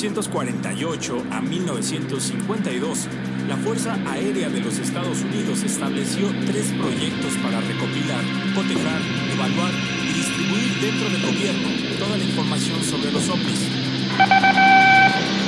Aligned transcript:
1948 0.00 1.24
a 1.30 1.40
1952, 1.42 3.06
la 3.46 3.56
Fuerza 3.56 3.98
Aérea 4.08 4.48
de 4.48 4.60
los 4.60 4.78
Estados 4.78 5.20
Unidos 5.20 5.62
estableció 5.62 6.28
tres 6.46 6.72
proyectos 6.72 7.34
para 7.42 7.60
recopilar, 7.60 8.24
cotejar, 8.54 8.98
evaluar 9.30 9.70
y 10.02 10.12
distribuir 10.14 10.80
dentro 10.80 11.10
del 11.10 11.20
gobierno 11.20 11.68
toda 11.98 12.16
la 12.16 12.24
información 12.24 12.82
sobre 12.82 13.12
los 13.12 13.28
ovnis. 13.28 13.68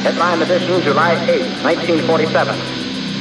Headline 0.04 0.42
edition, 0.42 0.82
July 0.82 1.16
8, 1.30 1.48
1947. 1.64 2.52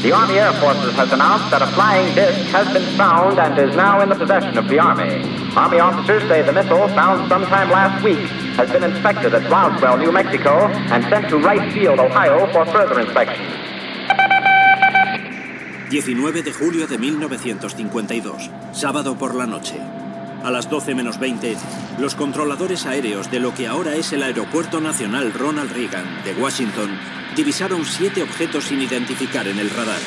The 0.04 0.12
Army 0.12 0.38
Air 0.38 0.52
Forces 0.60 0.94
has 0.98 1.14
announced 1.14 1.50
that 1.52 1.62
a 1.62 1.68
flying 1.68 2.14
disc 2.14 2.36
has 2.52 2.68
been 2.74 2.98
found 2.98 3.40
and 3.40 3.58
is 3.58 3.74
now 3.78 4.02
in 4.02 4.10
the 4.10 4.16
possession 4.16 4.58
of 4.58 4.68
the 4.68 4.80
Army. 4.80 5.24
Army 5.56 5.80
officers 5.80 6.28
say 6.28 6.42
the 6.42 6.52
missile, 6.52 6.90
found 6.90 7.30
sometime 7.30 7.70
last 7.70 8.04
week, 8.04 8.28
has 8.62 8.72
been 8.72 8.84
inspected 8.84 9.34
at 9.34 9.50
Roswell, 9.50 9.98
New 9.98 10.12
Mexico, 10.12 10.68
and 10.94 11.04
sent 11.10 11.28
to 11.30 11.40
Wright 11.40 11.74
Field, 11.74 12.00
Ohio, 12.00 12.46
for 12.54 12.64
further 12.68 13.00
inspection. 13.00 13.44
19 15.90 16.44
de 16.44 16.54
julio 16.54 16.86
de 16.86 17.00
1952, 17.00 18.52
sábado 18.72 19.16
por 19.16 19.34
la 19.34 19.48
noche. 19.48 19.80
A 20.44 20.52
las 20.52 20.70
12 20.70 20.94
menos 20.94 21.20
20, 21.20 21.58
los 21.98 22.14
controladores 22.14 22.86
aéreos 22.86 23.32
de 23.32 23.40
lo 23.40 23.54
que 23.56 23.68
ahora 23.68 23.96
es 23.96 24.14
el 24.14 24.22
Aeropuerto 24.22 24.80
Nacional 24.80 25.34
Ronald 25.34 25.72
Reagan 25.72 26.24
de 26.24 26.34
Washington 26.34 26.92
divisaron 27.36 27.84
siete 27.84 28.22
objetos 28.22 28.66
sin 28.66 28.82
identificar 28.82 29.48
en 29.48 29.58
el 29.58 29.72
radar. 29.72 30.02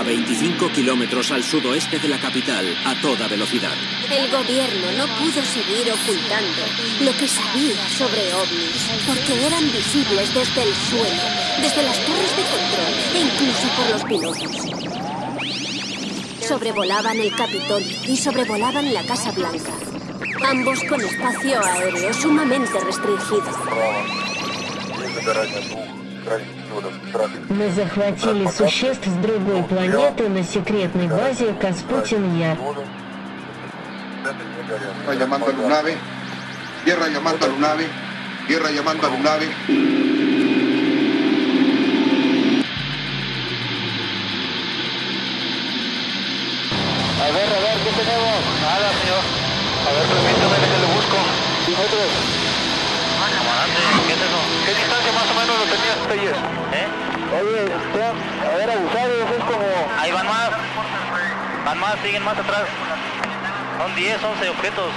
A 0.00 0.02
25 0.02 0.72
kilómetros 0.72 1.30
al 1.30 1.44
sudoeste 1.44 1.98
de 1.98 2.08
la 2.08 2.18
capital, 2.18 2.64
a 2.86 2.98
toda 3.02 3.28
velocidad. 3.28 3.74
El 4.10 4.30
gobierno 4.30 4.92
no 4.96 5.06
pudo 5.18 5.42
seguir 5.44 5.92
ocultando 5.92 6.62
lo 7.04 7.12
que 7.18 7.28
sabía 7.28 7.86
sobre 7.98 8.32
ovnis, 8.32 8.88
porque 9.06 9.46
eran 9.46 9.62
visibles 9.70 10.32
desde 10.32 10.62
el 10.62 10.74
suelo, 10.74 11.22
desde 11.60 11.82
las 11.82 11.98
torres 11.98 12.34
de 12.34 12.44
control 12.48 12.94
e 13.12 13.20
incluso 13.20 13.68
por 13.76 13.90
los 13.90 14.02
pilotos. 14.04 14.56
Sobrevolaban 16.48 17.20
el 17.20 17.34
Capitolio 17.36 17.98
y 18.08 18.16
sobrevolaban 18.16 18.94
la 18.94 19.02
Casa 19.02 19.32
Blanca, 19.32 19.74
ambos 20.48 20.82
con 20.88 21.02
espacio 21.02 21.62
aéreo 21.62 22.14
sumamente 22.14 22.80
restringido. 22.80 23.52
Мы 27.48 27.70
захватили 27.70 28.46
существ 28.46 29.06
с 29.06 29.14
другой 29.14 29.62
планеты 29.64 30.28
на 30.28 30.44
секретной 30.44 31.08
базе 31.08 31.52
Каспутин-Я. 31.54 32.56
Tierra 34.70 35.14
llamando 35.14 35.46
a 35.46 35.52
Lunave. 35.52 35.96
Tierra 36.84 37.08
llamando 37.08 37.46
a 37.46 37.48
Lunave. 37.48 37.86
Tierra 38.46 38.70
llamando 38.70 39.06
a 39.06 39.10
Lunave. 39.10 39.46
A 47.20 47.32
ver, 47.32 47.48
a 47.48 47.60
ver, 47.60 47.76
¿qué 47.82 47.90
tenemos? 47.98 48.38
Nada, 48.62 48.92
señor. 49.00 49.22
A 49.86 49.92
ver, 49.92 50.06
permítame 50.06 50.56
que 50.62 50.78
le 50.78 50.88
busco. 50.94 51.18
Nosotros. 51.68 52.10
Comandante, 53.20 53.80
¿qué 54.06 54.12
es 54.12 54.20
eso? 54.20 54.40
¿Qué 54.64 54.72
distancia 54.74 55.12
más 55.12 55.30
o 55.30 55.34
menos 55.34 55.54
lo 55.58 55.64
tenías 55.64 55.98
ayer? 56.10 56.59
¿Eh? 56.72 56.86
Oye, 57.40 57.64
está, 57.64 58.10
a 58.48 58.56
ver, 58.56 58.70
abusados, 58.70 59.30
es 59.36 59.44
como... 59.44 59.66
Ahí 59.98 60.12
van 60.12 60.26
más. 60.26 60.50
Van 61.64 61.78
más, 61.78 61.96
siguen 62.02 62.24
más 62.24 62.38
atrás. 62.38 62.64
Son 63.78 63.94
10, 63.94 64.22
11 64.22 64.48
objetos. 64.50 64.92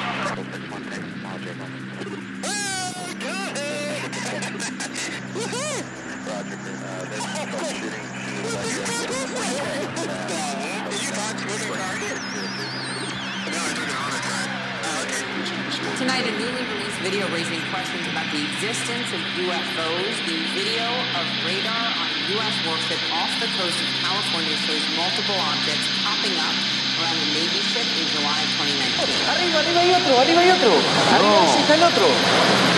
Tonight, 15.44 16.24
a 16.24 16.32
newly 16.40 16.64
released 16.72 17.04
video 17.04 17.28
raising 17.36 17.60
questions 17.68 18.08
about 18.08 18.24
the 18.32 18.40
existence 18.48 19.12
of 19.12 19.20
UFOs. 19.44 20.16
The 20.24 20.40
video 20.56 20.88
of 21.20 21.26
radar 21.44 21.84
on 22.00 22.08
a 22.08 22.20
U.S. 22.40 22.56
warship 22.64 22.96
off 23.12 23.28
the 23.44 23.52
coast 23.60 23.76
of 23.76 23.90
California 24.00 24.56
shows 24.64 24.80
multiple 24.96 25.36
objects 25.36 25.84
popping 26.00 26.40
up 26.40 26.56
around 26.96 27.20
the 27.20 27.30
Navy 27.36 27.60
ship 27.60 27.84
in 27.84 28.08
July 28.16 28.40
2019. 28.56 29.04
Arriba, 29.36 29.60
arriba 29.60 29.80
hay 29.84 29.92
otro, 30.00 30.14
arriba 30.16 30.40
hay 30.48 30.52
otro. 30.56 30.72
Arriba 31.12 31.40
sí 31.52 31.60
está 31.60 31.76
el 31.76 31.84
otro. 31.92 32.08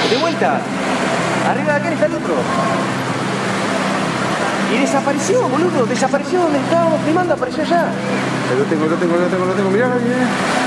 De 0.10 0.18
vuelta. 0.18 0.50
Arriba 1.46 1.70
de 1.70 1.78
aquel 1.86 1.94
está 1.94 2.06
el 2.10 2.16
otro. 2.18 2.34
Y 4.74 4.78
desapareció, 4.82 5.38
boludo. 5.54 5.86
Desapareció 5.86 6.50
donde 6.50 6.58
estábamos 6.66 6.98
filmando, 7.06 7.36
apareció 7.36 7.62
allá. 7.62 7.94
Lo 8.58 8.66
tengo, 8.66 8.90
lo 8.90 8.98
tengo, 8.98 9.18
lo 9.22 9.28
tengo, 9.30 9.46
lo 9.46 9.54
tengo. 9.54 9.70
Mirá, 9.70 10.02
mirá. 10.02 10.65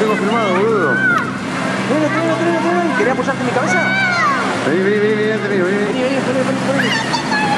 Tengo 0.00 0.16
firmado, 0.16 0.54
boludo. 0.54 0.94
Tráelo, 1.88 2.08
tráelo, 2.08 2.34
tráelo, 2.40 2.60
tráelo. 2.60 2.96
¿Querés 2.96 3.12
apoyarte 3.12 3.40
en 3.42 3.46
mi 3.46 3.52
cabeza? 3.52 3.80
Vení, 4.66 4.80
vení, 4.80 4.98
vení, 4.98 5.14
vení, 5.14 5.28
vení, 5.28 5.62
vení. 5.62 5.76
Vení, 5.76 6.00
vení, 6.00 6.20
vení, 6.24 6.40
vení, 6.48 6.60
vení. 6.72 6.90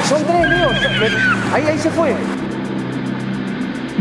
Son 0.09 0.21
tres, 0.25 0.49
míos. 0.49 0.75
Ahí, 1.53 1.63
ahí 1.67 1.79
se 1.79 1.89
fue. 1.89 2.13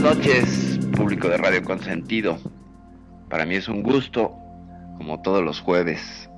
Buenas 0.00 0.16
noches, 0.16 0.78
público 0.96 1.28
de 1.28 1.38
Radio 1.38 1.60
Consentido. 1.64 2.38
Para 3.28 3.44
mí 3.44 3.56
es 3.56 3.66
un 3.66 3.82
gusto, 3.82 4.32
como 4.96 5.20
todos 5.22 5.42
los 5.42 5.58
jueves, 5.58 6.30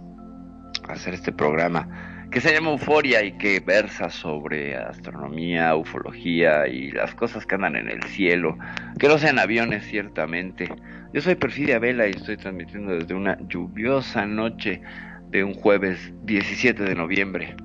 hacer 0.88 1.12
este 1.12 1.30
programa 1.30 2.26
que 2.30 2.40
se 2.40 2.54
llama 2.54 2.70
Euforia 2.70 3.22
y 3.22 3.36
que 3.36 3.60
versa 3.60 4.08
sobre 4.08 4.78
astronomía, 4.78 5.76
ufología 5.76 6.68
y 6.68 6.90
las 6.90 7.14
cosas 7.14 7.44
que 7.44 7.56
andan 7.56 7.76
en 7.76 7.90
el 7.90 8.02
cielo, 8.04 8.56
que 8.98 9.08
no 9.08 9.18
sean 9.18 9.38
aviones 9.38 9.84
ciertamente. 9.84 10.66
Yo 11.12 11.20
soy 11.20 11.34
Perfidia 11.34 11.78
Vela 11.78 12.06
y 12.06 12.12
estoy 12.12 12.38
transmitiendo 12.38 12.94
desde 12.94 13.12
una 13.12 13.36
lluviosa 13.46 14.24
noche 14.24 14.80
de 15.28 15.44
un 15.44 15.52
jueves 15.52 16.14
17 16.24 16.82
de 16.82 16.94
noviembre 16.94 17.56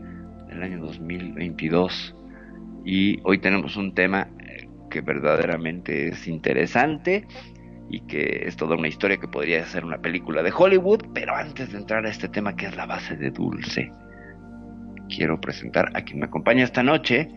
del 0.49 0.61
año 0.61 0.79
2022 0.81 2.13
y 2.83 3.21
hoy 3.23 3.37
tenemos 3.37 3.77
un 3.77 3.95
tema 3.95 4.27
que 4.95 5.01
verdaderamente 5.01 6.07
es 6.07 6.25
interesante 6.25 7.27
y 7.89 7.99
que 8.07 8.43
es 8.45 8.55
toda 8.55 8.77
una 8.77 8.87
historia 8.87 9.17
que 9.17 9.27
podría 9.27 9.65
ser 9.65 9.83
una 9.83 9.97
película 9.97 10.41
de 10.41 10.53
Hollywood, 10.55 11.07
pero 11.13 11.35
antes 11.35 11.73
de 11.73 11.79
entrar 11.79 12.05
a 12.05 12.09
este 12.09 12.29
tema 12.29 12.55
que 12.55 12.67
es 12.67 12.77
la 12.77 12.85
base 12.85 13.17
de 13.17 13.29
Dulce, 13.29 13.91
quiero 15.13 15.41
presentar 15.41 15.91
a 15.95 16.01
quien 16.03 16.19
me 16.19 16.27
acompaña 16.27 16.63
esta 16.63 16.81
noche, 16.81 17.27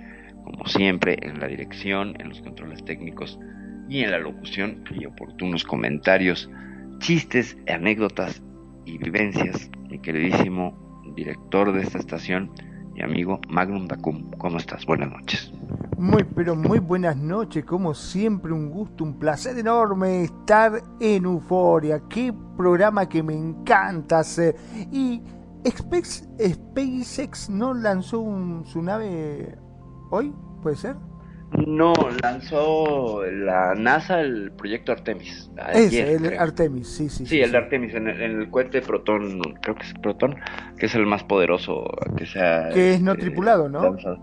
como 0.45 0.67
siempre, 0.67 1.17
en 1.21 1.41
la 1.41 1.49
dirección, 1.49 2.15
en 2.21 2.29
los 2.29 2.41
controles 2.43 2.85
técnicos 2.85 3.41
y 3.89 4.05
en 4.05 4.13
la 4.13 4.21
locución 4.21 4.85
y 4.97 5.05
oportunos 5.05 5.65
comentarios, 5.65 6.49
chistes, 7.01 7.59
anécdotas 7.67 8.41
y 8.85 8.99
vivencias, 8.99 9.69
mi 9.91 9.99
queridísimo 9.99 11.03
director 11.17 11.73
de 11.73 11.83
esta 11.83 11.99
estación, 11.99 12.53
mi 12.99 13.05
amigo 13.05 13.41
Magnum 13.49 13.87
Dacum. 13.87 14.31
¿Cómo 14.39 14.59
estás? 14.59 14.85
Buenas 14.85 15.11
noches. 15.11 15.53
Muy, 15.97 16.25
pero 16.25 16.57
muy 16.57 16.79
buenas 16.81 17.17
noches, 17.17 17.65
como 17.65 17.95
siempre 17.95 18.53
un 18.53 18.71
gusto, 18.71 19.05
un 19.05 19.15
placer 19.19 19.57
enorme 19.59 20.25
estar 20.25 20.83
en 21.01 21.25
Euforia, 21.25 22.03
qué 22.09 22.33
programa 22.57 23.09
que 23.09 23.23
me 23.23 23.35
encanta 23.35 24.19
hacer. 24.21 24.57
Y 24.93 25.23
Space- 25.65 26.27
SpaceX 26.39 27.51
no 27.51 27.75
lanzó 27.75 28.21
un- 28.21 28.65
su 28.65 28.81
nave 28.83 29.57
hoy, 30.11 30.33
¿puede 30.63 30.77
ser? 30.77 30.97
No, 31.67 31.93
lanzó 32.23 33.23
la 33.25 33.75
NASA 33.75 34.21
el 34.21 34.53
proyecto 34.53 34.93
Artemis. 34.93 35.51
Ayer, 35.59 36.09
el 36.09 36.23
creo. 36.23 36.41
Artemis, 36.41 36.89
sí, 36.89 37.09
sí. 37.09 37.27
Sí, 37.27 37.41
el 37.41 37.53
de 37.53 37.59
Artemis, 37.59 37.95
en 37.95 38.09
el, 38.09 38.21
en 38.21 38.41
el 38.41 38.51
cohete 38.51 38.83
Proton, 38.83 39.41
creo 39.61 39.75
que 39.75 39.83
es 39.83 39.95
Proton, 39.95 40.37
que 40.79 40.87
es 40.87 40.95
el 40.95 41.07
más 41.07 41.25
poderoso 41.25 41.85
que 42.17 42.27
sea. 42.27 42.69
Que 42.71 42.95
es 42.95 43.01
no 43.01 43.13
este, 43.13 43.27
tripulado, 43.27 43.69
¿no? 43.69 43.83
lanzado. 43.83 44.19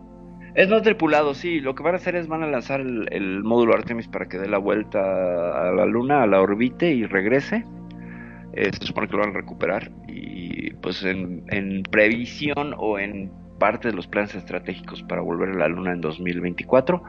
Es 0.55 0.69
no 0.69 0.81
tripulado, 0.81 1.33
sí. 1.33 1.59
Lo 1.59 1.75
que 1.75 1.83
van 1.83 1.95
a 1.95 1.97
hacer 1.97 2.15
es 2.15 2.27
van 2.27 2.43
a 2.43 2.47
lanzar 2.47 2.79
el, 2.79 3.07
el 3.11 3.43
módulo 3.43 3.73
Artemis 3.73 4.07
para 4.07 4.27
que 4.27 4.37
dé 4.37 4.47
la 4.47 4.57
vuelta 4.57 4.99
a 4.99 5.71
la 5.73 5.85
Luna, 5.85 6.23
a 6.23 6.27
la 6.27 6.41
orbite 6.41 6.91
y 6.91 7.05
regrese. 7.05 7.65
Eh, 8.53 8.71
se 8.79 8.87
supone 8.87 9.07
que 9.07 9.13
lo 9.13 9.19
van 9.19 9.31
a 9.31 9.33
recuperar 9.33 9.91
y 10.07 10.73
pues 10.75 11.03
en, 11.03 11.43
en 11.49 11.83
previsión 11.83 12.73
o 12.77 12.97
en 12.97 13.29
parte 13.59 13.89
de 13.89 13.93
los 13.93 14.07
planes 14.07 14.33
estratégicos 14.33 15.03
para 15.03 15.21
volver 15.21 15.49
a 15.49 15.55
la 15.55 15.67
Luna 15.67 15.91
en 15.91 15.99
2024 15.99 17.03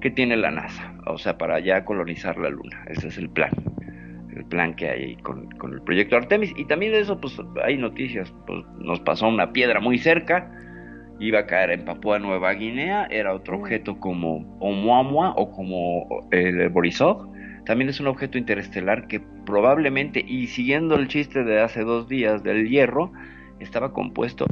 que 0.00 0.10
tiene 0.10 0.36
la 0.36 0.50
NASA, 0.50 0.94
o 1.06 1.18
sea, 1.18 1.38
para 1.38 1.60
ya 1.60 1.84
colonizar 1.84 2.38
la 2.38 2.50
Luna. 2.50 2.84
Ese 2.88 3.08
es 3.08 3.18
el 3.18 3.28
plan 3.30 3.50
el 4.36 4.44
plan 4.44 4.74
que 4.74 4.88
hay 4.88 5.16
con, 5.16 5.48
con 5.52 5.72
el 5.72 5.82
proyecto 5.82 6.16
Artemis. 6.16 6.52
Y 6.56 6.66
también 6.66 6.92
de 6.92 7.00
eso, 7.00 7.20
pues 7.20 7.36
hay 7.64 7.76
noticias. 7.76 8.32
Pues 8.46 8.64
nos 8.78 9.00
pasó 9.00 9.28
una 9.28 9.52
piedra 9.52 9.80
muy 9.80 9.98
cerca, 9.98 10.50
iba 11.18 11.40
a 11.40 11.46
caer 11.46 11.70
en 11.70 11.84
Papúa 11.84 12.18
Nueva 12.18 12.52
Guinea, 12.52 13.06
era 13.10 13.34
otro 13.34 13.58
objeto 13.58 13.98
como 13.98 14.58
Oumuamua 14.60 15.32
o 15.36 15.50
como 15.50 16.28
el 16.30 16.68
Borisov. 16.68 17.28
También 17.64 17.88
es 17.88 17.98
un 17.98 18.06
objeto 18.06 18.38
interestelar 18.38 19.08
que 19.08 19.20
probablemente, 19.44 20.24
y 20.26 20.46
siguiendo 20.46 20.94
el 20.96 21.08
chiste 21.08 21.42
de 21.42 21.60
hace 21.60 21.82
dos 21.82 22.08
días 22.08 22.42
del 22.42 22.68
hierro, 22.68 23.12
estaba 23.60 23.92
compuesto 23.92 24.46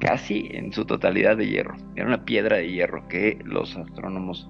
casi 0.00 0.48
en 0.52 0.72
su 0.72 0.84
totalidad 0.84 1.36
de 1.36 1.48
hierro. 1.48 1.76
Era 1.96 2.06
una 2.06 2.24
piedra 2.24 2.56
de 2.56 2.70
hierro 2.70 3.08
que 3.08 3.38
los 3.44 3.76
astrónomos 3.76 4.48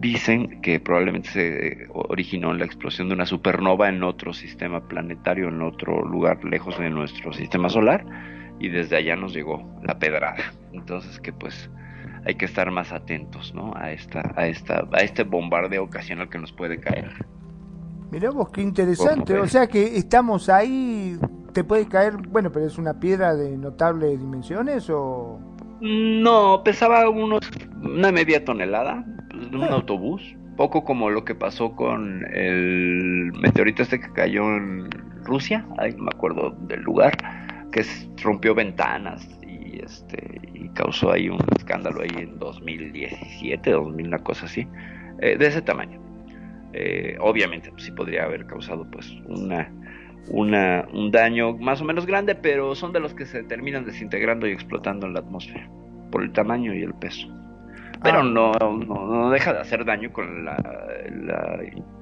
dicen 0.00 0.60
que 0.62 0.80
probablemente 0.80 1.28
se 1.30 1.88
originó 1.92 2.52
en 2.52 2.58
la 2.58 2.64
explosión 2.64 3.08
de 3.08 3.14
una 3.14 3.26
supernova 3.26 3.88
en 3.88 4.02
otro 4.02 4.32
sistema 4.32 4.88
planetario, 4.88 5.48
en 5.48 5.60
otro 5.60 6.04
lugar 6.04 6.42
lejos 6.44 6.78
de 6.78 6.88
nuestro 6.88 7.32
sistema 7.32 7.68
solar, 7.68 8.04
y 8.58 8.68
desde 8.68 8.96
allá 8.96 9.16
nos 9.16 9.34
llegó 9.34 9.68
la 9.82 9.98
pedrada. 9.98 10.52
Entonces 10.72 11.20
que 11.20 11.32
pues 11.32 11.70
hay 12.24 12.34
que 12.34 12.44
estar 12.44 12.70
más 12.70 12.92
atentos, 12.92 13.54
¿no? 13.54 13.72
A 13.76 13.92
esta, 13.92 14.32
a 14.36 14.46
esta, 14.46 14.86
a 14.92 14.98
este 14.98 15.24
bombardeo 15.24 15.84
ocasional 15.84 16.28
que 16.28 16.38
nos 16.38 16.52
puede 16.52 16.78
caer. 16.78 17.12
Mirá 18.10 18.30
vos, 18.30 18.50
qué 18.50 18.60
interesante. 18.60 19.34
¿Cómo 19.34 19.44
O 19.44 19.48
sea 19.48 19.66
que 19.66 19.96
estamos 19.96 20.48
ahí, 20.48 21.16
te 21.52 21.64
puede 21.64 21.86
caer, 21.86 22.16
bueno, 22.16 22.50
pero 22.50 22.66
es 22.66 22.78
una 22.78 22.98
piedra 22.98 23.34
de 23.34 23.56
notables 23.56 24.18
dimensiones 24.18 24.90
o... 24.90 25.38
No, 25.80 26.62
pesaba 26.62 27.08
unos 27.08 27.40
una 27.82 28.12
media 28.12 28.44
tonelada, 28.44 29.04
pues, 29.30 29.50
de 29.50 29.56
un 29.56 29.64
autobús, 29.64 30.36
poco 30.56 30.84
como 30.84 31.08
lo 31.08 31.24
que 31.24 31.34
pasó 31.34 31.74
con 31.74 32.26
el 32.34 33.32
meteorito 33.40 33.82
este 33.82 33.98
que 33.98 34.12
cayó 34.12 34.42
en 34.42 34.90
Rusia, 35.24 35.64
ay, 35.78 35.94
no 35.96 36.04
me 36.04 36.10
acuerdo 36.14 36.50
del 36.66 36.82
lugar, 36.82 37.16
que 37.72 37.82
rompió 38.22 38.54
ventanas 38.54 39.26
y 39.46 39.82
este 39.82 40.40
y 40.52 40.68
causó 40.70 41.12
ahí 41.12 41.28
un 41.28 41.40
escándalo 41.56 42.02
ahí 42.02 42.10
en 42.14 42.38
2017, 42.38 43.70
2000, 43.70 44.06
una 44.06 44.18
cosa 44.18 44.46
así, 44.46 44.66
eh, 45.20 45.36
de 45.38 45.46
ese 45.46 45.62
tamaño. 45.62 46.09
Eh, 46.72 47.16
obviamente 47.20 47.70
pues, 47.70 47.84
sí 47.84 47.92
podría 47.92 48.24
haber 48.24 48.46
causado 48.46 48.88
pues 48.90 49.10
una 49.26 49.68
una, 50.28 50.86
un 50.92 51.10
daño 51.10 51.56
más 51.56 51.80
o 51.80 51.84
menos 51.84 52.06
grande, 52.06 52.34
pero 52.34 52.74
son 52.74 52.92
de 52.92 53.00
los 53.00 53.14
que 53.14 53.26
se 53.26 53.42
terminan 53.42 53.84
desintegrando 53.84 54.46
y 54.46 54.52
explotando 54.52 55.06
en 55.06 55.14
la 55.14 55.20
atmósfera 55.20 55.68
por 56.12 56.22
el 56.22 56.30
tamaño 56.32 56.74
y 56.74 56.82
el 56.82 56.94
peso. 56.94 57.26
Pero 58.02 58.18
Ah. 58.20 58.22
no, 58.22 58.52
no, 58.52 59.06
no 59.06 59.30
deja 59.30 59.52
de 59.52 59.60
hacer 59.60 59.84
daño 59.84 60.12
con 60.12 60.44
la, 60.44 60.56
la, 61.22 61.58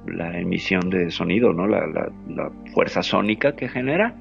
la 0.06 0.38
emisión 0.38 0.90
de 0.90 1.10
sonido, 1.10 1.52
¿no? 1.52 1.66
La, 1.66 1.86
la, 1.86 2.10
la 2.28 2.50
fuerza 2.74 3.02
sónica 3.02 3.54
que 3.54 3.68
genera. 3.68 4.14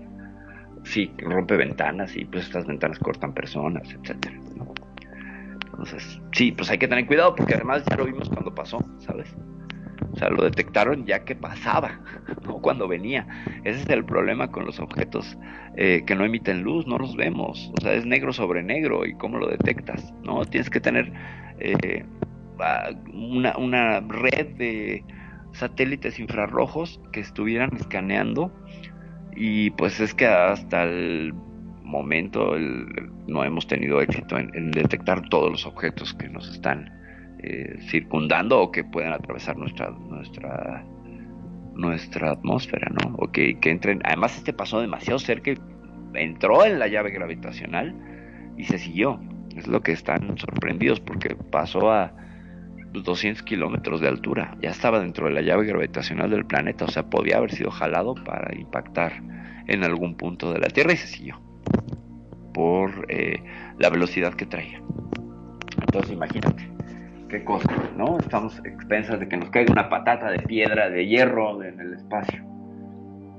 Sí, 0.83 1.11
rompe 1.17 1.57
ventanas 1.57 2.15
y 2.15 2.23
pues 2.25 2.45
estas 2.45 2.65
ventanas 2.65 2.99
cortan 2.99 3.33
personas, 3.33 3.91
etcétera. 3.93 4.37
¿no? 4.55 4.73
Entonces, 5.71 6.21
sí, 6.31 6.51
pues 6.51 6.71
hay 6.71 6.77
que 6.77 6.87
tener 6.87 7.05
cuidado 7.05 7.35
porque 7.35 7.55
además 7.55 7.83
ya 7.89 7.97
lo 7.97 8.05
vimos 8.05 8.29
cuando 8.29 8.53
pasó, 8.55 8.79
¿sabes? 8.99 9.35
O 10.13 10.17
sea, 10.17 10.29
lo 10.29 10.43
detectaron 10.43 11.05
ya 11.05 11.23
que 11.25 11.35
pasaba, 11.35 12.01
no 12.45 12.59
cuando 12.59 12.87
venía. 12.87 13.27
Ese 13.63 13.81
es 13.81 13.89
el 13.89 14.05
problema 14.05 14.49
con 14.51 14.65
los 14.65 14.79
objetos 14.79 15.37
eh, 15.75 16.03
que 16.05 16.15
no 16.15 16.25
emiten 16.25 16.63
luz, 16.63 16.87
no 16.87 16.97
los 16.97 17.15
vemos. 17.15 17.71
O 17.77 17.81
sea, 17.81 17.93
es 17.93 18.05
negro 18.05 18.33
sobre 18.33 18.63
negro 18.63 19.05
y 19.05 19.13
cómo 19.15 19.37
lo 19.39 19.47
detectas, 19.47 20.13
¿no? 20.23 20.45
Tienes 20.45 20.69
que 20.69 20.79
tener 20.79 21.11
eh, 21.59 22.05
una, 23.13 23.57
una 23.57 23.99
red 24.01 24.47
de 24.57 25.03
satélites 25.53 26.19
infrarrojos 26.19 26.99
que 27.11 27.19
estuvieran 27.19 27.69
escaneando 27.77 28.51
y 29.35 29.69
pues 29.71 29.99
es 29.99 30.13
que 30.13 30.25
hasta 30.27 30.83
el 30.83 31.33
momento 31.83 32.55
el- 32.55 32.87
no 33.27 33.43
hemos 33.43 33.67
tenido 33.67 34.01
éxito 34.01 34.37
en 34.37 34.71
detectar 34.71 35.27
todos 35.29 35.51
los 35.51 35.65
objetos 35.65 36.13
que 36.13 36.29
nos 36.29 36.49
están 36.49 36.91
eh, 37.39 37.77
circundando 37.89 38.59
o 38.59 38.71
que 38.71 38.83
pueden 38.83 39.13
atravesar 39.13 39.57
nuestra 39.57 39.91
nuestra 39.91 40.83
nuestra 41.77 42.31
atmósfera, 42.31 42.89
¿no? 42.89 43.15
O 43.17 43.31
que, 43.31 43.57
entren. 43.63 44.01
Además, 44.03 44.35
este 44.37 44.53
pasó 44.53 44.81
demasiado 44.81 45.19
cerca, 45.19 45.51
entró 46.13 46.65
en 46.65 46.79
la 46.79 46.87
llave 46.87 47.11
gravitacional 47.11 47.95
y 48.57 48.63
se 48.63 48.79
siguió. 48.79 49.19
Es 49.55 49.67
lo 49.67 49.81
que 49.81 49.91
están 49.91 50.37
sorprendidos 50.37 50.99
porque 50.99 51.35
pasó 51.35 51.91
a 51.91 52.13
200 52.93 53.43
kilómetros 53.43 54.01
de 54.01 54.07
altura. 54.07 54.57
Ya 54.61 54.71
estaba 54.71 54.99
dentro 54.99 55.27
de 55.27 55.33
la 55.33 55.41
llave 55.41 55.65
gravitacional 55.65 56.29
del 56.29 56.45
planeta, 56.45 56.85
o 56.85 56.89
sea, 56.89 57.03
podía 57.03 57.37
haber 57.37 57.51
sido 57.51 57.71
jalado 57.71 58.15
para 58.15 58.55
impactar 58.55 59.21
en 59.67 59.83
algún 59.83 60.15
punto 60.15 60.51
de 60.51 60.59
la 60.59 60.67
Tierra 60.67 60.93
y 60.93 60.97
se 60.97 61.07
siguió 61.07 61.39
por 62.53 63.05
eh, 63.09 63.43
la 63.77 63.89
velocidad 63.89 64.33
que 64.33 64.47
traía. 64.47 64.81
Entonces, 65.79 66.11
imagínate 66.11 66.76
qué 67.29 67.43
cosa, 67.43 67.67
¿no? 67.95 68.17
Estamos 68.19 68.59
expensas 68.63 69.19
de 69.19 69.27
que 69.27 69.37
nos 69.37 69.49
caiga 69.49 69.71
una 69.73 69.89
patata 69.89 70.29
de 70.31 70.39
piedra, 70.39 70.89
de 70.89 71.05
hierro 71.07 71.61
en 71.63 71.79
el 71.79 71.93
espacio. 71.93 72.43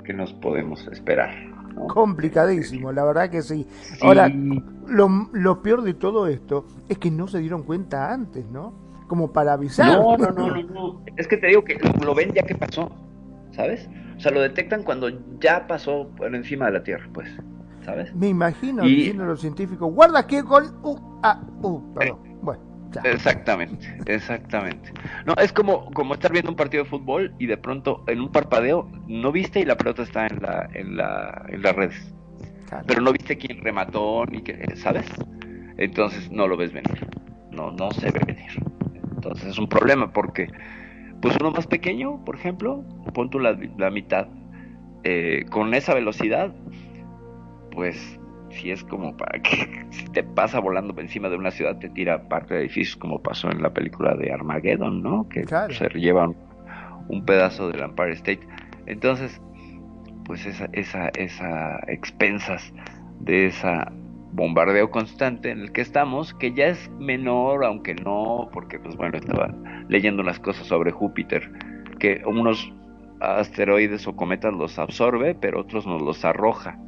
¿Qué 0.05 0.13
nos 0.13 0.33
podemos 0.35 0.87
esperar? 0.89 1.35
¿no? 1.75 1.87
Complicadísimo, 1.87 2.93
la 2.93 3.05
verdad 3.05 3.31
que 3.31 3.43
sí. 3.43 3.67
Sí. 3.71 3.99
Ahora, 4.03 4.29
lo, 4.29 5.29
lo 5.33 5.63
peor 5.63 5.83
de 5.83 5.95
todo 5.95 6.27
esto 6.27 6.67
es 6.89 6.99
que 6.99 7.11
no 7.11 7.29
se 7.29 7.39
dieron 7.39 7.63
cuenta 7.63 8.13
antes, 8.13 8.47
¿no? 8.51 8.73
Como 9.07 9.33
para 9.33 9.55
avisar. 9.55 9.87
No, 9.99 10.17
no, 10.17 10.31
no, 10.31 10.49
no, 10.51 10.63
no. 10.63 11.03
Es 11.17 11.27
que 11.29 11.37
te 11.37 11.47
digo 11.49 11.65
que 11.65 11.79
lo, 11.79 12.05
lo 12.05 12.15
ven 12.15 12.33
ya 12.33 12.43
que 12.43 12.55
pasó, 12.55 12.91
¿sabes? 13.53 13.89
O 14.17 14.21
sea, 14.21 14.33
lo 14.33 14.41
detectan 14.41 14.83
cuando 14.83 15.09
ya 15.41 15.67
pasó 15.67 16.09
por 16.17 16.35
encima 16.35 16.67
de 16.67 16.73
la 16.73 16.83
Tierra, 16.83 17.09
pues, 17.13 17.29
¿sabes? 17.85 18.15
Me 18.15 18.29
imagino 18.29 18.85
Y- 18.85 18.97
diciendo 18.97 19.25
a 19.25 19.27
los 19.29 19.41
científicos, 19.41 19.93
guarda 19.95 20.27
que 20.27 20.43
con... 20.43 20.65
Uh, 20.83 21.21
ah, 21.23 21.41
uh, 21.63 21.95
perdón. 21.95 22.19
Bueno, 22.43 22.63
Exactamente, 23.05 23.87
exactamente. 24.07 24.93
No, 25.27 25.35
es 25.35 25.53
como, 25.53 25.91
como 25.93 26.15
estar 26.15 26.33
viendo 26.33 26.51
un 26.51 26.57
partido 26.57 26.85
de 26.85 26.91
fútbol 26.91 27.35
y 27.39 27.47
de 27.47 27.57
pronto 27.57 28.03
en 28.07 28.21
un 28.21 28.33
parpadeo 28.33 28.91
no 29.07 29.31
viste 29.33 29.61
y 29.61 29.65
la 29.65 29.77
pelota 29.77 30.03
está 30.03 30.27
en 30.27 30.41
la, 30.41 30.69
en 30.73 30.97
la, 30.97 31.45
en 31.49 31.63
las 31.63 31.77
redes. 31.77 32.15
Claro. 32.69 32.85
Pero 32.87 33.01
no 33.01 33.13
viste 33.13 33.37
quién 33.37 33.63
remató 33.63 34.25
ni 34.27 34.43
qué, 34.43 34.75
¿sabes? 34.77 35.07
Entonces 35.77 36.31
no 36.31 36.47
lo 36.49 36.57
ves 36.57 36.73
venir. 36.73 37.07
No, 37.51 37.71
no 37.73 37.91
se 37.93 38.11
ve 38.11 38.21
venir. 38.27 38.51
Entonces 39.15 39.49
es 39.49 39.59
un 39.59 39.69
problema 39.69 40.13
porque, 40.13 40.49
pues 41.21 41.37
uno 41.41 41.51
más 41.51 41.67
pequeño, 41.67 42.25
por 42.25 42.37
ejemplo, 42.37 42.85
pon 43.15 43.31
tú 43.31 43.39
la, 43.39 43.59
la 43.77 43.91
mitad, 43.91 44.29
eh, 45.05 45.45
con 45.51 45.75
esa 45.75 45.95
velocidad, 45.95 46.53
pues 47.73 48.18
si 48.51 48.71
es 48.71 48.83
como 48.85 49.17
para 49.17 49.41
que 49.43 49.85
si 49.91 50.05
te 50.07 50.23
pasa 50.23 50.61
volando 50.61 50.95
por 50.95 51.03
encima 51.03 51.29
de 51.29 51.37
una 51.37 51.51
ciudad 51.51 51.79
te 51.79 51.89
tira 51.89 52.29
parte 52.29 52.55
de 52.55 52.61
edificios 52.61 52.97
como 52.97 53.21
pasó 53.23 53.51
en 53.51 53.63
la 53.63 53.71
película 53.71 54.15
de 54.15 54.33
Armageddon, 54.33 55.03
¿no? 55.03 55.29
Que 55.29 55.43
Claro. 55.45 55.73
se 55.75 55.89
llevan 55.91 56.35
un 57.09 57.25
pedazo 57.25 57.69
del 57.69 57.81
Empire 57.83 58.13
State. 58.13 58.41
Entonces, 58.87 59.41
pues 60.25 60.45
esa, 60.47 60.69
esa, 60.73 61.09
esa 61.11 61.81
expensas 61.89 62.73
de 63.21 63.47
esa 63.47 63.91
bombardeo 64.33 64.91
constante 64.91 65.51
en 65.51 65.61
el 65.61 65.73
que 65.73 65.81
estamos, 65.81 66.35
que 66.35 66.53
ya 66.53 66.67
es 66.67 66.91
menor, 66.99 67.65
aunque 67.65 67.95
no, 67.95 68.49
porque 68.53 68.79
pues 68.79 68.95
bueno, 68.97 69.17
estaba 69.17 69.53
leyendo 69.89 70.23
unas 70.23 70.39
cosas 70.39 70.67
sobre 70.67 70.91
Júpiter, 70.93 71.51
que 71.99 72.23
unos 72.27 72.71
asteroides 73.21 74.07
o 74.07 74.15
cometas 74.15 74.53
los 74.53 74.79
absorbe, 74.79 75.35
pero 75.35 75.61
otros 75.61 75.87
nos 75.87 76.03
los 76.03 76.25
arroja 76.25 76.79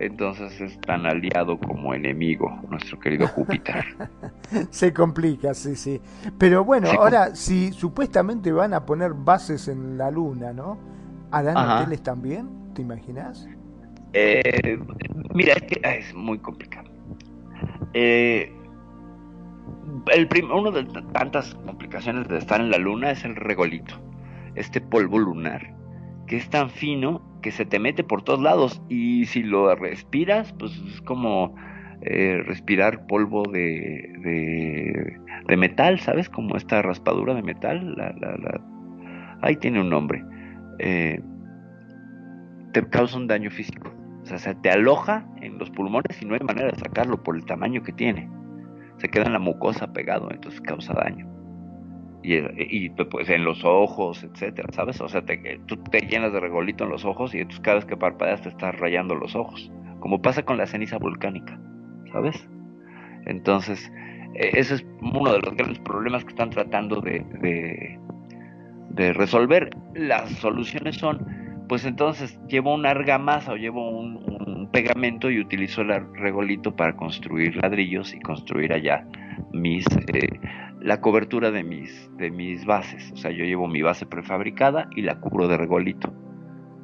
Entonces 0.00 0.58
es 0.62 0.80
tan 0.80 1.04
aliado 1.04 1.58
como 1.58 1.92
enemigo 1.92 2.58
nuestro 2.70 2.98
querido 2.98 3.28
Júpiter. 3.28 3.84
Se 4.70 4.94
complica, 4.94 5.52
sí, 5.52 5.76
sí. 5.76 6.00
Pero 6.38 6.64
bueno, 6.64 6.86
Se 6.88 6.96
ahora 6.96 7.34
si 7.36 7.70
supuestamente 7.72 8.50
van 8.50 8.72
a 8.72 8.86
poner 8.86 9.12
bases 9.12 9.68
en 9.68 9.98
la 9.98 10.10
luna, 10.10 10.54
¿no? 10.54 10.78
¿Harán 11.30 11.56
Ajá. 11.58 11.80
hoteles 11.82 12.02
también? 12.02 12.48
¿Te 12.74 12.80
imaginas? 12.80 13.46
Eh, 14.14 14.78
mira, 15.34 15.52
es 15.52 15.62
que 15.64 15.80
ah, 15.84 15.94
es 15.94 16.14
muy 16.14 16.38
complicado. 16.38 16.88
Eh, 17.92 18.50
el 20.14 20.28
prim- 20.28 20.50
uno 20.50 20.70
de 20.70 20.84
tantas 21.12 21.54
complicaciones 21.66 22.26
de 22.28 22.38
estar 22.38 22.60
en 22.60 22.70
la 22.70 22.78
luna 22.78 23.10
es 23.10 23.24
el 23.24 23.36
regolito, 23.36 23.94
este 24.54 24.80
polvo 24.80 25.18
lunar, 25.18 25.74
que 26.26 26.38
es 26.38 26.48
tan 26.48 26.70
fino 26.70 27.20
que 27.40 27.50
se 27.50 27.64
te 27.64 27.78
mete 27.78 28.04
por 28.04 28.22
todos 28.22 28.40
lados 28.40 28.82
y 28.88 29.26
si 29.26 29.42
lo 29.42 29.74
respiras, 29.74 30.52
pues 30.54 30.72
es 30.88 31.00
como 31.02 31.54
eh, 32.02 32.42
respirar 32.46 33.06
polvo 33.06 33.42
de, 33.44 34.12
de, 35.46 35.56
metal, 35.56 35.98
¿sabes? 36.00 36.28
Como 36.28 36.56
esta 36.56 36.80
raspadura 36.82 37.34
de 37.34 37.42
metal, 37.42 37.94
la, 37.96 38.12
la, 38.20 38.36
la- 38.36 38.60
ahí 39.42 39.56
tiene 39.56 39.80
un 39.80 39.90
nombre. 39.90 40.22
Eh, 40.78 41.20
te 42.72 42.88
causa 42.88 43.16
un 43.16 43.26
daño 43.26 43.50
físico. 43.50 43.92
O 44.22 44.26
sea, 44.26 44.38
se 44.38 44.54
te 44.54 44.70
aloja 44.70 45.26
en 45.40 45.58
los 45.58 45.70
pulmones 45.70 46.20
y 46.22 46.24
no 46.26 46.34
hay 46.34 46.40
manera 46.40 46.70
de 46.70 46.78
sacarlo 46.78 47.22
por 47.22 47.36
el 47.36 47.44
tamaño 47.44 47.82
que 47.82 47.92
tiene. 47.92 48.28
Se 48.98 49.08
queda 49.08 49.24
en 49.24 49.32
la 49.32 49.38
mucosa 49.38 49.92
pegado, 49.92 50.30
entonces 50.30 50.60
causa 50.60 50.92
daño. 50.94 51.26
Y, 52.22 52.36
y 52.58 52.90
pues 52.90 53.30
en 53.30 53.44
los 53.44 53.64
ojos, 53.64 54.22
etcétera, 54.24 54.68
¿sabes? 54.72 55.00
O 55.00 55.08
sea, 55.08 55.22
te- 55.22 55.60
tú 55.66 55.76
te 55.76 56.00
llenas 56.00 56.32
de 56.32 56.40
regolito 56.40 56.84
en 56.84 56.90
los 56.90 57.04
ojos 57.04 57.34
y 57.34 57.38
entonces 57.38 57.60
cada 57.60 57.76
vez 57.76 57.86
que 57.86 57.96
parpadeas 57.96 58.42
te 58.42 58.50
estás 58.50 58.78
rayando 58.78 59.14
los 59.14 59.34
ojos. 59.34 59.72
Como 60.00 60.20
pasa 60.20 60.42
con 60.42 60.56
la 60.58 60.66
ceniza 60.66 60.98
volcánica, 60.98 61.58
¿sabes? 62.12 62.46
Entonces, 63.26 63.90
eh, 64.34 64.50
ese 64.54 64.76
es 64.76 64.86
uno 65.00 65.32
de 65.32 65.40
los 65.40 65.54
grandes 65.54 65.78
problemas 65.80 66.24
que 66.24 66.30
están 66.30 66.50
tratando 66.50 67.00
de, 67.00 67.24
de, 68.90 69.12
resolver. 69.12 69.70
Las 69.94 70.30
soluciones 70.32 70.96
son 70.96 71.26
pues 71.68 71.84
entonces 71.84 72.38
llevo 72.48 72.74
una 72.74 72.90
argamasa 72.90 73.52
o 73.52 73.56
llevo 73.56 73.90
un, 73.90 74.68
pegamento 74.72 75.30
y 75.30 75.40
utilizo 75.40 75.82
el 75.82 75.90
regolito 76.14 76.74
para 76.74 76.94
construir 76.94 77.56
ladrillos 77.56 78.14
y 78.14 78.20
construir 78.20 78.72
allá 78.72 79.04
mis 79.52 79.84
eh, 80.14 80.28
la 80.80 81.00
cobertura 81.00 81.50
de 81.50 81.62
mis 81.62 82.10
de 82.16 82.30
mis 82.30 82.64
bases. 82.64 83.12
O 83.12 83.16
sea 83.16 83.30
yo 83.30 83.44
llevo 83.44 83.68
mi 83.68 83.82
base 83.82 84.06
prefabricada 84.06 84.88
y 84.96 85.02
la 85.02 85.20
cubro 85.20 85.48
de 85.48 85.56
regolito. 85.56 86.12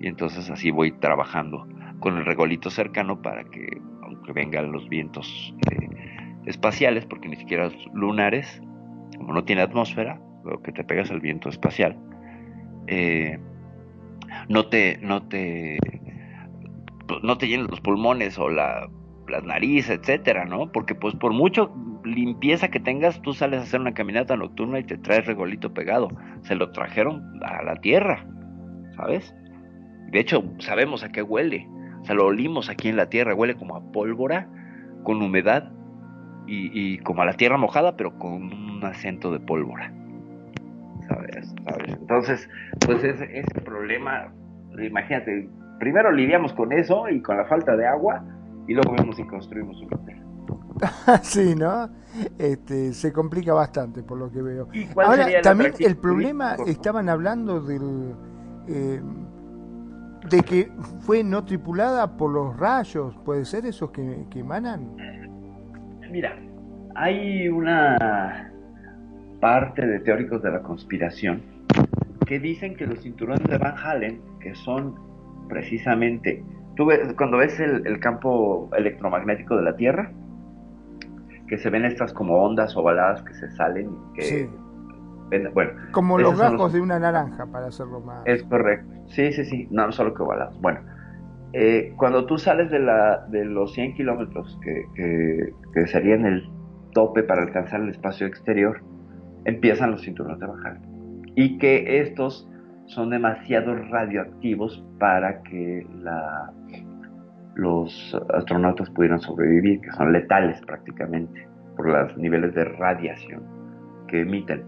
Y 0.00 0.08
entonces 0.08 0.50
así 0.50 0.70
voy 0.70 0.92
trabajando 0.92 1.66
con 2.00 2.16
el 2.16 2.24
regolito 2.24 2.70
cercano 2.70 3.22
para 3.22 3.44
que 3.44 3.80
aunque 4.02 4.32
vengan 4.32 4.70
los 4.72 4.88
vientos 4.88 5.54
eh, 5.70 5.88
espaciales 6.44 7.06
porque 7.06 7.28
ni 7.28 7.36
siquiera 7.36 7.70
lunares 7.94 8.60
como 9.16 9.32
no 9.32 9.44
tiene 9.44 9.62
atmósfera 9.62 10.20
lo 10.44 10.62
que 10.62 10.72
te 10.72 10.84
pegas 10.84 11.10
el 11.10 11.20
viento 11.20 11.48
espacial 11.48 11.96
eh, 12.86 13.38
no 14.48 14.66
te, 14.66 14.98
no 14.98 15.22
te, 15.22 15.78
no 17.22 17.38
te 17.38 17.48
llenes 17.48 17.70
los 17.70 17.80
pulmones 17.80 18.38
o 18.38 18.48
la, 18.48 18.88
las 19.28 19.44
narices, 19.44 19.98
etcétera, 19.98 20.44
¿no? 20.44 20.70
Porque 20.72 20.94
pues 20.94 21.14
por 21.14 21.32
mucho 21.32 21.74
limpieza 22.04 22.68
que 22.68 22.80
tengas, 22.80 23.20
tú 23.22 23.32
sales 23.32 23.60
a 23.60 23.62
hacer 23.64 23.80
una 23.80 23.94
caminata 23.94 24.36
nocturna 24.36 24.78
y 24.78 24.84
te 24.84 24.96
traes 24.96 25.26
regolito 25.26 25.74
pegado. 25.74 26.08
Se 26.42 26.54
lo 26.54 26.70
trajeron 26.70 27.40
a 27.42 27.62
la 27.62 27.76
tierra, 27.76 28.24
¿sabes? 28.96 29.34
De 30.10 30.20
hecho, 30.20 30.44
sabemos 30.58 31.02
a 31.02 31.10
qué 31.10 31.22
huele. 31.22 31.68
O 32.02 32.04
sea, 32.04 32.14
lo 32.14 32.26
olimos 32.26 32.70
aquí 32.70 32.88
en 32.88 32.96
la 32.96 33.08
tierra, 33.08 33.34
huele 33.34 33.56
como 33.56 33.76
a 33.76 33.92
pólvora, 33.92 34.48
con 35.02 35.20
humedad 35.20 35.72
y, 36.46 36.98
como 36.98 37.22
a 37.22 37.26
la 37.26 37.32
tierra 37.32 37.56
mojada, 37.56 37.96
pero 37.96 38.16
con 38.18 38.52
un 38.52 38.84
acento 38.84 39.32
de 39.32 39.40
pólvora. 39.40 39.92
¿Sabes? 41.08 41.54
Entonces, 41.88 42.48
pues 42.84 43.02
ese 43.02 43.60
problema, 43.64 44.32
imagínate, 44.80 45.48
primero 45.80 46.12
lidiamos 46.12 46.52
con 46.52 46.72
eso 46.72 47.08
y 47.08 47.20
con 47.20 47.36
la 47.36 47.46
falta 47.46 47.76
de 47.76 47.86
agua, 47.86 48.24
y 48.66 48.74
luego 48.74 48.94
vemos 48.96 49.16
si 49.16 49.24
construimos 49.26 49.80
un 49.80 49.94
hotel. 49.94 50.22
sí, 51.22 51.54
¿no? 51.54 51.88
Este, 52.38 52.92
se 52.92 53.12
complica 53.12 53.54
bastante 53.54 54.02
por 54.02 54.18
lo 54.18 54.30
que 54.30 54.42
veo. 54.42 54.68
Ahora, 54.96 55.40
también 55.42 55.72
el 55.78 55.96
problema, 55.96 56.56
estaban 56.66 57.08
hablando 57.08 57.60
del... 57.60 58.14
eh, 58.68 59.00
de 60.30 60.40
que 60.42 60.70
fue 61.00 61.22
no 61.22 61.44
tripulada 61.44 62.16
por 62.16 62.32
los 62.32 62.56
rayos, 62.56 63.16
¿puede 63.24 63.44
ser 63.44 63.64
esos 63.66 63.90
que, 63.90 64.26
que 64.28 64.40
emanan? 64.40 64.96
Mira, 66.10 66.36
hay 66.94 67.48
una 67.48 68.52
parte 69.40 69.86
de 69.86 70.00
teóricos 70.00 70.42
de 70.42 70.50
la 70.50 70.62
conspiración 70.62 71.42
que 72.26 72.40
dicen 72.40 72.74
que 72.74 72.86
los 72.86 73.00
cinturones 73.00 73.46
de 73.48 73.58
Van 73.58 73.76
Halen, 73.76 74.20
que 74.40 74.54
son 74.56 74.96
precisamente, 75.48 76.42
tú 76.76 76.86
ves, 76.86 77.12
cuando 77.16 77.38
ves 77.38 77.58
el, 77.60 77.86
el 77.86 77.98
campo 78.00 78.70
electromagnético 78.76 79.56
de 79.56 79.62
la 79.62 79.76
Tierra, 79.76 80.10
que 81.48 81.58
se 81.58 81.70
ven 81.70 81.84
estas 81.84 82.12
como 82.12 82.42
ondas 82.42 82.76
ovaladas 82.76 83.22
que 83.22 83.34
se 83.34 83.50
salen, 83.52 83.90
que 84.14 84.22
Sí. 84.22 84.48
ven- 85.30 85.50
bueno, 85.54 85.72
Como 85.92 86.18
los 86.18 86.38
gajos 86.38 86.72
de 86.72 86.80
una 86.80 86.98
naranja, 86.98 87.46
para 87.46 87.66
hacerlo 87.68 88.00
más... 88.00 88.22
es 88.26 88.42
correcto. 88.44 88.86
Sí, 89.08 89.32
sí, 89.32 89.44
sí. 89.44 89.68
No, 89.70 89.90
solo 89.92 90.12
que 90.14 90.22
ovalados. 90.22 90.60
Bueno, 90.60 90.80
eh, 91.52 91.92
cuando 91.96 92.26
tú 92.26 92.38
sales 92.38 92.70
de, 92.70 92.80
la, 92.80 93.24
de 93.28 93.44
los 93.44 93.72
100 93.74 93.94
kilómetros, 93.94 94.58
que, 94.62 94.84
que, 94.94 95.52
que 95.72 95.86
serían 95.86 96.26
el 96.26 96.42
tope 96.92 97.22
para 97.22 97.42
alcanzar 97.42 97.80
el 97.80 97.90
espacio 97.90 98.26
exterior, 98.26 98.80
empiezan 99.44 99.92
los 99.92 100.02
cinturones 100.02 100.40
de 100.40 100.46
bajar. 100.46 100.78
Y 101.36 101.58
que 101.58 102.00
estos 102.00 102.48
son 102.86 103.10
demasiado 103.10 103.74
radioactivos 103.74 104.84
para 104.98 105.42
que 105.42 105.86
los 107.54 108.16
astronautas 108.34 108.90
pudieran 108.90 109.20
sobrevivir, 109.20 109.80
que 109.80 109.90
son 109.92 110.12
letales 110.12 110.60
prácticamente, 110.66 111.46
por 111.76 111.88
los 111.88 112.16
niveles 112.16 112.54
de 112.54 112.64
radiación 112.64 113.42
que 114.08 114.20
emiten. 114.20 114.64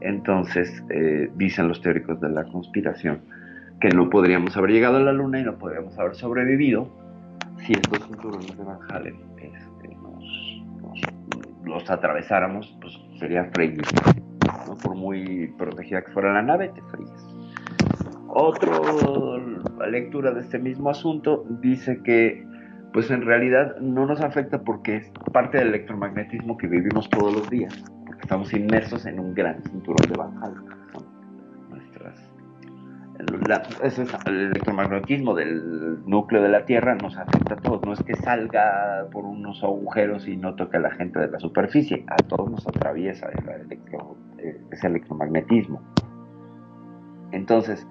Entonces, 0.00 0.82
eh, 0.90 1.30
dicen 1.36 1.68
los 1.68 1.80
teóricos 1.80 2.20
de 2.20 2.28
la 2.28 2.44
conspiración 2.44 3.20
que 3.80 3.88
no 3.88 4.08
podríamos 4.08 4.56
haber 4.56 4.70
llegado 4.70 4.96
a 4.96 5.00
la 5.00 5.12
Luna 5.12 5.40
y 5.40 5.44
no 5.44 5.58
podríamos 5.58 5.98
haber 5.98 6.14
sobrevivido 6.14 6.88
si 7.58 7.72
estos 7.72 8.06
cinturones 8.06 8.56
de 8.56 8.64
Van 8.64 8.78
Halen 8.90 9.16
este, 9.38 9.96
los 11.64 11.90
atravesáramos, 11.90 12.76
pues 12.80 12.98
sería 13.18 13.44
freír. 13.52 13.82
Por 14.82 14.94
muy 14.94 15.52
protegida 15.58 16.02
que 16.02 16.12
fuera 16.12 16.32
la 16.32 16.42
nave, 16.42 16.68
te 16.68 16.82
fríes. 16.82 17.35
Otra 18.38 18.78
lectura 19.88 20.30
de 20.30 20.42
este 20.42 20.58
mismo 20.58 20.90
asunto 20.90 21.46
dice 21.62 22.02
que 22.02 22.46
pues 22.92 23.10
en 23.10 23.22
realidad 23.22 23.78
no 23.80 24.04
nos 24.04 24.20
afecta 24.20 24.62
porque 24.62 24.96
es 24.96 25.10
parte 25.32 25.56
del 25.56 25.68
electromagnetismo 25.68 26.58
que 26.58 26.66
vivimos 26.66 27.08
todos 27.08 27.32
los 27.32 27.48
días, 27.48 27.82
porque 28.04 28.20
estamos 28.20 28.52
inmersos 28.52 29.06
en 29.06 29.20
un 29.20 29.32
gran 29.32 29.62
cinturón 29.62 30.06
de 30.12 30.18
Van 30.18 30.36
Halen, 30.42 30.66
nuestras 31.70 32.30
el 34.26 34.40
electromagnetismo 34.50 35.34
del 35.34 36.04
núcleo 36.04 36.42
de 36.42 36.50
la 36.50 36.66
Tierra 36.66 36.94
nos 36.94 37.16
afecta 37.16 37.54
a 37.54 37.56
todos, 37.56 37.86
no 37.86 37.94
es 37.94 38.02
que 38.02 38.16
salga 38.16 39.06
por 39.12 39.24
unos 39.24 39.64
agujeros 39.64 40.28
y 40.28 40.36
no 40.36 40.56
toque 40.56 40.76
a 40.76 40.80
la 40.80 40.90
gente 40.90 41.20
de 41.20 41.28
la 41.28 41.40
superficie, 41.40 42.04
a 42.08 42.16
todos 42.16 42.50
nos 42.50 42.66
atraviesa 42.66 43.30
eh, 43.30 44.60
ese 44.70 44.86
electromagnetismo. 44.88 45.80
Entonces, 47.32 47.86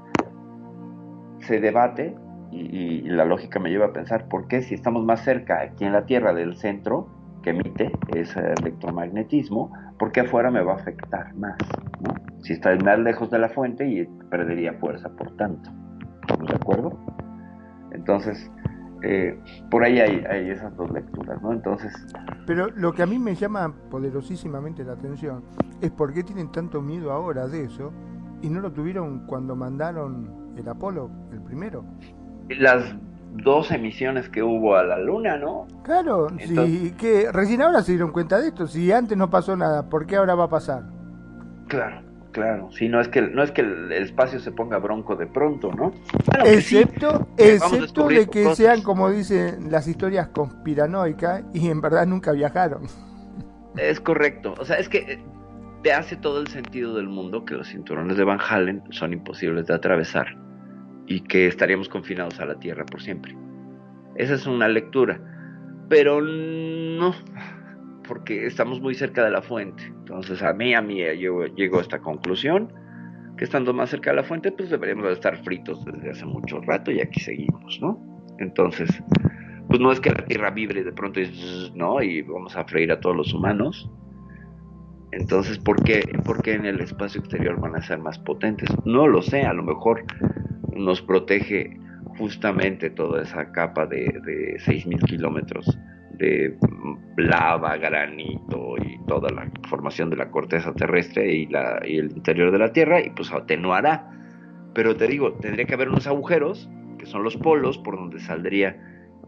se 1.46 1.60
debate 1.60 2.16
y, 2.52 3.02
la 3.10 3.26
lógica 3.26 3.60
me 3.60 3.70
lleva 3.70 3.88
a 3.88 3.94
pensar 3.94 4.28
por 4.28 4.48
qué 4.48 4.62
si 4.62 4.76
estamos 4.76 5.06
más 5.06 5.22
cerca 5.24 5.62
aquí 5.62 5.86
en 5.86 5.94
la 5.94 6.06
Tierra 6.06 6.34
del 6.34 6.56
centro 6.56 7.08
que 7.44 7.52
emite 7.52 7.92
ese 8.16 8.54
electromagnetismo, 8.60 9.72
¿por 10.00 10.12
qué 10.12 10.22
afuera 10.22 10.50
me 10.50 10.62
va 10.62 10.74
a 10.74 10.76
afectar 10.78 11.34
más? 11.36 11.58
Si 12.42 12.54
está 12.54 12.76
más 12.78 13.00
lejos 13.00 13.30
de 13.30 13.40
la 13.40 13.50
fuente 13.50 13.88
y 13.88 14.06
perdería 14.30 14.74
fuerza 14.74 15.10
por 15.10 15.36
tanto. 15.38 15.70
¿Estamos 16.22 16.48
de 16.48 16.56
acuerdo? 16.56 17.00
Entonces, 17.92 18.52
eh, 19.04 19.40
por 19.70 19.84
ahí 19.84 20.00
hay, 20.00 20.24
hay 20.28 20.50
esas 20.50 20.76
dos 20.76 20.90
lecturas, 20.92 21.40
¿no? 21.42 21.54
Entonces, 21.54 21.94
Pero 22.48 22.70
lo 22.72 22.94
que 22.94 23.04
a 23.04 23.06
mí 23.06 23.20
me 23.20 23.36
llama 23.36 23.74
poderosísimamente 23.92 24.84
la 24.84 24.94
atención 24.94 25.44
es 25.82 25.92
por 25.92 26.14
qué 26.14 26.24
tienen 26.24 26.52
tanto 26.52 26.82
miedo 26.82 27.12
ahora 27.12 27.48
de 27.48 27.66
eso 27.66 27.94
y 28.42 28.50
no 28.50 28.60
lo 28.60 28.72
tuvieron 28.72 29.28
cuando 29.28 29.56
mandaron 29.56 30.45
el 30.58 30.68
Apolo, 30.68 31.10
el 31.32 31.42
primero. 31.42 31.84
las 32.50 32.96
dos 33.44 33.72
emisiones 33.72 34.30
que 34.30 34.42
hubo 34.44 34.76
a 34.76 34.84
la 34.84 34.98
Luna, 34.98 35.38
¿no? 35.38 35.68
Claro, 35.84 36.30
si 36.38 36.50
Entonces- 36.50 36.94
que 36.94 37.32
recién 37.32 37.62
ahora 37.62 37.82
se 37.82 37.94
dieron 37.94 38.12
cuenta 38.12 38.40
de 38.40 38.48
esto, 38.48 38.68
si 38.68 38.92
antes 38.92 39.18
no 39.18 39.30
pasó 39.30 39.56
nada, 39.56 39.90
¿por 39.90 40.06
qué 40.06 40.16
ahora 40.16 40.36
va 40.36 40.46
a 40.46 40.50
pasar? 40.50 40.84
Claro, 41.68 42.02
claro. 42.32 42.70
Sí, 42.72 42.88
no 42.88 43.02
es 43.02 43.08
que 43.08 43.22
no 43.22 43.44
es 43.44 43.52
que 43.52 43.62
el, 43.62 43.92
espacio 43.92 44.40
se 44.40 44.52
ponga 44.52 44.78
bronco 44.78 45.16
de 45.16 45.28
pronto, 45.28 45.72
¿no? 45.72 45.92
Bueno, 46.28 46.46
sí, 46.46 46.78
excepto 46.78 47.28
excepto 47.38 48.08
de 48.08 48.28
que 48.28 48.44
cosas. 48.44 48.58
sean, 48.58 48.82
como 48.82 49.10
dicen 49.10 49.72
las 49.72 49.88
historias 49.88 50.30
conspiranoicas, 50.30 51.44
y 51.54 51.70
en 51.70 51.82
verdad 51.82 52.06
nunca 52.06 52.32
viajaron. 52.32 52.84
Es 53.78 54.00
correcto. 54.00 54.54
O 54.60 54.64
sea, 54.64 54.78
es 54.78 54.88
que 54.88 55.00
eh, 55.00 55.20
te 55.84 55.92
hace 55.92 56.16
todo 56.16 56.40
el 56.40 56.48
sentido 56.48 56.96
del 56.96 57.10
mundo 57.10 57.44
que 57.44 57.56
los 57.56 57.68
cinturones 57.68 58.16
de 58.16 58.24
Van 58.24 58.40
Halen 58.40 58.84
son 58.92 59.12
imposibles 59.12 59.68
de 59.68 59.74
atravesar 59.74 60.45
y 61.08 61.22
que 61.22 61.48
estaríamos 61.48 61.90
confinados 61.90 62.40
a 62.40 62.46
la 62.46 62.60
Tierra 62.60 62.86
por 62.86 63.02
siempre. 63.02 63.36
Esa 64.16 64.36
es 64.36 64.48
una 64.48 64.68
lectura. 64.68 65.20
Pero 65.90 66.22
no, 66.22 67.14
porque 68.08 68.46
estamos 68.46 68.82
muy 68.82 68.96
cerca 68.96 69.24
de 69.24 69.32
la 69.32 69.42
fuente. 69.42 69.84
Entonces, 69.86 70.42
a 70.42 70.54
mí, 70.54 70.74
a 70.74 70.82
mí, 70.82 71.02
yo 71.20 71.46
llego 71.46 71.80
a 71.80 71.82
esta 71.82 72.00
conclusión 72.00 72.74
que 73.38 73.44
estando 73.44 73.74
más 73.74 73.90
cerca 73.90 74.12
de 74.12 74.18
la 74.18 74.24
fuente, 74.24 74.52
pues 74.52 74.70
deberíamos 74.70 75.06
de 75.08 75.14
estar 75.14 75.44
fritos 75.44 75.84
desde 75.86 76.10
hace 76.10 76.26
mucho 76.26 76.62
rato 76.62 76.92
y 76.92 77.02
aquí 77.02 77.20
seguimos, 77.20 77.80
¿no? 77.82 78.00
Entonces, 78.40 78.90
pues 79.68 79.80
no 79.80 79.92
es 79.92 80.00
que 80.00 80.10
la 80.10 80.26
Tierra 80.26 80.52
vibre 80.52 80.84
de 80.84 80.92
pronto 80.92 81.20
y, 81.20 81.72
¿no? 81.76 82.02
y 82.02 82.22
vamos 82.22 82.56
a 82.56 82.64
freír 82.66 82.92
a 82.92 83.00
todos 83.00 83.16
los 83.16 83.34
humanos. 83.34 83.90
Entonces, 85.12 85.58
¿por 85.60 85.84
qué, 85.84 86.02
¿por 86.26 86.42
qué 86.42 86.54
en 86.54 86.66
el 86.66 86.82
espacio 86.82 87.20
exterior 87.22 87.60
van 87.60 87.76
a 87.76 87.82
ser 87.82 88.00
más 88.00 88.20
potentes? 88.20 88.70
No 88.86 89.08
lo 89.08 89.22
sé, 89.22 89.44
a 89.44 89.54
lo 89.54 89.64
mejor 89.64 90.04
nos 90.76 91.02
protege 91.02 91.78
justamente 92.18 92.90
toda 92.90 93.24
esa 93.24 93.52
capa 93.52 93.86
de, 93.86 94.06
de 94.26 94.58
6.000 94.60 95.06
kilómetros 95.06 95.78
de 96.18 96.56
lava, 97.18 97.78
granito 97.78 98.76
y 98.78 98.98
toda 99.08 99.30
la 99.32 99.50
formación 99.68 100.10
de 100.10 100.18
la 100.18 100.30
corteza 100.30 100.74
terrestre 100.74 101.34
y, 101.34 101.50
el 101.98 102.12
interior 102.12 102.52
de 102.52 102.60
la 102.60 102.72
Tierra 102.72 103.02
y 103.02 103.10
pues 103.10 103.32
atenuará. 103.32 104.12
Pero 104.74 104.96
te 104.96 105.08
digo, 105.08 105.34
tendría 105.34 105.66
que 105.66 105.74
haber 105.74 105.90
unos 105.90 106.08
agujeros, 106.08 106.70
que 106.98 107.06
son 107.06 107.24
los 107.24 107.38
polos, 107.38 107.78
por 107.78 107.96
donde 107.96 108.20
saldría 108.20 108.78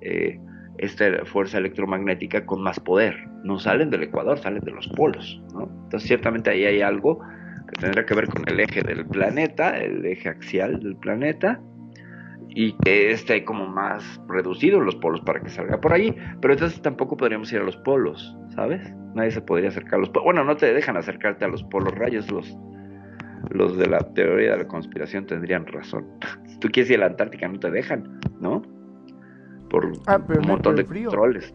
eh, 0.02 0.40
esta 0.78 1.26
fuerza 1.26 1.58
electromagnética 1.58 2.46
con 2.46 2.62
más 2.62 2.80
poder. 2.80 3.16
No 3.44 3.60
salen 3.60 3.90
del 3.90 4.04
ecuador, 4.04 4.40
salen 4.40 4.64
de 4.64 4.72
los 4.72 4.88
polos. 4.90 5.42
¿no? 5.54 5.64
Entonces 5.84 6.08
ciertamente 6.08 6.50
ahí 6.50 6.66
hay 6.66 6.82
algo 6.82 7.20
que 7.68 7.82
tendrá 7.82 8.06
que 8.06 8.14
ver 8.16 8.28
con 8.28 8.44
el 8.48 8.60
eje 8.60 8.82
del 8.82 9.06
planeta, 9.06 9.78
el 9.78 10.06
eje 10.06 10.30
axial 10.30 10.80
del 10.80 10.96
planeta, 10.98 11.60
y 12.50 12.74
que 12.80 13.12
esté 13.12 13.44
como 13.44 13.68
más 13.68 14.20
reducido 14.28 14.80
los 14.80 14.96
polos 14.96 15.22
para 15.22 15.42
que 15.42 15.50
salga 15.50 15.80
por 15.80 15.94
ahí, 15.94 16.16
pero 16.42 16.54
entonces 16.54 16.82
tampoco 16.82 17.16
podríamos 17.18 17.52
ir 17.54 17.60
a 17.60 17.64
los 17.64 17.78
polos, 17.78 18.36
¿sabes? 18.56 18.82
Nadie 19.14 19.32
se 19.32 19.42
podría 19.42 19.70
acercar 19.70 19.96
a 19.96 19.98
los 20.00 20.10
polos. 20.10 20.24
Bueno, 20.26 20.44
no 20.44 20.56
te 20.58 20.74
dejan 20.74 20.98
acercarte 20.98 21.46
a 21.46 21.50
los 21.50 21.64
polos 21.66 21.94
rayos, 21.94 22.32
los, 22.32 22.58
los 23.52 23.78
de 23.78 23.88
la 23.88 24.00
teoría 24.14 24.52
de 24.54 24.58
la 24.60 24.68
conspiración 24.68 25.26
tendrían 25.28 25.66
razón. 25.68 26.06
Si 26.48 26.60
tú 26.60 26.70
quieres 26.70 26.90
ir 26.90 26.98
a 26.98 27.02
la 27.02 27.06
Antártica, 27.08 27.48
no 27.48 27.60
te 27.60 27.70
dejan, 27.70 28.20
¿no? 28.42 28.64
Por 29.70 29.92
Ah, 30.08 30.18
un 30.28 30.48
montón 30.48 30.76
de 30.78 30.86
frío. 30.86 31.10
controles. 31.10 31.54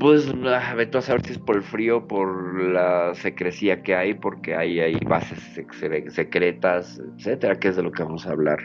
Pues 0.00 0.32
ah, 0.44 0.74
vete 0.76 0.98
a 0.98 1.00
saber 1.00 1.24
si 1.24 1.32
es 1.34 1.38
por 1.38 1.56
el 1.56 1.62
frío, 1.62 2.08
por 2.08 2.60
la 2.60 3.14
secrecía 3.14 3.82
que 3.82 3.94
hay, 3.94 4.14
porque 4.14 4.56
hay, 4.56 4.80
hay 4.80 4.96
bases 5.06 5.38
sec- 5.56 6.10
secretas, 6.10 7.00
etcétera, 7.16 7.54
que 7.60 7.68
es 7.68 7.76
de 7.76 7.82
lo 7.84 7.92
que 7.92 8.02
vamos 8.02 8.26
a 8.26 8.32
hablar 8.32 8.58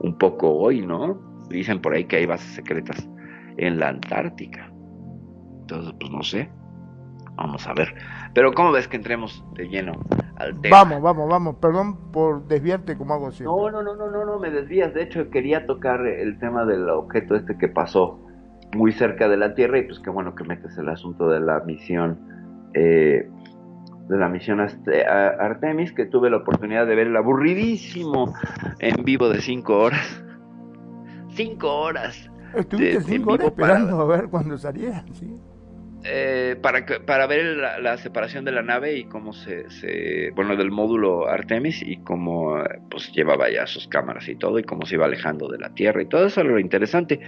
un 0.00 0.18
poco 0.18 0.50
hoy, 0.52 0.84
¿no? 0.84 1.20
Dicen 1.48 1.80
por 1.80 1.94
ahí 1.94 2.04
que 2.04 2.16
hay 2.16 2.26
bases 2.26 2.54
secretas 2.54 3.08
en 3.56 3.78
la 3.78 3.88
Antártica. 3.88 4.70
Entonces, 5.60 5.94
pues 5.98 6.10
no 6.10 6.22
sé. 6.22 6.50
Vamos 7.36 7.66
a 7.68 7.72
ver. 7.74 7.94
Pero 8.34 8.52
¿cómo 8.52 8.72
ves 8.72 8.88
que 8.88 8.96
entremos 8.96 9.44
de 9.54 9.68
lleno 9.68 9.92
al 10.36 10.60
tema? 10.60 10.82
Vamos, 10.82 11.02
vamos, 11.02 11.28
vamos. 11.28 11.56
Perdón 11.56 12.10
por 12.10 12.48
desviarte 12.48 12.98
como 12.98 13.14
hago 13.14 13.30
siempre. 13.30 13.54
No, 13.56 13.70
no, 13.70 13.82
no, 13.82 13.94
no, 13.94 14.10
no, 14.10 14.24
no, 14.24 14.38
me 14.40 14.50
desvías. 14.50 14.92
De 14.92 15.04
hecho, 15.04 15.30
quería 15.30 15.64
tocar 15.66 16.04
el 16.04 16.36
tema 16.40 16.64
del 16.64 16.88
objeto 16.88 17.36
este 17.36 17.56
que 17.56 17.68
pasó 17.68 18.18
muy 18.74 18.92
cerca 18.92 19.28
de 19.28 19.36
la 19.36 19.54
Tierra 19.54 19.78
y 19.78 19.82
pues 19.84 19.98
qué 20.00 20.10
bueno 20.10 20.34
que 20.34 20.44
metes 20.44 20.76
el 20.78 20.88
asunto 20.88 21.28
de 21.28 21.40
la 21.40 21.60
misión, 21.60 22.18
eh, 22.74 23.28
de 24.08 24.16
la 24.16 24.28
misión 24.28 24.60
a- 24.60 24.66
Artemis, 25.40 25.92
que 25.92 26.06
tuve 26.06 26.30
la 26.30 26.38
oportunidad 26.38 26.86
de 26.86 26.94
ver 26.94 27.06
el 27.08 27.16
aburridísimo 27.16 28.34
en 28.78 29.04
vivo 29.04 29.28
de 29.28 29.40
cinco 29.40 29.78
horas. 29.78 30.22
Cinco 31.30 31.68
horas. 31.80 32.30
Estuviste 32.54 32.98
de- 32.98 33.04
cinco 33.04 33.32
horas 33.32 33.50
para- 33.52 33.74
esperando 33.74 34.00
a 34.00 34.06
ver 34.16 34.28
cuándo 34.30 34.56
salía, 34.58 35.04
¿sí? 35.12 35.36
eh, 36.04 36.56
para, 36.62 36.86
para 37.04 37.26
ver 37.26 37.44
la, 37.56 37.80
la 37.80 37.96
separación 37.98 38.44
de 38.44 38.52
la 38.52 38.62
nave 38.62 38.96
y 38.96 39.04
cómo 39.04 39.32
se, 39.32 39.68
se- 39.68 40.30
bueno, 40.34 40.54
del 40.56 40.70
módulo 40.70 41.28
Artemis 41.28 41.82
y 41.82 41.96
cómo 41.98 42.58
eh, 42.60 42.78
pues 42.90 43.12
llevaba 43.12 43.50
ya 43.50 43.66
sus 43.66 43.88
cámaras 43.88 44.28
y 44.28 44.36
todo 44.36 44.58
y 44.58 44.62
cómo 44.62 44.86
se 44.86 44.94
iba 44.94 45.06
alejando 45.06 45.48
de 45.48 45.58
la 45.58 45.70
Tierra 45.74 46.00
y 46.00 46.06
todo 46.06 46.24
eso 46.26 46.40
era 46.40 46.50
lo 46.50 46.58
interesante. 46.60 47.20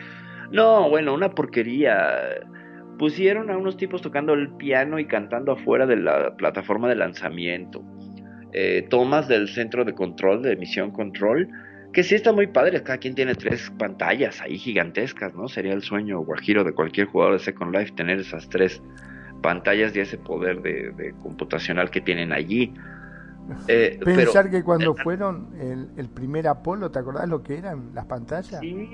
No, 0.51 0.89
bueno, 0.89 1.15
una 1.15 1.31
porquería. 1.31 2.41
Pusieron 2.99 3.51
a 3.51 3.57
unos 3.57 3.77
tipos 3.77 4.03
tocando 4.03 4.35
el 4.35 4.51
piano 4.57 4.99
y 4.99 5.07
cantando 5.07 5.53
afuera 5.53 5.87
de 5.87 5.97
la 5.97 6.37
plataforma 6.37 6.89
de 6.89 6.97
lanzamiento. 6.97 7.83
Eh, 8.53 8.87
tomas 8.91 9.29
del 9.29 9.49
centro 9.49 9.85
de 9.85 9.95
control, 9.95 10.43
de 10.43 10.57
misión 10.57 10.91
control, 10.91 11.49
que 11.93 12.03
sí 12.03 12.15
está 12.15 12.33
muy 12.33 12.49
padre. 12.49 12.83
Cada 12.83 12.99
quien 12.99 13.15
tiene 13.15 13.35
tres 13.35 13.73
pantallas 13.79 14.41
ahí 14.43 14.59
gigantescas, 14.59 15.35
¿no? 15.35 15.49
Sería 15.49 15.73
el 15.73 15.83
sueño 15.83 16.21
guajiro 16.21 16.65
de 16.65 16.73
cualquier 16.73 17.07
jugador 17.07 17.35
de 17.35 17.45
Second 17.45 17.75
Life 17.75 17.93
tener 17.93 18.19
esas 18.19 18.49
tres 18.49 18.83
pantallas 19.41 19.97
y 19.97 20.01
ese 20.01 20.19
poder 20.19 20.61
de, 20.61 20.91
de 20.91 21.15
computacional 21.23 21.91
que 21.91 22.01
tienen 22.01 22.33
allí. 22.33 22.75
Eh, 23.69 23.99
Pensar 24.05 24.45
pero- 24.45 24.51
que 24.51 24.63
cuando 24.63 24.95
fueron 24.95 25.49
el, 25.59 25.91
el 25.97 26.09
primer 26.09 26.47
Apolo, 26.49 26.91
¿te 26.91 26.99
acordás 26.99 27.29
lo 27.29 27.43
que 27.43 27.59
eran 27.59 27.95
las 27.95 28.07
pantallas? 28.07 28.61
Sí, 28.61 28.89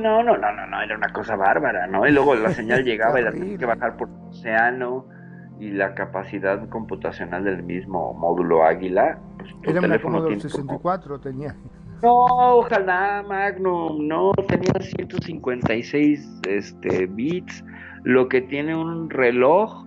no, 0.00 0.22
no, 0.22 0.36
no, 0.36 0.52
no, 0.52 0.66
no, 0.66 0.82
era 0.82 0.96
una 0.96 1.12
cosa 1.12 1.36
bárbara, 1.36 1.86
¿no? 1.86 2.06
Y 2.06 2.12
luego 2.12 2.34
la 2.34 2.50
señal 2.50 2.84
llegaba 2.84 3.20
y 3.20 3.24
la 3.24 3.32
tenías 3.32 3.58
que 3.58 3.66
bajar 3.66 3.96
por 3.96 4.08
el 4.08 4.14
océano 4.28 5.06
y 5.60 5.70
la 5.70 5.94
capacidad 5.94 6.68
computacional 6.68 7.44
del 7.44 7.62
mismo 7.62 8.12
módulo 8.14 8.64
Águila. 8.64 9.18
Pues, 9.38 9.50
tu 9.62 9.70
Era 9.70 10.00
Commodore 10.00 10.36
como- 10.36 10.40
64, 10.40 11.20
tenía. 11.20 11.54
No, 12.02 12.24
ojalá, 12.58 13.24
Magnum, 13.26 14.06
no, 14.06 14.32
tenía 14.48 14.72
156 14.78 16.40
este, 16.48 17.06
bits, 17.06 17.64
lo 18.02 18.28
que 18.28 18.42
tiene 18.42 18.76
un 18.76 19.08
reloj 19.08 19.86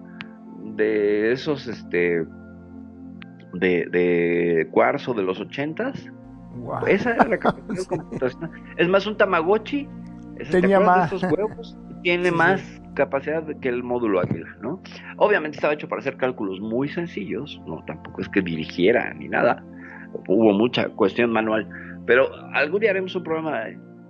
de 0.76 1.32
esos, 1.32 1.68
este, 1.68 2.26
de, 3.54 3.86
de 3.88 4.68
cuarzo 4.72 5.14
de 5.14 5.24
los 5.24 5.40
ochentas. 5.40 6.10
Esa 6.88 7.12
era 7.16 7.26
la 7.26 7.38
capacidad 7.38 7.84
computacional. 7.90 8.52
Es 8.78 8.88
más, 8.88 9.06
un 9.08 9.18
Tamagotchi, 9.18 9.88
ese, 10.40 10.52
¿te 10.52 10.62
Tenía 10.62 10.80
más. 10.80 11.10
de 11.12 11.18
esos 11.18 11.32
huevos? 11.32 11.78
Tiene 12.04 12.30
Sí, 12.30 12.36
más 12.36 12.82
capacidad 12.96 13.44
que 13.60 13.70
el 13.70 13.84
módulo 13.84 14.20
Águila, 14.20 14.48
¿no? 14.62 14.82
Obviamente 15.18 15.58
estaba 15.58 15.74
hecho 15.74 15.88
para 15.88 16.00
hacer 16.00 16.18
cálculos 16.18 16.60
muy 16.60 16.88
sencillos, 16.90 17.62
no 17.68 17.84
tampoco 17.86 18.22
es 18.22 18.30
que 18.30 18.42
dirigiera 18.42 19.14
ni 19.14 19.28
nada, 19.28 19.64
hubo 20.28 20.52
mucha 20.54 20.90
cuestión 20.90 21.32
manual, 21.32 21.68
pero 22.06 22.28
algún 22.54 22.80
día 22.80 22.92
haremos 22.92 23.16
un 23.16 23.24
programa 23.24 23.64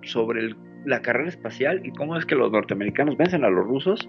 sobre 0.04 0.42
el- 0.42 0.56
la 0.86 1.02
carrera 1.02 1.28
espacial 1.30 1.82
y 1.86 1.92
cómo 1.92 2.16
es 2.18 2.26
que 2.26 2.36
los 2.36 2.50
norteamericanos 2.52 3.18
vencen 3.18 3.44
a 3.44 3.50
los 3.50 3.66
rusos. 3.66 4.08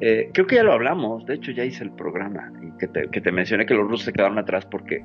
Eh, 0.00 0.30
creo 0.34 0.46
que 0.46 0.56
ya 0.56 0.64
lo 0.64 0.72
hablamos, 0.72 1.24
de 1.26 1.34
hecho 1.34 1.52
ya 1.52 1.64
hice 1.64 1.84
el 1.84 1.92
programa 1.92 2.52
y 2.62 2.76
que 2.78 2.88
te, 2.88 3.08
que 3.10 3.20
te 3.20 3.30
mencioné 3.30 3.64
que 3.64 3.74
los 3.74 3.88
rusos 3.88 4.06
se 4.06 4.12
quedaron 4.12 4.38
atrás 4.38 4.66
porque 4.66 5.02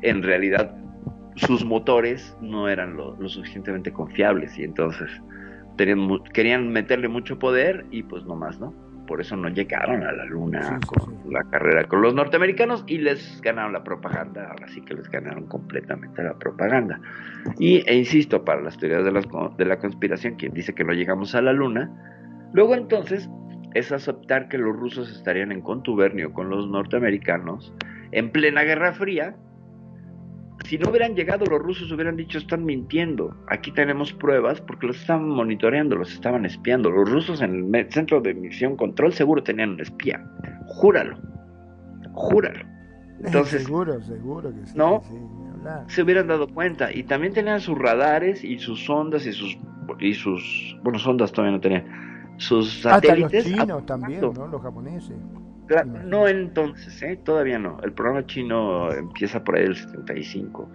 en 0.00 0.22
realidad 0.22 0.74
sus 1.36 1.64
motores 1.64 2.36
no 2.40 2.68
eran 2.68 2.96
lo, 2.96 3.16
lo 3.16 3.28
suficientemente 3.28 3.92
confiables 3.92 4.58
y 4.58 4.64
entonces 4.64 5.10
tenían 5.76 6.18
querían 6.32 6.68
meterle 6.72 7.08
mucho 7.08 7.38
poder 7.38 7.86
y 7.90 8.02
pues 8.02 8.24
no 8.24 8.36
más, 8.36 8.58
¿no? 8.60 8.74
Por 9.06 9.20
eso 9.20 9.36
no 9.36 9.48
llegaron 9.48 10.04
a 10.04 10.12
la 10.12 10.24
luna 10.24 10.80
con 10.86 11.20
la 11.30 11.42
carrera 11.44 11.84
con 11.84 12.02
los 12.02 12.14
norteamericanos 12.14 12.84
y 12.86 12.98
les 12.98 13.40
ganaron 13.42 13.72
la 13.72 13.82
propaganda, 13.82 14.48
ahora 14.48 14.68
sí 14.68 14.80
que 14.82 14.94
les 14.94 15.08
ganaron 15.10 15.46
completamente 15.48 16.22
la 16.22 16.34
propaganda. 16.38 17.00
Y, 17.58 17.82
e 17.86 17.94
insisto, 17.96 18.44
para 18.44 18.62
las 18.62 18.78
teorías 18.78 19.04
de, 19.04 19.12
las 19.12 19.26
de 19.58 19.64
la 19.64 19.78
conspiración, 19.78 20.36
quien 20.36 20.54
dice 20.54 20.74
que 20.74 20.84
no 20.84 20.92
llegamos 20.92 21.34
a 21.34 21.42
la 21.42 21.52
luna, 21.52 21.90
luego 22.52 22.74
entonces 22.74 23.28
es 23.74 23.92
aceptar 23.92 24.48
que 24.48 24.58
los 24.58 24.76
rusos 24.76 25.10
estarían 25.10 25.52
en 25.52 25.60
contubernio 25.60 26.32
con 26.32 26.48
los 26.50 26.68
norteamericanos 26.68 27.72
en 28.12 28.30
plena 28.30 28.62
Guerra 28.62 28.92
Fría. 28.92 29.36
Si 30.64 30.78
no 30.78 30.90
hubieran 30.90 31.14
llegado 31.14 31.44
los 31.46 31.60
rusos 31.60 31.90
hubieran 31.90 32.16
dicho 32.16 32.38
están 32.38 32.64
mintiendo. 32.64 33.34
Aquí 33.48 33.72
tenemos 33.72 34.12
pruebas 34.12 34.60
porque 34.60 34.86
los 34.86 35.00
estaban 35.00 35.28
monitoreando, 35.28 35.96
los 35.96 36.12
estaban 36.12 36.44
espiando. 36.44 36.90
Los 36.90 37.10
rusos 37.10 37.42
en 37.42 37.74
el 37.74 37.90
centro 37.90 38.20
de 38.20 38.34
misión 38.34 38.76
control 38.76 39.12
seguro 39.12 39.42
tenían 39.42 39.70
un 39.70 39.80
espía. 39.80 40.24
Júralo. 40.66 41.18
Júralo. 42.12 42.64
Entonces, 43.24 43.64
seguro, 43.64 44.00
seguro 44.02 44.52
que 44.54 44.66
sí. 44.66 44.76
¿no? 44.76 45.02
sí, 45.08 45.16
se 45.88 46.02
hubieran 46.02 46.28
dado 46.28 46.48
cuenta. 46.48 46.92
Y 46.92 47.04
también 47.04 47.32
tenían 47.32 47.60
sus 47.60 47.78
radares 47.78 48.44
y 48.44 48.58
sus 48.58 48.84
sondas 48.84 49.26
y 49.26 49.32
sus 49.32 49.58
y 49.98 50.14
sus 50.14 50.76
bueno 50.82 50.98
sondas 50.98 51.32
todavía 51.32 51.56
no 51.56 51.60
tenían 51.60 52.11
sus 52.36 52.84
Hasta 52.86 53.14
los 53.14 53.30
satélites. 53.30 53.44
chinos 53.44 53.86
también. 53.86 54.20
¿no? 54.20 54.46
Los 54.46 54.62
japoneses. 54.62 55.16
No 56.04 56.28
entonces, 56.28 57.02
¿eh? 57.02 57.18
todavía 57.24 57.58
no. 57.58 57.78
El 57.82 57.92
programa 57.92 58.26
chino 58.26 58.92
empieza 58.92 59.42
por 59.42 59.56
ahí 59.56 59.64
el 59.64 59.76
75 59.76 60.68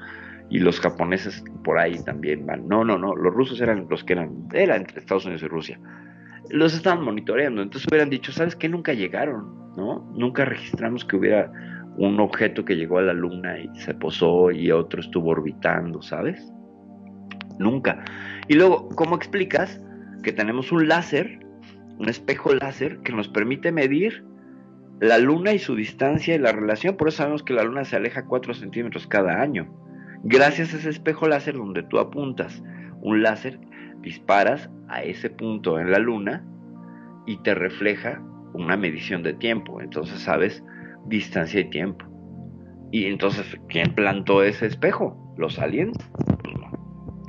y 0.50 0.60
los 0.60 0.80
japoneses 0.80 1.44
por 1.64 1.78
ahí 1.78 2.02
también 2.04 2.46
van. 2.46 2.68
No, 2.68 2.84
no, 2.84 2.98
no. 2.98 3.16
Los 3.16 3.34
rusos 3.34 3.62
eran 3.62 3.88
los 3.90 4.04
que 4.04 4.14
eran, 4.14 4.48
era 4.54 4.76
entre 4.76 5.00
Estados 5.00 5.26
Unidos 5.26 5.44
y 5.44 5.48
Rusia. 5.48 5.80
Los 6.50 6.74
estaban 6.74 7.04
monitoreando. 7.04 7.62
Entonces 7.62 7.88
hubieran 7.90 8.10
dicho, 8.10 8.32
¿sabes 8.32 8.56
qué? 8.56 8.70
Nunca 8.70 8.94
llegaron, 8.94 9.76
¿no? 9.76 10.10
Nunca 10.16 10.46
registramos 10.46 11.04
que 11.06 11.18
hubiera 11.18 11.52
un 11.98 12.20
objeto 12.20 12.64
que 12.64 12.76
llegó 12.76 13.00
a 13.00 13.02
la 13.02 13.14
luna 13.14 13.60
y 13.60 13.70
se 13.80 13.94
posó 13.94 14.52
y 14.52 14.72
otro 14.72 15.02
estuvo 15.02 15.32
orbitando, 15.32 16.02
¿sabes? 16.02 16.52
Nunca. 17.60 18.04
Y 18.48 18.54
luego, 18.54 18.88
¿cómo 18.90 19.16
explicas 19.16 19.82
que 20.24 20.32
tenemos 20.32 20.72
un 20.72 20.88
láser, 20.88 21.40
un 21.98 22.10
espejo 22.10 22.54
láser, 22.54 23.00
que 23.00 23.12
nos 23.12 23.28
permite 23.28 23.72
medir 23.72 24.24
la 25.00 25.18
luna 25.18 25.54
y 25.54 25.60
su 25.60 25.76
distancia 25.76 26.36
y 26.36 26.40
la 26.40 26.52
relación? 26.52 26.98
Por 26.98 27.08
eso 27.08 27.18
sabemos 27.18 27.44
que 27.44 27.54
la 27.54 27.64
luna 27.64 27.84
se 27.86 27.96
aleja 27.96 28.26
4 28.26 28.54
centímetros 28.54 29.08
cada 29.08 29.42
año. 29.42 29.68
Gracias 30.24 30.74
a 30.74 30.78
ese 30.78 30.90
espejo 30.90 31.28
láser 31.28 31.56
donde 31.56 31.84
tú 31.84 32.00
apuntas 32.00 32.64
un 33.02 33.22
láser, 33.22 33.60
disparas 34.02 34.70
a 34.90 35.04
ese 35.04 35.30
punto 35.30 35.80
en 35.80 35.92
la 35.92 36.00
luna 36.00 36.44
y 37.26 37.38
te 37.44 37.54
refleja 37.54 38.22
una 38.54 38.78
medición 38.78 39.24
de 39.24 39.34
tiempo. 39.34 39.82
Entonces 39.82 40.20
sabes 40.20 40.64
distancia 41.06 41.60
y 41.60 41.70
tiempo. 41.70 42.06
Y 42.92 43.06
entonces, 43.06 43.60
¿quién 43.68 43.94
plantó 43.94 44.44
ese 44.44 44.66
espejo? 44.66 45.34
¿Los 45.38 45.60
aliens? 45.60 45.98
Pues 46.44 46.58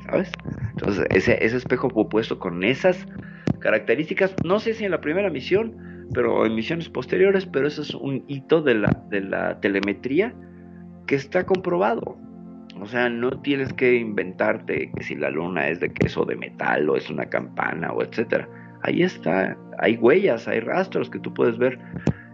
¿sabes? 0.06 0.32
Entonces, 0.70 1.06
ese, 1.10 1.44
ese 1.44 1.56
espejo 1.56 1.90
fue 1.90 2.08
puesto 2.08 2.38
con 2.38 2.62
esas 2.62 3.06
características, 3.60 4.34
no 4.44 4.60
sé 4.60 4.74
si 4.74 4.84
en 4.84 4.90
la 4.90 5.00
primera 5.00 5.30
misión, 5.30 6.06
pero 6.14 6.46
en 6.46 6.54
misiones 6.54 6.88
posteriores, 6.88 7.46
pero 7.46 7.66
eso 7.66 7.82
es 7.82 7.94
un 7.94 8.24
hito 8.28 8.62
de 8.62 8.74
la, 8.74 9.04
de 9.10 9.20
la 9.20 9.60
telemetría 9.60 10.34
que 11.06 11.14
está 11.14 11.44
comprobado. 11.44 12.16
O 12.80 12.86
sea, 12.86 13.08
no 13.08 13.30
tienes 13.40 13.72
que 13.72 13.96
inventarte 13.96 14.92
que 14.96 15.02
si 15.02 15.16
la 15.16 15.30
luna 15.30 15.68
es 15.68 15.80
de 15.80 15.92
queso 15.92 16.24
de 16.24 16.36
metal 16.36 16.88
o 16.88 16.96
es 16.96 17.10
una 17.10 17.26
campana 17.26 17.92
o 17.92 18.02
etcétera. 18.02 18.48
Ahí 18.82 19.02
está, 19.02 19.56
hay 19.78 19.96
huellas, 19.96 20.46
hay 20.46 20.60
rastros 20.60 21.10
que 21.10 21.18
tú 21.18 21.34
puedes 21.34 21.58
ver 21.58 21.78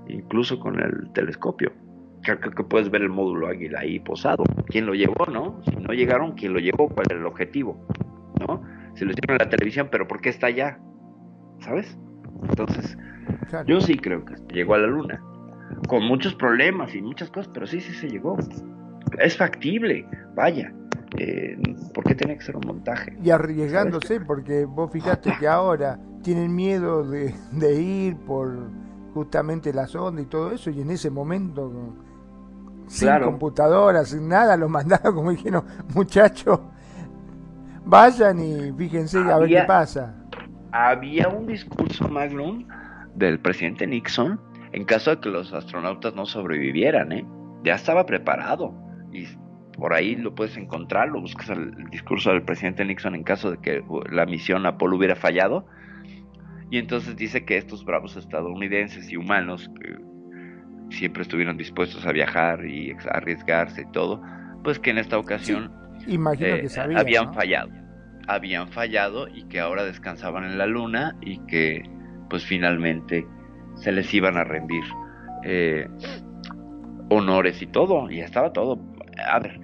incluso 0.08 0.60
con 0.60 0.80
el 0.80 1.10
telescopio. 1.12 1.72
Creo 2.22 2.40
que 2.40 2.64
puedes 2.64 2.90
ver 2.90 3.02
el 3.02 3.10
módulo 3.10 3.48
águila 3.48 3.80
ahí 3.80 3.98
posado. 4.00 4.44
¿Quién 4.66 4.86
lo 4.86 4.94
llevó, 4.94 5.26
no? 5.26 5.60
Si 5.64 5.76
no 5.76 5.92
llegaron, 5.92 6.32
¿quién 6.32 6.52
lo 6.52 6.58
llevó? 6.58 6.88
¿Cuál 6.88 7.06
era 7.10 7.20
el 7.20 7.26
objetivo? 7.26 7.86
¿No? 8.46 8.62
Se 8.94 9.04
lo 9.04 9.12
hicieron 9.12 9.36
en 9.36 9.46
la 9.46 9.50
televisión, 9.50 9.88
pero 9.90 10.06
¿por 10.08 10.20
qué 10.20 10.30
está 10.30 10.46
allá? 10.46 10.78
¿Sabes? 11.60 11.96
Entonces, 12.48 12.96
yo 13.66 13.80
sí 13.80 13.96
creo 13.96 14.24
que 14.24 14.34
llegó 14.52 14.74
a 14.74 14.78
la 14.78 14.86
luna. 14.86 15.20
Con 15.88 16.04
muchos 16.04 16.34
problemas 16.34 16.94
y 16.94 17.02
muchas 17.02 17.30
cosas, 17.30 17.50
pero 17.52 17.66
sí, 17.66 17.80
sí 17.80 17.92
se 17.94 18.08
llegó. 18.08 18.36
Es 19.18 19.36
factible, 19.36 20.06
vaya. 20.34 20.72
Eh, 21.16 21.56
¿Por 21.94 22.04
qué 22.04 22.14
tenía 22.14 22.36
que 22.36 22.44
ser 22.44 22.56
un 22.56 22.66
montaje? 22.66 23.16
Y 23.22 23.30
arriesgándose, 23.30 24.20
porque 24.20 24.64
vos 24.64 24.90
fíjate 24.90 25.32
que 25.38 25.46
ahora 25.46 25.98
tienen 26.22 26.54
miedo 26.54 27.08
de, 27.08 27.34
de 27.52 27.74
ir 27.80 28.16
por 28.16 28.70
justamente 29.14 29.72
la 29.72 29.86
sonda 29.86 30.20
y 30.20 30.26
todo 30.26 30.50
eso, 30.50 30.70
y 30.70 30.80
en 30.80 30.90
ese 30.90 31.08
momento, 31.10 31.94
sin 32.88 33.08
Claro. 33.08 33.26
computadora, 33.26 34.04
sin 34.04 34.28
nada, 34.28 34.56
los 34.56 34.68
mandaron 34.68 35.14
como 35.14 35.30
dijeron, 35.30 35.64
muchachos, 35.94 36.60
vayan 37.84 38.40
y 38.40 38.72
fíjense 38.72 39.18
a 39.18 39.38
ver 39.38 39.48
qué 39.48 39.62
pasa. 39.66 40.16
Había 40.76 41.28
un 41.28 41.46
discurso 41.46 42.08
magnum 42.08 42.66
del 43.14 43.38
presidente 43.38 43.86
Nixon 43.86 44.40
en 44.72 44.84
caso 44.84 45.12
de 45.14 45.20
que 45.20 45.28
los 45.28 45.52
astronautas 45.52 46.16
no 46.16 46.26
sobrevivieran, 46.26 47.12
¿eh? 47.12 47.24
Ya 47.62 47.76
estaba 47.76 48.04
preparado 48.06 48.74
y 49.12 49.24
por 49.78 49.94
ahí 49.94 50.16
lo 50.16 50.34
puedes 50.34 50.56
encontrar, 50.56 51.10
lo 51.10 51.20
buscas 51.20 51.50
el, 51.50 51.72
discurso 51.92 52.30
del 52.30 52.42
presidente 52.42 52.84
Nixon 52.84 53.14
en 53.14 53.22
caso 53.22 53.52
de 53.52 53.58
que 53.58 53.84
uh, 53.86 54.02
la 54.10 54.26
misión 54.26 54.66
Apolo 54.66 54.96
hubiera 54.96 55.14
fallado. 55.14 55.64
Y 56.72 56.78
entonces 56.78 57.14
dice 57.14 57.44
que 57.44 57.56
estos 57.56 57.84
bravos 57.84 58.16
estadounidenses 58.16 59.08
y 59.12 59.16
humanos 59.16 59.70
que 59.80 59.94
siempre 60.96 61.22
estuvieron 61.22 61.56
dispuestos 61.56 62.04
a 62.04 62.10
viajar 62.10 62.66
y 62.66 62.92
arriesgarse 63.12 63.82
y 63.82 63.92
todo, 63.92 64.20
pues 64.64 64.80
que 64.80 64.90
en 64.90 64.98
esta 64.98 65.18
ocasión 65.18 65.72
Imagino 66.08 66.56
eh, 66.56 66.66
que 66.68 66.98
habían 66.98 67.26
¿no? 67.26 67.34
fallado. 67.34 67.83
Habían 68.26 68.68
fallado 68.68 69.28
y 69.28 69.44
que 69.44 69.60
ahora 69.60 69.84
descansaban 69.84 70.44
en 70.44 70.58
la 70.58 70.66
luna 70.66 71.16
y 71.20 71.38
que 71.46 71.82
pues 72.30 72.44
finalmente 72.44 73.26
se 73.76 73.92
les 73.92 74.12
iban 74.14 74.36
a 74.36 74.44
rendir 74.44 74.84
eh, 75.44 75.86
honores 77.10 77.60
y 77.62 77.66
todo. 77.66 78.10
Y 78.10 78.20
estaba 78.20 78.52
todo. 78.52 78.80
A 79.30 79.38
ver, 79.38 79.60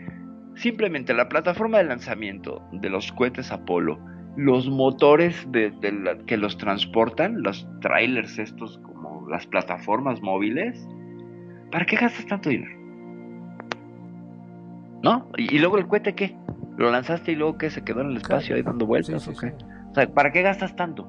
simplemente 0.55 1.15
la 1.15 1.29
plataforma 1.29 1.79
de 1.79 1.85
lanzamiento 1.85 2.63
de 2.73 2.91
los 2.91 3.13
cohetes 3.13 3.51
Apolo, 3.51 3.99
los 4.37 4.69
motores 4.69 5.47
que 6.27 6.37
los 6.37 6.57
transportan, 6.59 7.43
los 7.43 7.67
trailers 7.81 8.39
estos 8.39 8.79
como 8.79 9.29
las 9.29 9.47
plataformas 9.47 10.21
móviles, 10.23 10.87
¿para 11.71 11.87
qué 11.87 11.97
gastas 11.97 12.27
tanto 12.27 12.51
dinero? 12.51 12.79
¿No? 15.03 15.29
Y 15.39 15.59
luego 15.59 15.79
el 15.79 15.87
cohete, 15.87 16.15
¿qué? 16.15 16.37
¿Lo 16.81 16.91
lanzaste 16.91 17.33
y 17.33 17.37
luego 17.37 17.59
qué? 17.59 17.69
¿Se 17.69 17.85
quedó 17.85 18.01
en 18.01 18.13
el 18.13 18.17
espacio 18.17 18.57
ahí 18.57 18.63
dando 18.63 18.87
vueltas 18.87 19.29
o 19.29 19.37
qué? 19.37 19.53
O 19.91 19.95
sea, 19.95 20.09
¿para 20.15 20.33
qué 20.33 20.41
gastas 20.41 20.75
tanto? 20.77 21.03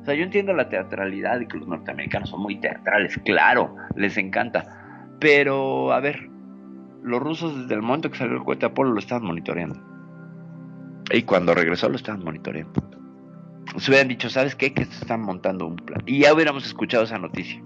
O 0.00 0.04
sea, 0.06 0.14
yo 0.14 0.24
entiendo 0.24 0.54
la 0.54 0.70
teatralidad 0.70 1.38
y 1.40 1.46
que 1.46 1.58
los 1.58 1.68
norteamericanos 1.68 2.30
son 2.30 2.40
muy 2.40 2.58
teatrales, 2.58 3.20
claro, 3.26 3.76
les 3.94 4.16
encanta. 4.16 4.64
Pero, 5.20 5.92
a 5.92 6.00
ver, 6.00 6.30
los 7.02 7.20
rusos 7.20 7.60
desde 7.60 7.74
el 7.74 7.82
momento 7.82 8.10
que 8.10 8.16
salió 8.16 8.36
el 8.36 8.42
cohete 8.42 8.64
Apolo 8.64 8.92
lo 8.92 9.00
estaban 9.00 9.26
monitoreando. 9.26 9.78
Y 11.12 11.24
cuando 11.24 11.52
regresó 11.52 11.90
lo 11.90 11.96
estaban 11.96 12.24
monitoreando. 12.24 12.82
Se 13.76 13.90
hubieran 13.90 14.08
dicho, 14.08 14.30
¿sabes 14.30 14.54
qué? 14.54 14.72
Que 14.72 14.86
se 14.86 15.02
están 15.02 15.20
montando 15.20 15.66
un 15.66 15.76
plan. 15.76 16.02
Y 16.06 16.20
ya 16.20 16.32
hubiéramos 16.32 16.64
escuchado 16.64 17.04
esa 17.04 17.18
noticia. 17.18 17.62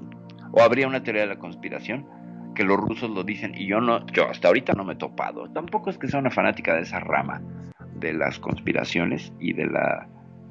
O 0.51 0.63
habría 0.63 0.89
una 0.89 1.05
teoría 1.05 1.23
de 1.23 1.29
la 1.29 1.39
conspiración 1.39 2.09
que 2.55 2.65
los 2.65 2.79
rusos 2.79 3.11
lo 3.11 3.25
dicen 3.25 3.55
y 3.55 3.67
yo 3.67 3.81
no, 3.81 4.07
yo 4.09 4.29
hasta 4.29 4.49
ahorita 4.49 4.73
no 4.75 4.85
me 4.85 4.95
he 4.95 4.97
topado. 4.97 5.49
Tampoco 5.51 5.91
es 5.91 5.99
que 5.99 6.09
sea 6.09 6.21
una 6.21 6.31
fanática 6.31 6.75
de 6.75 6.83
esa 6.83 7.01
rama 7.01 7.41
de 7.97 8.13
las 8.13 8.39
conspiraciones 8.39 9.33
y 9.39 9.53
de 9.53 9.67
la 9.67 10.09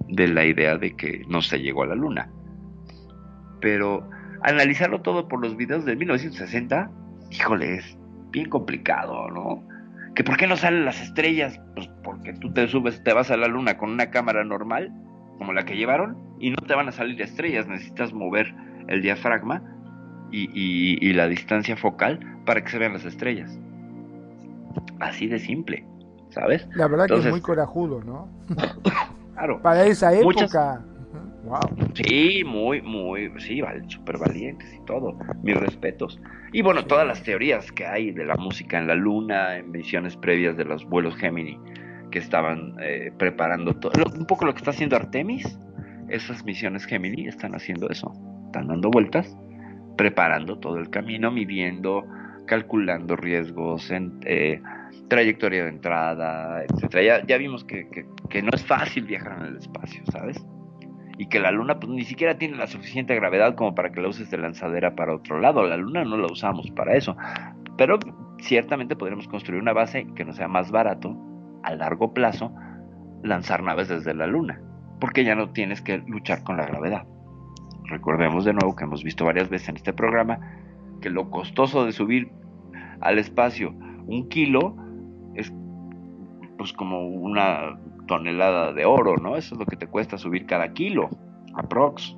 de 0.08 0.28
la 0.28 0.46
idea 0.46 0.78
de 0.78 0.96
que 0.96 1.24
no 1.28 1.42
se 1.42 1.60
llegó 1.60 1.84
a 1.84 1.88
la 1.88 1.96
luna. 1.96 2.30
Pero 3.62 4.10
analizarlo 4.42 5.02
todo 5.02 5.28
por 5.28 5.42
los 5.42 5.56
videos 5.56 5.86
de 5.86 5.96
1960, 5.96 6.92
híjole, 7.30 7.76
es 7.76 7.98
bien 8.32 8.50
complicado, 8.50 9.30
¿no? 9.30 9.64
Que 10.16 10.24
por 10.24 10.38
qué 10.38 10.48
no 10.48 10.58
salen 10.58 10.86
las 10.86 11.02
estrellas? 11.02 11.62
Pues 11.76 11.88
porque 12.04 12.34
tú 12.34 12.52
te 12.52 12.68
subes, 12.68 13.02
te 13.04 13.14
vas 13.14 13.32
a 13.32 13.38
la 13.38 13.48
luna 13.48 13.78
con 13.78 13.92
una 13.92 14.10
cámara 14.10 14.44
normal, 14.44 14.92
como 15.38 15.54
la 15.54 15.64
que 15.64 15.78
llevaron, 15.78 16.18
y 16.40 16.50
no 16.50 16.58
te 16.58 16.76
van 16.76 16.90
a 16.90 16.92
salir 16.92 17.22
estrellas, 17.22 17.68
necesitas 17.68 18.12
mover 18.12 18.54
el 18.88 19.02
diafragma 19.02 19.64
y, 20.32 20.50
y- 20.54 20.98
y 21.10 21.14
la 21.14 21.28
distancia 21.28 21.76
focal 21.78 22.20
para 22.46 22.64
que 22.64 22.70
se 22.70 22.78
vean 22.78 22.94
las 22.94 23.06
estrellas. 23.06 23.60
Así 25.00 25.28
de 25.28 25.40
simple, 25.40 25.86
¿sabes? 26.30 26.68
La 26.76 26.88
verdad 26.88 27.08
que 27.08 27.14
es 27.14 27.20
Entonces, 27.26 27.32
muy 27.32 27.42
corajudo, 27.42 28.02
¿no? 28.04 28.30
claro. 29.34 29.62
Para 29.62 29.86
esa 29.86 30.14
época, 30.14 30.24
Muchas- 30.26 30.54
wow. 31.44 31.60
Sí, 31.96 32.44
muy, 32.46 32.82
muy, 32.82 33.32
sí, 33.40 33.62
súper 33.88 34.18
valientes 34.18 34.72
y 34.74 34.86
todo. 34.86 35.18
Mis 35.44 35.58
respetos. 35.58 36.20
Y 36.54 36.62
bueno, 36.62 36.86
todas 36.86 37.08
las 37.08 37.24
teorías 37.24 37.72
que 37.72 37.86
hay 37.86 38.12
de 38.12 38.26
la 38.26 38.36
música 38.36 38.78
en 38.78 38.88
la 38.88 38.96
luna, 38.96 39.58
en 39.58 39.72
misiones 39.72 40.16
previas 40.18 40.56
de 40.58 40.66
los 40.66 40.86
vuelos 40.86 41.16
Gemini, 41.16 41.58
que 42.12 42.20
estaban 42.20 42.76
eh, 42.82 43.12
preparando 43.18 43.74
todo. 43.74 43.92
lo- 43.98 44.14
Un 44.20 44.26
poco 44.26 44.46
lo 44.46 44.54
que 44.54 44.60
está 44.60 44.72
haciendo 44.72 44.96
Artemis, 44.96 45.58
esas 46.10 46.44
misiones 46.46 46.86
Gemini 46.86 47.28
están 47.28 47.56
haciendo 47.56 47.90
eso. 47.90 48.12
Están 48.48 48.68
dando 48.68 48.92
vueltas, 48.92 49.36
preparando 50.02 50.58
todo 50.58 50.78
el 50.78 50.90
camino, 50.90 51.30
midiendo, 51.30 52.04
calculando 52.48 53.16
riesgos, 53.16 53.92
en, 53.92 54.20
eh, 54.26 54.60
trayectoria 55.08 55.66
de 55.66 55.70
entrada, 55.70 56.64
etcétera. 56.64 57.24
Ya, 57.28 57.38
vimos 57.38 57.64
que 57.64 58.42
no 58.42 58.50
es 58.52 58.66
fácil 58.66 59.04
viajar 59.06 59.38
en 59.42 59.46
el 59.46 59.58
espacio, 59.58 60.02
¿sabes? 60.12 60.44
y 61.20 61.28
que 61.28 61.40
la 61.40 61.52
luna 61.52 61.80
pues 61.80 61.92
ni 61.92 62.04
siquiera 62.04 62.40
tiene 62.40 62.58
la 62.58 62.66
suficiente 62.66 63.14
gravedad 63.14 63.54
como 63.54 63.76
para 63.76 63.92
que 63.92 64.02
la 64.02 64.08
uses 64.08 64.32
de 64.32 64.40
lanzadera 64.40 64.96
para 64.96 65.14
otro 65.14 65.40
lado. 65.40 65.68
La 65.68 65.78
luna 65.78 66.04
no 66.04 66.18
la 66.18 66.26
usamos 66.26 66.72
para 66.72 66.96
eso. 66.96 67.16
Pero 67.78 68.00
ciertamente 68.40 68.96
podríamos 68.96 69.28
construir 69.28 69.62
una 69.62 69.72
base 69.72 70.08
que 70.16 70.26
nos 70.26 70.38
sea 70.38 70.48
más 70.48 70.72
barato 70.72 71.16
a 71.62 71.76
largo 71.76 72.12
plazo 72.12 72.52
lanzar 73.22 73.62
naves 73.62 73.88
desde 73.88 74.16
la 74.16 74.26
luna, 74.26 74.60
porque 75.00 75.24
ya 75.24 75.36
no 75.36 75.52
tienes 75.52 75.84
que 75.84 76.00
luchar 76.00 76.44
con 76.44 76.58
la 76.58 76.66
gravedad. 76.66 77.06
Recordemos 77.92 78.46
de 78.46 78.54
nuevo 78.54 78.74
que 78.74 78.86
hemos 78.86 79.04
visto 79.04 79.26
varias 79.26 79.50
veces 79.50 79.68
en 79.68 79.76
este 79.76 79.92
programa 79.92 80.40
que 81.02 81.10
lo 81.10 81.30
costoso 81.30 81.86
de 81.86 81.92
subir 81.92 82.32
al 83.02 83.20
espacio 83.20 83.74
un 84.08 84.30
kilo 84.30 84.78
es 85.36 85.52
pues 86.58 86.72
como 86.72 87.06
una 87.06 87.78
tonelada 88.08 88.72
de 88.72 88.86
oro, 88.86 89.18
¿no? 89.18 89.36
Eso 89.36 89.56
es 89.56 89.60
lo 89.60 89.66
que 89.66 89.76
te 89.76 89.88
cuesta 89.88 90.18
subir 90.18 90.46
cada 90.46 90.72
kilo, 90.72 91.10
aprox, 91.54 92.16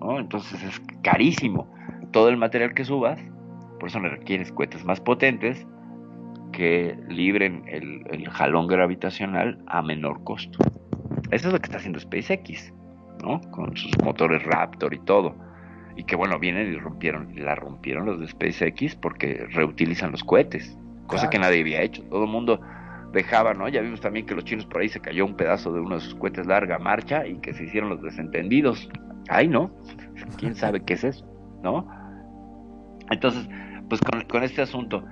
¿no? 0.00 0.18
Entonces 0.18 0.62
es 0.64 0.80
carísimo. 1.02 1.68
todo 2.10 2.30
el 2.30 2.36
material 2.36 2.74
que 2.74 2.84
subas, 2.84 3.20
por 3.78 3.90
eso 3.90 4.00
requieres 4.00 4.50
cohetes 4.50 4.84
más 4.84 5.00
potentes 5.00 5.66
que 6.52 6.98
libren 7.08 7.62
el, 7.68 8.02
el 8.10 8.28
jalón 8.30 8.66
gravitacional 8.66 9.62
a 9.66 9.82
menor 9.82 10.24
costo. 10.24 10.58
Eso 11.30 11.48
es 11.48 11.52
lo 11.52 11.60
que 11.60 11.66
está 11.66 11.76
haciendo 11.76 12.00
SpaceX, 12.00 12.72
¿no? 13.22 13.40
Con 13.50 13.76
sus 13.76 13.96
motores 14.02 14.42
Raptor 14.44 14.94
y 14.94 14.98
todo. 15.00 15.34
Y 15.96 16.04
que 16.04 16.16
bueno, 16.16 16.38
vienen 16.38 16.72
y 16.72 16.76
rompieron, 16.76 17.32
la 17.36 17.54
rompieron 17.54 18.06
los 18.06 18.20
de 18.20 18.28
SpaceX 18.28 18.94
porque 18.94 19.46
reutilizan 19.50 20.12
los 20.12 20.22
cohetes, 20.22 20.78
cosa 21.06 21.28
que 21.28 21.38
nadie 21.38 21.60
había 21.60 21.82
hecho. 21.82 22.02
Todo 22.04 22.24
el 22.24 22.30
mundo 22.30 22.60
dejaba, 23.12 23.54
¿no? 23.54 23.68
Ya 23.68 23.80
vimos 23.80 24.00
también 24.00 24.26
que 24.26 24.34
los 24.34 24.44
chinos 24.44 24.66
por 24.66 24.80
ahí 24.80 24.88
se 24.88 25.00
cayó 25.00 25.24
un 25.24 25.34
pedazo 25.34 25.72
de 25.72 25.80
uno 25.80 25.96
de 25.96 26.00
sus 26.00 26.14
cohetes 26.14 26.46
larga 26.46 26.78
marcha 26.78 27.26
y 27.26 27.38
que 27.38 27.52
se 27.52 27.64
hicieron 27.64 27.90
los 27.90 28.02
desentendidos. 28.02 28.88
Ay, 29.28 29.48
no, 29.48 29.70
quién 30.38 30.54
sabe 30.56 30.84
qué 30.84 30.94
es 30.94 31.04
eso, 31.04 31.26
¿no? 31.62 31.88
Entonces, 33.10 33.48
pues 33.88 34.00
con, 34.00 34.22
con 34.22 34.42
este 34.44 34.62
asunto 34.62 35.04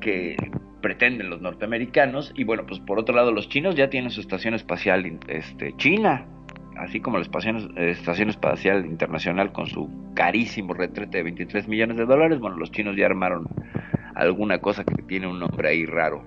que 0.00 0.36
pretenden 0.80 1.30
los 1.30 1.40
norteamericanos 1.40 2.32
y 2.34 2.44
bueno, 2.44 2.64
pues 2.66 2.80
por 2.80 2.98
otro 2.98 3.14
lado 3.14 3.32
los 3.32 3.48
chinos 3.48 3.74
ya 3.74 3.90
tienen 3.90 4.10
su 4.10 4.20
estación 4.20 4.54
espacial 4.54 5.18
este, 5.28 5.76
china, 5.76 6.26
así 6.80 7.00
como 7.00 7.18
la 7.18 7.22
estación, 7.22 7.76
estación 7.76 8.30
espacial 8.30 8.86
internacional 8.86 9.52
con 9.52 9.66
su 9.66 9.88
carísimo 10.14 10.74
retrete 10.74 11.18
de 11.18 11.24
23 11.24 11.68
millones 11.68 11.96
de 11.96 12.06
dólares, 12.06 12.40
bueno, 12.40 12.56
los 12.56 12.70
chinos 12.72 12.96
ya 12.96 13.06
armaron 13.06 13.46
alguna 14.14 14.58
cosa 14.58 14.84
que 14.84 15.02
tiene 15.02 15.26
un 15.26 15.38
nombre 15.38 15.68
ahí 15.68 15.86
raro 15.86 16.22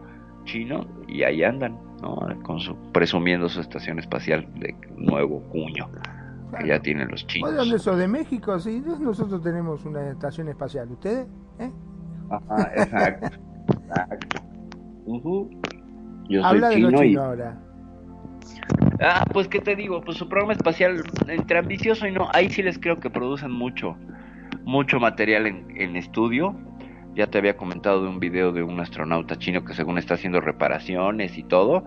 chino 0.46 0.86
y 1.08 1.24
ahí 1.24 1.44
andan, 1.44 1.78
¿no? 2.02 2.20
Con 2.44 2.60
su, 2.60 2.76
presumiendo 2.92 3.50
su 3.50 3.62
estación 3.62 4.00
espacial 4.00 4.48
de 4.56 4.76
nuevo 4.98 5.42
cuño 5.50 5.90
que 6.60 6.68
ya 6.68 6.80
tienen 6.80 7.10
los 7.10 7.26
chinos. 7.26 7.52
¿De 7.52 7.58
dónde 7.58 7.80
sos? 7.80 7.98
¿De 7.98 8.08
México? 8.08 8.60
Sí, 8.60 8.84
nosotros 9.00 9.42
tenemos 9.42 9.86
una 9.86 10.12
estación 10.12 10.50
espacial. 10.50 10.92
¿Ustedes? 10.92 11.28
¿Eh? 11.60 11.72
Ajá, 12.30 12.72
exacto. 12.76 13.28
exacto. 13.70 14.38
Uh 15.06 15.50
Yo 16.30 16.42
soy 16.42 16.44
Habla 16.44 16.70
de 16.70 16.76
chino 16.76 16.90
lo 16.92 17.04
y... 17.04 17.08
chino 17.08 17.24
ahora. 17.24 17.63
Ah, 19.02 19.26
pues 19.32 19.48
qué 19.48 19.60
te 19.60 19.76
digo, 19.76 20.02
pues 20.02 20.18
su 20.18 20.30
programa 20.30 20.54
espacial 20.54 21.04
entre 21.28 21.58
ambicioso 21.58 22.08
y 22.08 22.12
no, 22.12 22.30
ahí 22.34 22.50
sí 22.50 22.64
les 22.64 22.80
creo 22.80 23.00
que 23.00 23.10
producen 23.10 23.52
mucho, 23.52 23.98
mucho 24.64 25.00
material 25.00 25.48
en, 25.48 25.66
en 25.76 25.96
estudio. 25.96 26.56
Ya 27.16 27.28
te 27.28 27.38
había 27.38 27.58
comentado 27.58 28.02
de 28.02 28.10
un 28.10 28.20
video 28.20 28.52
de 28.52 28.64
un 28.64 28.80
astronauta 28.80 29.38
chino 29.38 29.64
que 29.64 29.74
según 29.74 29.98
está 29.98 30.16
haciendo 30.16 30.42
reparaciones 30.42 31.38
y 31.38 31.44
todo, 31.44 31.86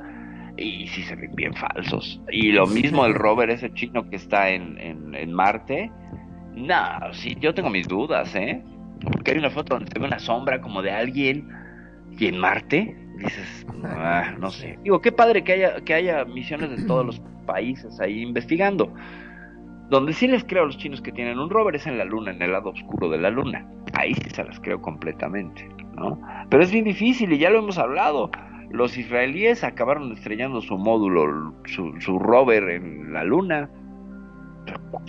y 0.57 0.87
sí 0.89 1.03
se 1.03 1.17
ven 1.17 1.35
bien 1.35 1.55
falsos. 1.55 2.21
Y 2.31 2.53
lo 2.53 2.67
mismo 2.67 3.07
el 3.07 3.15
rover 3.15 3.51
ese 3.51 3.73
chino 3.73 4.09
que 4.09 4.17
está 4.17 4.51
en, 4.51 4.79
en, 4.79 5.15
en 5.15 5.33
Marte. 5.33 5.91
No, 6.55 6.77
sí, 7.13 7.37
yo 7.41 7.55
tengo 7.55 7.71
mis 7.71 7.89
dudas, 7.89 8.35
¿eh? 8.37 8.63
Porque 9.01 9.33
hay 9.33 9.39
una 9.39 9.51
foto 9.51 9.75
donde 9.75 9.91
se 9.91 9.99
ve 9.99 10.07
una 10.07 10.19
sombra 10.19 10.61
como 10.61 10.81
de 10.81 10.93
alguien 10.93 11.49
y 12.19 12.27
en 12.29 12.39
Marte 12.39 12.97
dices, 13.19 13.67
ah, 13.85 14.35
no 14.39 14.51
sé. 14.51 14.79
Digo, 14.83 15.01
qué 15.01 15.13
padre 15.13 15.45
que 15.45 15.53
haya, 15.53 15.81
que 15.85 15.95
haya 15.95 16.25
misiones 16.25 16.71
de 16.71 16.87
todos 16.87 17.05
los 17.05 17.21
países 17.47 18.01
ahí 18.01 18.23
investigando. 18.23 18.93
Donde 19.89 20.13
sí 20.13 20.27
les 20.27 20.45
creo 20.45 20.65
a 20.65 20.67
los 20.67 20.79
chinos 20.79 21.01
que 21.01 21.13
tienen 21.13 21.39
un 21.39 21.49
rover 21.49 21.77
es 21.77 21.87
en 21.87 21.99
la 21.99 22.05
luna, 22.05 22.33
en 22.33 22.43
el 22.43 22.53
lado 22.53 22.71
oscuro 22.71 23.09
de 23.09 23.19
la 23.19 23.31
luna. 23.31 23.67
Ahí 23.95 24.15
sí 24.15 24.31
se 24.31 24.43
las 24.45 24.59
creo 24.61 24.81
completamente, 24.83 25.69
¿no? 25.95 26.21
Pero 26.51 26.63
es 26.63 26.73
bien 26.73 26.85
difícil 26.85 27.33
y 27.33 27.39
ya 27.39 27.51
lo 27.51 27.61
hemos 27.61 27.79
hablado. 27.79 28.31
Los 28.71 28.99
israelíes 28.99 29.63
acabaron 29.63 30.11
estrellando 30.13 30.61
su 30.61 30.77
módulo, 30.77 31.55
su, 31.67 31.95
su 32.01 32.19
rover 32.19 32.69
en 32.71 33.13
la 33.13 33.23
luna. 33.23 33.71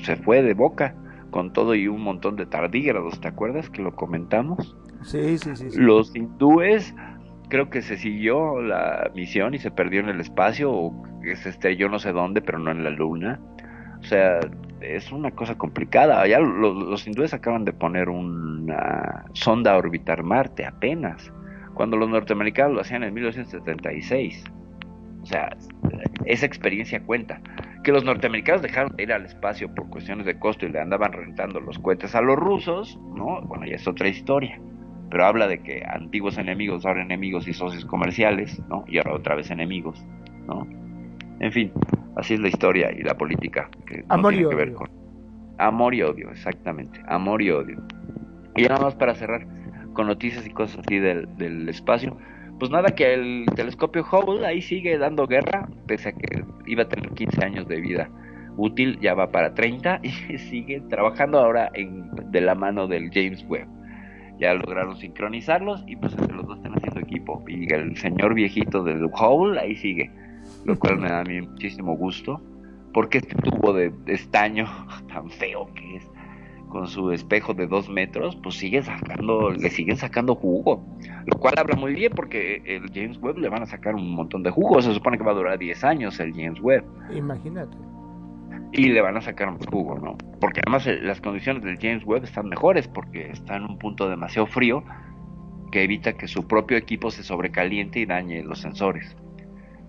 Se 0.03 0.15
fue 0.15 0.43
de 0.43 0.53
boca 0.53 0.93
con 1.29 1.53
todo 1.53 1.75
y 1.75 1.87
un 1.87 2.01
montón 2.01 2.35
de 2.35 2.45
tardígrados, 2.45 3.19
¿te 3.19 3.27
acuerdas 3.27 3.69
que 3.69 3.81
lo 3.81 3.95
comentamos? 3.95 4.75
Sí, 5.03 5.37
sí, 5.37 5.55
sí. 5.55 5.71
sí. 5.71 5.79
Los 5.79 6.15
hindúes 6.15 6.93
creo 7.49 7.69
que 7.69 7.81
se 7.81 7.97
siguió 7.97 8.61
la 8.61 9.09
misión 9.15 9.53
y 9.53 9.59
se 9.59 9.71
perdió 9.71 10.01
en 10.01 10.09
el 10.09 10.19
espacio 10.19 10.71
o 10.71 11.03
que 11.21 11.35
se 11.35 11.49
estrelló 11.49 11.89
no 11.89 11.99
sé 11.99 12.11
dónde, 12.11 12.41
pero 12.41 12.59
no 12.59 12.71
en 12.71 12.83
la 12.83 12.89
luna. 12.89 13.39
O 13.99 14.03
sea, 14.03 14.39
es 14.81 15.11
una 15.11 15.31
cosa 15.31 15.57
complicada. 15.57 16.25
Ya 16.27 16.39
los, 16.39 16.75
los 16.75 17.07
hindúes 17.07 17.33
acaban 17.33 17.65
de 17.65 17.73
poner 17.73 18.09
una 18.09 19.25
sonda 19.33 19.73
a 19.73 19.77
orbitar 19.77 20.23
Marte 20.23 20.65
apenas, 20.65 21.31
cuando 21.73 21.97
los 21.97 22.09
norteamericanos 22.09 22.73
lo 22.73 22.81
hacían 22.81 23.03
en 23.03 23.13
1976. 23.13 24.43
O 25.23 25.25
sea, 25.25 25.55
esa 26.25 26.45
experiencia 26.45 27.01
cuenta. 27.01 27.41
Que 27.83 27.91
los 27.91 28.03
norteamericanos 28.03 28.61
dejaron 28.61 28.95
de 28.95 29.03
ir 29.03 29.13
al 29.13 29.25
espacio 29.25 29.73
por 29.73 29.89
cuestiones 29.89 30.25
de 30.25 30.37
costo 30.39 30.65
y 30.65 30.69
le 30.69 30.79
andaban 30.79 31.13
rentando 31.13 31.59
los 31.59 31.79
cohetes 31.79 32.15
a 32.15 32.21
los 32.21 32.35
rusos, 32.37 32.99
¿no? 33.15 33.41
Bueno, 33.43 33.65
ya 33.65 33.75
es 33.75 33.87
otra 33.87 34.07
historia. 34.07 34.59
Pero 35.09 35.25
habla 35.25 35.47
de 35.47 35.59
que 35.59 35.83
antiguos 35.87 36.37
enemigos, 36.37 36.85
ahora 36.85 37.01
enemigos 37.01 37.47
y 37.47 37.53
socios 37.53 37.85
comerciales, 37.85 38.61
¿no? 38.67 38.83
Y 38.87 38.97
ahora 38.97 39.13
otra 39.13 39.35
vez 39.35 39.49
enemigos, 39.51 40.05
¿no? 40.47 40.67
En 41.39 41.51
fin, 41.51 41.71
así 42.15 42.33
es 42.33 42.39
la 42.39 42.49
historia 42.49 42.91
y 42.91 43.03
la 43.03 43.15
política 43.17 43.69
que 43.85 44.03
no 44.03 44.05
Amor 44.09 44.33
y 44.33 44.37
tiene 44.37 44.49
que 44.49 44.55
ver 44.55 44.69
odio. 44.69 44.77
con 44.77 44.89
amor 45.59 45.93
y 45.95 46.01
odio, 46.03 46.29
exactamente, 46.31 47.01
amor 47.07 47.41
y 47.41 47.51
odio. 47.51 47.81
Y 48.55 48.63
ya 48.63 48.69
nada 48.69 48.85
más 48.85 48.95
para 48.95 49.15
cerrar 49.15 49.47
con 49.93 50.07
noticias 50.07 50.45
y 50.45 50.49
cosas 50.51 50.79
así 50.85 50.99
del, 50.99 51.27
del 51.37 51.67
espacio, 51.69 52.17
pues 52.59 52.71
nada 52.71 52.89
que 52.95 53.13
el 53.13 53.45
telescopio 53.55 54.03
Hubble 54.03 54.45
ahí 54.45 54.61
sigue 54.61 54.97
dando 54.97 55.27
guerra, 55.27 55.67
pese 55.85 56.09
a 56.09 56.11
que 56.13 56.43
iba 56.65 56.83
a 56.83 56.89
tener 56.89 57.11
15 57.11 57.45
años 57.45 57.67
de 57.67 57.79
vida 57.79 58.09
útil, 58.57 58.99
ya 58.99 59.13
va 59.13 59.31
para 59.31 59.53
30 59.53 59.99
y 60.03 60.37
sigue 60.37 60.81
trabajando 60.89 61.39
ahora 61.39 61.71
de 61.73 62.41
la 62.41 62.55
mano 62.55 62.87
del 62.87 63.09
James 63.13 63.45
Webb. 63.47 63.67
Ya 64.39 64.53
lograron 64.53 64.97
sincronizarlos 64.97 65.83
y 65.87 65.95
pues 65.95 66.15
los 66.15 66.45
dos 66.45 66.57
están 66.57 66.73
haciendo 66.75 66.99
equipo. 66.99 67.43
Y 67.47 67.71
el 67.73 67.95
señor 67.97 68.35
viejito 68.35 68.83
del 68.83 69.05
Hubble 69.05 69.59
ahí 69.59 69.75
sigue, 69.75 70.11
lo 70.65 70.77
cual 70.77 70.99
me 70.99 71.09
da 71.09 71.21
a 71.21 71.23
mí 71.23 71.41
muchísimo 71.41 71.95
gusto, 71.95 72.39
porque 72.93 73.19
este 73.19 73.35
tubo 73.35 73.73
de 73.73 73.91
estaño 74.05 74.67
tan 75.07 75.29
feo 75.31 75.67
que 75.73 75.95
es, 75.97 76.11
con 76.69 76.87
su 76.87 77.11
espejo 77.11 77.53
de 77.53 77.65
dos 77.67 77.89
metros, 77.89 78.35
pues 78.35 78.55
sigue 78.55 78.81
sacando, 78.83 79.51
le 79.51 79.69
siguen 79.69 79.95
sacando 79.97 80.35
jugo, 80.35 80.85
lo 81.25 81.37
cual 81.39 81.55
habla 81.57 81.75
muy 81.75 81.93
bien 81.93 82.11
porque 82.15 82.61
el 82.65 82.91
James 82.93 83.17
Webb 83.21 83.37
le 83.37 83.49
van 83.49 83.63
a 83.63 83.65
sacar 83.65 83.95
un 83.95 84.11
montón 84.13 84.43
de 84.43 84.49
jugo, 84.51 84.81
se 84.81 84.93
supone 84.93 85.17
que 85.17 85.23
va 85.23 85.31
a 85.31 85.35
durar 85.35 85.57
10 85.57 85.83
años 85.85 86.19
el 86.19 86.33
James 86.33 86.59
Webb 86.61 86.83
Imagínate. 87.15 87.77
y 88.73 88.89
le 88.89 89.01
van 89.01 89.15
a 89.17 89.21
sacar 89.21 89.51
más 89.51 89.65
jugo, 89.65 89.97
¿no? 89.97 90.17
Porque 90.41 90.61
además 90.65 90.85
eh, 90.87 90.99
las 91.01 91.21
condiciones 91.21 91.63
del 91.63 91.77
James 91.79 92.03
Webb 92.05 92.25
están 92.25 92.49
mejores 92.49 92.87
porque 92.87 93.29
está 93.31 93.55
en 93.55 93.63
un 93.63 93.77
punto 93.77 94.09
demasiado 94.09 94.45
frío 94.47 94.83
que 95.71 95.83
evita 95.83 96.13
que 96.13 96.27
su 96.27 96.47
propio 96.47 96.77
equipo 96.77 97.11
se 97.11 97.23
sobrecaliente 97.23 97.99
y 97.99 98.05
dañe 98.05 98.43
los 98.43 98.59
sensores, 98.59 99.15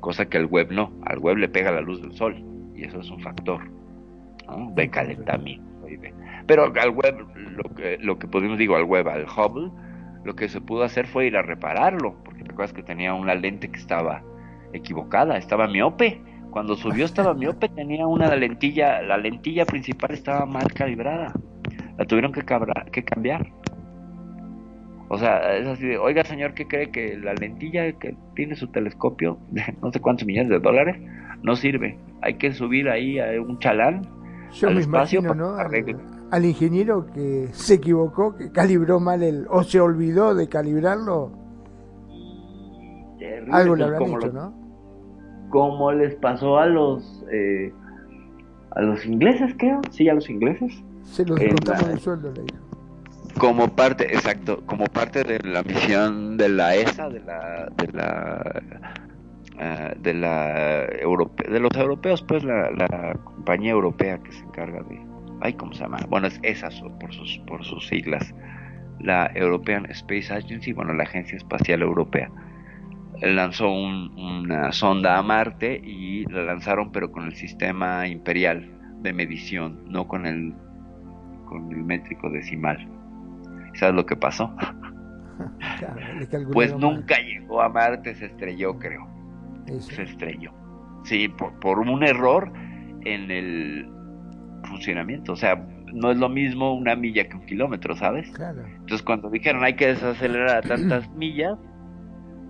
cosa 0.01 0.27
que 0.29 0.39
al 0.39 0.47
Webb 0.47 0.71
no, 0.73 0.93
al 1.07 1.19
Webb 1.19 1.39
le 1.39 1.49
pega 1.49 1.71
la 1.73 1.81
luz 1.81 2.01
del 2.03 2.13
sol 2.13 2.43
y 2.75 2.85
eso 2.85 3.01
es 3.01 3.11
un 3.11 3.21
factor 3.21 3.69
¿no? 4.47 4.71
de 4.75 4.89
calentamiento. 4.89 5.89
y 5.89 5.97
de- 5.97 6.15
Pero 6.49 6.65
al 6.65 6.91
Webb, 6.91 7.29
lo 7.37 7.75
que, 7.75 7.99
lo 8.01 8.19
que 8.19 8.27
pudimos, 8.27 8.59
digo, 8.59 8.75
al 8.75 8.85
Webb, 8.85 9.09
al 9.09 9.27
Hubble, 9.27 9.71
lo 10.25 10.35
que 10.35 10.49
se 10.49 10.61
pudo 10.61 10.83
hacer 10.83 11.07
fue 11.07 11.27
ir 11.27 11.37
a 11.37 11.43
repararlo, 11.43 12.17
porque 12.25 12.43
te 12.43 12.51
acuerdas 12.51 12.73
que 12.73 12.83
tenía 12.83 13.15
una 13.15 13.35
lente 13.37 13.71
que 13.71 13.79
estaba 13.79 14.23
equivocada, 14.73 15.37
estaba 15.37 15.69
miope. 15.69 16.21
Cuando 16.51 16.75
subió 16.75 17.05
estaba 17.05 17.35
miope, 17.43 17.69
tenía 17.69 18.07
una 18.07 18.35
lentilla, 18.35 19.01
la 19.03 19.17
lentilla 19.19 19.65
principal 19.67 20.11
estaba 20.13 20.45
mal 20.47 20.73
calibrada. 20.73 21.33
La 21.97 22.05
tuvieron 22.07 22.33
que, 22.33 22.43
cabra- 22.43 22.87
que 22.91 23.05
cambiar. 23.05 23.47
O 25.11 25.17
sea, 25.19 25.57
es 25.57 25.67
así 25.67 25.87
de, 25.87 25.99
oiga 25.99 26.23
señor, 26.25 26.53
¿qué 26.55 26.67
cree 26.67 26.91
que 26.91 27.17
la 27.17 27.33
lentilla 27.35 27.93
que 27.93 28.15
tiene 28.35 28.55
su 28.57 28.67
telescopio 28.69 29.39
de 29.51 29.63
no 29.83 29.91
sé 29.91 30.01
cuántos 30.01 30.27
millones 30.27 30.51
de 30.51 30.59
dólares 30.61 30.97
no 31.43 31.57
sirve? 31.57 31.99
Hay 32.21 32.35
que 32.35 32.53
subir 32.53 32.89
ahí 32.91 33.19
a 33.19 33.41
un 33.41 33.59
chalán 33.59 34.03
Yo 34.53 34.69
al 34.69 34.75
me 34.75 34.81
espacio 34.83 35.21
imagino, 35.21 35.35
¿no? 35.53 35.57
Al, 35.59 35.71
al 36.31 36.45
ingeniero 36.45 37.07
que 37.13 37.49
se 37.53 37.75
equivocó, 37.75 38.35
que 38.37 38.51
calibró 38.53 39.01
mal 39.01 39.23
el. 39.23 39.47
o 39.51 39.63
se 39.63 39.81
olvidó 39.81 40.35
de 40.35 40.49
calibrarlo. 40.49 41.33
Terrible, 43.19 43.53
Algo 43.57 43.77
le 43.77 43.85
pues, 43.87 43.95
habrán 44.01 44.21
lo- 44.21 44.33
¿no? 44.33 45.49
como 45.51 45.93
les 45.93 46.15
pasó 46.17 46.59
a 46.59 46.67
los 46.67 47.25
eh, 47.33 47.73
a 48.73 48.83
los 48.83 49.05
ingleses, 49.07 49.55
creo, 49.59 49.81
sí, 49.91 50.09
a 50.09 50.15
los 50.15 50.29
ingleses. 50.29 50.73
Se 51.05 51.25
los 51.25 51.41
En 51.41 51.57
la- 51.67 51.91
el 51.93 51.99
sueldo, 51.99 52.31
le 52.33 52.43
dijo. 52.43 52.59
como 53.41 53.69
parte, 53.75 54.05
exacto, 54.15 54.61
como 54.67 54.85
parte 54.87 55.25
de 55.25 55.39
la 55.41 55.63
misión 55.63 56.37
de 56.37 56.49
la 56.51 56.75
ESA, 56.77 57.09
de 57.09 57.21
la 57.21 57.69
de 57.77 57.93
la 57.93 58.63
eh, 59.61 59.95
de 60.01 60.15
la 60.15 60.85
europe- 61.03 61.49
de 61.51 61.59
los 61.59 61.73
europeos, 61.75 62.23
pues 62.23 62.45
la, 62.45 62.71
la 62.71 63.15
compañía 63.25 63.73
europea 63.73 64.19
que 64.19 64.31
se 64.31 64.45
encarga 64.45 64.83
de, 64.83 65.01
ay, 65.41 65.53
¿cómo 65.55 65.73
se 65.73 65.81
llama? 65.83 65.99
Bueno, 66.09 66.27
es 66.27 66.39
ESA 66.43 66.69
por 67.01 67.13
sus 67.13 67.39
por 67.47 67.65
sus 67.65 67.87
siglas, 67.89 68.35
la 69.01 69.31
European 69.35 69.87
Space 69.91 70.33
Agency, 70.33 70.73
bueno, 70.73 70.93
la 70.95 71.05
Agencia 71.05 71.37
Espacial 71.37 71.83
Europea 71.83 72.31
lanzó 73.21 73.69
un- 73.71 74.13
una 74.17 74.71
sonda 74.71 75.19
a 75.19 75.23
Marte 75.23 75.81
y 75.83 76.25
la 76.27 76.43
lanzaron 76.45 76.93
pero 76.93 77.11
con 77.11 77.25
el 77.25 77.35
sistema 77.35 78.07
imperial 78.07 78.71
de 79.03 79.13
medición, 79.13 79.81
no 79.89 80.07
con 80.07 80.27
el 80.27 80.55
con 81.47 81.73
el 81.73 81.83
métrico 81.83 82.29
decimal. 82.31 82.87
¿Sabes 83.75 83.95
lo 83.95 84.05
que 84.07 84.17
pasó? 84.17 84.55
Claro, 85.79 86.01
Pues 86.53 86.73
mal. 86.73 86.81
nunca 86.81 87.17
llegó 87.21 87.63
a 87.63 87.69
Marte, 87.69 88.15
se 88.17 88.27
estrelló, 88.27 88.77
creo. 88.79 89.07
Eso. 89.67 89.93
Se 89.93 90.03
estrelló. 90.03 90.53
Sí, 91.05 91.29
por, 91.29 91.53
por 91.61 91.79
un 91.79 92.03
error 92.03 92.53
en 93.05 93.31
el 93.31 93.89
funcionamiento. 94.65 95.33
O 95.33 95.37
sea, 95.37 95.57
no 95.93 96.11
es 96.11 96.19
lo 96.19 96.29
mismo 96.29 96.75
una 96.75 96.95
milla 96.97 97.29
que 97.29 97.37
un 97.37 97.47
kilómetro, 97.47 97.97
¿sabes? 97.97 98.31
Claro. 98.31 98.63
Entonces 98.67 99.03
cuando 99.03 99.31
dijeron 99.31 99.65
hay 99.65 99.75
que 99.77 99.89
desacelerar 99.89 100.59
a 100.59 100.63
tantas 100.63 101.09
millas, 101.17 101.59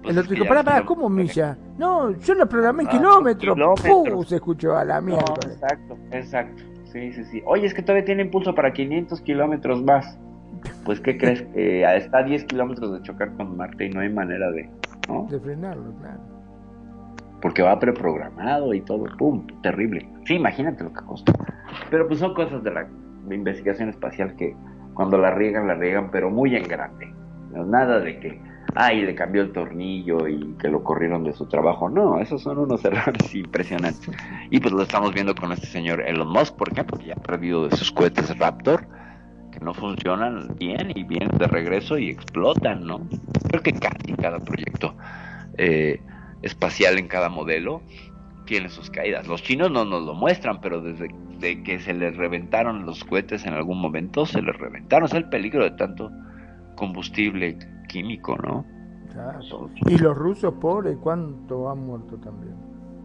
pues 0.03 0.15
el 0.17 0.23
otro 0.23 0.35
dijo, 0.35 0.47
pará, 0.47 0.63
pará, 0.63 0.85
¿cómo 0.85 1.09
milla? 1.09 1.59
No, 1.77 2.17
yo 2.19 2.35
lo 2.35 2.49
programé 2.49 2.85
en 2.85 2.89
Ah, 2.89 2.93
kilómetros. 2.93 3.59
Se 4.29 4.37
escuchó 4.37 4.77
a 4.77 4.85
la 4.85 5.01
No, 5.01 5.07
miércoles. 5.07 5.59
exacto, 5.61 5.99
exacto. 6.13 6.63
Sí, 6.93 7.13
sí, 7.13 7.25
sí. 7.25 7.43
Oye, 7.45 7.67
es 7.67 7.75
que 7.75 7.83
todavía 7.83 8.05
tiene 8.05 8.23
impulso 8.23 8.55
para 8.55 8.73
500 8.73 9.21
kilómetros 9.23 9.83
más. 9.83 10.19
Pues, 10.85 11.01
¿qué 11.01 11.19
crees? 11.19 11.43
Que 11.55 11.83
está 11.97 12.19
a 12.19 12.23
10 12.23 12.45
kilómetros 12.45 12.93
de 12.93 13.03
chocar 13.03 13.33
con 13.37 13.57
Marte 13.57 13.87
y 13.87 13.91
no 13.91 14.01
hay 14.01 14.09
manera 14.09 14.51
de... 14.53 14.71
¿no? 15.09 15.27
De 15.31 15.39
frenarlo, 15.41 15.93
claro. 16.01 16.21
Porque 17.41 17.63
va 17.63 17.79
preprogramado 17.79 18.75
y 18.75 18.81
todo. 18.81 19.05
¡Pum! 19.17 19.47
Terrible. 19.63 20.09
Sí, 20.25 20.35
imagínate 20.35 20.85
lo 20.85 20.93
que 20.93 21.05
costó. 21.05 21.33
Pero 21.91 22.07
pues 22.09 22.21
son 22.21 22.35
cosas 22.35 22.63
de 22.65 22.73
la 22.73 22.87
investigación 23.31 23.89
espacial 23.89 24.35
que 24.37 24.57
cuando 24.99 25.17
la 25.17 25.31
riegan, 25.31 25.69
la 25.69 25.75
riegan, 25.75 26.11
pero 26.11 26.29
muy 26.29 26.57
en 26.57 26.65
grande. 26.65 27.07
Nada 27.53 28.01
de 28.01 28.19
que, 28.19 28.41
ay, 28.75 29.03
le 29.03 29.15
cambió 29.15 29.43
el 29.43 29.53
tornillo 29.53 30.27
y 30.27 30.55
que 30.61 30.67
lo 30.67 30.83
corrieron 30.83 31.23
de 31.23 31.33
su 31.33 31.47
trabajo. 31.47 31.89
No, 31.89 32.19
esos 32.19 32.43
son 32.43 32.59
unos 32.59 32.85
errores 32.85 33.33
impresionantes. 33.33 34.11
Y 34.51 34.59
pues 34.59 34.73
lo 34.75 34.83
estamos 34.83 35.15
viendo 35.15 35.37
con 35.37 35.53
este 35.53 35.67
señor 35.67 36.01
Elon 36.01 36.33
Musk, 36.33 36.57
por 36.57 36.73
ejemplo, 36.73 36.99
que 36.99 37.07
ya 37.07 37.15
ha 37.15 37.23
perdido 37.23 37.69
de 37.69 37.77
sus 37.77 37.93
cohetes 37.93 38.37
Raptor, 38.39 38.87
que 39.53 39.61
no 39.61 39.73
funcionan 39.73 40.57
bien 40.59 40.91
y 40.93 41.05
vienen 41.05 41.37
de 41.39 41.47
regreso 41.47 41.97
y 41.97 42.11
explotan, 42.11 42.85
¿no? 42.85 43.01
Creo 43.49 43.63
que 43.63 43.75
casi 43.75 44.15
cada 44.15 44.41
proyecto 44.41 44.97
eh, 45.59 46.01
espacial 46.43 46.99
en 46.99 47.09
cada 47.09 47.29
modelo 47.29 47.83
tiene 48.45 48.69
sus 48.69 48.91
caídas. 48.91 49.27
Los 49.29 49.43
chinos 49.43 49.71
no 49.71 49.85
nos 49.85 50.05
lo 50.05 50.15
muestran, 50.15 50.61
pero 50.61 50.81
desde 50.81 51.09
de 51.39 51.63
que 51.63 51.79
se 51.79 51.95
les 51.95 52.17
reventaron 52.17 52.85
los 52.85 53.05
cohetes 53.05 53.47
en 53.47 53.55
algún 53.55 53.81
momento, 53.81 54.27
se 54.27 54.43
les 54.43 54.57
reventaron. 54.57 55.07
Es 55.07 55.15
el 55.15 55.29
peligro 55.29 55.65
de 55.65 55.71
tanto 55.73 56.11
combustible 56.75 57.59
químico, 57.89 58.37
¿no? 58.37 58.65
Claro. 59.13 59.71
Y 59.87 59.99
los 59.99 60.17
rusos, 60.17 60.55
pobres, 60.55 60.97
¿cuánto 61.01 61.71
han 61.71 61.79
muerto 61.79 62.17
también? 62.17 62.55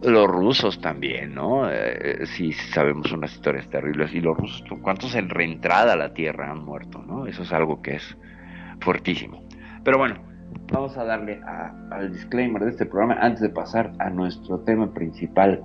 Los 0.02 0.26
rusos 0.26 0.80
también, 0.80 1.34
¿no? 1.34 1.70
Eh, 1.70 2.26
sí, 2.26 2.52
sabemos 2.52 3.10
unas 3.12 3.32
historias 3.32 3.68
terribles. 3.68 4.12
Y 4.12 4.20
los 4.20 4.36
rusos, 4.36 4.64
¿cuántos 4.82 5.14
en 5.14 5.30
reentrada 5.30 5.94
a 5.94 5.96
la 5.96 6.12
Tierra 6.12 6.50
han 6.50 6.64
muerto, 6.64 7.02
no? 7.02 7.26
Eso 7.26 7.42
es 7.42 7.52
algo 7.52 7.80
que 7.80 7.96
es 7.96 8.16
fuertísimo. 8.80 9.42
Pero 9.82 9.98
bueno, 9.98 10.16
vamos 10.72 10.96
a 10.96 11.04
darle 11.04 11.40
a- 11.46 11.72
al 11.90 12.12
disclaimer 12.12 12.62
de 12.64 12.70
este 12.70 12.86
programa 12.86 13.18
antes 13.20 13.40
de 13.40 13.48
pasar 13.48 13.92
a 13.98 14.10
nuestro 14.10 14.60
tema 14.60 14.92
principal. 14.92 15.62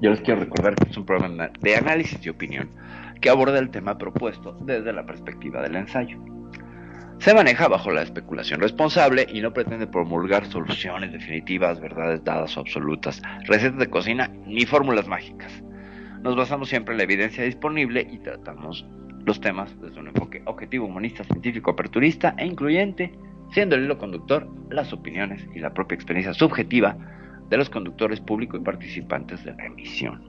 Yo 0.00 0.10
les 0.10 0.20
quiero 0.20 0.40
recordar 0.40 0.74
que 0.74 0.88
es 0.90 0.96
un 0.96 1.04
programa 1.04 1.50
de 1.60 1.76
análisis 1.76 2.24
y 2.24 2.28
opinión 2.28 2.68
que 3.20 3.30
aborda 3.30 3.58
el 3.58 3.70
tema 3.70 3.98
propuesto 3.98 4.52
desde 4.62 4.92
la 4.92 5.04
perspectiva 5.04 5.60
del 5.62 5.76
ensayo. 5.76 6.18
Se 7.18 7.34
maneja 7.34 7.66
bajo 7.66 7.90
la 7.90 8.02
especulación 8.02 8.60
responsable 8.60 9.26
y 9.32 9.40
no 9.40 9.52
pretende 9.52 9.88
promulgar 9.88 10.46
soluciones 10.46 11.12
definitivas, 11.12 11.80
verdades 11.80 12.22
dadas 12.22 12.56
o 12.56 12.60
absolutas, 12.60 13.20
recetas 13.46 13.78
de 13.78 13.90
cocina 13.90 14.30
ni 14.46 14.64
fórmulas 14.66 15.08
mágicas. 15.08 15.52
Nos 16.22 16.36
basamos 16.36 16.68
siempre 16.68 16.94
en 16.94 16.98
la 16.98 17.04
evidencia 17.04 17.42
disponible 17.42 18.06
y 18.08 18.18
tratamos 18.18 18.86
los 19.24 19.40
temas 19.40 19.76
desde 19.80 19.98
un 19.98 20.08
enfoque 20.08 20.42
objetivo, 20.46 20.86
humanista, 20.86 21.24
científico, 21.24 21.72
aperturista 21.72 22.34
e 22.38 22.46
incluyente, 22.46 23.12
siendo 23.50 23.76
el 23.76 23.84
hilo 23.84 23.98
conductor 23.98 24.46
las 24.70 24.92
opiniones 24.92 25.46
y 25.54 25.60
la 25.60 25.72
propia 25.72 25.94
experiencia 25.94 26.34
subjetiva 26.34 26.96
de 27.48 27.56
los 27.56 27.70
conductores 27.70 28.20
públicos 28.20 28.60
y 28.60 28.64
participantes 28.64 29.44
de 29.44 29.54
la 29.54 29.66
emisión, 29.66 30.22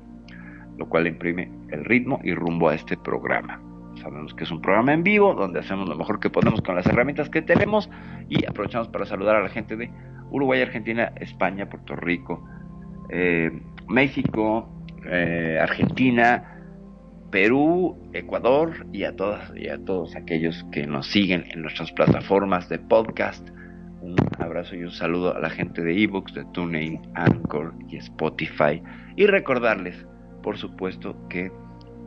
lo 0.78 0.88
cual 0.88 1.08
imprime 1.08 1.52
el 1.72 1.86
ritmo 1.86 2.20
y 2.24 2.34
rumbo 2.34 2.70
a 2.70 2.76
este 2.76 2.98
programa. 2.98 3.62
Sabemos 4.02 4.34
que 4.34 4.46
es 4.46 4.52
un 4.52 4.62
programa 4.62 4.94
en 4.94 5.04
vivo 5.04 5.34
donde 5.34 5.60
hacemos 5.60 5.90
lo 5.90 5.96
mejor 5.96 6.20
que 6.20 6.30
podemos 6.30 6.62
con 6.62 6.76
las 6.76 6.86
herramientas 6.86 7.30
que 7.30 7.42
tenemos 7.42 7.90
y 8.30 8.46
aprovechamos 8.46 8.88
para 8.88 9.06
saludar 9.06 9.36
a 9.36 9.44
la 9.44 9.50
gente 9.50 9.76
de 9.76 9.92
Uruguay, 10.32 10.62
Argentina, 10.62 11.12
España, 11.18 11.68
Puerto 11.68 11.96
Rico, 11.96 12.48
eh, 13.10 13.52
México, 13.90 14.70
eh, 15.06 15.60
Argentina, 15.62 16.59
Perú, 17.32 17.96
Ecuador 18.14 18.88
y 18.92 19.04
a 19.04 19.16
todas 19.16 19.52
y 19.56 19.70
a 19.70 19.78
todos 19.84 20.16
aquellos 20.16 20.66
que 20.72 20.88
nos 20.88 21.08
siguen 21.08 21.44
en 21.52 21.62
nuestras 21.62 21.92
plataformas 21.92 22.70
de 22.70 22.80
podcast. 22.80 23.48
Un 24.02 24.16
abrazo 24.40 24.76
y 24.76 24.84
un 24.84 24.92
saludo 24.92 25.36
a 25.36 25.40
la 25.40 25.50
gente 25.50 25.84
de 25.84 26.04
ebooks, 26.04 26.34
de 26.34 26.46
TuneIn, 26.54 27.02
Anchor 27.14 27.74
y 27.88 27.98
Spotify. 27.98 28.82
Y 29.16 29.28
recordarles, 29.28 30.06
por 30.42 30.58
supuesto, 30.58 31.16
que 31.30 31.52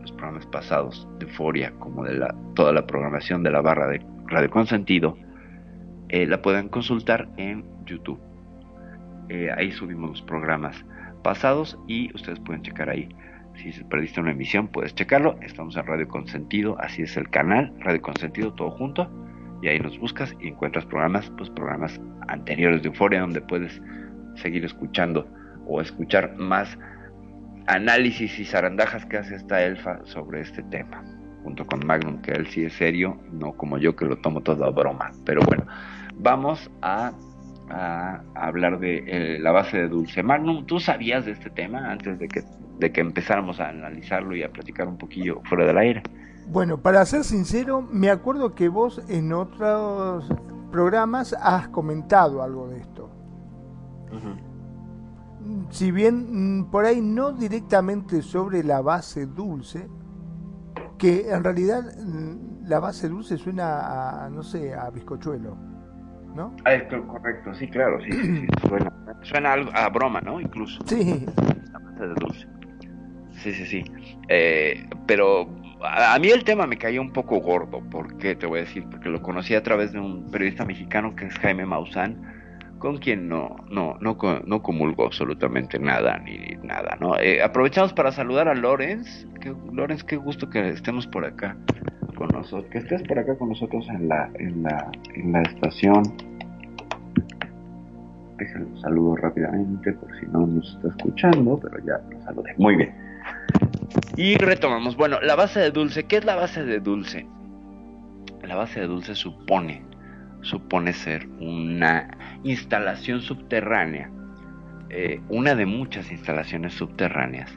los 0.01 0.11
programas 0.13 0.47
pasados 0.47 1.07
de 1.21 1.27
Euforia, 1.27 1.73
como 1.79 2.05
de 2.05 2.15
la, 2.15 2.35
toda 2.55 2.73
la 2.73 2.87
programación 2.87 3.45
de 3.45 3.51
la 3.51 3.61
barra 3.61 3.87
de 3.87 4.05
Radio 4.27 4.51
Consentido, 4.51 5.17
eh, 6.09 6.27
la 6.27 6.43
pueden 6.43 6.69
consultar 6.69 7.29
en 7.37 7.65
YouTube. 7.87 8.21
Eh, 9.29 9.51
ahí 9.57 9.71
subimos 9.71 10.11
los 10.11 10.23
programas 10.23 10.85
pasados 11.23 11.79
y 11.87 12.13
ustedes 12.15 12.41
pueden 12.41 12.63
checar 12.63 12.91
ahí. 12.91 13.09
Si 13.55 13.71
perdiste 13.85 14.21
una 14.21 14.33
emisión, 14.33 14.69
puedes 14.69 14.95
checarlo. 14.95 15.37
Estamos 15.41 15.77
en 15.77 15.87
Radio 15.87 16.09
Consentido, 16.09 16.77
así 16.81 17.03
es 17.03 17.17
el 17.17 17.29
canal, 17.31 17.73
Radio 17.81 18.01
Consentido, 18.01 18.53
todo 18.55 18.71
junto. 18.71 19.11
Y 19.63 19.69
ahí 19.69 19.79
nos 19.79 19.99
buscas 19.99 20.35
y 20.41 20.49
encuentras 20.49 20.85
programas, 20.87 21.31
pues 21.37 21.49
programas 21.51 22.01
anteriores 22.29 22.83
de 22.83 22.89
Euforia, 22.89 23.21
donde 23.21 23.41
puedes 23.41 23.81
seguir 24.35 24.65
escuchando 24.65 25.29
o 25.67 25.81
escuchar 25.81 26.37
más 26.37 26.77
análisis 27.67 28.39
y 28.39 28.45
zarandajas 28.45 29.07
que 29.07 29.19
hace 29.19 29.37
esta 29.37 29.63
elfa 29.63 30.01
sobre 30.05 30.41
este 30.41 30.63
tema, 30.65 31.05
junto 31.45 31.67
con 31.67 31.87
Magnum, 31.87 32.21
que 32.23 32.33
él 32.33 32.47
sí 32.49 32.65
es 32.65 32.73
serio, 32.73 33.21
no 33.31 33.53
como 33.53 33.79
yo 33.79 33.95
que 33.95 34.05
lo 34.05 34.17
tomo 34.17 34.41
todo 34.41 34.65
a 34.65 34.71
broma. 34.71 35.13
Pero 35.25 35.43
bueno, 35.43 35.65
vamos 36.17 36.71
a, 36.81 37.13
a 37.71 38.23
hablar 38.35 38.81
de 38.81 39.05
eh, 39.07 39.39
la 39.39 39.53
base 39.53 39.79
de 39.79 39.89
dulce. 39.89 40.23
Magnum, 40.23 40.67
¿tú 40.67 40.81
sabías 40.81 41.25
de 41.25 41.33
este 41.33 41.51
tema 41.51 41.91
antes 41.91 42.19
de 42.19 42.27
que, 42.27 42.43
de 42.83 42.93
que 42.93 43.01
empezáramos 43.01 43.61
a 43.61 43.69
analizarlo 43.71 44.37
y 44.37 44.43
a 44.43 44.51
platicar 44.53 44.87
un 44.89 44.99
poquillo 44.99 45.41
fuera 45.49 45.65
del 45.65 45.79
aire? 45.79 46.03
Bueno, 46.49 46.79
para 46.79 47.05
ser 47.07 47.23
sincero, 47.25 47.81
me 47.81 48.11
acuerdo 48.11 48.55
que 48.55 48.69
vos 48.69 49.01
en 49.09 49.33
otros 49.33 50.29
programas 50.71 51.35
has 51.41 51.69
comentado 51.69 52.43
algo 52.43 52.69
de 52.69 52.79
esto. 52.81 53.09
Si 55.71 55.91
bien 55.91 56.59
mm, 56.61 56.71
por 56.71 56.85
ahí 56.85 57.01
no 57.01 57.33
directamente 57.33 58.23
sobre 58.23 58.63
la 58.63 58.81
base 58.81 59.27
dulce, 59.27 59.89
que 60.99 61.31
en 61.31 61.43
realidad 61.43 61.83
mm, 61.99 62.67
la 62.69 62.79
base 62.81 63.09
dulce 63.09 63.39
suena 63.39 64.25
a, 64.25 64.31
no 64.31 64.43
sé, 64.43 64.75
a 64.75 64.91
bizcochuelo, 64.91 65.57
¿no? 66.35 66.55
Ah, 66.65 66.75
es 66.75 66.85
co- 66.85 67.07
correcto, 67.09 67.55
sí, 67.55 67.69
claro, 67.69 67.99
sí, 68.05 68.13
sí, 68.13 68.37
sí, 68.41 68.69
suena, 68.69 68.93
suena 69.23 69.53
algo- 69.55 69.71
a 69.75 69.89
broma, 69.89 70.21
¿no? 70.21 70.41
Incluso. 70.41 70.81
Sí. 70.87 71.27
La 71.73 71.79
base 71.79 72.07
de 72.07 72.15
dulce. 72.15 72.47
Sí, 73.43 73.53
sí, 73.53 73.67
sí. 73.67 73.85
Eh, 74.29 74.87
pero 75.07 75.49
a, 75.83 76.15
a 76.15 76.19
mí 76.19 76.29
el 76.29 76.45
tema 76.45 76.67
me 76.67 76.79
cayó 76.79 77.01
un 77.01 77.13
poco 77.13 77.41
gordo, 77.41 77.81
¿por 77.91 78.17
qué? 78.19 78.37
Te 78.37 78.47
voy 78.47 78.61
a 78.61 78.63
decir, 78.63 78.85
porque 78.91 79.09
lo 79.09 79.21
conocí 79.21 79.55
a 79.55 79.63
través 79.63 79.93
de 79.93 79.99
un 79.99 80.31
periodista 80.31 80.65
mexicano 80.65 81.17
que 81.17 81.27
es 81.27 81.35
Jaime 81.39 81.67
Maussan, 81.67 82.17
con 82.79 82.99
quien 82.99 83.29
no, 83.29 83.57
no, 83.71 83.97
no, 84.01 84.17
no 84.45 84.63
comulgo 84.63 85.07
absolutamente 85.07 85.79
nada, 85.79 86.19
ni 86.19 86.57
nada, 86.63 86.97
¿no? 87.01 87.19
Eh, 87.19 87.43
aprovechamos 87.43 87.93
para 87.93 88.11
saludar 88.13 88.49
a 88.49 88.55
Lorenz. 88.55 89.27
Lorenz, 89.73 90.03
qué 90.05 90.17
gusto 90.17 90.51
que 90.51 90.69
estemos 90.69 91.07
por 91.07 91.25
acá 91.25 91.57
con 92.17 92.29
nosotros, 92.29 92.71
que 92.71 92.79
estés 92.79 93.03
por 93.03 93.19
acá 93.19 93.37
con 93.37 93.49
nosotros 93.49 93.89
en 93.89 94.09
la, 94.09 94.31
en 94.39 94.63
la, 94.63 94.91
en 95.15 95.33
la 95.33 95.43
estación. 95.43 96.03
Déjalo 98.37 98.77
saludo 98.79 99.17
rápidamente 99.17 99.93
por 99.93 100.19
si 100.19 100.27
no 100.27 100.47
nos 100.47 100.75
está 100.75 100.89
escuchando, 100.89 101.61
pero 101.61 101.79
ya 101.87 102.01
lo 102.11 102.21
saludé. 102.25 102.55
Muy 102.59 102.77
bien. 102.77 103.02
Y 104.17 104.37
retomamos. 104.37 104.97
Bueno, 104.97 105.21
la 105.21 105.35
base 105.35 105.61
de 105.61 105.71
dulce. 105.71 106.05
¿Qué 106.05 106.17
es 106.17 106.25
la 106.25 106.37
base 106.37 106.65
de 106.65 106.81
dulce? 106.81 107.27
La 108.43 108.57
base 108.57 108.81
de 108.81 108.87
dulce 108.87 109.15
supone, 109.15 109.83
supone 110.43 110.93
ser 110.93 111.27
una 111.41 112.39
instalación 112.43 113.21
subterránea, 113.21 114.11
eh, 114.91 115.21
una 115.29 115.55
de 115.55 115.65
muchas 115.67 116.11
instalaciones 116.11 116.75
subterráneas 116.75 117.51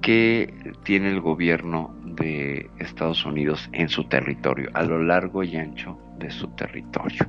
que 0.00 0.54
tiene 0.84 1.08
el 1.08 1.20
gobierno 1.20 1.96
de 2.04 2.70
Estados 2.78 3.24
Unidos 3.24 3.68
en 3.72 3.88
su 3.88 4.04
territorio, 4.04 4.70
a 4.74 4.82
lo 4.82 5.02
largo 5.02 5.42
y 5.42 5.56
ancho 5.56 5.98
de 6.18 6.30
su 6.30 6.48
territorio. 6.48 7.26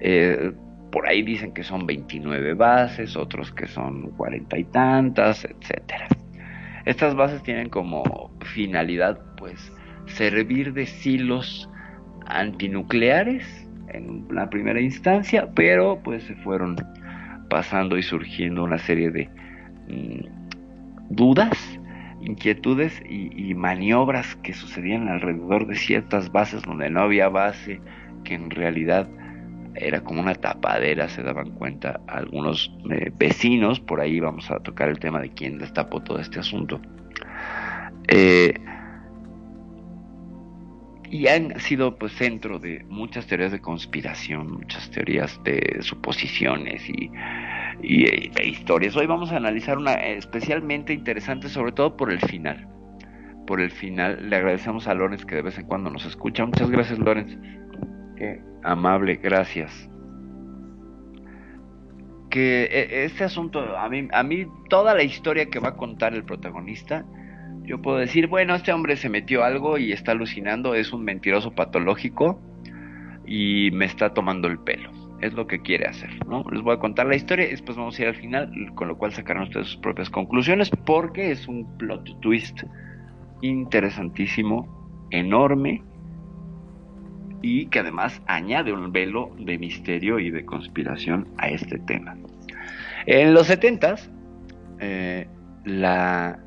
Eh, 0.00 0.52
por 0.90 1.06
ahí 1.08 1.22
dicen 1.22 1.52
que 1.52 1.62
son 1.62 1.86
29 1.86 2.54
bases, 2.54 3.16
otros 3.16 3.52
que 3.52 3.66
son 3.66 4.10
cuarenta 4.10 4.58
y 4.58 4.64
tantas, 4.64 5.44
etcétera. 5.44 6.08
Estas 6.88 7.14
bases 7.14 7.42
tienen 7.42 7.68
como 7.68 8.30
finalidad, 8.40 9.20
pues, 9.36 9.70
servir 10.06 10.72
de 10.72 10.86
silos 10.86 11.68
antinucleares 12.24 13.44
en 13.88 14.26
la 14.30 14.48
primera 14.48 14.80
instancia, 14.80 15.50
pero 15.54 16.00
pues 16.02 16.22
se 16.22 16.34
fueron 16.36 16.76
pasando 17.50 17.98
y 17.98 18.02
surgiendo 18.02 18.64
una 18.64 18.78
serie 18.78 19.10
de 19.10 19.28
mm, 19.86 21.10
dudas, 21.10 21.58
inquietudes 22.22 23.02
y, 23.06 23.50
y 23.50 23.54
maniobras 23.54 24.36
que 24.36 24.54
sucedían 24.54 25.08
alrededor 25.08 25.66
de 25.66 25.76
ciertas 25.76 26.32
bases 26.32 26.62
donde 26.62 26.88
no 26.88 27.02
había 27.02 27.28
base, 27.28 27.82
que 28.24 28.32
en 28.32 28.48
realidad 28.48 29.06
era 29.80 30.00
como 30.02 30.20
una 30.20 30.34
tapadera, 30.34 31.08
se 31.08 31.22
daban 31.22 31.50
cuenta 31.52 32.00
algunos 32.06 32.72
eh, 32.90 33.10
vecinos, 33.16 33.80
por 33.80 34.00
ahí 34.00 34.20
vamos 34.20 34.50
a 34.50 34.60
tocar 34.60 34.88
el 34.88 34.98
tema 34.98 35.20
de 35.20 35.30
quién 35.30 35.58
destapó 35.58 36.02
todo 36.02 36.18
este 36.18 36.40
asunto. 36.40 36.80
Eh, 38.08 38.54
y 41.10 41.26
han 41.26 41.58
sido 41.60 41.96
pues 41.96 42.12
centro 42.12 42.58
de 42.58 42.84
muchas 42.88 43.26
teorías 43.26 43.52
de 43.52 43.60
conspiración, 43.60 44.52
muchas 44.52 44.90
teorías 44.90 45.40
de 45.44 45.78
suposiciones 45.80 46.88
y, 46.88 47.10
y 47.82 48.04
eh, 48.04 48.30
de 48.34 48.46
historias. 48.46 48.96
Hoy 48.96 49.06
vamos 49.06 49.32
a 49.32 49.36
analizar 49.36 49.78
una 49.78 49.94
especialmente 49.94 50.92
interesante, 50.92 51.48
sobre 51.48 51.72
todo 51.72 51.96
por 51.96 52.12
el 52.12 52.20
final. 52.20 52.68
Por 53.46 53.60
el 53.62 53.70
final, 53.70 54.28
le 54.28 54.36
agradecemos 54.36 54.86
a 54.88 54.94
Lorenz 54.94 55.24
que 55.24 55.36
de 55.36 55.42
vez 55.42 55.58
en 55.58 55.66
cuando 55.66 55.88
nos 55.88 56.04
escucha. 56.04 56.44
Muchas 56.44 56.70
gracias, 56.70 56.98
Lorenz. 56.98 57.38
Amable, 58.62 59.16
gracias. 59.16 59.88
Que 62.30 62.64
eh, 62.64 63.04
este 63.04 63.24
asunto, 63.24 63.76
a 63.76 63.88
mí, 63.88 64.08
a 64.12 64.22
mí 64.22 64.46
toda 64.68 64.94
la 64.94 65.02
historia 65.02 65.46
que 65.46 65.58
va 65.58 65.70
a 65.70 65.76
contar 65.76 66.14
el 66.14 66.24
protagonista, 66.24 67.04
yo 67.62 67.80
puedo 67.80 67.98
decir, 67.98 68.26
bueno, 68.26 68.54
este 68.54 68.72
hombre 68.72 68.96
se 68.96 69.08
metió 69.08 69.44
algo 69.44 69.78
y 69.78 69.92
está 69.92 70.12
alucinando, 70.12 70.74
es 70.74 70.92
un 70.92 71.04
mentiroso 71.04 71.54
patológico 71.54 72.40
y 73.26 73.70
me 73.72 73.84
está 73.84 74.14
tomando 74.14 74.48
el 74.48 74.58
pelo. 74.58 74.90
Es 75.20 75.34
lo 75.34 75.46
que 75.46 75.60
quiere 75.60 75.86
hacer, 75.86 76.10
¿no? 76.26 76.44
Les 76.50 76.62
voy 76.62 76.76
a 76.76 76.78
contar 76.78 77.06
la 77.06 77.16
historia 77.16 77.46
y 77.46 77.50
después 77.50 77.76
vamos 77.76 77.98
a 77.98 78.02
ir 78.02 78.08
al 78.08 78.14
final, 78.14 78.50
con 78.74 78.88
lo 78.88 78.96
cual 78.96 79.12
sacarán 79.12 79.44
ustedes 79.44 79.66
sus 79.66 79.76
propias 79.78 80.08
conclusiones, 80.08 80.70
porque 80.86 81.30
es 81.30 81.46
un 81.48 81.76
plot 81.76 82.20
twist 82.20 82.62
interesantísimo, 83.42 85.06
enorme, 85.10 85.82
y 87.42 87.66
que 87.66 87.80
además 87.80 88.20
añade 88.26 88.72
un 88.72 88.92
velo 88.92 89.34
de 89.38 89.58
misterio 89.58 90.18
y 90.18 90.30
de 90.30 90.44
conspiración 90.44 91.28
a 91.38 91.48
este 91.48 91.78
tema. 91.80 92.16
En 93.06 93.34
los 93.34 93.46
70 93.46 93.96
eh, 94.80 95.26
la, 95.64 96.38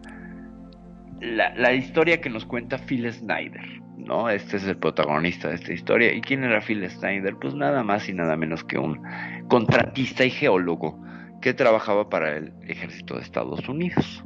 la, 1.19 1.73
historia 1.73 2.21
que 2.21 2.29
nos 2.29 2.45
cuenta 2.45 2.77
Phil 2.77 3.11
Snyder, 3.11 3.65
¿no? 3.97 4.29
Este 4.29 4.57
es 4.57 4.65
el 4.65 4.77
protagonista 4.77 5.49
de 5.49 5.55
esta 5.55 5.73
historia. 5.73 6.13
¿Y 6.13 6.21
quién 6.21 6.43
era 6.43 6.61
Phil 6.61 6.87
Snyder? 6.89 7.35
Pues 7.35 7.53
nada 7.53 7.83
más 7.83 8.07
y 8.09 8.13
nada 8.13 8.35
menos 8.37 8.63
que 8.63 8.77
un 8.77 9.01
contratista 9.47 10.25
y 10.25 10.29
geólogo 10.29 10.99
que 11.41 11.53
trabajaba 11.53 12.09
para 12.09 12.37
el 12.37 12.53
ejército 12.67 13.15
de 13.15 13.21
Estados 13.21 13.67
Unidos. 13.67 14.23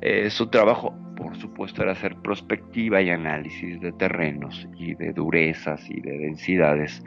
Eh, 0.00 0.28
su 0.30 0.48
trabajo 0.48 0.94
por 1.16 1.36
supuesto, 1.36 1.82
era 1.82 1.92
hacer 1.92 2.16
prospectiva 2.16 3.00
y 3.00 3.10
análisis 3.10 3.80
de 3.80 3.92
terrenos 3.92 4.68
y 4.76 4.94
de 4.94 5.12
durezas 5.12 5.88
y 5.88 6.00
de 6.00 6.18
densidades 6.18 7.02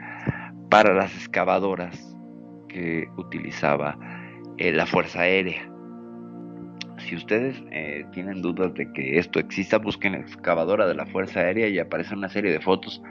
para 0.70 0.94
las 0.94 1.14
excavadoras 1.14 2.16
que 2.68 3.08
utilizaba 3.16 3.98
eh, 4.58 4.72
la 4.72 4.86
Fuerza 4.86 5.20
Aérea. 5.20 5.70
Si 6.98 7.16
ustedes 7.16 7.62
eh, 7.70 8.04
tienen 8.12 8.42
dudas 8.42 8.74
de 8.74 8.90
que 8.92 9.18
esto 9.18 9.38
exista, 9.38 9.78
busquen 9.78 10.14
excavadora 10.14 10.86
de 10.86 10.94
la 10.94 11.06
Fuerza 11.06 11.40
Aérea 11.40 11.68
y 11.68 11.78
aparece 11.78 12.14
una 12.14 12.28
serie 12.28 12.50
de 12.50 12.60
fotos 12.60 13.02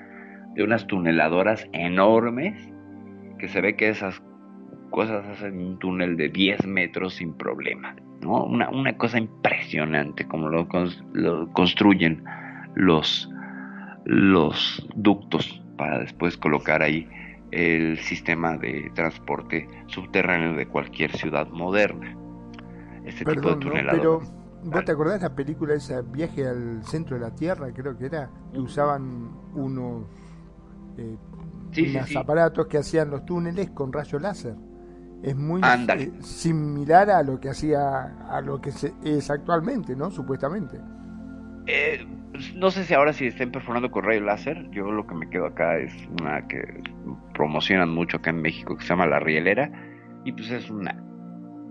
de 0.55 0.63
unas 0.63 0.87
tuneladoras 0.87 1.67
enormes 1.73 2.53
que 3.39 3.47
se 3.47 3.61
ve 3.61 3.75
que 3.75 3.89
esas 3.89 4.21
cosas 4.89 5.25
hacen 5.27 5.59
un 5.59 5.79
túnel 5.79 6.17
de 6.17 6.29
10 6.29 6.65
metros 6.65 7.15
sin 7.15 7.35
problema. 7.35 7.95
¿No? 8.21 8.43
Una, 8.45 8.69
una 8.69 8.97
cosa 8.97 9.17
impresionante 9.17 10.27
como 10.27 10.49
lo, 10.49 10.67
lo, 11.13 11.51
construyen 11.53 12.23
los, 12.75 13.29
los 14.05 14.87
ductos 14.95 15.61
para 15.77 15.99
después 15.99 16.37
colocar 16.37 16.81
ahí 16.81 17.07
el 17.51 17.97
sistema 17.99 18.57
de 18.57 18.91
transporte 18.93 19.67
subterráneo 19.87 20.53
de 20.55 20.67
cualquier 20.67 21.15
ciudad 21.15 21.47
moderna. 21.49 22.15
Este 23.05 23.23
tipo 23.23 23.49
de 23.49 23.55
tuneladoras. 23.55 23.97
pero 23.97 24.21
¿vos 24.63 24.85
te 24.85 24.91
acordás 24.91 25.21
de 25.21 25.29
la 25.29 25.35
película 25.35 25.73
esa 25.75 26.01
Viaje 26.01 26.45
al 26.45 26.83
centro 26.83 27.15
de 27.15 27.21
la 27.21 27.33
Tierra, 27.33 27.71
creo 27.73 27.97
que 27.97 28.07
era? 28.07 28.29
Que 28.51 28.59
usaban 28.59 29.31
unos 29.53 30.03
eh, 30.97 31.15
sí, 31.71 31.89
unos 31.89 32.07
sí, 32.07 32.13
sí. 32.13 32.17
aparatos 32.17 32.67
que 32.67 32.79
hacían 32.79 33.09
los 33.09 33.25
túneles 33.25 33.69
con 33.69 33.93
rayo 33.93 34.19
láser 34.19 34.55
es 35.23 35.35
muy 35.35 35.61
eh, 35.61 36.11
similar 36.21 37.09
a 37.09 37.23
lo 37.23 37.39
que 37.39 37.49
hacía 37.49 38.15
a 38.29 38.41
lo 38.41 38.61
que 38.61 38.71
se, 38.71 38.93
es 39.03 39.29
actualmente, 39.29 39.95
¿no? 39.95 40.11
Supuestamente. 40.11 40.79
Eh, 41.65 42.05
no 42.55 42.71
sé 42.71 42.83
si 42.83 42.93
ahora 42.93 43.13
sí 43.13 43.27
estén 43.27 43.51
perforando 43.51 43.91
con 43.91 44.03
rayo 44.03 44.21
láser. 44.21 44.69
Yo 44.71 44.91
lo 44.91 45.05
que 45.05 45.15
me 45.15 45.29
quedo 45.29 45.47
acá 45.47 45.77
es 45.77 45.93
una 46.21 46.47
que 46.47 46.81
promocionan 47.33 47.89
mucho 47.89 48.17
acá 48.17 48.29
en 48.29 48.41
México 48.41 48.77
que 48.77 48.83
se 48.83 48.89
llama 48.89 49.07
la 49.07 49.19
rielera 49.19 49.71
y 50.23 50.31
pues 50.31 50.51
es 50.51 50.69
una 50.69 51.03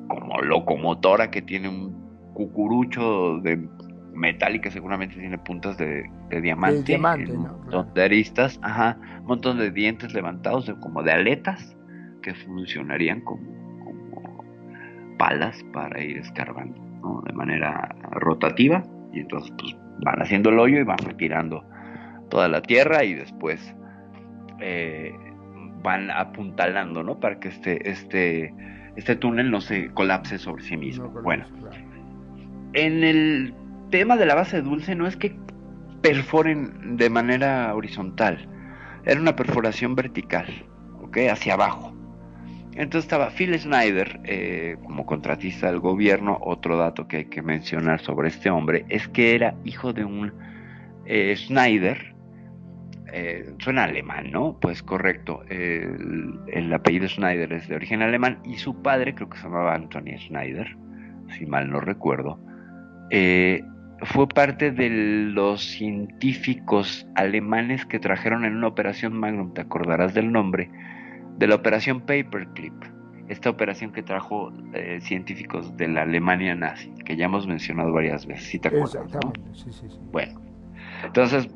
como 0.08 0.40
locomotora 0.40 1.30
que 1.30 1.42
tiene 1.42 1.68
un 1.68 2.32
cucurucho 2.34 3.38
de 3.38 3.68
metal 4.12 4.56
y 4.56 4.60
que 4.60 4.70
seguramente 4.70 5.16
tiene 5.16 5.38
puntas 5.38 5.76
de, 5.78 6.04
de 6.30 6.40
diamante, 6.40 6.78
de 6.78 6.84
diamante 6.84 7.32
¿no? 7.32 7.60
Claro. 7.62 7.90
de 7.94 8.02
aristas, 8.02 8.58
ajá, 8.62 8.98
un 9.20 9.26
montón 9.26 9.58
de 9.58 9.70
dientes 9.70 10.14
levantados 10.14 10.66
de, 10.66 10.78
como 10.78 11.02
de 11.02 11.12
aletas 11.12 11.75
que 12.26 12.34
funcionarían 12.34 13.20
como, 13.20 13.40
como 14.12 14.44
palas 15.16 15.62
para 15.72 16.02
ir 16.02 16.18
escarbando 16.18 16.76
¿no? 17.00 17.22
de 17.24 17.32
manera 17.32 17.94
rotativa 18.10 18.82
y 19.12 19.20
entonces 19.20 19.52
pues 19.56 19.76
van 20.04 20.20
haciendo 20.20 20.50
el 20.50 20.58
hoyo 20.58 20.80
y 20.80 20.82
van 20.82 20.98
retirando 20.98 21.64
toda 22.28 22.48
la 22.48 22.62
tierra 22.62 23.04
y 23.04 23.14
después 23.14 23.76
eh, 24.60 25.14
van 25.84 26.10
apuntalando 26.10 27.04
¿no? 27.04 27.20
para 27.20 27.38
que 27.38 27.46
este, 27.46 27.88
este, 27.88 28.52
este 28.96 29.14
túnel 29.14 29.52
no 29.52 29.60
se 29.60 29.92
colapse 29.92 30.36
sobre 30.38 30.64
sí 30.64 30.76
mismo. 30.76 31.06
No, 31.14 31.22
bueno, 31.22 31.46
claro. 31.60 31.76
en 32.72 33.04
el 33.04 33.54
tema 33.92 34.16
de 34.16 34.26
la 34.26 34.34
base 34.34 34.62
dulce 34.62 34.96
no 34.96 35.06
es 35.06 35.16
que 35.16 35.38
perforen 36.02 36.96
de 36.96 37.08
manera 37.08 37.72
horizontal, 37.72 38.48
era 39.04 39.20
una 39.20 39.36
perforación 39.36 39.94
vertical, 39.94 40.46
¿ok? 41.02 41.18
Hacia 41.30 41.54
abajo. 41.54 41.95
Entonces 42.76 43.04
estaba 43.04 43.30
Phil 43.30 43.58
Snyder 43.58 44.20
eh, 44.24 44.76
como 44.84 45.06
contratista 45.06 45.66
del 45.68 45.80
gobierno. 45.80 46.38
Otro 46.42 46.76
dato 46.76 47.08
que 47.08 47.18
hay 47.18 47.24
que 47.26 47.42
mencionar 47.42 48.00
sobre 48.00 48.28
este 48.28 48.50
hombre 48.50 48.84
es 48.88 49.08
que 49.08 49.34
era 49.34 49.56
hijo 49.64 49.92
de 49.92 50.04
un 50.04 50.32
eh, 51.06 51.34
Snyder. 51.36 52.14
eh, 53.12 53.54
suena 53.58 53.84
alemán, 53.84 54.30
¿no? 54.32 54.58
Pues 54.60 54.82
correcto. 54.82 55.42
El, 55.48 56.40
el 56.48 56.72
apellido 56.72 57.08
Snyder 57.08 57.52
es 57.52 57.68
de 57.68 57.76
origen 57.76 58.02
alemán 58.02 58.40
y 58.44 58.56
su 58.56 58.82
padre 58.82 59.14
creo 59.14 59.28
que 59.30 59.38
se 59.38 59.44
llamaba 59.44 59.74
Anthony 59.74 60.18
Snyder, 60.28 60.76
si 61.28 61.46
mal 61.46 61.70
no 61.70 61.80
recuerdo. 61.80 62.40
eh, 63.10 63.62
fue 64.02 64.28
parte 64.28 64.72
de 64.72 64.90
los 64.90 65.62
científicos 65.64 67.08
alemanes 67.14 67.86
que 67.86 67.98
trajeron 67.98 68.44
en 68.44 68.56
una 68.56 68.68
operación 68.68 69.14
Magnum, 69.18 69.54
te 69.54 69.62
acordarás 69.62 70.14
del 70.14 70.32
nombre, 70.32 70.70
de 71.38 71.46
la 71.46 71.54
operación 71.54 72.00
Paperclip, 72.00 72.74
esta 73.28 73.50
operación 73.50 73.92
que 73.92 74.02
trajo 74.02 74.52
eh, 74.72 74.98
científicos 75.00 75.76
de 75.76 75.88
la 75.88 76.02
Alemania 76.02 76.54
nazi, 76.54 76.92
que 77.04 77.16
ya 77.16 77.26
hemos 77.26 77.46
mencionado 77.46 77.92
varias 77.92 78.26
veces, 78.26 78.46
si 78.46 78.58
te 78.58 78.68
acuerdas. 78.68 78.94
¿no? 78.94 79.04
Exactamente, 79.04 79.50
sí, 79.52 79.72
sí, 79.72 79.86
sí. 79.88 79.98
Bueno, 80.12 80.40
entonces, 81.04 81.48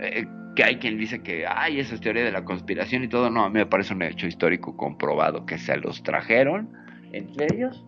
eh, 0.00 0.26
que 0.54 0.64
hay 0.64 0.76
quien 0.76 0.98
dice 0.98 1.22
que, 1.22 1.46
ay, 1.46 1.80
esa 1.80 1.94
es 1.94 2.00
teoría 2.00 2.24
de 2.24 2.32
la 2.32 2.44
conspiración 2.44 3.02
y 3.02 3.08
todo, 3.08 3.30
no, 3.30 3.44
a 3.44 3.48
mí 3.48 3.54
me 3.54 3.66
parece 3.66 3.94
un 3.94 4.02
hecho 4.02 4.26
histórico 4.26 4.76
comprobado 4.76 5.46
que 5.46 5.58
se 5.58 5.76
los 5.78 6.02
trajeron, 6.02 6.68
entre 7.12 7.46
ellos, 7.54 7.84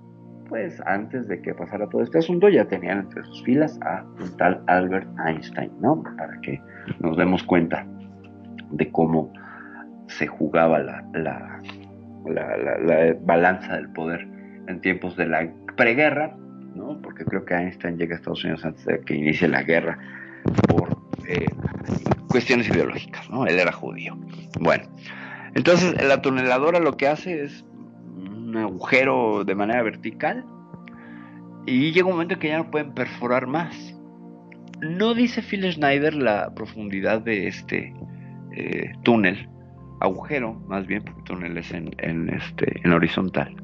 pues 0.49 0.81
antes 0.87 1.29
de 1.29 1.43
que 1.43 1.55
pasara 1.55 1.89
todo 1.89 2.03
este 2.03 2.19
asunto, 2.19 2.49
ya 2.49 2.65
tenían 2.67 3.01
entre 3.01 3.23
sus 3.25 3.43
filas 3.43 3.79
a 3.83 4.05
un 4.21 4.37
tal 4.37 4.63
Albert 4.69 5.09
Einstein, 5.27 5.73
¿no? 5.81 6.03
Para 6.03 6.41
que 6.41 6.61
nos 7.01 7.17
demos 7.17 7.43
cuenta 7.43 7.87
de 8.71 8.91
cómo 8.91 9.33
se 10.09 10.27
jugaba 10.27 10.79
la, 10.79 11.05
la, 11.15 11.61
la, 12.27 12.57
la- 12.57 12.79
la 12.79 13.17
balanza 13.23 13.77
del 13.77 13.89
poder 13.93 14.27
en 14.69 14.81
tiempos 14.81 15.17
de 15.17 15.27
la 15.27 15.49
preguerra, 15.77 16.37
¿no? 16.75 17.01
Porque 17.03 17.25
creo 17.25 17.45
que 17.45 17.55
Einstein 17.55 17.97
llega 17.99 18.15
a 18.15 18.19
Estados 18.19 18.45
Unidos 18.45 18.65
antes 18.65 18.85
de 18.85 19.01
que 19.01 19.15
inicie 19.15 19.49
la 19.49 19.63
guerra 19.63 19.99
por 20.69 20.97
eh, 21.29 21.47
cuestiones 22.29 22.69
ideológicas, 22.69 23.29
¿no? 23.31 23.47
Él 23.47 23.59
era 23.59 23.73
judío. 23.73 24.17
Bueno, 24.61 24.85
entonces 25.55 25.95
la 26.07 26.21
tuneladora 26.23 26.81
lo 26.81 26.97
que 26.97 27.09
hace 27.09 27.45
es 27.45 27.65
un 28.17 28.57
agujero 28.57 29.45
de 29.45 29.55
manera 29.55 29.83
vertical 29.83 30.45
y 31.67 31.93
llega 31.93 32.07
un 32.07 32.13
momento 32.13 32.39
que 32.39 32.49
ya 32.49 32.59
no 32.59 32.71
pueden 32.71 32.93
perforar 32.93 33.47
más. 33.47 33.75
No 34.81 35.15
dice 35.15 35.43
Phil 35.43 35.71
Schneider 35.73 36.15
la 36.15 36.53
profundidad 36.55 37.21
de 37.23 37.49
este 37.49 37.95
eh, 38.53 38.93
túnel, 39.03 39.49
agujero, 40.01 40.55
más 40.67 40.87
bien, 40.87 41.03
porque 41.03 41.23
túnel 41.23 41.59
en, 41.59 41.91
en, 41.99 42.29
este, 42.29 42.81
en 42.85 42.93
horizontal. 42.93 43.55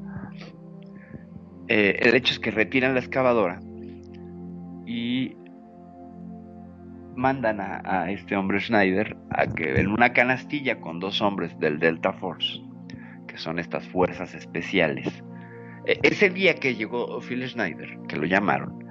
Eh, 1.67 1.99
el 2.01 2.15
hecho 2.15 2.33
es 2.33 2.39
que 2.39 2.51
retiran 2.51 2.93
la 2.93 2.99
excavadora 2.99 3.59
y 4.85 5.35
mandan 7.15 7.59
a, 7.61 8.11
este 8.11 8.35
hombre 8.35 8.59
Schneider 8.59 9.15
a 9.29 9.47
que 9.47 9.79
en 9.79 9.87
una 9.87 10.13
canastilla 10.13 10.81
con 10.81 10.99
dos 10.99 11.21
hombres 11.21 11.57
del 11.59 11.79
Delta 11.79 12.11
Force, 12.13 12.59
que 13.27 13.37
son 13.37 13.59
estas 13.59 13.87
fuerzas 13.87 14.33
especiales. 14.33 15.07
Eh, 15.85 15.99
ese 16.03 16.29
día 16.29 16.55
que 16.55 16.75
llegó 16.75 17.19
Phil 17.21 17.47
Schneider, 17.47 17.97
que 18.07 18.17
lo 18.17 18.25
llamaron, 18.25 18.83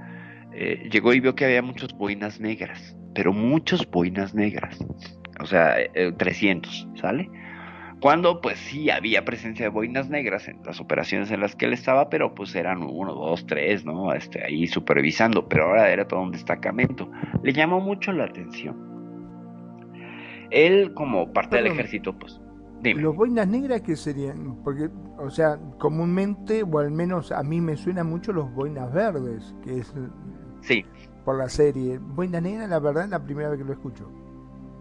eh, 0.52 0.88
llegó 0.90 1.12
y 1.12 1.20
vio 1.20 1.34
que 1.34 1.44
había 1.44 1.62
muchas 1.62 1.92
boinas 1.92 2.40
negras, 2.40 2.96
pero 3.14 3.32
muchas 3.32 3.88
boinas 3.90 4.34
negras, 4.34 4.78
o 5.40 5.46
sea, 5.46 5.80
eh, 5.80 6.12
300, 6.16 6.88
¿sale? 7.00 7.30
Cuando 8.00 8.40
pues 8.40 8.58
sí 8.58 8.90
había 8.90 9.24
presencia 9.24 9.66
de 9.66 9.68
boinas 9.70 10.10
negras 10.10 10.48
en 10.48 10.60
las 10.64 10.80
operaciones 10.80 11.30
en 11.30 11.40
las 11.40 11.54
que 11.54 11.66
él 11.66 11.72
estaba, 11.72 12.08
pero 12.10 12.34
pues 12.34 12.54
eran 12.56 12.82
uno, 12.82 13.14
dos, 13.14 13.46
tres, 13.46 13.84
¿no? 13.84 14.12
Este, 14.12 14.44
ahí 14.44 14.66
supervisando, 14.66 15.48
pero 15.48 15.66
ahora 15.66 15.88
era 15.90 16.08
todo 16.08 16.20
un 16.20 16.32
destacamento. 16.32 17.08
Le 17.44 17.52
llamó 17.52 17.80
mucho 17.80 18.10
la 18.12 18.24
atención. 18.24 18.76
Él 20.50 20.92
como 20.94 21.32
parte 21.32 21.56
Perdón. 21.56 21.64
del 21.64 21.72
ejército, 21.74 22.18
pues, 22.18 22.40
dime. 22.80 23.00
¿Los 23.00 23.14
boinas 23.14 23.46
negras 23.46 23.82
qué 23.82 23.94
serían? 23.96 24.56
Porque, 24.64 24.90
o 25.18 25.30
sea, 25.30 25.58
comúnmente, 25.78 26.64
o 26.64 26.78
al 26.80 26.90
menos 26.90 27.30
a 27.30 27.42
mí 27.44 27.60
me 27.60 27.76
suenan 27.76 28.08
mucho 28.08 28.32
los 28.32 28.52
boinas 28.52 28.92
verdes, 28.92 29.54
que 29.62 29.78
es 29.78 29.94
Sí, 30.60 30.84
por 31.24 31.38
la 31.38 31.48
serie. 31.48 31.98
Boina 31.98 32.40
negra, 32.40 32.66
la 32.66 32.78
verdad, 32.80 33.04
es 33.04 33.10
la 33.10 33.22
primera 33.24 33.50
vez 33.50 33.58
que 33.58 33.64
lo 33.64 33.72
escucho. 33.72 34.10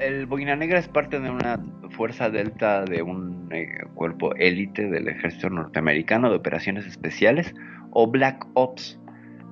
El 0.01 0.25
Boina 0.25 0.55
Negra 0.55 0.79
es 0.79 0.87
parte 0.87 1.19
de 1.19 1.29
una 1.29 1.59
fuerza 1.91 2.29
delta 2.29 2.83
de 2.85 3.03
un 3.03 3.49
eh, 3.51 3.67
cuerpo 3.93 4.33
élite 4.35 4.89
del 4.89 5.07
ejército 5.07 5.49
norteamericano 5.49 6.29
de 6.29 6.37
operaciones 6.37 6.85
especiales 6.85 7.53
o 7.91 8.09
Black 8.09 8.45
Ops. 8.55 8.99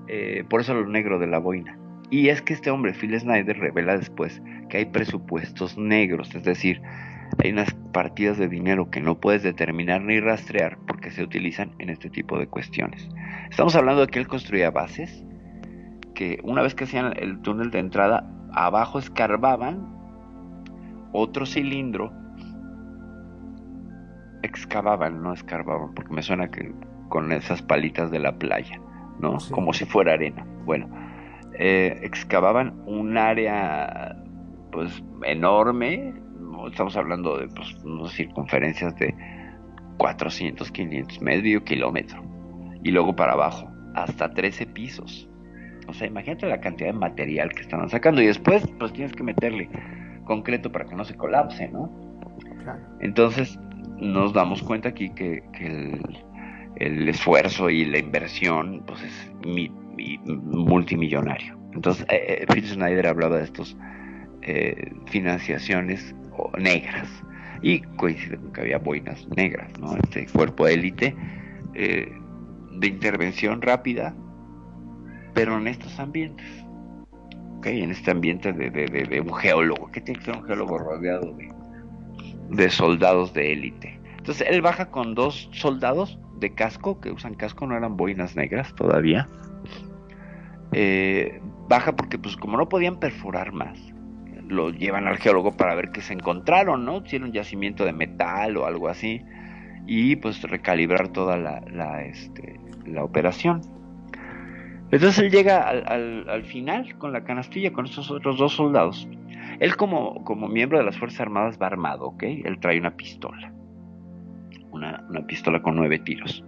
Eh, 0.08 0.43
por 0.50 0.62
eso 0.62 0.74
lo 0.74 0.88
negro 0.88 1.20
de 1.20 1.28
la 1.28 1.38
boina. 1.38 1.78
Y 2.10 2.30
es 2.30 2.41
que 2.41 2.54
este 2.54 2.72
hombre, 2.72 2.93
Phil 2.93 3.18
Snyder, 3.20 3.60
revela 3.60 3.95
después 3.95 4.41
que 4.70 4.78
hay 4.78 4.86
presupuestos 4.86 5.78
negros, 5.78 6.34
es 6.34 6.43
decir, 6.43 6.82
hay 7.43 7.52
unas 7.52 7.72
partidas 7.93 8.39
de 8.39 8.47
dinero 8.47 8.89
que 8.89 9.02
no 9.02 9.20
puedes 9.20 9.43
determinar 9.43 10.02
ni 10.02 10.20
rastrear 10.20 10.80
porque 10.88 11.12
se 11.12 11.22
utilizan 11.22 11.72
en 11.78 11.91
este 11.91 12.10
tipo 12.10 12.39
de 12.39 12.47
cuestiones. 12.47 13.08
Estamos 13.52 13.76
hablando 13.76 14.02
de 14.02 14.08
que 14.08 14.18
él 14.18 14.28
construía 14.28 14.72
bases, 14.72 15.24
que 16.16 16.39
una 16.43 16.64
vez 16.64 16.74
que 16.74 16.86
hacían 16.86 17.14
el 17.18 17.39
túnel 17.41 17.70
de 17.70 17.80
entrada, 17.80 18.28
abajo 18.52 18.97
escarbaban 18.97 19.99
otro 21.12 21.45
cilindro, 21.45 22.12
excavaban, 24.43 25.22
no 25.22 25.34
escarbaban, 25.34 25.93
porque 25.93 26.14
me 26.14 26.22
suena 26.22 26.49
que 26.49 26.72
con 27.10 27.32
esas 27.32 27.62
palitas 27.62 28.12
de 28.12 28.20
la 28.20 28.38
playa, 28.38 28.80
¿no? 29.20 29.39
Sí. 29.39 29.51
Como 29.51 29.74
si 29.74 29.86
fuera 29.86 30.14
arena. 30.14 30.45
Bueno, 30.66 30.88
eh, 31.57 31.99
excavaban 32.03 32.82
un 32.86 33.18
área, 33.18 34.16
pues, 34.72 35.03
enorme, 35.24 36.14
¿no? 36.39 36.68
estamos 36.68 36.95
hablando 36.95 37.38
de, 37.38 37.47
pues, 37.47 37.76
unas 37.84 38.12
circunferencias 38.12 38.95
de 38.97 39.16
400, 39.97 40.72
500, 40.72 41.22
medio 41.22 41.64
kilómetro, 41.64 42.24
y 42.84 42.91
luego 42.91 43.16
para 43.16 43.34
abajo, 43.34 43.70
hasta 43.95 44.30
13 44.30 44.68
pisos. 44.68 45.28
O 45.88 45.93
sea, 45.93 46.07
imagínate 46.07 46.45
la 46.45 46.62
cantidad 46.62 46.93
de 46.93 46.99
material 46.99 47.49
que 47.49 47.62
estaban 47.62 47.89
sacando 47.89 48.22
y 48.22 48.28
después, 48.28 48.66
pues, 48.78 48.93
tienes 48.93 49.14
que 49.14 49.24
meterle 49.24 49.70
concreto 50.30 50.71
para 50.71 50.86
que 50.86 50.95
no 50.95 51.03
se 51.03 51.15
colapse, 51.15 51.67
¿no? 51.69 51.89
Claro. 52.63 52.80
Entonces 53.01 53.59
nos 53.97 54.32
damos 54.32 54.61
cuenta 54.61 54.89
aquí 54.89 55.09
que, 55.09 55.43
que 55.53 55.65
el, 55.65 56.01
el 56.75 57.09
esfuerzo 57.09 57.69
y 57.71 57.84
la 57.86 57.97
inversión 57.97 58.84
pues 58.86 59.01
es 59.03 59.32
mi- 59.45 59.69
mi- 59.97 60.19
multimillonario. 60.25 61.57
Entonces 61.73 62.05
eh, 62.09 62.41
eh, 62.41 62.45
Phil 62.53 62.63
Schneider 62.65 63.07
hablaba 63.07 63.38
de 63.38 63.43
estos 63.45 63.75
eh, 64.43 64.93
financiaciones 65.07 66.15
negras 66.57 67.09
y 67.61 67.80
coincide 67.97 68.38
con 68.38 68.53
que 68.53 68.61
había 68.61 68.77
boinas 68.77 69.27
negras, 69.36 69.71
¿no? 69.80 69.95
Este 69.97 70.27
cuerpo 70.27 70.65
de 70.67 70.73
élite 70.75 71.15
eh, 71.73 72.07
de 72.80 72.88
intervención 72.88 73.61
rápida, 73.61 74.15
pero 75.34 75.57
en 75.57 75.67
estos 75.67 75.99
ambientes. 75.99 76.45
¿Ok? 77.60 77.68
En 77.68 77.91
este 77.91 78.12
ambiente 78.12 78.51
de, 78.53 78.70
de- 78.72 78.88
de- 78.88 79.22
un 79.22 79.34
geólogo. 79.36 79.91
¿Qué 79.91 80.01
tiene 80.01 80.20
que 80.20 80.26
ser 80.26 80.36
un 80.38 80.43
geólogo 80.45 80.78
rodeado 80.78 81.34
de, 81.34 81.49
de 82.49 82.70
soldados 82.70 83.34
de 83.34 83.53
élite? 83.53 83.99
Entonces 84.18 84.47
él 84.49 84.62
baja 84.62 84.88
con 84.89 85.14
dos 85.16 85.49
soldados 85.53 86.18
de 86.39 86.53
casco, 86.53 86.99
que 86.99 87.12
usan 87.12 87.36
casco, 87.36 87.68
no 87.68 87.76
eran 87.76 87.97
boinas 87.97 88.36
negras 88.36 88.74
todavía. 88.76 89.28
Eh, 90.72 91.39
baja 91.68 91.95
porque 91.95 92.18
pues 92.18 92.38
como 92.38 92.57
no 92.57 92.70
podían 92.70 92.97
perforar 92.99 93.51
más, 93.53 93.80
lo 94.47 94.70
llevan 94.72 95.07
al 95.07 95.18
geólogo 95.18 95.55
para 95.57 95.76
ver 95.76 95.91
qué 95.91 96.01
se 96.01 96.14
encontraron, 96.14 96.86
¿no? 96.86 97.05
Si 97.05 97.16
era 97.16 97.26
un 97.26 97.32
yacimiento 97.32 97.86
de 97.86 97.93
metal 97.93 98.57
o 98.57 98.66
algo 98.66 98.88
así. 98.88 99.22
Y 99.88 100.16
pues 100.18 100.41
recalibrar 100.43 101.10
toda 101.10 101.38
la, 101.38 101.62
la, 101.72 102.03
este, 102.05 102.60
la 102.86 103.03
operación. 103.03 103.62
Entonces 104.91 105.19
él 105.19 105.31
llega 105.31 105.61
al, 105.67 105.83
al- 105.87 106.29
al 106.29 106.43
final 106.43 106.97
con 106.97 107.13
la 107.13 107.23
canastilla 107.23 107.71
con 107.71 107.85
estos 107.85 108.09
otros 108.09 108.37
dos 108.37 108.53
soldados. 108.53 109.07
Él 109.59 109.75
como, 109.75 110.23
miembro 110.49 110.77
de 110.77 110.85
las 110.85 110.97
Fuerzas 110.97 111.21
Armadas 111.21 111.59
va 111.61 111.67
armado, 111.67 112.07
¿ok? 112.07 112.23
Él 112.23 112.59
trae 112.59 112.79
una 112.79 112.95
pistola. 112.95 113.53
Una, 114.71 115.05
pistola 115.27 115.61
con 115.61 115.75
nueve 115.75 115.99
tiros. 115.99 116.43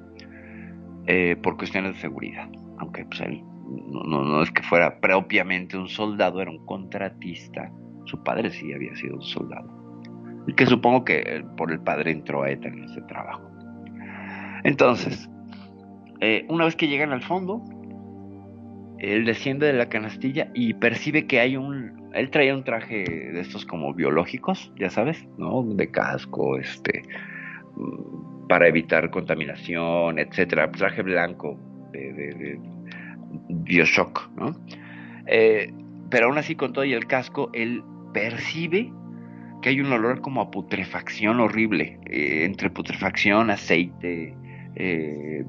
Eh, 1.08 1.36
por 1.42 1.58
cuestiones 1.58 1.96
de 1.96 2.00
seguridad. 2.02 2.48
Aunque 2.80 3.06
pues 3.06 3.22
él 3.22 3.44
no 4.06 4.42
es 4.42 4.52
que 4.52 4.64
fuera 4.64 5.00
propiamente 5.00 5.78
un 5.78 5.88
soldado, 5.88 6.42
era 6.42 6.52
un 6.52 6.66
contratista. 6.66 7.72
Su 8.06 8.22
padre 8.24 8.50
sí 8.50 8.74
había 8.74 8.96
sido 8.96 9.16
un 9.16 9.22
soldado. 9.22 9.70
Y 10.48 10.54
que 10.54 10.66
supongo 10.66 11.04
que 11.06 11.20
eh, 11.20 11.44
por 11.58 11.72
el 11.72 11.80
padre 11.82 12.12
entró 12.12 12.44
a 12.44 12.50
ETA 12.50 12.68
en 12.70 12.84
ese 12.86 13.02
trabajo. 13.04 13.42
Entonces, 14.64 15.30
eh, 16.20 16.46
una 16.50 16.66
vez 16.66 16.76
que 16.76 16.88
llegan 16.88 17.12
al 17.12 17.22
fondo, 17.22 17.62
él 19.02 19.26
desciende 19.26 19.66
de 19.66 19.74
la 19.74 19.90
canastilla 19.90 20.50
y 20.54 20.74
percibe 20.76 21.26
que 21.26 21.40
hay 21.40 21.58
un... 21.58 22.10
Él 22.14 22.30
traía 22.30 22.54
un 22.56 22.64
traje 22.64 23.04
de 23.34 23.40
estos 23.40 23.66
como 23.66 23.94
biológicos, 23.94 24.72
ya 24.80 24.90
sabes, 24.90 25.28
¿no? 25.38 25.64
De 25.64 25.90
casco, 25.90 26.58
este... 26.58 27.02
mm, 27.76 28.48
Para 28.48 28.68
evitar 28.68 29.10
contaminación, 29.10 30.20
etcétera. 30.20 30.72
Traje 30.72 31.02
blanco 31.02 31.58
de, 31.92 32.14
de- 32.14 32.34
de 32.36 32.60
Bioshock, 33.50 34.30
¿no? 34.38 34.56
Eh, 35.28 35.72
pero 36.10 36.28
aún 36.28 36.38
así, 36.38 36.56
con 36.56 36.74
todo 36.74 36.84
y 36.86 36.94
el 36.94 37.08
casco, 37.08 37.50
él 37.54 37.82
percibe 38.14 38.92
que 39.62 39.70
hay 39.70 39.80
un 39.80 39.92
olor 39.94 40.22
como 40.22 40.42
a 40.42 40.52
putrefacción 40.52 41.40
horrible, 41.40 41.98
eh, 42.08 42.44
entre 42.46 42.70
putrefacción, 42.70 43.50
aceite, 43.50 44.36
eh, 44.76 45.46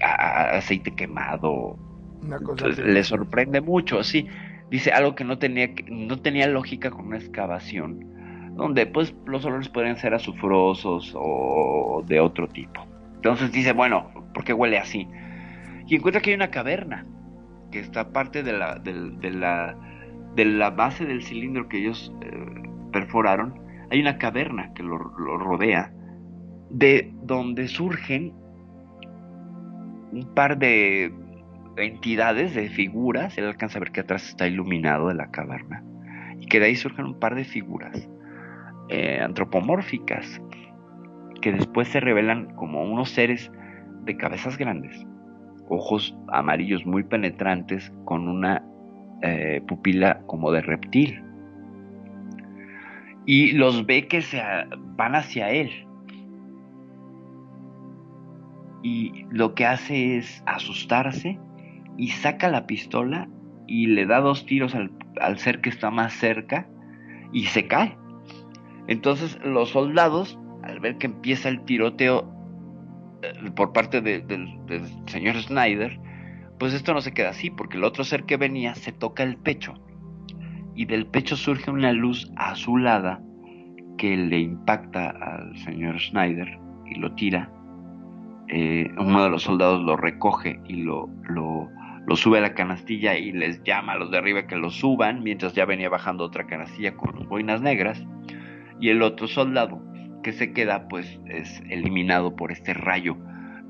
aceite 0.00 0.90
quemado, 0.94 1.78
Una 2.22 2.38
cosa 2.38 2.66
entonces, 2.66 2.84
así. 2.84 2.92
le 2.92 3.04
sorprende 3.04 3.60
mucho, 3.60 4.02
sí. 4.02 4.26
Dice 4.70 4.90
algo 4.90 5.14
que 5.14 5.24
no 5.24 5.38
tenía, 5.38 5.68
no 5.88 6.18
tenía 6.20 6.46
lógica 6.46 6.90
con 6.90 7.06
una 7.06 7.18
excavación, 7.18 8.54
donde 8.56 8.86
pues 8.86 9.14
los 9.26 9.44
olores 9.44 9.68
podrían 9.68 9.96
ser 9.96 10.14
azufrosos 10.14 11.12
o 11.14 12.02
de 12.06 12.20
otro 12.20 12.48
tipo. 12.48 12.86
Entonces 13.16 13.52
dice, 13.52 13.72
bueno, 13.72 14.10
¿por 14.34 14.44
qué 14.44 14.52
huele 14.52 14.78
así? 14.78 15.06
Y 15.86 15.96
encuentra 15.96 16.22
que 16.22 16.30
hay 16.30 16.36
una 16.36 16.50
caverna, 16.50 17.06
que 17.70 17.80
está 17.80 18.12
parte 18.12 18.42
de 18.42 18.52
la, 18.52 18.76
de 18.78 19.30
la, 19.30 19.76
de 20.34 20.44
la 20.44 20.70
base 20.70 21.04
del 21.04 21.22
cilindro 21.22 21.68
que 21.68 21.78
ellos 21.78 22.12
eh, 22.22 22.62
perforaron. 22.92 23.60
Hay 23.90 24.00
una 24.00 24.16
caverna 24.18 24.72
que 24.74 24.82
lo, 24.82 24.98
lo 24.98 25.38
rodea, 25.38 25.92
de 26.70 27.12
donde 27.22 27.68
surgen 27.68 28.32
un 30.12 30.28
par 30.34 30.58
de 30.58 31.12
entidades, 31.76 32.54
de 32.54 32.68
figuras, 32.68 33.36
él 33.38 33.46
alcanza 33.46 33.78
a 33.78 33.80
ver 33.80 33.92
que 33.92 34.00
atrás 34.00 34.28
está 34.28 34.46
iluminado 34.46 35.08
de 35.08 35.14
la 35.14 35.30
caverna, 35.30 35.82
y 36.38 36.46
que 36.46 36.60
de 36.60 36.66
ahí 36.66 36.76
surgen 36.76 37.06
un 37.06 37.18
par 37.18 37.34
de 37.34 37.44
figuras 37.44 38.08
eh, 38.88 39.20
antropomórficas, 39.20 40.42
que 41.40 41.52
después 41.52 41.88
se 41.88 42.00
revelan 42.00 42.54
como 42.54 42.82
unos 42.82 43.10
seres 43.10 43.50
de 44.04 44.16
cabezas 44.16 44.58
grandes, 44.58 45.06
ojos 45.68 46.16
amarillos 46.28 46.84
muy 46.86 47.04
penetrantes, 47.04 47.92
con 48.04 48.28
una 48.28 48.64
eh, 49.22 49.62
pupila 49.66 50.22
como 50.26 50.50
de 50.52 50.60
reptil. 50.60 51.22
Y 53.24 53.52
los 53.52 53.86
ve 53.86 54.08
que 54.08 54.20
se 54.20 54.42
van 54.96 55.14
hacia 55.14 55.50
él. 55.50 55.70
Y 58.82 59.26
lo 59.30 59.54
que 59.54 59.64
hace 59.64 60.16
es 60.16 60.42
asustarse 60.44 61.38
y 61.96 62.08
saca 62.08 62.48
la 62.48 62.66
pistola 62.66 63.28
y 63.66 63.86
le 63.86 64.06
da 64.06 64.20
dos 64.20 64.46
tiros 64.46 64.74
al, 64.74 64.90
al 65.20 65.38
ser 65.38 65.60
que 65.60 65.70
está 65.70 65.90
más 65.90 66.12
cerca 66.12 66.68
y 67.32 67.44
se 67.46 67.66
cae. 67.66 67.96
Entonces 68.88 69.38
los 69.44 69.70
soldados, 69.70 70.38
al 70.62 70.80
ver 70.80 70.98
que 70.98 71.06
empieza 71.06 71.48
el 71.48 71.64
tiroteo 71.64 72.28
eh, 73.22 73.50
por 73.54 73.72
parte 73.72 74.00
de- 74.00 74.20
del, 74.20 74.48
señor 75.06 75.36
Snyder, 75.40 75.98
pues 76.58 76.74
esto 76.74 76.92
no 76.94 77.00
se 77.00 77.12
queda 77.12 77.30
así, 77.30 77.50
porque 77.50 77.76
el 77.76 77.84
otro 77.84 78.04
ser 78.04 78.24
que 78.24 78.36
venía 78.36 78.74
se 78.74 78.92
toca 78.92 79.22
el 79.22 79.36
pecho 79.36 79.74
y 80.74 80.86
del 80.86 81.06
pecho 81.06 81.36
surge 81.36 81.70
una 81.70 81.92
luz 81.92 82.30
azulada 82.36 83.20
que 83.98 84.16
le 84.16 84.40
impacta 84.40 85.10
al 85.10 85.56
señor 85.58 86.00
Snyder 86.00 86.58
y 86.86 86.96
lo 86.96 87.14
tira. 87.14 87.50
Eh, 88.48 88.90
uno 88.98 89.22
de 89.22 89.30
los 89.30 89.42
soldados 89.42 89.82
lo 89.82 89.96
recoge 89.96 90.60
y 90.66 90.82
lo, 90.82 91.08
lo 92.06 92.16
sube 92.16 92.38
a 92.38 92.40
la 92.40 92.54
canastilla 92.54 93.16
y 93.16 93.32
les 93.32 93.62
llama 93.62 93.92
a 93.92 93.98
los 93.98 94.10
de 94.10 94.18
arriba 94.18 94.46
que 94.46 94.56
lo 94.56 94.70
suban, 94.70 95.22
mientras 95.22 95.54
ya 95.54 95.64
venía 95.64 95.88
bajando 95.88 96.24
otra 96.24 96.46
canastilla 96.46 96.94
con 96.96 97.14
los 97.14 97.28
boinas 97.28 97.60
negras. 97.62 98.04
Y 98.80 98.88
el 98.88 99.02
otro 99.02 99.28
soldado 99.28 99.82
que 100.22 100.32
se 100.32 100.52
queda, 100.52 100.88
pues 100.88 101.20
es 101.26 101.62
eliminado 101.68 102.34
por 102.34 102.52
este 102.52 102.74
rayo 102.74 103.16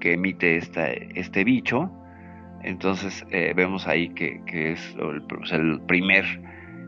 que 0.00 0.14
emite 0.14 0.56
esta, 0.56 0.90
este 0.90 1.44
bicho. 1.44 1.90
Entonces 2.62 3.26
eh, 3.30 3.52
vemos 3.54 3.86
ahí 3.86 4.10
que, 4.10 4.42
que 4.46 4.72
es 4.72 4.96
el, 4.98 5.22
pues, 5.22 5.52
el 5.52 5.80
primer 5.82 6.24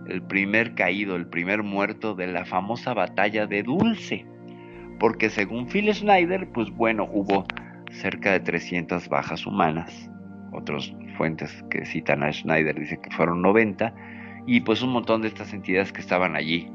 el 0.07 0.23
primer 0.23 0.75
caído, 0.75 1.17
el 1.17 1.27
primer 1.27 1.63
muerto 1.63 2.15
de 2.15 2.27
la 2.27 2.45
famosa 2.45 2.95
batalla 2.95 3.47
de 3.47 3.63
Dulce. 3.63 4.27
Porque 5.01 5.31
según 5.31 5.67
Phil 5.67 5.93
Schneider, 5.93 6.49
pues 6.53 6.71
bueno, 6.71 7.09
hubo 7.11 7.47
cerca 7.91 8.33
de 8.33 8.41
300 8.41 9.09
bajas 9.09 9.47
humanas. 9.47 10.11
Otras 10.55 10.93
fuentes 11.17 11.51
que 11.71 11.85
citan 11.85 12.23
a 12.23 12.33
Schneider 12.33 12.79
dicen 12.79 13.01
que 13.03 13.11
fueron 13.11 13.43
90. 13.43 13.93
Y 14.47 14.61
pues 14.61 14.83
un 14.83 14.93
montón 14.93 15.23
de 15.23 15.29
estas 15.29 15.53
entidades 15.53 15.93
que 15.93 16.01
estaban 16.01 16.37
allí, 16.37 16.71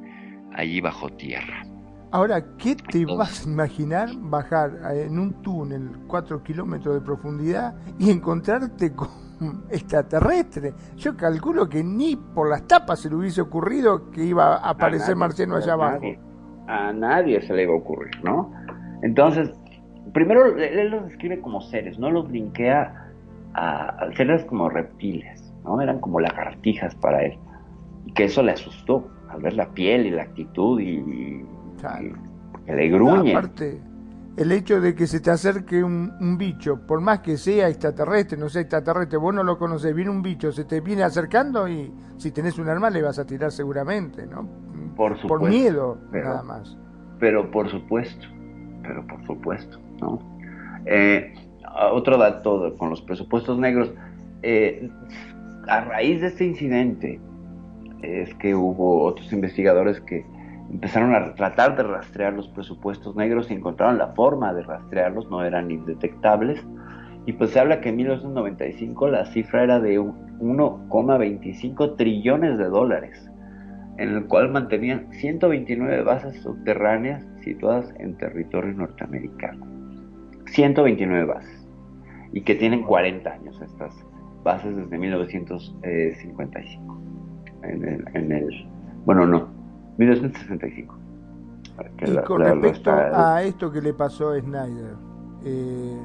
allí 0.53 0.81
bajo 0.81 1.09
tierra. 1.09 1.63
Ahora, 2.11 2.43
¿qué 2.57 2.75
te 2.75 3.05
vas 3.05 3.45
a 3.45 3.49
imaginar 3.49 4.09
bajar 4.17 4.71
eh, 4.91 5.05
en 5.05 5.19
un 5.19 5.43
túnel 5.43 5.91
4 6.07 6.41
kilómetros 6.41 6.95
de 6.95 7.01
profundidad 7.01 7.75
y 7.99 8.09
encontrarte 8.09 8.93
con 8.95 9.09
extraterrestre? 9.69 10.73
Yo 10.95 11.15
calculo 11.15 11.69
que 11.69 11.83
ni 11.83 12.15
por 12.15 12.49
las 12.49 12.65
tapas 12.67 13.01
se 13.01 13.09
le 13.09 13.15
hubiese 13.15 13.41
ocurrido 13.41 14.09
que 14.09 14.23
iba 14.23 14.55
a 14.55 14.71
aparecer 14.71 15.09
nadie, 15.09 15.19
marciano 15.19 15.55
allá 15.55 15.71
a 15.71 15.75
abajo. 15.75 15.93
nadie. 16.01 16.19
A 16.67 16.93
nadie 16.93 17.41
se 17.41 17.53
le 17.53 17.63
iba 17.63 17.73
a 17.73 17.77
ocurrir, 17.77 18.23
¿no? 18.23 18.51
Entonces, 19.03 19.51
primero 20.11 20.57
él 20.57 20.89
los 20.89 21.05
describe 21.05 21.39
como 21.41 21.61
seres, 21.61 21.99
no 21.99 22.09
los 22.09 22.29
linkea 22.31 22.98
a, 23.59 23.89
a 24.05 24.11
seres 24.15 24.45
como 24.45 24.69
reptiles, 24.69 25.53
¿no? 25.63 25.81
Eran 25.81 25.99
como 25.99 26.19
lagartijas 26.19 26.95
para 26.95 27.23
él. 27.23 27.37
Y 28.05 28.13
que 28.13 28.25
eso 28.25 28.41
le 28.43 28.51
asustó 28.53 29.07
al 29.29 29.41
ver 29.41 29.53
la 29.53 29.69
piel 29.69 30.05
y 30.07 30.11
la 30.11 30.23
actitud 30.23 30.79
y, 30.79 30.89
y- 30.89 31.45
y 32.01 32.65
que 32.65 32.73
le 32.75 32.89
gruñe. 32.89 33.31
Aparte, 33.35 33.81
el 34.37 34.51
hecho 34.51 34.79
de 34.79 34.95
que 34.95 35.05
se 35.07 35.19
te 35.19 35.31
acerque 35.31 35.83
un, 35.83 36.13
un 36.19 36.37
bicho, 36.37 36.79
por 36.87 37.01
más 37.01 37.19
que 37.19 37.37
sea 37.37 37.67
extraterrestre, 37.67 38.37
no 38.37 38.47
sea 38.49 38.61
extraterrestre, 38.61 39.17
vos 39.17 39.33
no 39.33 39.43
lo 39.43 39.57
conocés, 39.57 39.93
viene 39.93 40.11
un 40.11 40.21
bicho, 40.21 40.51
se 40.51 40.63
te 40.65 40.79
viene 40.81 41.03
acercando 41.03 41.67
y 41.67 41.93
si 42.17 42.31
tenés 42.31 42.57
un 42.57 42.69
arma 42.69 42.89
le 42.89 43.01
vas 43.01 43.19
a 43.19 43.25
tirar 43.25 43.51
seguramente, 43.51 44.25
¿no? 44.25 44.47
Por 44.95 45.13
supuesto. 45.19 45.27
Por 45.27 45.49
miedo, 45.49 45.97
pero- 46.11 46.29
nada 46.29 46.43
más. 46.43 46.77
Pero 47.19 47.51
por 47.51 47.69
supuesto, 47.69 48.25
pero 48.81 49.05
por 49.07 49.25
supuesto, 49.25 49.77
¿no? 49.99 50.19
Eh, 50.85 51.33
otro 51.87 52.17
dato 52.17 52.75
con 52.77 52.89
los 52.89 53.01
presupuestos 53.01 53.57
negros, 53.57 53.93
eh, 54.41 54.89
a 55.67 55.81
raíz 55.81 56.21
de 56.21 56.27
este 56.27 56.45
incidente 56.45 57.19
es 58.01 58.33
que 58.35 58.55
hubo 58.55 59.03
otros 59.03 59.31
investigadores 59.33 59.99
que 60.01 60.25
empezaron 60.71 61.15
a 61.15 61.33
tratar 61.35 61.75
de 61.75 61.83
rastrear 61.83 62.33
los 62.33 62.47
presupuestos 62.49 63.15
negros 63.15 63.49
y 63.49 63.53
encontraron 63.55 63.97
la 63.97 64.07
forma 64.09 64.53
de 64.53 64.63
rastrearlos, 64.63 65.29
no 65.29 65.43
eran 65.43 65.71
indetectables. 65.71 66.63
Y 67.25 67.33
pues 67.33 67.51
se 67.51 67.59
habla 67.59 67.81
que 67.81 67.89
en 67.89 67.97
1995 67.97 69.07
la 69.09 69.25
cifra 69.25 69.63
era 69.63 69.79
de 69.79 69.99
un- 69.99 70.29
1,25 70.39 71.95
trillones 71.95 72.57
de 72.57 72.65
dólares 72.65 73.29
en 73.97 74.09
el 74.09 74.25
cual 74.27 74.49
mantenían 74.49 75.11
129 75.11 76.03
bases 76.03 76.41
subterráneas 76.41 77.25
situadas 77.43 77.93
en 77.99 78.15
territorio 78.17 78.71
norteamericano. 78.73 79.65
129 80.45 81.25
bases. 81.25 81.58
Y 82.31 82.41
que 82.41 82.55
tienen 82.55 82.83
40 82.83 83.29
años 83.31 83.59
estas 83.61 83.93
bases 84.43 84.75
desde 84.75 84.97
1955. 84.97 86.97
En 87.63 87.83
el, 87.83 88.05
en 88.13 88.31
el- 88.31 88.67
bueno, 89.05 89.25
no, 89.25 89.47
1965. 89.97 90.95
Que 91.97 92.05
Y 92.05 92.11
la- 92.11 92.23
con 92.23 92.41
la- 92.41 92.53
respecto 92.53 92.91
a 92.91 93.41
esto 93.43 93.71
que 93.71 93.81
le 93.81 93.93
pasó 93.93 94.31
a 94.31 94.39
Snyder, 94.39 94.95
eh, 95.45 95.97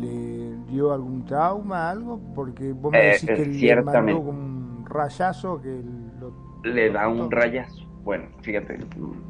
¿le 0.00 0.56
dio 0.70 0.92
algún 0.92 1.24
trauma, 1.24 1.90
algo? 1.90 2.20
Porque 2.34 2.72
vos 2.72 2.92
me 2.92 3.00
Eh, 3.00 3.04
decís 3.12 3.30
que 3.30 3.46
le 3.46 3.82
mandó 3.82 4.18
un 4.20 4.84
rayazo 4.86 5.60
que 5.62 5.82
lo... 6.20 6.32
le 6.64 6.90
da 6.92 7.08
un 7.08 7.30
rayazo. 7.30 7.82
Bueno, 8.04 8.24
fíjate, 8.42 8.78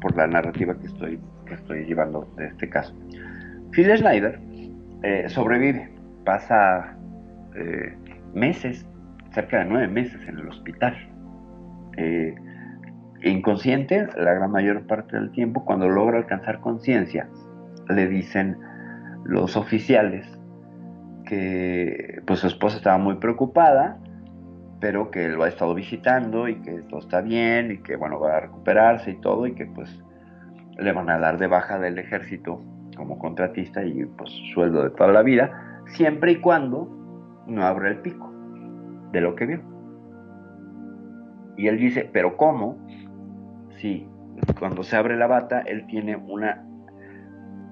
por 0.01 0.15
la 0.17 0.27
narrativa 0.27 0.75
que 0.77 0.87
estoy, 0.87 1.19
que 1.45 1.53
estoy 1.53 1.85
llevando 1.85 2.27
de 2.35 2.47
este 2.47 2.69
caso. 2.69 2.93
Phil 3.71 3.95
Schneider 3.97 4.39
eh, 5.03 5.25
sobrevive, 5.29 5.92
pasa 6.23 6.97
eh, 7.55 7.95
meses, 8.33 8.85
cerca 9.31 9.59
de 9.59 9.65
nueve 9.65 9.87
meses 9.87 10.21
en 10.27 10.39
el 10.39 10.47
hospital. 10.47 10.95
Eh, 11.97 12.35
inconsciente 13.23 14.07
la 14.17 14.33
gran 14.33 14.51
mayor 14.51 14.85
parte 14.85 15.15
del 15.15 15.31
tiempo, 15.31 15.63
cuando 15.63 15.87
logra 15.87 16.17
alcanzar 16.17 16.59
conciencia, 16.59 17.29
le 17.89 18.07
dicen 18.07 18.57
los 19.23 19.55
oficiales 19.55 20.27
que 21.25 22.21
pues 22.25 22.39
su 22.39 22.47
esposa 22.47 22.77
estaba 22.77 22.97
muy 22.97 23.15
preocupada, 23.15 23.97
pero 24.81 25.09
que 25.11 25.29
lo 25.29 25.43
ha 25.43 25.47
estado 25.47 25.73
visitando 25.73 26.49
y 26.49 26.55
que 26.55 26.81
todo 26.89 26.99
está 26.99 27.21
bien 27.21 27.71
y 27.71 27.77
que 27.77 27.95
bueno 27.95 28.19
va 28.19 28.37
a 28.37 28.39
recuperarse 28.41 29.11
y 29.11 29.21
todo 29.21 29.47
y 29.47 29.53
que 29.53 29.65
pues 29.65 30.03
le 30.77 30.91
van 30.91 31.09
a 31.09 31.17
dar 31.19 31.37
de 31.37 31.47
baja 31.47 31.79
del 31.79 31.97
ejército 31.97 32.61
como 32.97 33.17
contratista 33.17 33.83
y 33.83 34.05
pues 34.05 34.29
sueldo 34.53 34.83
de 34.83 34.89
toda 34.91 35.11
la 35.11 35.23
vida, 35.23 35.62
siempre 35.87 36.33
y 36.33 36.35
cuando 36.37 36.89
no 37.47 37.65
abra 37.65 37.89
el 37.89 37.97
pico 37.99 38.31
de 39.11 39.21
lo 39.21 39.35
que 39.35 39.45
vio. 39.45 39.61
Y 41.57 41.67
él 41.67 41.77
dice, 41.77 42.09
pero 42.11 42.35
¿cómo? 42.35 42.77
Sí, 43.77 44.07
cuando 44.57 44.83
se 44.83 44.95
abre 44.95 45.17
la 45.17 45.27
bata, 45.27 45.61
él 45.61 45.85
tiene 45.87 46.15
una... 46.15 46.65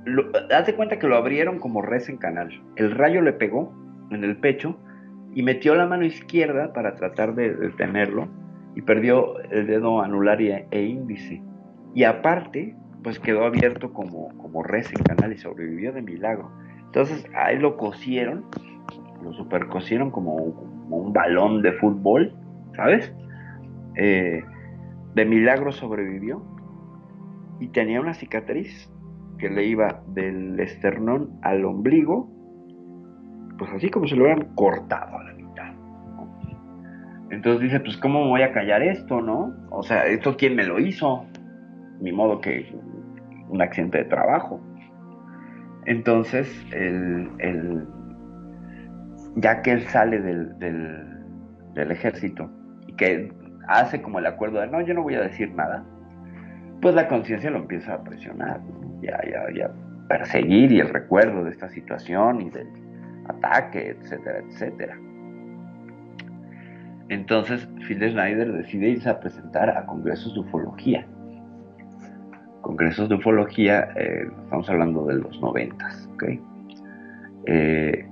Lo, 0.06 0.26
haz 0.56 0.72
cuenta 0.74 1.00
que 1.00 1.08
lo 1.08 1.16
abrieron 1.16 1.60
como 1.60 1.82
res 1.82 2.10
en 2.10 2.18
canal. 2.18 2.50
El 2.76 2.92
rayo 2.92 3.22
le 3.22 3.34
pegó 3.34 3.74
en 4.12 4.24
el 4.24 4.38
pecho 4.38 4.78
y 5.34 5.44
metió 5.44 5.76
la 5.76 5.88
mano 5.88 6.06
izquierda 6.06 6.74
para 6.74 6.96
tratar 6.96 7.36
de 7.36 7.54
detenerlo 7.56 8.28
y 8.76 8.82
perdió 8.82 9.40
el 9.52 9.68
dedo 9.68 10.02
anular 10.02 10.42
y- 10.42 10.52
e 10.72 10.82
índice. 10.84 11.42
Y 11.94 12.04
aparte, 12.04 12.76
pues 13.04 13.20
quedó 13.20 13.46
abierto 13.46 13.94
como 13.94 14.64
res 14.64 14.92
en 14.94 15.04
canal 15.04 15.34
y 15.34 15.38
sobrevivió 15.38 15.92
de 15.94 16.02
milagro. 16.02 16.52
Entonces 16.92 17.26
a 17.34 17.54
él 17.54 17.62
lo 17.62 17.78
cosieron, 17.78 18.44
lo 19.24 19.32
supercosieron 19.32 20.12
como, 20.12 20.36
un 20.36 21.14
balón 21.14 21.62
de 21.62 21.72
fútbol, 21.72 22.34
¿sabes? 22.76 23.14
Eh, 23.96 24.44
de 25.16 25.26
milagro 25.26 25.72
sobrevivió 25.72 26.44
y 27.62 27.70
tenía 27.70 28.02
una 28.02 28.14
cicatriz 28.14 28.92
que 29.38 29.50
le 29.50 29.68
iba 29.68 30.04
del 30.08 30.60
esternón 30.60 31.40
al 31.44 31.64
ombligo, 31.64 32.30
pues 33.58 33.72
así 33.72 33.90
como 33.90 34.06
si 34.06 34.16
lo 34.16 34.24
hubieran 34.24 34.54
cortado 34.56 35.18
a 35.18 35.24
la 35.24 35.34
mitad. 35.34 35.74
Entonces 37.30 37.62
dice, 37.62 37.80
pues 37.80 37.96
¿cómo 37.96 38.28
voy 38.28 38.42
a 38.42 38.52
callar 38.52 38.84
esto, 38.84 39.22
no? 39.22 39.54
O 39.70 39.82
sea, 39.82 40.08
¿esto 40.08 40.36
quién 40.36 40.58
me 40.58 40.66
lo 40.66 40.78
hizo? 40.78 41.26
Ni 42.02 42.12
modo 42.12 42.42
que 42.42 42.70
un 43.48 43.62
accidente 43.62 44.00
de 44.00 44.04
trabajo. 44.04 44.60
Entonces, 45.86 46.48
ya 49.36 49.62
que 49.62 49.72
él 49.72 49.82
sale 49.88 50.20
del, 50.20 51.92
ejército 51.92 52.50
y 52.88 52.94
que 52.94 53.32
hace 53.68 54.02
como 54.02 54.20
el 54.20 54.26
acuerdo 54.26 54.60
de 54.60 54.68
no, 54.68 54.82
yo 54.82 54.94
no 54.94 55.04
voy 55.04 55.16
a 55.16 55.22
decir 55.22 55.54
nada, 55.54 55.84
pues 56.82 56.96
la 56.96 57.08
conciencia 57.08 57.50
lo 57.50 57.60
empieza 57.60 57.94
a 57.94 58.04
presionar, 58.04 58.62
ya, 59.02 59.20
ya, 59.30 59.46
ya 59.56 59.72
perseguir 60.08 60.72
y 60.72 60.80
el 60.80 60.90
recuerdo 60.90 61.44
de 61.46 61.52
esta 61.52 61.70
situación 61.70 62.42
y 62.42 62.50
del 62.50 62.68
ataque, 63.28 63.90
etcétera, 63.92 64.40
etcétera. 64.40 64.98
Entonces, 67.10 67.68
Phil 67.88 68.00
Schneider 68.00 68.52
decide 68.54 68.90
irse 68.90 69.10
a 69.10 69.20
presentar 69.20 69.70
a 69.70 69.86
congresos 69.86 70.34
de 70.34 70.42
ufología. 70.42 71.06
Congresos 72.62 73.10
de 73.10 73.16
ufología, 73.16 73.90
eh, 73.96 74.28
estamos 74.44 74.70
hablando 74.70 75.06
de 75.06 75.16
los 75.16 75.40
noventas, 75.42 76.08
¿ok? 76.14 76.24
Eh, 77.48 78.08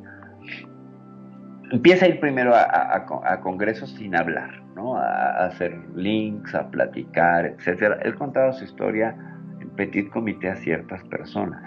empieza 1.72 2.06
a 2.06 2.10
ir 2.10 2.20
primero 2.20 2.56
a, 2.56 2.62
a- 2.64 2.96
a 2.98 3.06
con- 3.06 3.26
a 3.26 3.40
congresos 3.42 3.92
sin 3.92 4.16
hablar, 4.16 4.62
¿no? 4.76 4.96
A, 4.98 5.46
hacer 5.46 5.78
links, 5.96 6.56
a 6.56 6.70
platicar, 6.70 7.46
etcétera. 7.46 8.00
Él 8.02 8.16
contaba 8.16 8.54
su 8.54 8.64
historia 8.64 9.16
en 9.62 9.70
petit 9.72 10.10
comité 10.10 10.50
a 10.50 10.56
ciertas 10.56 11.04
personas. 11.06 11.62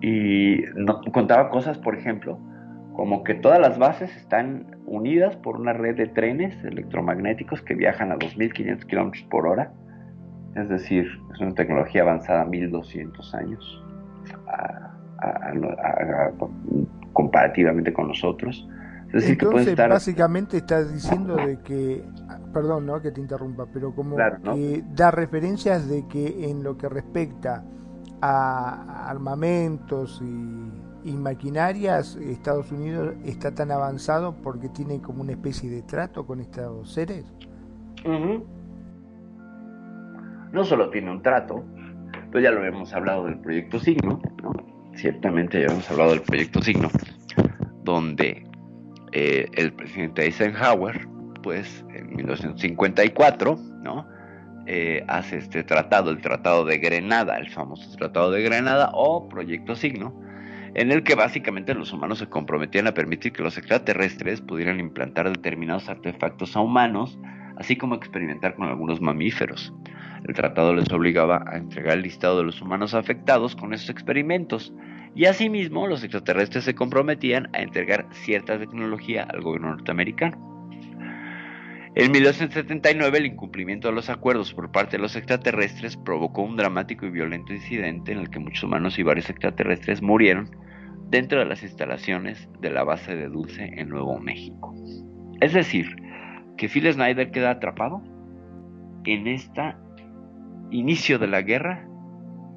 Y 0.00 0.62
contaba 1.12 1.50
cosas, 1.50 1.76
por 1.78 1.96
ejemplo, 1.96 2.38
como 2.94 3.24
que 3.24 3.34
todas 3.34 3.58
las 3.60 3.78
bases 3.78 4.14
están 4.16 4.76
unidas 4.86 5.36
por 5.36 5.56
una 5.60 5.72
red 5.72 5.96
de 5.96 6.06
trenes 6.06 6.54
electromagnéticos 6.64 7.62
que 7.62 7.74
viajan 7.74 8.12
a 8.12 8.16
2.500 8.16 8.84
kilómetros 8.86 9.24
por 9.24 9.46
hora. 9.48 9.72
Es 10.58 10.68
decir, 10.68 11.06
es 11.34 11.40
una 11.40 11.54
tecnología 11.54 12.02
avanzada 12.02 12.44
1.200 12.44 13.34
años 13.34 13.84
a- 14.46 14.92
a- 15.18 15.28
a- 15.28 16.26
a- 16.26 16.32
comparativamente 17.12 17.92
con 17.92 18.08
nosotros. 18.08 18.66
Es 19.08 19.12
decir, 19.14 19.38
que 19.38 19.46
puede 19.46 19.58
Entonces, 19.60 19.68
estar... 19.68 19.88
básicamente 19.90 20.56
estás 20.58 20.92
diciendo 20.92 21.36
de 21.36 21.58
que, 21.60 22.04
perdón, 22.52 22.86
¿no? 22.86 23.00
Que 23.00 23.10
te 23.10 23.20
interrumpa, 23.20 23.66
pero 23.72 23.94
como 23.94 24.16
Claro, 24.16 24.38
¿no? 24.42 24.54
que 24.54 24.84
da 24.94 25.10
referencias 25.10 25.88
de 25.88 26.06
que 26.08 26.50
en 26.50 26.62
lo 26.62 26.76
que 26.76 26.88
respecta 26.88 27.64
a 28.20 29.08
armamentos 29.08 30.20
y, 30.22 31.08
y 31.10 31.12
maquinarias, 31.16 32.16
Estados 32.16 32.70
Unidos 32.72 33.14
está 33.24 33.54
tan 33.54 33.70
avanzado 33.70 34.34
porque 34.42 34.68
tiene 34.68 35.00
como 35.00 35.22
una 35.22 35.32
especie 35.32 35.70
de 35.70 35.82
trato 35.82 36.26
con 36.26 36.40
estos 36.40 36.92
seres. 36.92 37.24
Ujú. 38.04 38.44
No 40.52 40.64
solo 40.64 40.90
tiene 40.90 41.10
un 41.10 41.22
trato, 41.22 41.64
pues 42.32 42.44
ya 42.44 42.50
lo 42.50 42.64
hemos 42.64 42.92
hablado 42.92 43.24
del 43.26 43.38
proyecto 43.38 43.78
Signo, 43.78 44.20
¿no? 44.42 44.52
Ciertamente 44.94 45.60
ya 45.60 45.66
hemos 45.66 45.90
hablado 45.90 46.10
del 46.10 46.22
proyecto 46.22 46.60
Signo, 46.62 46.90
donde 47.84 48.44
eh, 49.12 49.46
el 49.54 49.72
presidente 49.72 50.24
Eisenhower, 50.24 51.06
pues 51.42 51.84
en 51.94 52.14
1954, 52.16 53.58
¿no? 53.82 54.06
Eh, 54.66 55.02
hace 55.08 55.38
este 55.38 55.64
tratado, 55.64 56.10
el 56.10 56.20
Tratado 56.20 56.66
de 56.66 56.76
Grenada, 56.76 57.38
el 57.38 57.48
famoso 57.48 57.90
Tratado 57.96 58.30
de 58.30 58.42
Grenada 58.42 58.90
o 58.92 59.26
Proyecto 59.28 59.74
Signo, 59.74 60.20
en 60.74 60.92
el 60.92 61.04
que 61.04 61.14
básicamente 61.14 61.72
los 61.72 61.92
humanos 61.92 62.18
se 62.18 62.28
comprometían 62.28 62.86
a 62.86 62.92
permitir 62.92 63.32
que 63.32 63.42
los 63.42 63.56
extraterrestres 63.56 64.42
pudieran 64.42 64.78
implantar 64.78 65.30
determinados 65.30 65.88
artefactos 65.88 66.54
a 66.54 66.60
humanos, 66.60 67.18
así 67.56 67.76
como 67.76 67.94
experimentar 67.94 68.56
con 68.56 68.68
algunos 68.68 69.00
mamíferos. 69.00 69.72
El 70.26 70.34
tratado 70.34 70.74
les 70.74 70.90
obligaba 70.92 71.44
a 71.46 71.56
entregar 71.56 71.96
el 71.96 72.02
listado 72.02 72.38
de 72.38 72.44
los 72.44 72.60
humanos 72.60 72.94
afectados 72.94 73.54
con 73.54 73.72
esos 73.72 73.90
experimentos, 73.90 74.72
y 75.14 75.24
asimismo 75.24 75.86
los 75.86 76.02
extraterrestres 76.04 76.64
se 76.64 76.74
comprometían 76.74 77.48
a 77.52 77.62
entregar 77.62 78.06
cierta 78.12 78.58
tecnología 78.58 79.24
al 79.24 79.40
gobierno 79.40 79.70
norteamericano. 79.70 80.48
En 81.94 82.12
1979 82.12 83.18
el 83.18 83.26
incumplimiento 83.26 83.88
de 83.88 83.94
los 83.94 84.08
acuerdos 84.08 84.54
por 84.54 84.70
parte 84.70 84.96
de 84.96 85.02
los 85.02 85.16
extraterrestres 85.16 85.96
provocó 85.96 86.42
un 86.42 86.56
dramático 86.56 87.06
y 87.06 87.10
violento 87.10 87.52
incidente 87.52 88.12
en 88.12 88.18
el 88.18 88.30
que 88.30 88.38
muchos 88.38 88.62
humanos 88.62 88.98
y 88.98 89.02
varios 89.02 89.28
extraterrestres 89.30 90.02
murieron 90.02 90.48
dentro 91.08 91.40
de 91.40 91.46
las 91.46 91.62
instalaciones 91.62 92.48
de 92.60 92.70
la 92.70 92.84
base 92.84 93.16
de 93.16 93.28
Dulce 93.28 93.72
en 93.76 93.88
Nuevo 93.88 94.20
México. 94.20 94.74
Es 95.40 95.54
decir, 95.54 95.96
que 96.56 96.68
Phil 96.68 96.92
Snyder 96.92 97.30
queda 97.30 97.50
atrapado 97.50 98.02
en 99.04 99.26
este 99.26 99.74
inicio 100.70 101.18
de 101.18 101.26
la 101.26 101.42
guerra 101.42 101.86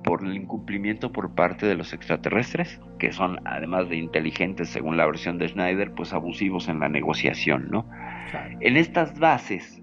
por 0.04 0.24
el 0.24 0.36
incumplimiento 0.36 1.12
por 1.12 1.36
parte 1.36 1.66
de 1.66 1.76
los 1.76 1.94
extraterrestres, 1.94 2.80
que 2.98 3.12
son 3.12 3.40
además 3.46 3.90
de 3.90 3.98
inteligentes 3.98 4.70
según 4.70 4.98
la 4.98 5.06
versión 5.06 5.38
de 5.38 5.48
Snyder, 5.48 5.94
pues 5.94 6.14
abusivos 6.14 6.68
en 6.70 6.80
la 6.80 6.90
negociación, 6.90 7.70
¿no? 7.70 7.88
En 8.60 8.78
estas 8.78 9.20
bases, 9.20 9.82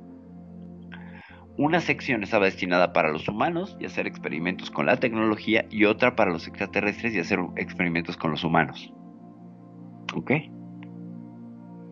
una 1.57 1.81
sección 1.81 2.23
estaba 2.23 2.47
destinada 2.47 2.93
para 2.93 3.11
los 3.11 3.29
humanos 3.29 3.77
y 3.81 3.87
hacer 3.87 4.07
experimentos 4.07 4.71
con 4.71 4.87
la 4.87 4.99
tecnología 4.99 5.67
y 5.71 5.85
otra 5.85 6.15
para 6.15 6.33
los 6.33 6.47
extraterrestres 6.47 7.15
y 7.15 7.21
hacer 7.21 7.41
experimentos 7.57 8.17
con 8.17 8.31
los 8.31 8.45
humanos. 8.45 8.93
¿Ok? 10.15 10.33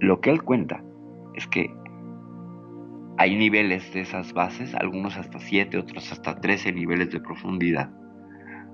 Lo 0.01 0.21
que 0.21 0.31
él 0.31 0.43
cuenta 0.43 0.83
es 1.35 1.47
que 1.49 1.69
hay 3.19 3.37
niveles 3.37 3.93
de 3.93 4.01
esas 4.01 4.33
bases, 4.33 4.75
algunos 4.75 5.17
hasta 5.17 5.39
7, 5.39 5.79
otros 5.79 6.13
hasta 6.13 6.37
13 6.41 6.73
niveles 6.73 7.11
de 7.11 7.21
profundidad, 7.21 7.91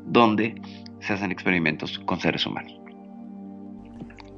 donde 0.04 0.60
se 1.00 1.12
hacen 1.12 1.30
experimentos 1.30 1.98
con 2.00 2.20
seres 2.20 2.46
humanos. 2.46 2.72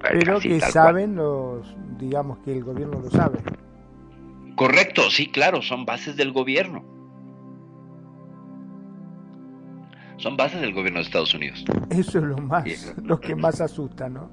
Pero 0.00 0.38
que 0.38 0.58
cual. 0.58 0.70
saben 0.70 1.16
los, 1.16 1.74
digamos 1.98 2.38
que 2.40 2.52
el 2.52 2.62
gobierno 2.62 3.00
lo 3.00 3.10
sabe. 3.10 3.38
Correcto, 4.54 5.10
sí, 5.10 5.30
claro, 5.30 5.62
son 5.62 5.86
bases 5.86 6.16
del 6.16 6.32
gobierno. 6.32 6.84
Son 10.18 10.36
bases 10.36 10.60
del 10.60 10.72
gobierno 10.72 10.98
de 10.98 11.06
Estados 11.06 11.34
Unidos. 11.34 11.64
Eso 11.90 12.18
es 12.18 12.24
lo 12.24 12.38
más, 12.38 12.94
lo 13.02 13.18
que 13.18 13.34
más 13.34 13.60
asusta, 13.60 14.08
¿no? 14.08 14.30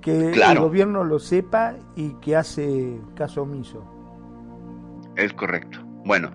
Que 0.00 0.32
el 0.32 0.58
gobierno 0.58 1.04
lo 1.04 1.20
sepa 1.20 1.76
y 1.94 2.14
que 2.14 2.34
hace 2.34 3.00
caso 3.14 3.42
omiso. 3.42 3.91
Es 5.16 5.32
correcto. 5.32 5.82
Bueno, 6.04 6.30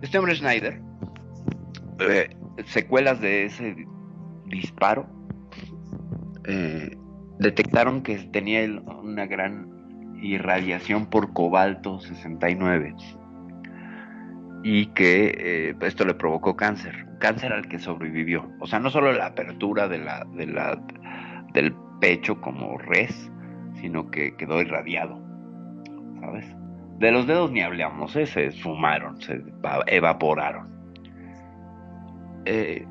este 0.00 0.18
hombre 0.18 0.34
Schneider, 0.34 0.80
eh, 2.00 2.30
secuelas 2.66 3.20
de 3.20 3.46
ese 3.46 3.76
disparo, 4.46 5.06
eh, 6.44 6.96
detectaron 7.38 8.02
que 8.02 8.16
tenía 8.32 8.64
una 9.02 9.26
gran 9.26 10.16
irradiación 10.22 11.06
por 11.06 11.32
cobalto 11.32 12.00
69 12.00 12.94
y 14.62 14.86
que 14.86 15.34
eh, 15.38 15.76
esto 15.82 16.04
le 16.04 16.14
provocó 16.14 16.56
cáncer, 16.56 17.06
cáncer 17.18 17.52
al 17.52 17.68
que 17.68 17.78
sobrevivió. 17.78 18.50
O 18.60 18.66
sea, 18.66 18.78
no 18.78 18.90
solo 18.90 19.12
la 19.12 19.26
apertura 19.26 19.88
de 19.88 19.98
la, 19.98 20.24
de 20.34 20.46
la, 20.46 20.80
del 21.52 21.74
pecho 22.00 22.40
como 22.40 22.78
res, 22.78 23.30
sino 23.80 24.10
que 24.10 24.36
quedó 24.36 24.60
irradiado, 24.60 25.20
¿sabes? 26.20 26.46
De 26.98 27.12
los 27.12 27.26
dedos 27.26 27.50
ni 27.52 27.60
hablamos, 27.60 28.16
¿eh? 28.16 28.26
se 28.26 28.46
esfumaron, 28.46 29.20
se 29.20 29.34
eva- 29.34 29.84
evaporaron. 29.86 30.68
Eh, 32.44 32.84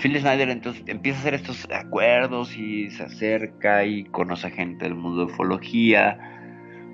Phil 0.00 0.18
Snyder 0.18 0.48
entonces 0.48 0.82
empieza 0.86 1.18
a 1.18 1.20
hacer 1.20 1.34
estos 1.34 1.68
acuerdos 1.70 2.56
y 2.56 2.90
se 2.90 3.02
acerca 3.04 3.84
y 3.84 4.04
conoce 4.04 4.46
a 4.46 4.50
gente 4.50 4.84
del 4.84 4.94
mundo 4.94 5.26
de 5.26 5.32
ufología 5.32 6.18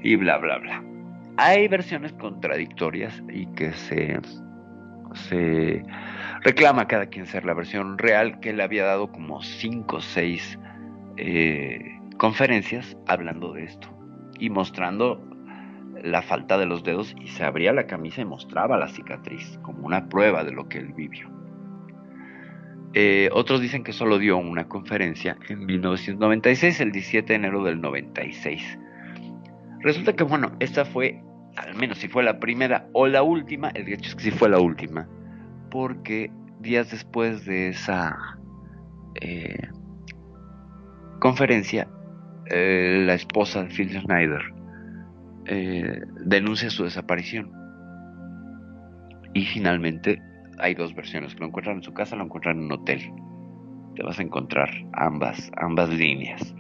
y 0.03 0.17
bla 0.17 0.39
bla 0.39 0.59
bla. 0.59 0.83
Hay 1.37 1.69
versiones 1.69 2.13
contradictorias 2.15 3.23
y 3.33 3.47
que 3.55 3.71
se, 3.73 4.21
reclama 6.43 6.89
cada 6.89 7.07
quien 7.07 7.27
ser 7.27 7.45
la 7.45 7.55
versión 7.55 7.99
real 7.99 8.41
que 8.41 8.51
él 8.51 8.61
había 8.61 8.85
dado 8.85 9.13
como 9.13 9.41
5 9.43 9.97
o 9.97 10.01
6 10.01 10.59
conferencias 12.17 12.97
hablando 13.07 13.53
de 13.53 13.65
esto 13.65 13.89
y 14.41 14.51
mostrando 14.51 15.28
la 16.03 16.23
falta 16.23 16.59
de 16.59 16.67
los 16.67 16.85
dedos 16.85 17.15
y 17.21 17.29
se 17.29 17.45
abría 17.45 17.73
la 17.73 17.87
camisa 17.87 18.21
y 18.21 18.25
mostraba 18.25 18.77
la 18.77 18.89
cicatriz 18.89 19.59
como 19.63 19.87
una 19.87 20.09
prueba 20.09 20.45
de 20.45 20.53
lo 20.53 20.69
que 20.69 20.79
él 20.79 20.93
vivió. 20.93 21.29
Eh, 22.95 23.29
otros 23.33 23.61
dicen 23.61 23.85
que 23.85 23.93
solo 23.93 24.19
dio 24.19 24.39
una 24.39 24.67
conferencia 24.67 25.37
en 25.49 25.67
1996, 25.67 26.81
el 26.81 26.93
17 26.93 27.27
de 27.29 27.35
enero 27.35 27.63
del 27.63 27.81
96. 27.81 28.79
Resulta 29.81 30.15
que, 30.15 30.25
bueno, 30.25 30.53
esta 30.59 30.85
fue, 30.85 31.23
al 31.57 31.75
menos 31.75 31.99
si 31.99 32.09
fue 32.09 32.23
la 32.23 32.41
primera 32.41 32.89
o 32.93 33.07
la 33.07 33.23
última, 33.23 33.69
el 33.71 33.93
hecho 33.93 34.09
es 34.09 34.17
que 34.17 34.25
sí 34.25 34.31
fue 34.31 34.49
la 34.49 34.59
última, 34.59 35.07
porque 35.71 36.31
días 36.61 36.91
después 36.91 37.45
de 37.45 37.69
esa 37.69 38.17
eh, 39.21 39.69
conferencia, 41.21 41.89
eh, 42.47 43.03
la 43.05 43.15
esposa 43.15 43.65
de 43.65 43.69
Phil 43.69 43.91
Schneider 43.91 44.58
eh, 45.49 46.03
denuncia 46.25 46.71
su 46.71 46.85
desaparición. 46.85 47.51
Y 49.35 49.45
finalmente 49.47 50.21
hay 50.59 50.75
dos 50.75 50.95
versiones, 50.95 51.39
lo 51.39 51.47
encuentran 51.47 51.77
en 51.77 51.83
su 51.83 51.93
casa, 51.93 52.17
lo 52.17 52.25
encuentran 52.25 52.59
en 52.59 52.65
un 52.65 52.73
hotel. 52.73 53.01
Te 53.95 54.03
vas 54.03 54.19
a 54.19 54.23
encontrar 54.23 54.71
ambas, 54.93 55.51
ambas 55.57 55.89
líneas. 55.91 56.55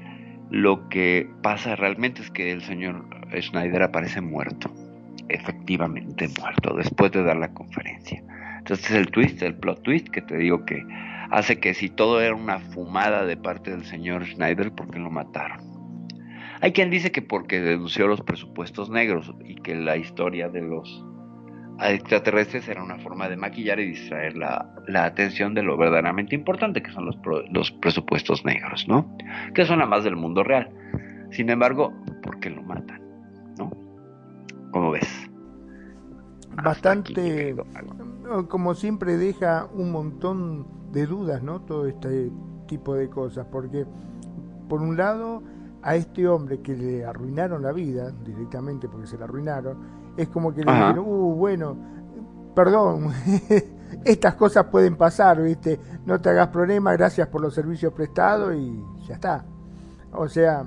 Lo 0.51 0.89
que 0.89 1.31
pasa 1.43 1.77
realmente 1.77 2.23
es 2.23 2.31
que 2.31 2.53
el 2.53 2.63
señor 2.63 3.07
Schneider 3.39 3.83
aparece 3.83 4.21
muerto, 4.21 4.73
efectivamente 5.29 6.29
muerto, 6.41 6.75
después 6.75 7.13
de 7.13 7.23
dar 7.23 7.37
la 7.37 7.53
conferencia. 7.53 8.23
Entonces 8.59 8.91
el 8.93 9.11
twist, 9.11 9.43
el 9.43 9.55
plot 9.55 9.83
twist 9.83 10.09
que 10.09 10.23
te 10.23 10.37
digo 10.39 10.65
que 10.65 10.83
hace 11.31 11.59
que 11.61 11.75
si 11.75 11.91
todo 11.91 12.21
era 12.21 12.35
una 12.35 12.61
fumada 12.61 13.27
de 13.27 13.37
parte 13.37 13.71
del 13.71 13.85
señor 13.85 14.27
Schneider, 14.27 14.73
¿por 14.73 14.91
qué 14.91 14.99
lo 14.99 15.11
mataron? 15.11 15.68
Hay 16.61 16.73
quien 16.73 16.91
dice 16.91 17.13
que 17.13 17.23
porque 17.23 17.61
denunció 17.61 18.09
los 18.09 18.21
presupuestos 18.21 18.91
negros 18.91 19.33
y 19.45 19.55
que 19.57 19.75
la 19.75 19.97
historia 19.97 20.49
de 20.49 20.63
los 20.63 21.05
extraterrestres 21.81 22.67
era 22.69 22.83
una 22.83 22.99
forma 22.99 23.29
de 23.29 23.37
maquillar 23.37 23.79
y 23.79 23.87
distraer 23.87 24.37
la, 24.37 24.75
la 24.89 25.05
atención 25.05 25.55
de 25.55 25.63
lo 25.63 25.77
verdaderamente 25.77 26.35
importante 26.35 26.83
que 26.83 26.91
son 26.91 27.07
los, 27.07 27.17
pro- 27.19 27.45
los 27.53 27.71
presupuestos 27.71 28.45
negros, 28.45 28.87
¿no? 28.89 29.17
Que 29.55 29.65
suena 29.65 29.87
más 29.87 30.03
del 30.03 30.17
mundo 30.17 30.43
real. 30.43 30.69
Sin 31.31 31.49
embargo, 31.51 31.93
¿por 32.23 32.41
qué 32.41 32.51
lo 32.51 32.63
matan? 32.65 33.01
¿No? 33.59 33.71
¿Cómo 34.73 34.91
ves? 34.91 35.31
Bastante, 36.65 37.55
como 38.49 38.75
siempre, 38.75 39.17
deja 39.17 39.69
un 39.73 39.93
montón 39.93 40.67
de 40.91 41.07
dudas, 41.07 41.43
¿no? 41.45 41.61
Todo 41.61 41.87
este 41.87 42.33
tipo 42.67 42.97
de 42.97 43.09
cosas, 43.09 43.47
porque 43.53 43.87
por 44.69 44.83
un 44.83 44.97
lado 44.97 45.43
a 45.83 45.97
este 45.97 46.27
hombre 46.27 46.61
que 46.61 46.75
le 46.77 47.05
arruinaron 47.05 47.63
la 47.63 47.73
vida 47.73 48.11
directamente 48.25 48.89
porque 48.89 49.07
se 49.07 49.19
la 49.19 49.25
arruinaron, 49.25 49.79
es 50.17 50.29
como 50.29 50.53
que 50.53 50.65
le 50.65 50.73
dijeron, 50.73 50.99
uh, 50.99 51.35
bueno, 51.35 51.77
perdón, 52.55 53.13
estas 54.05 54.35
cosas 54.35 54.65
pueden 54.65 54.97
pasar, 54.97 55.41
¿viste? 55.43 55.79
No 56.05 56.21
te 56.21 56.31
hagas 56.31 56.49
problema, 56.49 56.93
gracias 56.93 57.29
por 57.29 57.41
los 57.41 57.55
servicios 57.55 57.93
prestados 57.93 58.55
y 58.55 58.83
ya 59.07 59.15
está. 59.15 59.45
O 60.13 60.29
sea, 60.29 60.65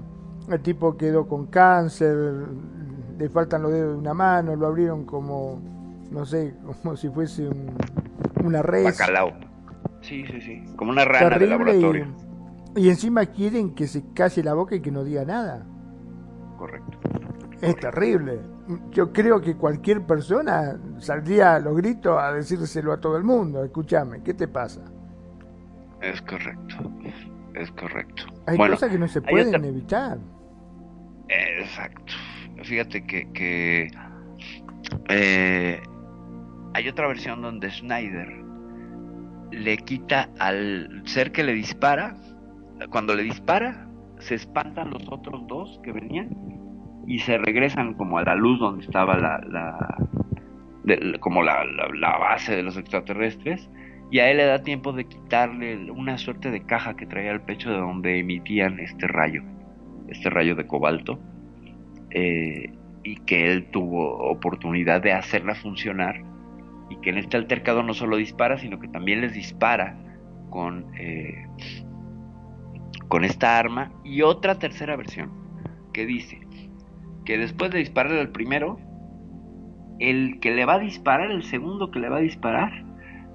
el 0.49 0.62
tipo 0.62 0.95
quedó 0.95 1.28
con 1.28 1.47
cáncer, 1.47 2.16
le 3.18 3.30
faltan 3.30 3.62
los 3.64 3.72
dedos 3.72 3.93
de 3.93 3.99
una 3.99 4.14
mano, 4.14 4.55
lo 4.55 4.68
abrieron 4.68 5.05
como, 5.05 5.59
no 6.09 6.26
sé, 6.26 6.55
como 6.82 6.95
si 6.95 7.09
fuese 7.09 7.47
un, 7.47 7.76
una 8.43 8.62
res. 8.62 8.86
Bacalao. 8.86 9.32
Sí, 10.01 10.26
sí, 10.26 10.41
sí, 10.41 10.66
como 10.76 10.91
una 10.91 11.05
rana 11.05 11.38
de 11.38 11.47
laboratorio. 11.47 12.05
Y, 12.05 12.30
y 12.76 12.89
encima 12.89 13.26
quieren 13.26 13.74
que 13.76 13.88
se 13.88 14.03
calle 14.13 14.43
la 14.43 14.53
boca 14.53 14.76
y 14.76 14.82
que 14.82 14.91
no 14.91 15.03
diga 15.03 15.26
nada. 15.26 15.65
Correcto. 16.57 16.97
Es 17.61 17.76
terrible. 17.78 18.39
Yo 18.91 19.11
creo 19.11 19.41
que 19.41 19.55
cualquier 19.55 20.05
persona 20.05 20.80
saldría 20.99 21.55
a 21.55 21.59
los 21.59 21.76
gritos 21.76 22.17
a 22.19 22.32
decírselo 22.34 22.93
a 22.93 22.99
todo 22.99 23.17
el 23.17 23.24
mundo. 23.24 23.63
Escúchame, 23.63 24.22
¿qué 24.24 24.34
te 24.34 24.47
pasa? 24.47 24.82
Es 26.01 26.22
correcto. 26.22 26.76
Es 27.53 27.69
correcto. 27.72 28.24
Hay 28.47 28.57
Bueno, 28.57 28.74
cosas 28.76 28.89
que 28.91 28.97
no 28.97 29.07
se 29.07 29.22
pueden 29.22 29.55
otra- 29.55 29.67
evitar. 29.67 30.17
Exacto. 31.28 32.13
Fíjate 32.63 33.05
que, 33.05 33.32
que 33.34 33.91
eh, 35.09 35.82
hay 36.74 36.88
otra 36.89 37.07
versión 37.07 37.41
donde 37.41 37.69
Snyder 37.72 38.28
le 39.51 39.78
quita 39.78 40.30
al 40.39 41.03
ser 41.05 41.32
que 41.32 41.43
le 41.43 41.53
dispara, 41.53 42.15
cuando 42.89 43.15
le 43.15 43.23
dispara, 43.23 43.88
se 44.19 44.36
espantan 44.36 44.91
los 44.91 45.07
otros 45.09 45.45
dos 45.47 45.79
que 45.84 45.91
venían 45.91 46.29
y 47.07 47.19
se 47.19 47.38
regresan 47.38 47.93
como 47.95 48.17
a 48.19 48.23
la 48.23 48.36
luz 48.36 48.59
donde 48.59 48.86
estaba 48.86 49.17
la, 49.17 49.39
la- 49.49 49.97
como 51.19 51.43
la- 51.43 51.63
la 51.65 52.17
base 52.17 52.55
de 52.55 52.63
los 52.63 52.77
extraterrestres. 52.77 53.69
Y 54.11 54.19
a 54.19 54.29
él 54.29 54.38
le 54.38 54.45
da 54.45 54.61
tiempo 54.63 54.91
de 54.91 55.05
quitarle 55.05 55.89
una 55.91 56.17
suerte 56.17 56.51
de 56.51 56.63
caja 56.65 56.95
que 56.95 57.05
traía 57.05 57.32
al 57.32 57.41
pecho 57.45 57.71
de 57.71 57.77
donde 57.77 58.19
emitían 58.19 58.79
este 58.79 59.07
rayo, 59.07 59.41
este 60.09 60.29
rayo 60.29 60.55
de 60.55 60.67
cobalto 60.67 61.17
eh, 62.09 62.73
y 63.03 63.15
que 63.21 63.51
él 63.51 63.67
tuvo 63.71 64.17
oportunidad 64.29 65.01
de 65.01 65.13
hacerla 65.13 65.55
funcionar 65.55 66.21
y 66.89 66.97
que 66.97 67.11
en 67.11 67.19
este 67.19 67.38
altercado 67.38 67.84
no 67.84 67.93
solo 67.93 68.17
dispara 68.17 68.57
sino 68.57 68.79
que 68.79 68.89
también 68.89 69.21
les 69.21 69.34
dispara 69.34 69.95
con 70.49 70.86
eh, 70.99 71.45
con 73.12 73.26
esta 73.26 73.59
arma 73.59 73.91
y 74.05 74.22
otra 74.22 74.57
tercera 74.57 74.95
versión 74.95 75.34
que 75.91 76.05
dice 76.05 76.39
que 77.26 77.38
después 77.38 77.70
de 77.70 77.80
dispararle 77.80 78.22
al 78.22 78.30
primero 78.30 78.80
el 79.99 80.39
que 80.39 80.51
le 80.51 80.64
va 80.64 80.76
a 80.76 80.80
disparar 80.80 81.30
el 81.30 81.43
segundo 81.43 81.91
que 81.91 81.99
le 81.99 82.07
va 82.07 82.20
a 82.20 82.22
disparar 82.22 82.86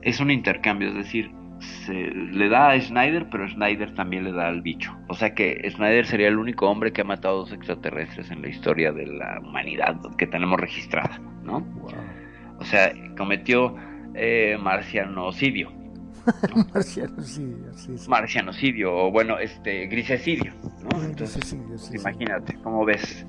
es 0.00 0.18
un 0.18 0.30
intercambio 0.30 0.88
es 0.88 0.94
decir 0.94 1.30
se 1.60 1.92
le 1.92 2.48
da 2.48 2.70
a 2.70 2.80
Snyder, 2.80 3.28
pero 3.30 3.48
Snyder 3.48 3.94
también 3.94 4.24
le 4.24 4.32
da 4.32 4.48
al 4.48 4.60
bicho. 4.60 4.94
O 5.08 5.14
sea 5.14 5.34
que 5.34 5.58
Snyder 5.70 6.04
sería 6.04 6.28
el 6.28 6.38
único 6.38 6.68
hombre 6.68 6.92
que 6.92 7.00
ha 7.00 7.04
matado 7.04 7.36
a 7.36 7.38
dos 7.38 7.52
extraterrestres 7.52 8.30
en 8.30 8.42
la 8.42 8.48
historia 8.48 8.92
de 8.92 9.06
la 9.06 9.40
humanidad 9.40 9.96
que 10.18 10.26
tenemos 10.26 10.60
registrada, 10.60 11.18
¿no? 11.44 11.66
O 12.58 12.64
sea, 12.64 12.92
cometió 13.16 13.74
eh, 14.14 14.58
marcianocidio. 14.60 15.72
Marcianocidio, 16.74 17.72
sí, 17.74 17.96
sí. 17.98 18.10
Marcianocidio, 18.10 18.94
o 18.94 19.10
bueno, 19.12 19.38
este, 19.38 19.86
grisecidio, 19.86 20.52
¿no? 20.92 21.02
Entonces, 21.02 21.36
Grisecidio, 21.36 21.78
sí, 21.78 21.96
imagínate, 21.96 22.54
¿cómo 22.62 22.84
ves? 22.84 23.24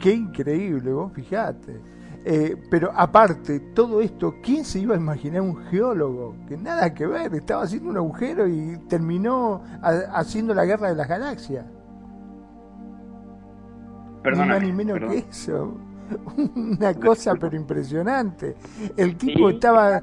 Qué 0.00 0.12
increíble, 0.14 0.92
vos 0.92 1.12
fijate. 1.12 1.80
Eh, 2.24 2.56
pero 2.70 2.90
aparte, 2.94 3.60
todo 3.74 4.00
esto, 4.00 4.34
¿quién 4.42 4.64
se 4.64 4.80
iba 4.80 4.94
a 4.94 4.98
imaginar 4.98 5.40
un 5.40 5.56
geólogo? 5.66 6.36
Que 6.46 6.56
nada 6.56 6.92
que 6.92 7.06
ver, 7.06 7.34
estaba 7.34 7.62
haciendo 7.64 7.90
un 7.90 7.96
agujero 7.96 8.46
y 8.48 8.76
terminó 8.88 9.62
ha- 9.82 10.18
haciendo 10.18 10.52
la 10.54 10.64
guerra 10.64 10.88
de 10.88 10.94
las 10.96 11.08
galaxias. 11.08 11.64
ni 11.66 14.22
Perdóname, 14.22 14.46
más 14.46 14.62
ni 14.62 14.72
menos 14.72 14.98
perdón. 14.98 15.10
que 15.10 15.18
eso. 15.30 15.76
Una 16.56 16.94
cosa 16.94 17.34
pero 17.36 17.56
impresionante. 17.56 18.56
El 18.96 19.16
tipo 19.16 19.48
estaba... 19.50 20.02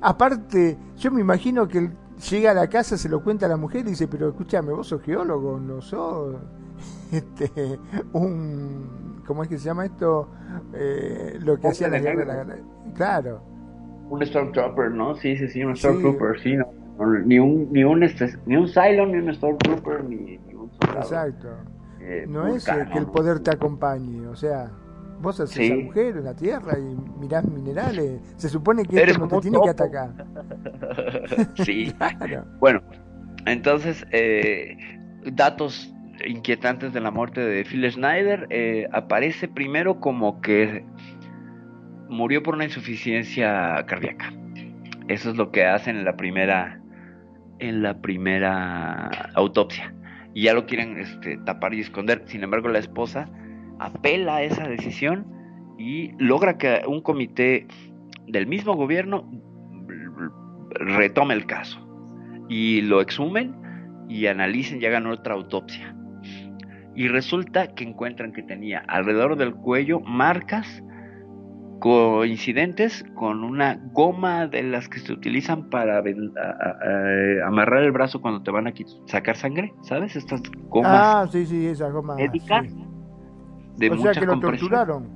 Aparte, 0.00 0.78
yo 0.96 1.10
me 1.10 1.20
imagino 1.20 1.68
que 1.68 1.78
él 1.78 1.90
llega 2.30 2.50
a 2.50 2.54
la 2.54 2.68
casa, 2.68 2.96
se 2.96 3.08
lo 3.08 3.22
cuenta 3.22 3.46
a 3.46 3.48
la 3.48 3.56
mujer 3.56 3.82
y 3.86 3.90
dice, 3.90 4.08
pero 4.08 4.28
escúchame, 4.28 4.72
vos 4.72 4.88
sos 4.88 5.02
geólogo, 5.02 5.58
no 5.58 5.80
sos 5.80 6.36
este, 7.12 7.78
un... 8.12 9.20
¿Cómo 9.26 9.42
es 9.44 9.48
que 9.48 9.58
se 9.58 9.64
llama 9.66 9.84
esto? 9.84 10.28
Eh, 10.74 11.38
lo 11.40 11.56
que 11.58 11.68
hacía 11.68 11.88
la 11.88 11.98
guerra 12.00 12.20
de 12.20 12.26
la 12.26 12.34
galaxia. 12.34 12.66
Claro. 12.94 13.42
Un 14.08 14.26
Stormtrooper, 14.26 14.90
¿no? 14.90 15.14
Sí, 15.14 15.36
sí, 15.36 15.46
sí, 15.48 15.62
un. 15.62 15.76
Stormtrooper, 15.76 16.40
sí, 16.40 16.56
no. 16.56 16.66
No, 16.98 17.06
Ni 17.20 17.38
un, 17.38 17.68
ni 17.72 17.84
un, 17.84 18.02
este, 18.02 18.28
ni 18.46 18.56
un 18.56 18.66
Cylon, 18.66 19.12
ni 19.12 19.18
un 19.18 19.32
Stormtrooper, 19.32 20.02
ni, 20.04 20.38
ni 20.38 20.54
un 20.54 20.68
soldado. 20.72 21.00
Exacto. 21.00 21.48
eh, 22.00 22.24
No 22.28 22.48
es 22.48 22.66
eh, 22.66 22.88
que 22.92 22.98
el 22.98 23.06
poder 23.06 23.38
te 23.40 23.52
acompañe, 23.52 24.26
o 24.26 24.34
sea, 24.34 24.72
vos 25.20 25.38
haces 25.40 25.54
Sí. 25.56 25.72
agujeros 25.72 26.18
en 26.18 26.24
la 26.24 26.34
tierra 26.34 26.78
y 26.78 26.96
mirás 27.20 27.44
minerales. 27.48 28.20
Se 28.36 28.48
supone 28.48 28.84
que 28.84 29.02
esto 29.02 29.18
no 29.18 29.28
te 29.28 29.40
tiene 29.40 29.58
que 29.62 29.68
atacar. 29.70 30.10
sí. 31.64 31.92
Claro. 31.98 32.44
Bueno, 32.58 32.82
entonces, 33.46 34.06
eh, 34.12 34.76
datos 35.32 35.92
inquietantes 36.26 36.92
de 36.92 37.00
la 37.00 37.10
muerte 37.10 37.40
de 37.40 37.64
Phil 37.64 37.90
Schneider. 37.90 38.46
eh, 38.50 38.86
aparece 38.92 39.48
primero 39.48 40.00
como 40.00 40.40
que 40.40 40.84
murió 42.08 42.42
por 42.42 42.54
una 42.54 42.64
insuficiencia 42.64 43.84
cardíaca. 43.86 44.32
Eso 45.08 45.30
es 45.30 45.36
lo 45.36 45.50
que 45.50 45.64
hacen 45.64 45.96
en 45.96 46.04
la 46.04 46.16
primera 46.16 46.76
en 47.58 47.82
la 47.82 48.00
primera 48.00 49.08
autopsia. 49.34 49.92
Y 50.32 50.44
ya 50.44 50.54
lo 50.54 50.64
quieren 50.66 50.98
este, 50.98 51.36
tapar 51.38 51.74
y 51.74 51.80
esconder. 51.80 52.22
Sin 52.26 52.42
embargo, 52.42 52.68
la 52.68 52.78
esposa 52.78 53.28
apela 53.80 54.36
a 54.36 54.42
esa 54.42 54.68
decisión 54.68 55.26
y 55.78 56.12
logra 56.22 56.58
que 56.58 56.82
un 56.86 57.00
comité 57.00 57.66
del 58.26 58.46
mismo 58.46 58.74
gobierno 58.74 59.28
retome 60.74 61.34
el 61.34 61.46
caso 61.46 61.78
y 62.48 62.82
lo 62.82 63.00
exhumen 63.00 63.56
y 64.08 64.26
analicen 64.26 64.80
y 64.82 64.86
hagan 64.86 65.06
otra 65.06 65.34
autopsia. 65.34 65.94
Y 66.94 67.08
resulta 67.08 67.74
que 67.74 67.84
encuentran 67.84 68.32
que 68.32 68.42
tenía 68.42 68.80
alrededor 68.88 69.36
del 69.36 69.54
cuello 69.54 70.00
marcas 70.00 70.82
coincidentes 71.80 73.04
con 73.14 73.42
una 73.42 73.80
goma 73.92 74.46
de 74.46 74.62
las 74.64 74.88
que 74.88 74.98
se 74.98 75.12
utilizan 75.12 75.70
para 75.70 76.00
ven- 76.02 76.32
a- 76.36 76.48
a- 76.50 77.44
a- 77.44 77.46
amarrar 77.48 77.82
el 77.84 77.92
brazo 77.92 78.20
cuando 78.20 78.42
te 78.42 78.50
van 78.50 78.66
a 78.66 78.72
sacar 79.06 79.36
sangre, 79.36 79.72
¿sabes? 79.82 80.14
Estas 80.14 80.42
gomas 80.68 80.92
Ah, 81.06 81.26
sí, 81.30 81.46
sí, 81.46 81.66
esa 81.66 81.88
goma. 81.88 82.16
médicas 82.16 82.66
sí. 82.68 82.79
De 83.76 83.90
O 83.90 83.98
sea 83.98 84.12
que 84.12 84.26
lo 84.26 84.38
torturaron. 84.40 85.08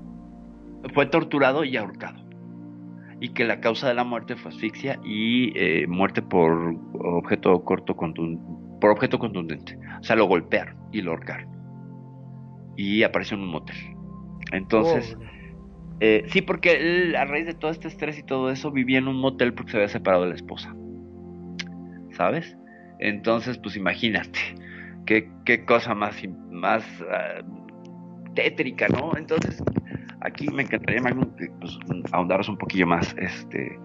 Fue 0.93 1.07
torturado 1.07 1.65
y 1.65 1.77
ahorcado. 1.77 2.23
Y 3.21 3.31
que 3.31 3.45
la 3.45 3.61
causa 3.61 3.89
de 3.89 3.95
la 3.95 4.05
muerte 4.05 4.37
fue 4.37 4.51
asfixia 4.51 4.99
y 5.05 5.53
eh, 5.59 5.87
muerte 5.87 6.21
por 6.21 6.77
objeto 6.95 7.65
corto 7.65 7.97
por 7.97 8.91
objeto 8.91 9.19
contundente. 9.19 9.79
O 10.01 10.05
sea, 10.05 10.17
lo 10.17 10.27
golpearon 10.27 10.77
y 10.93 11.01
lo 11.01 11.13
ahorcaron. 11.13 11.49
Y 12.77 13.03
apareció 13.03 13.37
en 13.37 13.45
un 13.45 13.51
motel. 13.51 13.77
Entonces, 14.53 15.17
eh, 16.01 16.25
sí, 16.29 16.43
porque 16.43 16.73
él, 16.73 17.17
a 17.17 17.25
raíz 17.25 17.47
de 17.47 17.55
todo 17.55 17.71
este 17.71 17.89
estrés 17.89 18.19
y 18.19 18.23
todo 18.23 18.51
eso, 18.51 18.71
vivía 18.71 18.99
en 18.99 19.09
un 19.09 19.17
motel 19.17 19.55
porque 19.55 19.73
se 19.73 19.77
había 19.79 19.89
separado 19.89 20.25
de 20.25 20.31
la 20.31 20.35
esposa. 20.35 20.75
¿Sabes? 22.13 22.57
Entonces, 22.99 23.59
pues 23.59 23.77
imagínate, 23.77 24.39
qué, 25.07 25.31
qué 25.45 25.65
cosa 25.65 25.95
más, 25.95 26.17
más 26.51 26.85
ah, 27.11 27.43
tétrica, 28.35 28.87
¿no? 28.89 29.16
Entonces, 29.16 29.62
aquí 30.20 30.49
me 30.49 30.62
encantaría, 30.62 31.01
Magnum, 31.01 31.35
que 31.37 31.51
pues, 31.61 31.78
ahondaros 32.12 32.49
un 32.49 32.59
poquillo 32.59 32.87
más 32.87 33.14
este, 33.18 33.78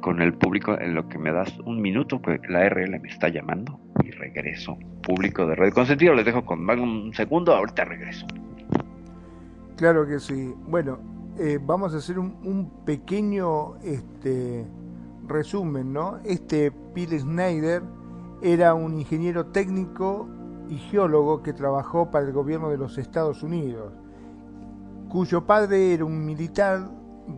con 0.00 0.20
el 0.20 0.34
público 0.34 0.78
en 0.78 0.94
lo 0.94 1.08
que 1.08 1.18
me 1.18 1.32
das 1.32 1.58
un 1.64 1.80
minuto, 1.80 2.20
porque 2.20 2.48
la 2.48 2.68
RL 2.68 2.98
me 3.00 3.08
está 3.08 3.28
llamando 3.28 3.80
y 4.04 4.10
regreso. 4.10 4.76
Público 5.02 5.46
de 5.46 5.54
Red 5.54 5.72
Consentido, 5.72 6.14
les 6.14 6.24
dejo 6.24 6.44
con 6.44 6.62
Magnum 6.62 7.06
un 7.06 7.14
segundo, 7.14 7.54
ahorita 7.54 7.84
regreso. 7.84 8.26
Claro 9.76 10.06
que 10.06 10.18
sí. 10.18 10.54
Bueno, 10.68 10.98
eh, 11.38 11.58
vamos 11.60 11.94
a 11.94 11.98
hacer 11.98 12.18
un, 12.18 12.36
un 12.44 12.84
pequeño 12.84 13.76
este, 13.84 14.64
resumen, 15.26 15.92
¿no? 15.92 16.18
Este 16.24 16.72
Bill 16.94 17.18
Snyder 17.18 17.82
era 18.42 18.74
un 18.74 18.98
ingeniero 18.98 19.46
técnico 19.46 20.28
y 20.68 20.76
geólogo 20.76 21.42
que 21.42 21.52
trabajó 21.52 22.10
para 22.10 22.26
el 22.26 22.32
gobierno 22.32 22.70
de 22.70 22.78
los 22.78 22.98
Estados 22.98 23.42
Unidos, 23.42 23.92
cuyo 25.08 25.44
padre 25.44 25.94
era 25.94 26.04
un 26.04 26.24
militar 26.24 26.88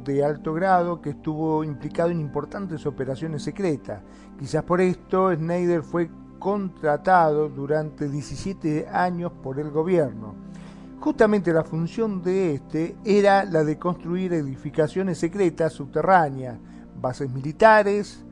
de 0.04 0.24
alto 0.24 0.52
grado 0.52 1.00
que 1.00 1.10
estuvo 1.10 1.64
implicado 1.64 2.10
en 2.10 2.20
importantes 2.20 2.86
operaciones 2.86 3.42
secretas. 3.42 4.02
Quizás 4.38 4.62
por 4.64 4.80
esto 4.80 5.34
Schneider 5.34 5.82
fue 5.82 6.10
contratado 6.38 7.48
durante 7.48 8.08
17 8.08 8.88
años 8.88 9.32
por 9.42 9.58
el 9.58 9.70
gobierno. 9.70 10.34
Justamente 11.00 11.52
la 11.52 11.64
función 11.64 12.22
de 12.22 12.54
este 12.54 12.96
era 13.04 13.44
la 13.44 13.64
de 13.64 13.78
construir 13.78 14.32
edificaciones 14.32 15.18
secretas 15.18 15.72
subterráneas, 15.72 16.58
bases 17.00 17.30
militares 17.30 18.24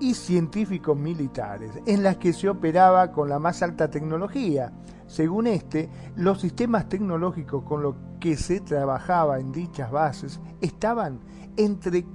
y 0.00 0.14
científicos 0.14 0.96
militares, 0.96 1.72
en 1.86 2.02
las 2.02 2.16
que 2.16 2.32
se 2.32 2.48
operaba 2.48 3.12
con 3.12 3.28
la 3.28 3.38
más 3.38 3.62
alta 3.62 3.90
tecnología. 3.90 4.72
Según 5.06 5.46
este, 5.46 5.88
los 6.16 6.40
sistemas 6.40 6.88
tecnológicos 6.88 7.62
con 7.64 7.82
los 7.82 7.96
que 8.18 8.36
se 8.36 8.60
trabajaba 8.60 9.38
en 9.38 9.52
dichas 9.52 9.90
bases 9.90 10.40
estaban 10.60 11.20
entre, 11.56 12.06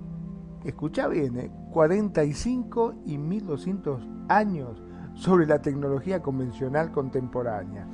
escucha 0.64 1.08
bien, 1.08 1.52
45 1.72 2.92
eh, 2.92 2.96
y 3.06 3.18
1200 3.18 4.08
años 4.30 4.82
sobre 5.14 5.46
la 5.46 5.62
tecnología 5.62 6.22
convencional 6.22 6.92
contemporánea. 6.92 7.88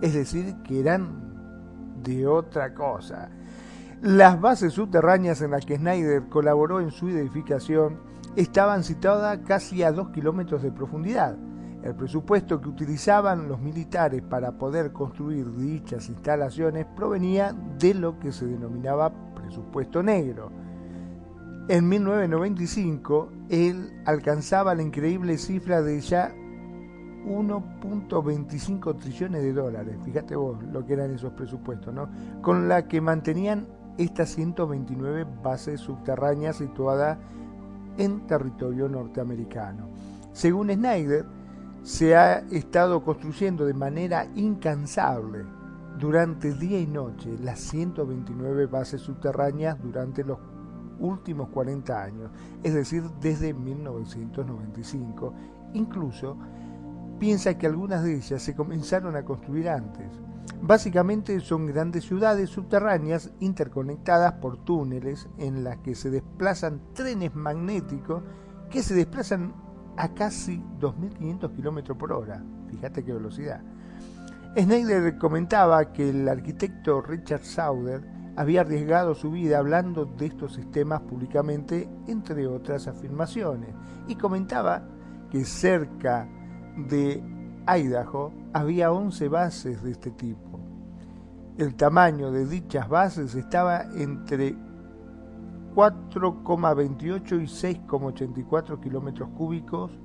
Es 0.00 0.14
decir, 0.14 0.56
que 0.64 0.80
eran 0.80 2.02
de 2.02 2.26
otra 2.26 2.72
cosa. 2.72 3.30
Las 4.00 4.40
bases 4.40 4.72
subterráneas 4.72 5.42
en 5.42 5.50
las 5.50 5.66
que 5.66 5.76
Snyder 5.76 6.28
colaboró 6.28 6.80
en 6.80 6.90
su 6.90 7.08
edificación 7.08 8.09
estaban 8.36 8.84
situadas 8.84 9.40
casi 9.46 9.82
a 9.82 9.92
dos 9.92 10.10
kilómetros 10.10 10.62
de 10.62 10.72
profundidad. 10.72 11.36
El 11.82 11.94
presupuesto 11.94 12.60
que 12.60 12.68
utilizaban 12.68 13.48
los 13.48 13.58
militares 13.58 14.22
para 14.22 14.52
poder 14.52 14.92
construir 14.92 15.50
dichas 15.54 16.08
instalaciones 16.08 16.86
provenía 16.94 17.54
de 17.78 17.94
lo 17.94 18.18
que 18.18 18.32
se 18.32 18.46
denominaba 18.46 19.12
presupuesto 19.34 20.02
negro. 20.02 20.52
En 21.68 21.88
1995, 21.88 23.32
él 23.48 24.02
alcanzaba 24.04 24.74
la 24.74 24.82
increíble 24.82 25.38
cifra 25.38 25.80
de 25.80 26.00
ya 26.00 26.34
1.25 27.24 28.98
trillones 28.98 29.42
de 29.42 29.52
dólares, 29.52 29.96
fíjate 30.04 30.36
vos 30.36 30.62
lo 30.72 30.84
que 30.84 30.94
eran 30.94 31.12
esos 31.12 31.32
presupuestos, 31.32 31.94
¿no? 31.94 32.08
Con 32.42 32.68
la 32.68 32.88
que 32.88 33.00
mantenían 33.00 33.68
estas 33.98 34.30
129 34.30 35.26
bases 35.42 35.80
subterráneas 35.80 36.56
situadas 36.56 37.18
en 38.00 38.26
territorio 38.26 38.88
norteamericano. 38.88 39.88
Según 40.32 40.70
Snyder, 40.70 41.26
se 41.82 42.16
ha 42.16 42.38
estado 42.50 43.04
construyendo 43.04 43.66
de 43.66 43.74
manera 43.74 44.26
incansable 44.34 45.44
durante 45.98 46.54
día 46.54 46.80
y 46.80 46.86
noche 46.86 47.36
las 47.42 47.60
129 47.60 48.66
bases 48.66 49.02
subterráneas 49.02 49.76
durante 49.82 50.24
los 50.24 50.38
últimos 50.98 51.50
40 51.50 52.02
años, 52.02 52.30
es 52.62 52.72
decir, 52.74 53.02
desde 53.20 53.52
1995. 53.52 55.34
Incluso 55.74 56.38
piensa 57.18 57.58
que 57.58 57.66
algunas 57.66 58.02
de 58.02 58.16
ellas 58.16 58.42
se 58.42 58.54
comenzaron 58.54 59.14
a 59.14 59.24
construir 59.24 59.68
antes. 59.68 60.08
Básicamente 60.62 61.38
son 61.40 61.66
grandes 61.66 62.04
ciudades 62.04 62.50
subterráneas 62.50 63.32
interconectadas 63.40 64.34
por 64.34 64.58
túneles 64.64 65.28
en 65.38 65.64
las 65.64 65.78
que 65.78 65.94
se 65.94 66.10
desplazan 66.10 66.80
trenes 66.94 67.34
magnéticos 67.34 68.22
que 68.70 68.82
se 68.82 68.94
desplazan 68.94 69.52
a 69.96 70.14
casi 70.14 70.62
2.500 70.78 71.56
km 71.56 71.96
por 71.96 72.12
hora. 72.12 72.42
Fíjate 72.70 73.04
qué 73.04 73.12
velocidad. 73.12 73.62
Schneider 74.56 75.18
comentaba 75.18 75.92
que 75.92 76.10
el 76.10 76.28
arquitecto 76.28 77.00
Richard 77.02 77.44
Sauder 77.44 78.02
había 78.36 78.62
arriesgado 78.62 79.14
su 79.14 79.30
vida 79.30 79.58
hablando 79.58 80.04
de 80.04 80.26
estos 80.26 80.54
sistemas 80.54 81.02
públicamente, 81.02 81.88
entre 82.06 82.46
otras 82.46 82.86
afirmaciones, 82.88 83.74
y 84.08 84.16
comentaba 84.16 84.82
que 85.30 85.44
cerca 85.44 86.28
de 86.88 87.22
Idaho 87.66 88.32
había 88.52 88.92
11 88.92 89.28
bases 89.28 89.82
de 89.82 89.92
este 89.92 90.10
tipo. 90.10 90.60
El 91.58 91.74
tamaño 91.74 92.30
de 92.30 92.46
dichas 92.46 92.88
bases 92.88 93.34
estaba 93.34 93.82
entre 93.94 94.54
4,28 95.74 97.42
y 97.42 97.46
6,84 97.46 98.80
kilómetros 98.80 99.28
cúbicos 99.30 99.98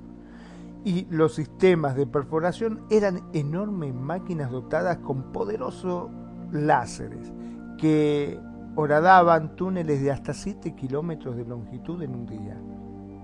y 0.84 1.06
los 1.10 1.34
sistemas 1.34 1.96
de 1.96 2.06
perforación 2.06 2.82
eran 2.90 3.22
enormes 3.32 3.94
máquinas 3.94 4.50
dotadas 4.50 4.98
con 4.98 5.32
poderosos 5.32 6.10
láseres 6.52 7.32
que 7.78 8.38
horadaban 8.76 9.56
túneles 9.56 10.00
de 10.02 10.12
hasta 10.12 10.32
7 10.32 10.74
kilómetros 10.76 11.36
de 11.36 11.44
longitud 11.44 12.02
en 12.02 12.14
un 12.14 12.26
día. 12.26 12.56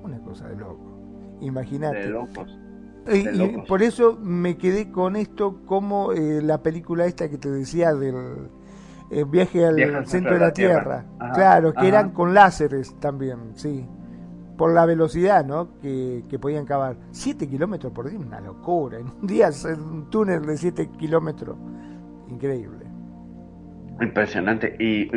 Una 0.03 0.19
cosa 0.21 0.49
de 0.49 0.57
loco. 0.57 0.99
Imagínate. 1.41 2.09
Y, 3.11 3.59
por 3.67 3.83
eso 3.83 4.19
me 4.23 4.57
quedé 4.57 4.91
con 4.91 5.17
esto 5.17 5.61
como 5.67 6.13
eh, 6.13 6.41
la 6.43 6.63
película 6.63 7.07
esta 7.07 7.29
que 7.29 7.39
te 7.39 7.51
decía 7.51 7.95
del 7.95 8.49
eh, 9.11 9.25
viaje 9.25 9.67
al 9.67 10.07
centro, 10.07 10.35
de 10.35 10.41
la, 10.41 10.53
Tierra. 10.53 11.05
claro, 11.35 11.75
que 11.75 11.89
eran 11.89 12.11
con 12.11 12.33
láseres 12.33 12.95
también, 13.01 13.39
sí. 13.55 13.87
Por 14.57 14.73
la 14.73 14.87
velocidad 14.87 15.45
¿no? 15.45 15.81
que, 15.81 16.39
podían 16.41 16.65
cavar. 16.65 16.97
7 17.11 17.49
kilómetros 17.49 17.93
por 17.93 18.09
día, 18.09 18.19
una 18.19 18.41
locura. 18.41 18.99
En 18.99 19.07
un 19.09 19.27
día 19.27 19.51
un 19.77 20.09
túnel 20.09 20.47
de 20.47 20.57
7 20.57 20.91
kilómetros. 20.99 21.57
Increíble. 22.29 22.87
Impresionante. 24.01 24.77
Y, 24.79 25.11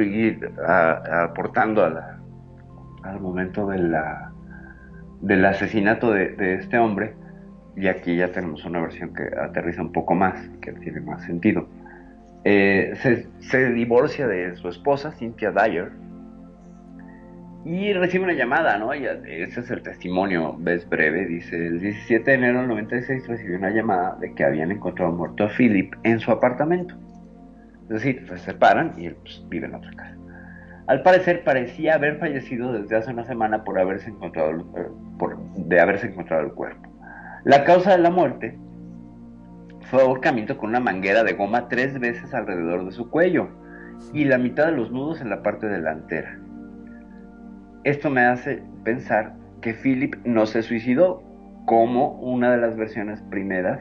aportando 0.67 1.83
a 1.83 2.19
al 3.03 3.19
momento 3.19 3.67
de 3.67 3.77
la, 3.77 4.31
del 5.21 5.45
asesinato 5.45 6.11
de 6.11 6.55
este 6.55 6.79
hombre, 6.79 7.13
y 7.76 7.88
aquí 7.88 8.15
ya 8.15 8.32
tenemos 8.32 8.63
una 8.65 8.82
versión 8.82 9.13
que 9.13 9.23
aterriza 9.38 9.82
un 9.82 9.91
poco 9.91 10.15
más, 10.15 10.47
que 10.61 10.71
tiene 10.73 11.01
más 11.01 11.23
sentido. 11.23 11.67
Eh, 12.43 12.93
se, 13.39 13.71
divorcia 13.71 14.28
de 14.28 14.55
su 14.55 14.69
esposa, 14.69 15.11
Cynthia 15.11 15.51
Dyer, 15.51 15.91
y 17.65 17.91
recibe 17.93 18.26
una 18.26 18.34
llamada, 18.34 18.78
¿no? 18.78 18.93
ese 18.93 19.59
es 19.59 19.71
el 19.71 19.82
testimonio, 19.82 20.55
ves 20.59 20.88
breve, 20.88 21.26
dice, 21.26 21.55
el 21.55 21.80
17 21.80 22.30
de 22.30 22.38
enero 22.38 22.59
del 22.59 22.67
96 22.67 23.28
recibió 23.28 23.57
una 23.57 23.71
llamada 23.71 24.15
de 24.19 24.36
que 24.36 24.43
habían 24.43 24.71
encontrado 24.71 25.11
muerto 25.11 25.45
a 25.45 25.49
Philip 25.49 25.95
en 26.03 26.19
su 26.19 26.30
apartamento. 26.30 26.95
Es 27.84 27.89
decir, 27.89 28.26
se 28.28 28.38
separan 28.38 28.93
y 28.97 29.07
él 29.07 29.15
pues, 29.15 29.43
vive 29.49 29.65
en 29.65 29.76
otra 29.76 29.91
casa. 29.93 30.15
Al 30.88 31.01
parecer 31.01 31.43
parecía 31.43 31.95
haber 31.95 32.19
fallecido 32.19 32.71
desde 32.71 32.95
hace 32.95 33.11
una 33.11 33.26
semana 33.26 33.63
por 33.63 33.80
haberse 33.80 34.11
encontrado, 34.11 34.51
eh, 34.51 34.88
por, 35.17 35.38
de 35.55 35.80
haberse 35.80 36.07
encontrado 36.07 36.43
el 36.43 36.51
cuerpo. 36.51 36.94
La 37.45 37.63
causa 37.63 37.91
de 37.91 37.99
la 37.99 38.09
muerte 38.09 38.57
fue 39.91 40.01
ahorcamiento 40.01 40.57
con 40.57 40.69
una 40.69 40.79
manguera 40.79 41.23
de 41.23 41.33
goma 41.33 41.67
tres 41.69 41.99
veces 41.99 42.33
alrededor 42.33 42.85
de 42.85 42.91
su 42.91 43.07
cuello 43.11 43.49
y 44.13 44.25
la 44.25 44.39
mitad 44.39 44.65
de 44.65 44.71
los 44.71 44.91
nudos 44.91 45.21
en 45.21 45.29
la 45.29 45.43
parte 45.43 45.67
delantera. 45.67 46.39
Esto 47.83 48.09
me 48.09 48.21
hace 48.21 48.63
pensar 48.83 49.35
que 49.61 49.75
Philip 49.75 50.15
no 50.25 50.47
se 50.47 50.63
suicidó, 50.63 51.21
como 51.67 52.19
una 52.19 52.51
de 52.51 52.57
las 52.57 52.75
versiones 52.77 53.21
primeras 53.29 53.79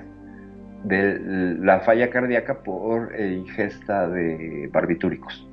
de 0.85 1.57
la 1.59 1.81
falla 1.81 2.11
cardíaca 2.11 2.63
por 2.63 3.19
ingesta 3.19 4.09
de 4.09 4.69
barbitúricos. 4.75 5.49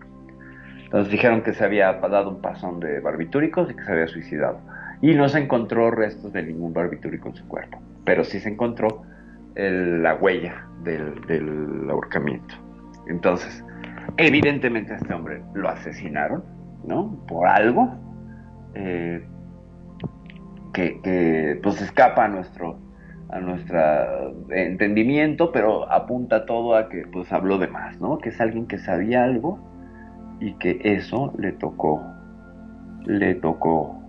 Entonces 0.83 1.13
dijeron 1.13 1.43
que 1.43 1.53
se 1.53 1.63
había 1.63 1.93
dado 1.93 2.29
un 2.29 2.41
pasón 2.41 2.81
de 2.81 2.99
barbitúricos 2.99 3.71
y 3.71 3.73
que 3.73 3.83
se 3.85 3.91
había 3.93 4.07
suicidado. 4.07 4.59
Y 5.01 5.15
no 5.15 5.27
se 5.29 5.39
encontró 5.39 5.91
restos 5.91 6.31
de 6.33 6.43
ningún 6.43 6.73
barbitúrico 6.73 7.29
en 7.29 7.35
su 7.35 7.47
cuerpo 7.47 7.81
pero 8.05 8.23
sí 8.23 8.39
se 8.39 8.49
encontró 8.49 9.03
la 9.55 10.15
huella 10.15 10.65
del, 10.83 11.87
ahorcamiento. 11.89 12.55
Entonces, 13.07 13.63
evidentemente 14.17 14.93
a 14.93 14.97
este 14.97 15.13
hombre 15.13 15.41
lo 15.53 15.69
asesinaron, 15.69 16.43
¿no? 16.85 17.23
Por 17.27 17.47
algo 17.47 17.93
eh, 18.73 19.25
que, 20.73 21.59
pues 21.61 21.81
escapa 21.81 22.25
a 22.25 22.27
nuestro 22.27 22.79
a 23.29 23.39
nuestro 23.39 23.79
entendimiento, 24.49 25.53
pero 25.53 25.89
apunta 25.89 26.45
todo 26.45 26.75
a 26.75 26.89
que 26.89 27.05
pues 27.13 27.31
habló 27.31 27.57
de 27.59 27.67
más, 27.67 27.97
¿no? 28.01 28.17
Que 28.17 28.27
es 28.27 28.41
alguien 28.41 28.67
que 28.67 28.77
sabía 28.77 29.23
algo 29.23 29.57
y 30.41 30.53
que 30.55 30.81
eso 30.83 31.33
le 31.37 31.53
tocó 31.53 32.03
le 33.05 33.35
tocó 33.35 34.00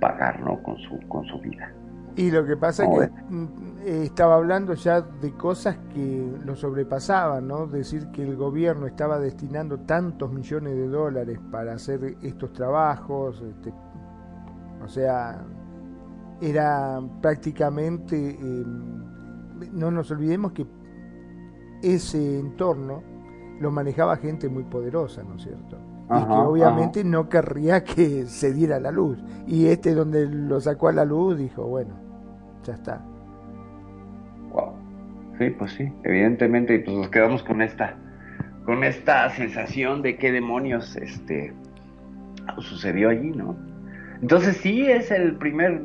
pagar, 0.00 0.40
¿no? 0.40 0.62
Con 0.62 0.76
su 0.78 0.98
con 1.08 1.24
su 1.26 1.38
vida. 1.40 1.72
Y 2.16 2.30
lo 2.30 2.46
que 2.46 2.56
pasa 2.56 2.84
es 2.84 2.90
que 2.90 3.10
mm, 3.28 3.46
eh, 3.84 4.02
estaba 4.04 4.36
hablando 4.36 4.72
ya 4.72 5.02
de 5.02 5.32
cosas 5.32 5.76
que 5.92 6.38
lo 6.44 6.56
sobrepasaban, 6.56 7.46
¿no? 7.46 7.66
Decir 7.66 8.10
que 8.10 8.22
el 8.22 8.36
gobierno 8.36 8.86
estaba 8.86 9.18
destinando 9.18 9.80
tantos 9.80 10.32
millones 10.32 10.74
de 10.74 10.88
dólares 10.88 11.38
para 11.50 11.74
hacer 11.74 12.16
estos 12.22 12.52
trabajos, 12.54 13.42
este, 13.42 13.72
o 14.82 14.88
sea, 14.88 15.44
era 16.40 17.00
prácticamente 17.20 18.16
em, 18.16 19.16
no 19.72 19.90
nos 19.90 20.10
olvidemos 20.10 20.52
que 20.52 20.66
ese 21.82 22.38
entorno 22.38 23.02
lo 23.60 23.70
manejaba 23.70 24.16
gente 24.16 24.48
muy 24.48 24.64
poderosa, 24.64 25.22
¿no 25.22 25.36
es 25.36 25.42
cierto? 25.42 25.78
Y 26.08 26.24
que 26.24 26.32
obviamente 26.32 27.02
no 27.02 27.28
querría 27.28 27.82
que 27.82 28.26
se 28.26 28.52
diera 28.52 28.78
la 28.78 28.90
luz. 28.90 29.18
Y 29.46 29.66
este 29.66 29.94
donde 29.94 30.26
lo 30.26 30.60
sacó 30.60 30.88
a 30.88 30.92
la 30.92 31.04
luz 31.04 31.38
dijo, 31.38 31.64
bueno, 31.66 31.94
ya 32.64 32.74
está. 32.74 33.04
Wow. 34.52 34.72
Sí, 35.38 35.50
pues 35.50 35.72
sí, 35.72 35.92
evidentemente, 36.04 36.76
y 36.76 36.78
pues 36.78 36.96
nos 36.96 37.08
quedamos 37.10 37.42
con 37.42 37.60
esta, 37.60 37.94
con 38.64 38.84
esta 38.84 39.28
sensación 39.30 40.02
de 40.02 40.16
qué 40.16 40.32
demonios 40.32 40.96
este 40.96 41.52
sucedió 42.58 43.10
allí, 43.10 43.30
¿no? 43.30 43.56
Entonces 44.22 44.56
sí 44.56 44.90
es 44.90 45.10
el 45.10 45.36
primer 45.36 45.82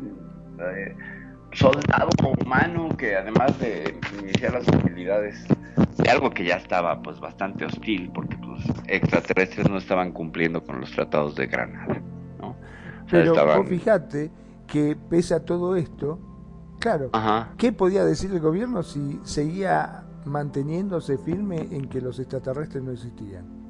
eh, 0.59 0.95
soldado 1.53 2.09
humano 2.41 2.89
que 2.97 3.15
además 3.15 3.57
de 3.59 3.97
iniciar 4.21 4.53
las 4.53 4.67
hostilidades 4.67 5.45
de 5.97 6.09
algo 6.09 6.29
que 6.31 6.45
ya 6.45 6.55
estaba 6.55 7.01
pues 7.01 7.19
bastante 7.19 7.65
hostil, 7.65 8.09
porque 8.13 8.37
pues 8.37 8.61
extraterrestres 8.87 9.69
no 9.69 9.77
estaban 9.77 10.11
cumpliendo 10.11 10.63
con 10.63 10.79
los 10.79 10.91
tratados 10.91 11.35
de 11.35 11.47
Granada, 11.47 12.01
¿no? 12.39 12.49
O 12.49 12.55
sea, 13.09 13.19
Pero 13.19 13.31
estaban- 13.33 13.67
fijate 13.67 14.31
que 14.67 14.95
pese 15.09 15.33
a 15.33 15.43
todo 15.45 15.75
esto, 15.75 16.19
claro, 16.79 17.09
Ajá. 17.13 17.49
¿qué 17.57 17.71
podía 17.71 18.05
decir 18.05 18.31
el 18.31 18.39
gobierno 18.39 18.83
si 18.83 19.19
seguía 19.23 20.05
manteniéndose 20.25 21.17
firme 21.17 21.67
en 21.71 21.87
que 21.89 21.99
los 22.01 22.19
extraterrestres 22.19 22.83
no 22.83 22.91
existían? 22.91 23.60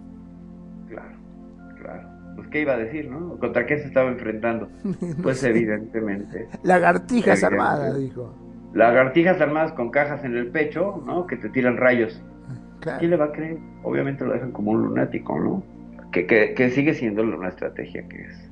Pues 2.35 2.47
qué 2.49 2.61
iba 2.61 2.73
a 2.73 2.77
decir, 2.77 3.09
¿no? 3.09 3.37
¿Contra 3.37 3.65
qué 3.65 3.77
se 3.79 3.87
estaba 3.87 4.09
enfrentando? 4.09 4.69
Pues 5.21 5.43
evidentemente. 5.45 6.47
Lagartijas 6.63 7.43
Evidente. 7.43 7.45
armadas, 7.45 7.99
dijo. 7.99 8.35
Lagartijas 8.73 9.41
armadas 9.41 9.73
con 9.73 9.89
cajas 9.91 10.23
en 10.23 10.35
el 10.35 10.47
pecho, 10.47 11.03
¿no? 11.05 11.27
Que 11.27 11.37
te 11.37 11.49
tiran 11.49 11.77
rayos. 11.77 12.21
Claro. 12.79 12.99
¿Quién 12.99 13.11
le 13.11 13.17
va 13.17 13.25
a 13.25 13.31
creer? 13.31 13.57
Obviamente 13.83 14.25
lo 14.25 14.33
dejan 14.33 14.51
como 14.51 14.71
un 14.71 14.81
lunático, 14.83 15.39
¿no? 15.39 15.63
Que, 16.11 16.25
que, 16.25 16.53
que 16.53 16.69
sigue 16.71 16.93
siendo 16.93 17.21
una 17.23 17.49
estrategia 17.49 18.07
que 18.07 18.21
es, 18.21 18.51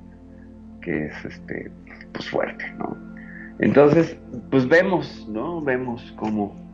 que 0.82 1.06
es, 1.06 1.26
este, 1.26 1.72
pues 2.14 2.30
fuerte, 2.30 2.66
¿no? 2.78 2.96
Entonces, 3.60 4.18
pues 4.52 4.68
vemos, 4.68 5.28
¿no? 5.30 5.62
Vemos 5.62 6.14
como 6.18 6.69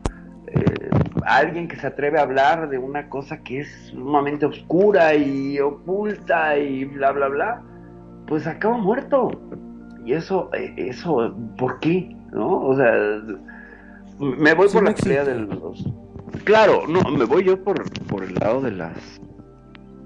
eh, 0.48 0.90
alguien 1.24 1.68
que 1.68 1.76
se 1.76 1.86
atreve 1.86 2.18
a 2.18 2.22
hablar 2.22 2.68
de 2.68 2.78
una 2.78 3.08
cosa 3.08 3.42
que 3.42 3.60
es 3.60 3.68
sumamente 3.90 4.46
oscura 4.46 5.14
y 5.14 5.58
oculta 5.58 6.56
y 6.58 6.84
bla, 6.84 7.12
bla, 7.12 7.28
bla, 7.28 7.62
pues 8.26 8.46
acaba 8.46 8.76
muerto. 8.76 9.30
Y 10.04 10.12
eso, 10.12 10.50
eh, 10.54 10.72
eso, 10.76 11.34
¿por 11.58 11.80
qué? 11.80 12.14
¿No? 12.32 12.60
O 12.60 12.76
sea, 12.76 12.92
me 14.18 14.54
voy 14.54 14.68
por 14.68 14.84
la 14.84 14.94
teoría 14.94 15.24
de 15.24 15.34
los... 15.34 15.84
Claro, 16.44 16.86
no, 16.86 17.02
me 17.10 17.24
voy 17.24 17.44
yo 17.44 17.62
por, 17.62 17.82
por 18.06 18.22
el 18.22 18.34
lado 18.34 18.60
de 18.60 18.72
las 18.72 19.20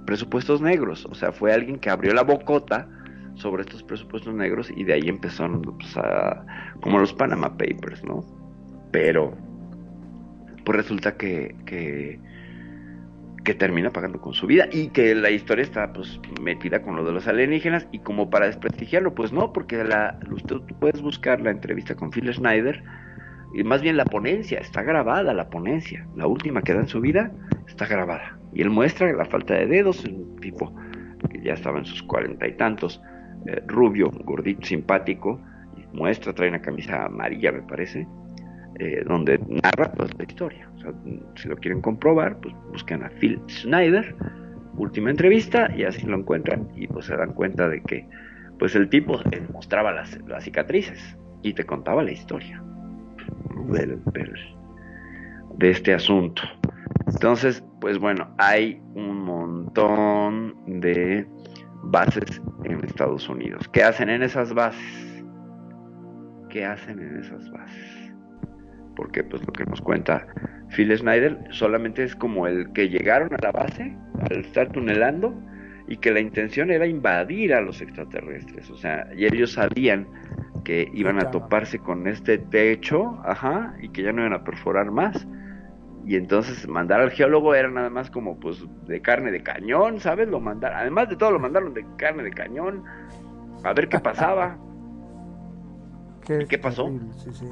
presupuestos 0.07 0.61
negros. 0.61 1.07
O 1.07 1.15
sea, 1.15 1.33
fue 1.33 1.53
alguien 1.53 1.79
que 1.79 1.91
abrió 1.91 2.15
la 2.15 2.23
bocota 2.23 2.89
sobre 3.35 3.63
estos 3.63 3.83
presupuestos 3.83 4.35
negros 4.35 4.71
y 4.75 4.85
de 4.85 4.95
ahí 4.95 5.09
empezaron 5.09 5.63
pues, 5.63 5.97
a, 5.97 6.45
como 6.83 6.99
los 6.99 7.13
Panama 7.13 7.57
Papers, 7.57 8.05
¿no? 8.05 8.25
Pero 8.91 9.33
pues 10.65 10.77
resulta 10.77 11.17
que, 11.17 11.55
que 11.67 13.55
termina 13.55 13.91
pagando 13.91 14.21
con 14.21 14.35
su 14.35 14.47
vida 14.47 14.69
y 14.71 14.89
que 14.89 15.15
la 15.15 15.31
historia 15.31 15.63
está 15.63 15.93
pues 15.93 16.21
metida 16.41 16.83
con 16.83 16.97
lo 16.97 17.05
de 17.05 17.13
los 17.13 17.27
alienígenas 17.27 17.87
y 17.91 18.01
como 18.01 18.31
para 18.31 18.47
desprestigiarlo 18.47 19.15
pues 19.15 19.33
no 19.33 19.53
porque 19.53 19.83
la 19.83 20.19
usted 20.31 20.57
tú 20.57 20.75
puedes 20.79 21.01
buscar 21.03 21.41
la 21.41 21.51
entrevista 21.51 21.95
con 21.95 22.11
Phil 22.11 22.33
Schneider 22.33 22.83
y 23.55 23.65
más 23.65 23.83
bien 23.83 23.97
la 23.97 24.05
ponencia 24.05 24.59
está 24.59 24.83
grabada 24.83 25.35
la 25.35 25.49
ponencia 25.51 26.07
la 26.17 26.27
última 26.27 26.63
que 26.63 26.75
da 26.75 26.81
en 26.81 26.89
su 26.89 27.01
vida 27.01 27.33
está 27.67 27.87
grabada 27.87 28.39
y 28.53 28.63
él 28.63 28.71
muestra 28.71 29.13
la 29.13 29.25
falta 29.25 29.55
de 29.55 29.67
dedos 29.67 30.05
un 30.05 30.37
tipo 30.37 30.73
que 31.31 31.43
ya 31.43 31.55
estaba 31.55 31.79
en 31.79 31.87
sus 31.87 32.03
cuarenta 32.03 32.47
y 32.47 32.57
tantos 32.57 33.03
eh, 33.47 33.63
rubio 33.67 34.11
gordito 34.25 34.67
simpático 34.67 35.41
muestra 35.93 36.33
trae 36.33 36.51
una 36.51 36.61
camisa 36.61 37.07
amarilla 37.07 37.53
me 37.53 37.63
parece 37.63 38.07
eh, 38.81 39.05
donde 39.07 39.39
narra 39.63 39.93
pues, 39.93 40.11
la 40.17 40.25
historia. 40.25 40.67
O 40.75 40.81
sea, 40.81 40.95
si 41.37 41.49
lo 41.49 41.57
quieren 41.57 41.83
comprobar, 41.83 42.39
pues 42.41 42.55
buscan 42.71 43.03
a 43.05 43.11
Phil 43.11 43.39
Schneider, 43.47 44.15
última 44.75 45.11
entrevista, 45.11 45.71
y 45.77 45.85
así 45.85 46.07
lo 46.07 46.17
encuentran, 46.17 46.67
y 46.75 46.87
pues 46.87 47.05
se 47.05 47.15
dan 47.15 47.35
cuenta 47.35 47.69
de 47.69 47.83
que 47.83 48.09
pues 48.59 48.75
el 48.75 48.89
tipo 48.89 49.21
mostraba 49.53 49.93
las, 49.93 50.19
cicatrices 50.41 51.19
y 51.43 51.53
te 51.53 51.65
contaba 51.65 52.03
la 52.03 52.13
historia 52.13 52.63
de 55.59 55.71
este 55.71 55.93
asunto. 55.93 56.41
Entonces, 57.07 57.63
pues 57.83 57.99
bueno, 57.99 58.35
hay 58.39 58.81
un 58.95 59.25
montón 59.25 60.55
de 60.81 61.27
bases 61.83 62.41
en 62.65 62.83
Estados 62.83 63.29
Unidos. 63.29 63.69
¿Qué 63.69 63.83
hacen 63.83 64.09
en 64.09 64.23
esas 64.23 64.55
bases? 64.55 65.23
¿Qué 66.49 66.65
hacen 66.65 66.99
en 66.99 67.19
esas 67.19 67.51
bases? 67.51 68.00
Porque 68.97 69.25
pues 69.25 69.45
lo 69.47 69.53
que 69.53 69.65
nos 69.65 69.81
cuenta 69.81 70.27
Phil 70.71 70.97
Snyder 70.97 71.39
solamente 71.51 72.05
es 72.05 72.15
como 72.15 72.47
el 72.47 72.73
que 72.73 72.89
llegaron 72.89 73.33
a 73.33 73.39
la 73.43 73.53
base 73.53 73.97
al 74.21 74.39
estar 74.39 74.71
tunelando 74.71 75.35
y 75.89 75.97
que 75.97 76.13
la 76.13 76.21
intención 76.21 76.71
era 76.71 76.87
invadir 76.87 77.53
a 77.53 77.61
los 77.61 77.81
extraterrestres, 77.81 78.71
o 78.71 78.77
sea, 78.77 79.09
y 79.17 79.25
ellos 79.25 79.53
sabían 79.53 80.07
que 80.65 80.89
iban 80.95 81.19
a 81.19 81.31
toparse 81.33 81.81
con 81.81 82.07
este 82.07 82.39
techo, 82.39 83.19
ajá, 83.25 83.75
y 83.81 83.89
que 83.89 84.03
ya 84.03 84.13
no 84.13 84.21
iban 84.21 84.35
a 84.35 84.45
perforar 84.45 84.91
más. 84.93 85.27
Y 86.07 86.17
entonces 86.17 86.69
mandar 86.69 87.01
al 87.01 87.11
geólogo 87.11 87.55
era 87.55 87.69
nada 87.69 87.91
más 87.91 88.11
como 88.11 88.39
pues 88.39 88.65
de 88.87 89.01
carne 89.03 89.33
de 89.33 89.43
cañón, 89.43 90.01
¿sabes? 90.01 90.29
Lo 90.29 90.41
mandaron, 90.41 90.79
además 90.79 91.09
de 91.09 91.17
todo 91.17 91.33
lo 91.33 91.41
mandaron 91.41 91.75
de 91.75 91.85
carne 91.97 92.23
de 92.23 92.31
cañón 92.31 92.85
a 93.65 93.73
ver 93.73 93.89
qué 93.89 93.99
pasaba. 93.99 94.57
¿Qué, 96.27 96.43
¿Y 96.43 96.47
qué 96.47 96.59
pasó? 96.59 96.89
sí, 97.17 97.31
sí. 97.33 97.47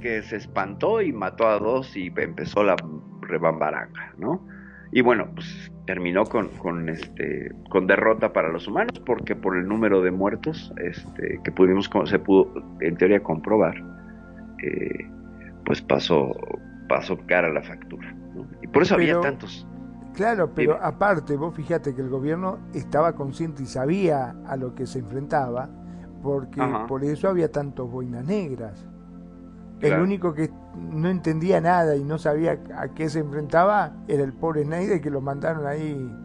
Que 0.00 0.22
se 0.22 0.36
espantó 0.36 1.02
y 1.02 1.12
mató 1.12 1.46
a 1.48 1.58
dos 1.58 1.96
y 1.96 2.12
empezó 2.16 2.62
la 2.62 2.76
rebambaranga, 3.20 4.14
¿no? 4.18 4.46
Y 4.92 5.02
bueno, 5.02 5.28
pues 5.34 5.70
terminó 5.86 6.24
con, 6.24 6.48
con 6.58 6.88
este 6.88 7.52
con 7.70 7.86
derrota 7.86 8.32
para 8.32 8.50
los 8.50 8.66
humanos 8.68 9.00
porque 9.06 9.34
por 9.36 9.56
el 9.56 9.66
número 9.66 10.02
de 10.02 10.10
muertos 10.10 10.72
este 10.78 11.40
que 11.42 11.50
pudimos 11.52 11.90
se 12.04 12.18
pudo 12.18 12.52
en 12.80 12.94
teoría 12.96 13.22
comprobar 13.22 13.74
eh, 14.62 15.10
pues 15.64 15.80
pasó 15.80 16.34
pasó 16.90 17.16
cara 17.26 17.50
la 17.50 17.62
factura 17.62 18.12
¿no? 18.34 18.46
y 18.62 18.66
por 18.66 18.82
eso 18.82 18.96
Pero- 18.96 19.18
había 19.18 19.30
tantos 19.30 19.66
Claro, 20.14 20.50
pero 20.52 20.72
Dime. 20.74 20.84
aparte, 20.84 21.36
vos 21.36 21.54
fíjate 21.54 21.94
que 21.94 22.00
el 22.00 22.08
gobierno 22.08 22.58
estaba 22.74 23.12
consciente 23.14 23.62
y 23.62 23.66
sabía 23.66 24.34
a 24.48 24.56
lo 24.56 24.74
que 24.74 24.84
se 24.84 24.98
enfrentaba, 24.98 25.68
porque 26.24 26.60
Ajá. 26.60 26.88
por 26.88 27.04
eso 27.04 27.28
había 27.28 27.52
tantos 27.52 27.88
boinas 27.88 28.26
negras. 28.26 28.84
El 29.80 30.00
único 30.00 30.34
que 30.34 30.50
no 30.74 31.08
entendía 31.08 31.60
nada 31.60 31.96
y 31.96 32.04
no 32.04 32.18
sabía 32.18 32.58
a 32.76 32.88
qué 32.94 33.08
se 33.08 33.20
enfrentaba 33.20 33.98
era 34.08 34.24
el 34.24 34.32
pobre 34.34 34.64
Snyder 34.64 35.00
que 35.00 35.10
lo 35.10 35.20
mandaron 35.20 35.66
ahí. 35.66 36.18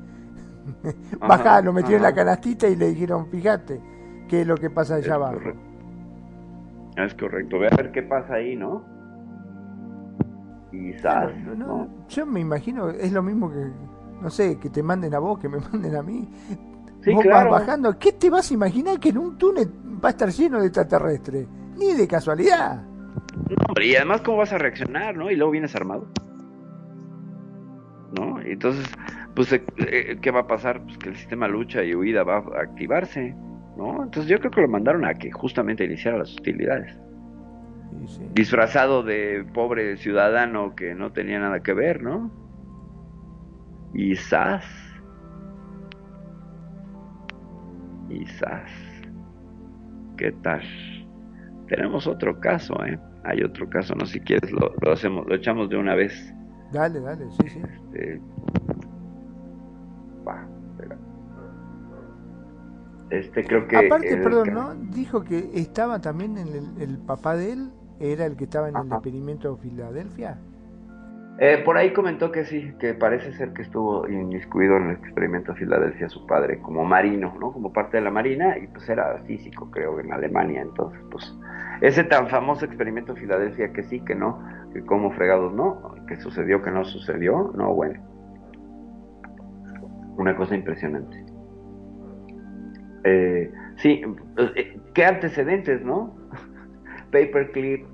Ajá, 1.19 1.37
Bajá, 1.37 1.61
lo 1.61 1.73
metieron 1.73 1.99
en 1.99 2.03
la 2.03 2.13
canastita 2.15 2.67
y 2.67 2.75
le 2.75 2.87
dijeron, 2.89 3.27
fíjate, 3.29 3.83
qué 4.27 4.41
es 4.41 4.47
lo 4.47 4.59
que 4.59 4.69
pasa 4.69 4.95
allá 4.95 5.15
Es 5.15 5.15
abajo. 5.15 5.33
correcto. 5.33 5.61
es 6.95 7.13
correcto 7.15 7.59
ve 7.59 7.67
a 7.67 7.71
ver 7.71 7.91
qué 7.91 8.03
pasa 8.03 8.35
ahí 8.35 8.55
no 8.55 8.85
y 10.71 10.93
Claro, 10.93 11.55
¿no? 11.55 11.87
Yo 12.07 12.25
me 12.25 12.39
imagino, 12.39 12.89
es 12.89 13.11
lo 13.11 13.21
mismo 13.23 13.51
que, 13.51 13.71
no 14.21 14.29
sé, 14.29 14.57
que 14.59 14.69
te 14.69 14.81
manden 14.83 15.13
a 15.15 15.19
vos, 15.19 15.39
que 15.39 15.49
me 15.49 15.59
manden 15.71 15.95
a 15.95 16.03
mí. 16.03 16.29
Sí, 17.01 17.13
vos 17.13 17.21
claro. 17.21 17.51
vas 17.51 17.61
bajando, 17.61 17.97
¿qué 17.99 18.13
te 18.13 18.29
vas 18.29 18.49
a 18.49 18.53
imaginar 18.53 18.99
que 18.99 19.09
en 19.09 19.17
un 19.19 19.37
túnel 19.37 19.71
va 20.03 20.09
a 20.09 20.11
estar 20.11 20.29
lleno 20.29 20.59
de 20.59 20.67
extraterrestres? 20.67 21.47
Ni 21.77 21.93
de 21.93 22.07
casualidad. 22.07 22.83
No, 23.49 23.55
hombre, 23.67 23.87
y 23.87 23.95
además, 23.95 24.21
¿cómo 24.21 24.37
vas 24.37 24.53
a 24.53 24.57
reaccionar, 24.57 25.15
no? 25.15 25.31
Y 25.31 25.35
luego 25.35 25.51
vienes 25.51 25.75
armado. 25.75 26.07
¿No? 28.17 28.39
Entonces, 28.41 28.85
pues, 29.35 29.51
eh, 29.53 29.63
eh, 29.77 30.17
¿qué 30.21 30.31
va 30.31 30.41
a 30.41 30.47
pasar? 30.47 30.83
Pues 30.83 30.97
que 30.97 31.09
el 31.09 31.15
sistema 31.15 31.47
lucha 31.47 31.83
y 31.83 31.95
huida 31.95 32.23
va 32.23 32.37
a 32.37 32.61
activarse, 32.61 33.35
¿no? 33.75 34.03
Entonces 34.03 34.27
yo 34.27 34.39
creo 34.39 34.51
que 34.51 34.61
lo 34.61 34.67
mandaron 34.67 35.05
a 35.05 35.15
que 35.15 35.31
justamente 35.31 35.83
iniciara 35.83 36.17
las 36.17 36.29
hostilidades. 36.29 36.95
Sí, 38.05 38.07
sí. 38.07 38.27
Disfrazado 38.33 39.03
de 39.03 39.45
pobre 39.53 39.97
ciudadano 39.97 40.75
que 40.75 40.93
no 40.93 41.11
tenía 41.11 41.39
nada 41.39 41.61
que 41.61 41.73
ver, 41.73 42.03
¿no? 42.03 42.31
Y 43.93 44.15
zas. 44.15 44.65
Y 48.09 48.25
zas. 48.25 48.69
¿Qué 50.17 50.31
tal? 50.31 50.61
Tenemos 51.67 52.05
otro 52.05 52.39
caso, 52.39 52.75
¿eh? 52.85 52.99
Hay 53.23 53.41
otro 53.41 53.69
caso, 53.69 53.95
no 53.95 54.05
sé 54.05 54.13
si 54.13 54.19
quieres, 54.19 54.51
lo, 54.51 54.73
lo 54.81 54.91
hacemos, 54.91 55.25
lo 55.27 55.35
echamos 55.35 55.69
de 55.69 55.77
una 55.77 55.95
vez. 55.95 56.33
Dale, 56.71 56.99
dale, 56.99 57.25
sí, 57.31 57.49
sí. 57.49 57.61
Este... 57.61 58.21
Va, 60.27 60.47
espera. 60.71 60.97
Este 63.09 63.43
creo 63.45 63.67
que... 63.67 63.77
Aparte, 63.77 64.17
perdón, 64.17 64.53
¿no? 64.53 64.75
Dijo 64.75 65.23
que 65.23 65.51
estaba 65.53 66.01
también 66.01 66.37
en 66.37 66.47
el, 66.47 66.81
el 66.81 66.97
papá 66.97 67.35
de 67.35 67.53
él 67.53 67.71
era 67.99 68.25
el 68.25 68.35
que 68.35 68.45
estaba 68.45 68.69
en 68.69 68.75
el 68.75 68.87
experimento 68.87 69.55
de 69.55 69.61
Filadelfia. 69.61 70.37
Eh, 71.39 71.61
por 71.65 71.77
ahí 71.77 71.93
comentó 71.93 72.31
que 72.31 72.45
sí, 72.45 72.73
que 72.79 72.93
parece 72.93 73.33
ser 73.33 73.53
que 73.53 73.63
estuvo 73.63 74.07
inmiscuido 74.07 74.77
en 74.77 74.89
el 74.89 74.97
experimento 74.97 75.53
de 75.53 75.59
Filadelfia 75.59 76.07
su 76.07 76.25
padre 76.27 76.59
como 76.59 76.85
marino, 76.85 77.33
¿no? 77.39 77.51
Como 77.51 77.73
parte 77.73 77.97
de 77.97 78.03
la 78.03 78.11
marina 78.11 78.57
y 78.57 78.67
pues 78.67 78.87
era 78.87 79.17
físico, 79.25 79.69
creo, 79.71 79.99
en 79.99 80.13
Alemania. 80.13 80.61
Entonces, 80.61 80.99
pues 81.09 81.35
ese 81.81 82.03
tan 82.03 82.29
famoso 82.29 82.65
experimento 82.65 83.13
de 83.13 83.21
Filadelfia 83.21 83.73
que 83.73 83.83
sí, 83.83 83.99
que 84.01 84.15
no, 84.15 84.41
que 84.73 84.81
como 84.85 85.11
fregados 85.11 85.53
no, 85.53 85.95
que 86.07 86.15
sucedió, 86.17 86.61
que 86.61 86.71
no 86.71 86.85
sucedió, 86.85 87.51
no, 87.55 87.73
bueno. 87.73 88.01
Una 90.17 90.35
cosa 90.35 90.55
impresionante. 90.55 91.25
Eh, 93.03 93.51
sí, 93.77 94.01
eh, 94.55 94.79
qué 94.93 95.05
antecedentes, 95.05 95.83
¿no? 95.83 96.15
Paperclip, 97.11 97.85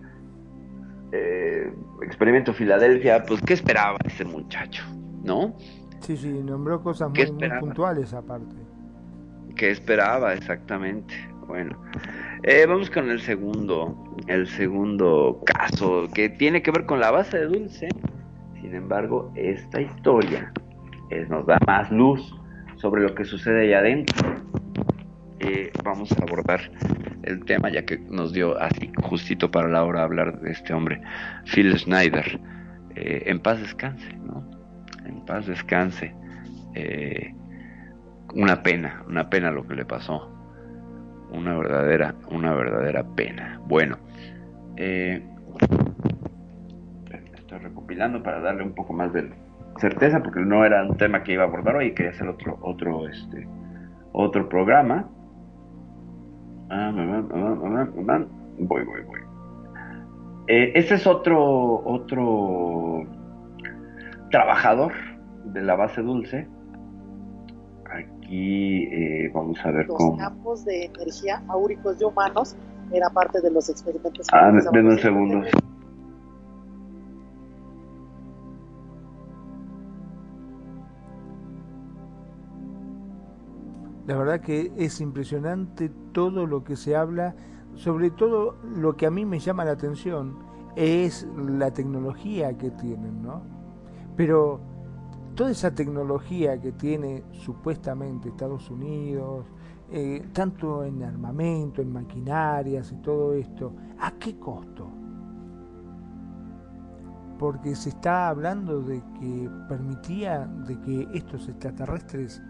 eh, 1.11 1.73
Experimento 2.03 2.53
Filadelfia, 2.53 3.23
pues 3.25 3.41
¿qué 3.41 3.53
esperaba 3.53 3.97
ese 4.05 4.25
muchacho? 4.25 4.83
¿No? 5.23 5.55
Sí, 6.01 6.15
sí, 6.15 6.31
nombró 6.43 6.81
cosas 6.81 7.09
muy, 7.09 7.31
muy 7.31 7.59
puntuales 7.59 8.13
aparte. 8.13 8.55
¿Qué 9.55 9.71
esperaba 9.71 10.33
exactamente? 10.33 11.13
Bueno, 11.47 11.81
eh, 12.43 12.65
vamos 12.67 12.89
con 12.89 13.09
el 13.09 13.19
segundo, 13.21 14.15
el 14.27 14.47
segundo 14.47 15.41
caso 15.45 16.07
que 16.13 16.29
tiene 16.29 16.61
que 16.61 16.71
ver 16.71 16.85
con 16.85 16.99
la 16.99 17.11
base 17.11 17.37
de 17.37 17.45
Dulce. 17.45 17.89
Sin 18.61 18.75
embargo, 18.75 19.31
esta 19.35 19.81
historia 19.81 20.51
nos 21.29 21.45
da 21.45 21.57
más 21.65 21.91
luz 21.91 22.35
sobre 22.75 23.01
lo 23.01 23.13
que 23.15 23.25
sucede 23.25 23.67
allá 23.67 23.79
adentro. 23.79 24.35
Eh, 25.39 25.71
vamos 25.83 26.11
a 26.11 26.23
abordar 26.23 26.59
el 27.23 27.43
tema 27.45 27.69
ya 27.69 27.85
que 27.85 27.97
nos 27.97 28.33
dio 28.33 28.59
así 28.59 28.91
justito 29.03 29.49
para 29.49 29.69
la 29.69 29.83
hora 29.83 30.03
hablar 30.03 30.39
de 30.41 30.51
este 30.51 30.73
hombre, 30.73 31.01
Phil 31.45 31.77
Schneider. 31.77 32.39
Eh, 32.95 33.23
en 33.27 33.39
paz 33.39 33.59
descanse, 33.59 34.13
¿no? 34.17 34.49
En 35.05 35.23
paz 35.25 35.47
descanse. 35.47 36.13
Eh, 36.75 37.33
una 38.33 38.61
pena, 38.61 39.03
una 39.07 39.29
pena 39.29 39.51
lo 39.51 39.65
que 39.67 39.75
le 39.75 39.85
pasó. 39.85 40.29
Una 41.31 41.57
verdadera, 41.57 42.15
una 42.31 42.53
verdadera 42.53 43.03
pena. 43.15 43.61
Bueno, 43.67 43.97
eh, 44.77 45.23
estoy 47.35 47.59
recopilando 47.59 48.21
para 48.23 48.39
darle 48.39 48.63
un 48.63 48.73
poco 48.73 48.93
más 48.93 49.13
de 49.13 49.29
certeza 49.77 50.21
porque 50.21 50.41
no 50.41 50.65
era 50.65 50.83
un 50.83 50.97
tema 50.97 51.23
que 51.23 51.33
iba 51.33 51.43
a 51.43 51.47
abordar 51.47 51.75
hoy, 51.75 51.93
quería 51.93 52.11
hacer 52.11 52.27
otro, 52.27 52.57
otro, 52.61 53.07
este, 53.07 53.47
otro 54.11 54.49
programa. 54.49 55.07
Ah, 56.69 56.91
voy, 56.93 58.83
voy, 58.83 59.01
voy. 59.03 59.19
Eh, 60.47 60.71
este 60.75 60.95
es 60.95 61.05
otro, 61.07 61.83
otro 61.85 63.03
trabajador 64.31 64.93
de 65.45 65.61
la 65.61 65.75
base 65.75 66.01
dulce. 66.01 66.47
Aquí 68.29 68.83
eh, 68.91 69.31
vamos 69.33 69.57
a 69.65 69.71
ver 69.71 69.87
los 69.87 69.97
cómo. 69.97 70.17
campos 70.17 70.63
de 70.63 70.85
energía 70.85 71.41
áuricos 71.47 71.97
de 71.97 72.05
humanos 72.05 72.55
era 72.91 73.09
parte 73.09 73.41
de 73.41 73.49
los 73.49 73.67
experimentos. 73.69 74.27
que 74.27 74.37
Ah, 74.37 74.51
denme 74.71 74.89
un 74.91 74.99
segundo. 74.99 75.41
La 84.05 84.15
verdad 84.15 84.41
que 84.41 84.71
es 84.77 85.01
impresionante 85.01 85.89
todo 86.11 86.45
lo 86.45 86.63
que 86.63 86.75
se 86.75 86.95
habla, 86.95 87.35
sobre 87.73 88.11
todo 88.11 88.57
lo 88.75 88.95
que 88.95 89.07
a 89.07 89.11
mí 89.11 89.25
me 89.25 89.39
llama 89.39 89.65
la 89.65 89.71
atención 89.71 90.37
es 90.75 91.27
la 91.35 91.71
tecnología 91.71 92.57
que 92.57 92.69
tienen, 92.71 93.23
¿no? 93.23 93.41
Pero 94.15 94.61
toda 95.39 95.51
esa 95.51 95.73
tecnología 95.73 96.59
que 96.59 96.73
tiene 96.73 97.23
supuestamente 97.31 98.27
Estados 98.27 98.69
Unidos, 98.69 99.45
eh, 99.89 100.27
tanto 100.33 100.83
en 100.83 101.01
armamento, 101.01 101.81
en 101.81 101.93
maquinarias 101.93 102.91
y 102.91 102.97
todo 102.97 103.33
esto, 103.33 103.73
¿a 104.01 104.11
qué 104.19 104.37
costo? 104.37 104.89
Porque 107.37 107.73
se 107.73 107.87
está 107.87 108.27
hablando 108.27 108.81
de 108.81 109.01
que 109.17 109.49
permitía 109.69 110.45
de 110.45 110.77
que 110.81 111.07
estos 111.13 111.47
extraterrestres 111.47 112.41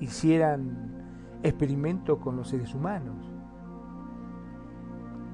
hicieran 0.00 1.38
experimentos 1.42 2.20
con 2.20 2.36
los 2.36 2.48
seres 2.48 2.74
humanos. 2.74 3.18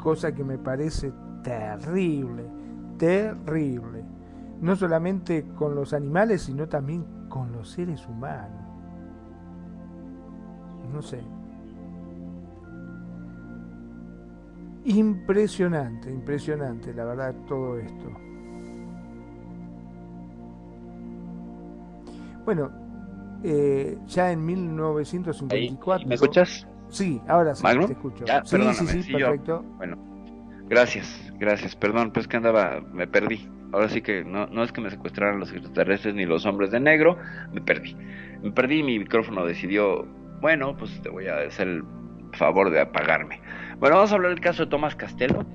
Cosa 0.03 0.35
que 0.35 0.43
me 0.43 0.59
parece 0.59 1.12
terrible, 1.45 2.51
terrible. 2.99 4.15
No 4.61 4.74
solamente 4.77 5.45
con 5.55 5.74
los 5.74 5.93
animales, 5.93 6.43
sino 6.43 6.66
también 6.69 7.05
con 7.28 7.53
los 7.53 7.69
seres 7.70 8.07
humanos. 8.09 8.62
No 10.93 11.03
sé. 11.03 11.20
Impresionante, 14.85 16.11
impresionante, 16.11 16.95
la 16.95 17.05
verdad, 17.05 17.35
todo 17.49 17.77
esto. 17.78 18.09
Bueno, 22.45 22.70
eh, 23.43 23.99
ya 24.07 24.31
en 24.31 24.45
1954. 24.47 26.09
¿Me 26.09 26.15
escuchas? 26.15 26.66
Sí, 26.89 27.20
ahora 27.27 27.55
sí, 27.55 27.65
¿Magno? 27.65 27.87
te 27.89 27.93
escucho. 27.95 28.24
Ya, 28.27 28.45
sí, 28.45 28.57
sí, 28.74 29.03
sí, 29.03 29.12
yo- 29.12 29.19
perfecto. 29.27 29.65
Bueno, 29.77 29.97
gracias, 30.69 31.33
gracias. 31.39 31.74
Perdón, 31.74 32.12
pues 32.12 32.28
que 32.28 32.37
andaba, 32.37 32.81
me 32.93 33.09
perdí. 33.09 33.49
Ahora 33.72 33.88
sí 33.88 34.01
que 34.01 34.24
no, 34.24 34.47
no 34.47 34.62
es 34.62 34.72
que 34.72 34.80
me 34.80 34.90
secuestraran 34.90 35.40
los 35.40 35.52
extraterrestres 35.52 36.14
ni 36.14 36.24
los 36.24 36.47
hombres 36.47 36.70
de 36.70 36.80
negro, 36.80 37.18
me 37.52 37.60
perdí. 37.60 37.97
Me 38.43 38.51
perdí 38.52 38.82
mi 38.82 38.98
micrófono 38.98 39.44
decidió, 39.44 40.06
bueno, 40.40 40.76
pues 40.76 41.01
te 41.02 41.09
voy 41.09 41.26
a 41.26 41.38
hacer 41.38 41.68
el 41.68 41.82
favor 42.32 42.70
de 42.70 42.80
apagarme. 42.80 43.40
Bueno, 43.78 43.97
vamos 43.97 44.12
a 44.12 44.14
hablar 44.14 44.30
del 44.30 44.40
caso 44.40 44.64
de 44.64 44.70
Tomás 44.70 44.94
Castelo, 44.94 45.47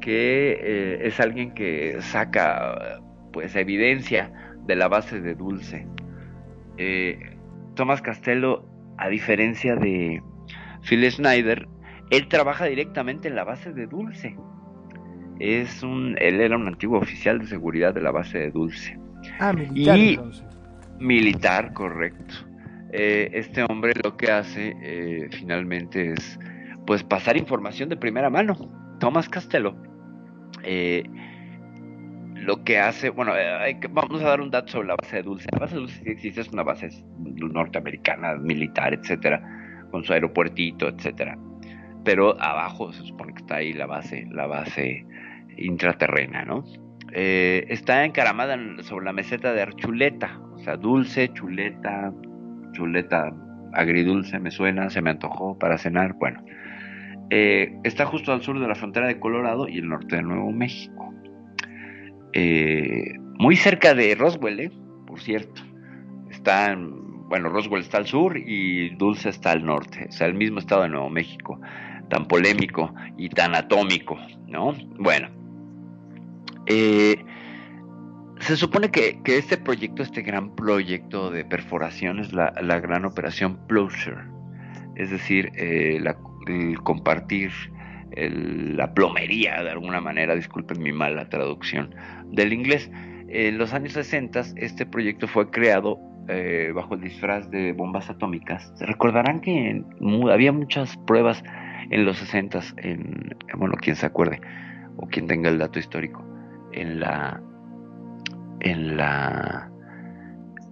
que 0.00 0.58
eh, 0.60 1.06
es 1.06 1.20
alguien 1.20 1.52
que 1.54 1.96
saca 2.00 3.00
pues 3.32 3.54
evidencia 3.56 4.32
de 4.66 4.76
la 4.76 4.88
base 4.88 5.20
de 5.20 5.34
Dulce. 5.34 5.86
Eh, 6.78 7.36
Tomás 7.74 8.02
Castelo, 8.02 8.68
a 8.98 9.08
diferencia 9.08 9.76
de 9.76 10.22
Phil 10.82 11.10
Schneider, 11.10 11.68
él 12.10 12.28
trabaja 12.28 12.66
directamente 12.66 13.28
en 13.28 13.36
la 13.36 13.44
base 13.44 13.72
de 13.72 13.86
Dulce. 13.86 14.36
Es 15.38 15.82
un, 15.82 16.16
él 16.18 16.40
era 16.40 16.56
un 16.56 16.66
antiguo 16.66 16.98
oficial 16.98 17.38
de 17.38 17.46
seguridad 17.46 17.94
de 17.94 18.00
la 18.00 18.10
base 18.10 18.38
de 18.38 18.50
Dulce. 18.50 18.98
Ah, 19.38 19.52
militar 19.52 19.98
Y- 19.98 20.08
entonces. 20.14 20.44
Militar, 20.98 21.72
correcto. 21.74 22.34
Eh, 22.92 23.30
este 23.34 23.62
hombre 23.64 23.92
lo 24.02 24.16
que 24.16 24.30
hace 24.30 24.74
eh, 24.80 25.28
finalmente 25.30 26.12
es 26.12 26.38
pues 26.86 27.02
pasar 27.02 27.36
información 27.36 27.88
de 27.88 27.96
primera 27.96 28.30
mano. 28.30 28.56
Tomás 28.98 29.28
Castelo 29.28 29.76
eh, 30.62 31.04
lo 32.34 32.62
que 32.64 32.78
hace, 32.78 33.10
bueno, 33.10 33.32
eh, 33.36 33.78
vamos 33.90 34.22
a 34.22 34.28
dar 34.28 34.40
un 34.40 34.50
dato 34.50 34.72
sobre 34.72 34.88
la 34.88 34.96
base 34.96 35.16
de 35.16 35.22
Dulce. 35.22 35.48
La 35.52 35.58
base 35.60 35.74
de 35.74 35.80
Dulce 35.80 36.02
sí 36.04 36.10
existe, 36.10 36.40
es 36.42 36.48
una 36.52 36.62
base 36.62 36.90
norteamericana, 37.18 38.34
militar, 38.36 38.94
etcétera, 38.94 39.42
con 39.90 40.04
su 40.04 40.12
aeropuertito, 40.12 40.88
etcétera. 40.88 41.36
Pero 42.04 42.40
abajo 42.40 42.92
se 42.92 43.02
supone 43.04 43.32
que 43.32 43.40
está 43.40 43.56
ahí 43.56 43.72
la 43.72 43.86
base, 43.86 44.26
la 44.30 44.46
base 44.46 45.04
intraterrena, 45.56 46.44
¿no? 46.44 46.64
Eh, 47.12 47.66
está 47.68 48.04
encaramada 48.04 48.54
en- 48.54 48.82
sobre 48.82 49.04
la 49.06 49.12
meseta 49.12 49.52
de 49.52 49.62
Archuleta, 49.62 50.38
o 50.54 50.58
sea, 50.58 50.76
dulce, 50.76 51.32
chuleta, 51.32 52.12
chuleta 52.72 53.32
agridulce, 53.72 54.38
me 54.38 54.50
suena, 54.50 54.90
se 54.90 55.02
me 55.02 55.10
antojó 55.10 55.58
para 55.58 55.78
cenar, 55.78 56.14
bueno. 56.14 56.42
Eh, 57.30 57.74
está 57.84 58.06
justo 58.06 58.32
al 58.32 58.42
sur 58.42 58.58
de 58.60 58.68
la 58.68 58.74
frontera 58.74 59.06
de 59.08 59.18
Colorado 59.18 59.68
y 59.68 59.78
el 59.78 59.88
norte 59.88 60.16
de 60.16 60.22
Nuevo 60.22 60.50
México. 60.52 61.12
Eh, 62.32 63.14
muy 63.38 63.56
cerca 63.56 63.94
de 63.94 64.14
Roswell, 64.14 64.60
¿eh? 64.60 64.70
por 65.06 65.20
cierto. 65.20 65.62
Está, 66.30 66.72
en- 66.72 67.28
bueno, 67.28 67.48
Roswell 67.48 67.82
está 67.82 67.98
al 67.98 68.06
sur 68.06 68.36
y 68.36 68.90
Dulce 68.96 69.28
está 69.30 69.52
al 69.52 69.64
norte, 69.64 70.06
o 70.08 70.12
sea, 70.12 70.26
el 70.26 70.34
mismo 70.34 70.58
estado 70.58 70.82
de 70.82 70.88
Nuevo 70.90 71.10
México, 71.10 71.60
tan 72.08 72.26
polémico 72.26 72.94
y 73.16 73.28
tan 73.28 73.54
atómico, 73.54 74.16
¿no? 74.46 74.74
Bueno, 74.98 75.28
eh, 76.66 77.24
se 78.40 78.56
supone 78.56 78.90
que, 78.90 79.18
este 79.24 79.56
proyecto, 79.56 80.02
este 80.02 80.22
gran 80.22 80.54
proyecto 80.54 81.30
de 81.30 81.44
perforación 81.44 82.20
es 82.20 82.32
la, 82.32 82.50
gran 82.80 83.04
operación 83.04 83.58
Plowshare, 83.66 84.24
es 84.96 85.10
decir, 85.10 85.52
eh, 85.56 86.00
el 86.46 86.78
compartir 86.82 87.50
la 88.16 88.94
plomería 88.94 89.62
de 89.62 89.70
alguna 89.70 90.00
manera, 90.00 90.34
disculpen 90.34 90.82
mi 90.82 90.92
mala 90.92 91.28
traducción 91.28 91.94
del 92.26 92.52
inglés. 92.52 92.90
En 93.28 93.58
los 93.58 93.74
años 93.74 93.92
60 93.92 94.40
este 94.56 94.86
proyecto 94.86 95.26
fue 95.26 95.50
creado 95.50 95.98
eh, 96.28 96.72
bajo 96.74 96.94
el 96.94 97.02
disfraz 97.02 97.50
de 97.50 97.72
bombas 97.72 98.08
atómicas. 98.08 98.72
Recordarán 98.80 99.40
que 99.40 99.82
había 100.30 100.52
muchas 100.52 100.96
pruebas 101.06 101.42
en 101.90 102.04
los 102.04 102.18
60 102.18 102.60
en, 102.78 103.36
bueno, 103.56 103.74
quien 103.76 103.96
se 103.96 104.06
acuerde, 104.06 104.40
o 104.96 105.06
quien 105.06 105.26
tenga 105.26 105.50
el 105.50 105.58
dato 105.58 105.78
histórico, 105.78 106.24
en 106.76 107.00
la, 107.00 107.42
en 108.60 108.96
la 108.96 109.70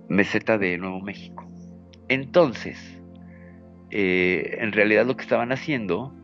meseta 0.09 0.59
de 0.59 0.79
Nuevo 0.79 1.01
México. 1.01 1.49
Entonces, 2.09 3.03
eh, 3.91 4.59
en 4.61 4.73
realidad 4.73 5.07
lo 5.07 5.17
que 5.17 5.23
estaban 5.23 5.53
haciendo 5.53 6.15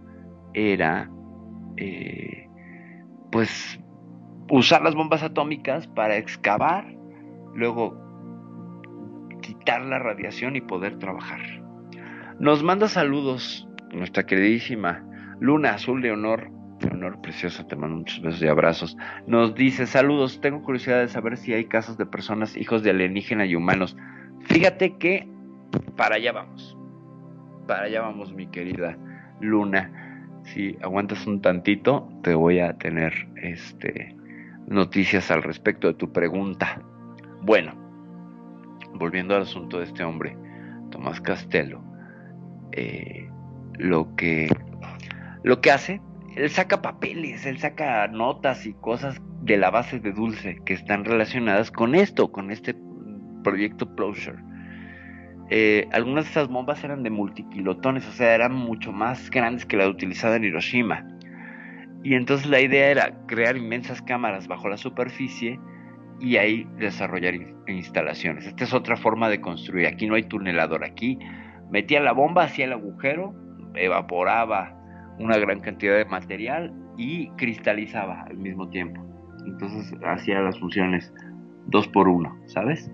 era, 0.55 1.11
eh, 1.77 2.49
pues, 3.33 3.81
usar 4.51 4.83
las 4.83 4.95
bombas 4.95 5.23
atómicas 5.23 5.87
para 5.87 6.17
excavar, 6.17 6.87
luego 7.55 7.97
quitar 9.41 9.83
la 9.83 9.99
radiación 9.99 10.57
y 10.57 10.61
poder 10.61 10.99
trabajar. 10.99 11.41
Nos 12.39 12.63
manda 12.63 12.89
saludos 12.89 13.69
nuestra 13.93 14.25
queridísima 14.25 15.05
Luna 15.41 15.75
Azul 15.75 16.03
Leonor. 16.03 16.51
Leonor 16.81 17.21
preciosa, 17.21 17.67
te 17.67 17.77
mando 17.77 17.99
muchos 17.99 18.21
besos 18.23 18.43
y 18.43 18.49
abrazos. 18.49 18.97
Nos 19.27 19.55
dice, 19.55 19.87
saludos, 19.87 20.41
tengo 20.41 20.63
curiosidad 20.63 21.01
de 21.01 21.09
saber 21.09 21.37
si 21.37 21.53
hay 21.53 21.65
casos 21.65 21.99
de 21.99 22.07
personas 22.07 22.57
hijos 22.57 22.83
de 22.83 22.91
alienígena 22.91 23.47
y 23.47 23.55
humanos. 23.55 23.97
Fíjate 24.41 24.97
que 24.97 25.29
para 25.97 26.17
allá 26.17 26.33
vamos. 26.33 26.77
Para 27.67 27.85
allá 27.85 28.03
vamos, 28.03 28.33
mi 28.33 28.47
querida 28.47 28.97
Luna. 29.41 30.39
Si 30.45 30.77
aguantas 30.83 31.27
un 31.27 31.41
tantito, 31.41 32.09
te 32.23 32.35
voy 32.35 32.61
a 32.61 32.77
tener 32.79 33.13
este 33.37 34.17
noticias 34.67 35.31
al 35.31 35.43
respecto 35.43 35.89
de 35.89 35.95
tu 35.95 36.13
pregunta. 36.13 36.81
Bueno, 37.43 37.75
volviendo 38.95 39.35
al 39.35 39.43
asunto 39.43 39.79
de 39.79 39.85
este 39.85 40.03
hombre, 40.03 40.37
Tomás 40.91 41.21
Castelo, 41.21 41.83
eh, 42.73 43.29
lo 43.79 44.15
que 44.17 44.49
lo 45.43 45.61
que 45.61 45.71
hace, 45.71 46.01
él 46.37 46.51
saca 46.51 46.81
papeles, 46.83 47.45
él 47.47 47.59
saca 47.59 48.07
notas 48.09 48.67
y 48.67 48.75
cosas 48.75 49.21
de 49.43 49.57
la 49.57 49.71
base 49.71 49.99
de 49.99 50.13
Dulce 50.13 50.59
que 50.65 50.75
están 50.75 51.05
relacionadas 51.05 51.71
con 51.71 51.95
esto, 51.95 52.31
con 52.31 52.51
este 52.51 52.75
proyecto 53.43 53.95
Plowshare. 53.95 54.39
Eh, 55.51 55.89
algunas 55.93 56.25
de 56.25 56.29
estas 56.29 56.49
bombas 56.49 56.85
eran 56.85 57.03
de 57.03 57.11
multikilotones, 57.11 58.07
o 58.07 58.13
sea, 58.13 58.35
eran 58.35 58.55
mucho 58.55 58.93
más 58.93 59.31
grandes 59.31 59.67
que 59.67 59.77
la 59.77 59.89
utilizada 59.89 60.37
en 60.37 60.45
Hiroshima. 60.45 61.05
Y 62.05 62.15
entonces 62.15 62.49
la 62.49 62.61
idea 62.61 62.91
era 62.91 63.27
crear 63.27 63.57
inmensas 63.57 64.01
cámaras 64.01 64.47
bajo 64.47 64.69
la 64.69 64.77
superficie 64.77 65.59
y 66.21 66.37
ahí 66.37 66.67
desarrollar 66.79 67.35
instalaciones. 67.67 68.47
Esta 68.47 68.65
es 68.65 68.73
otra 68.73 68.97
forma 68.97 69.29
de 69.29 69.41
construir. 69.41 69.87
Aquí 69.87 70.07
no 70.07 70.15
hay 70.15 70.23
tunelador. 70.23 70.85
Aquí 70.85 71.19
metía 71.71 72.01
la 72.01 72.13
bomba, 72.13 72.45
hacía 72.45 72.67
el 72.67 72.73
agujero, 72.73 73.35
evaporaba 73.75 74.80
una 75.21 75.39
gran 75.39 75.61
cantidad 75.61 75.97
de 75.97 76.05
material 76.07 76.73
y 76.97 77.29
cristalizaba 77.33 78.23
al 78.23 78.37
mismo 78.37 78.69
tiempo. 78.69 79.01
Entonces 79.47 79.93
hacía 80.05 80.41
las 80.41 80.59
funciones 80.59 81.13
dos 81.67 81.87
por 81.89 82.09
uno, 82.09 82.37
¿sabes? 82.47 82.91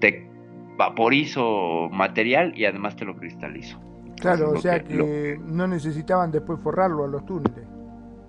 Te 0.00 0.28
vaporizo 0.76 1.88
material 1.90 2.52
y 2.56 2.64
además 2.64 2.96
te 2.96 3.04
lo 3.04 3.16
cristalizo. 3.16 3.80
Claro, 4.20 4.50
o 4.50 4.56
sea 4.56 4.82
que, 4.82 5.38
no 5.46 5.66
necesitaban 5.66 6.30
después 6.30 6.58
forrarlo 6.60 7.04
a 7.04 7.08
los 7.08 7.24
túneles. 7.26 7.66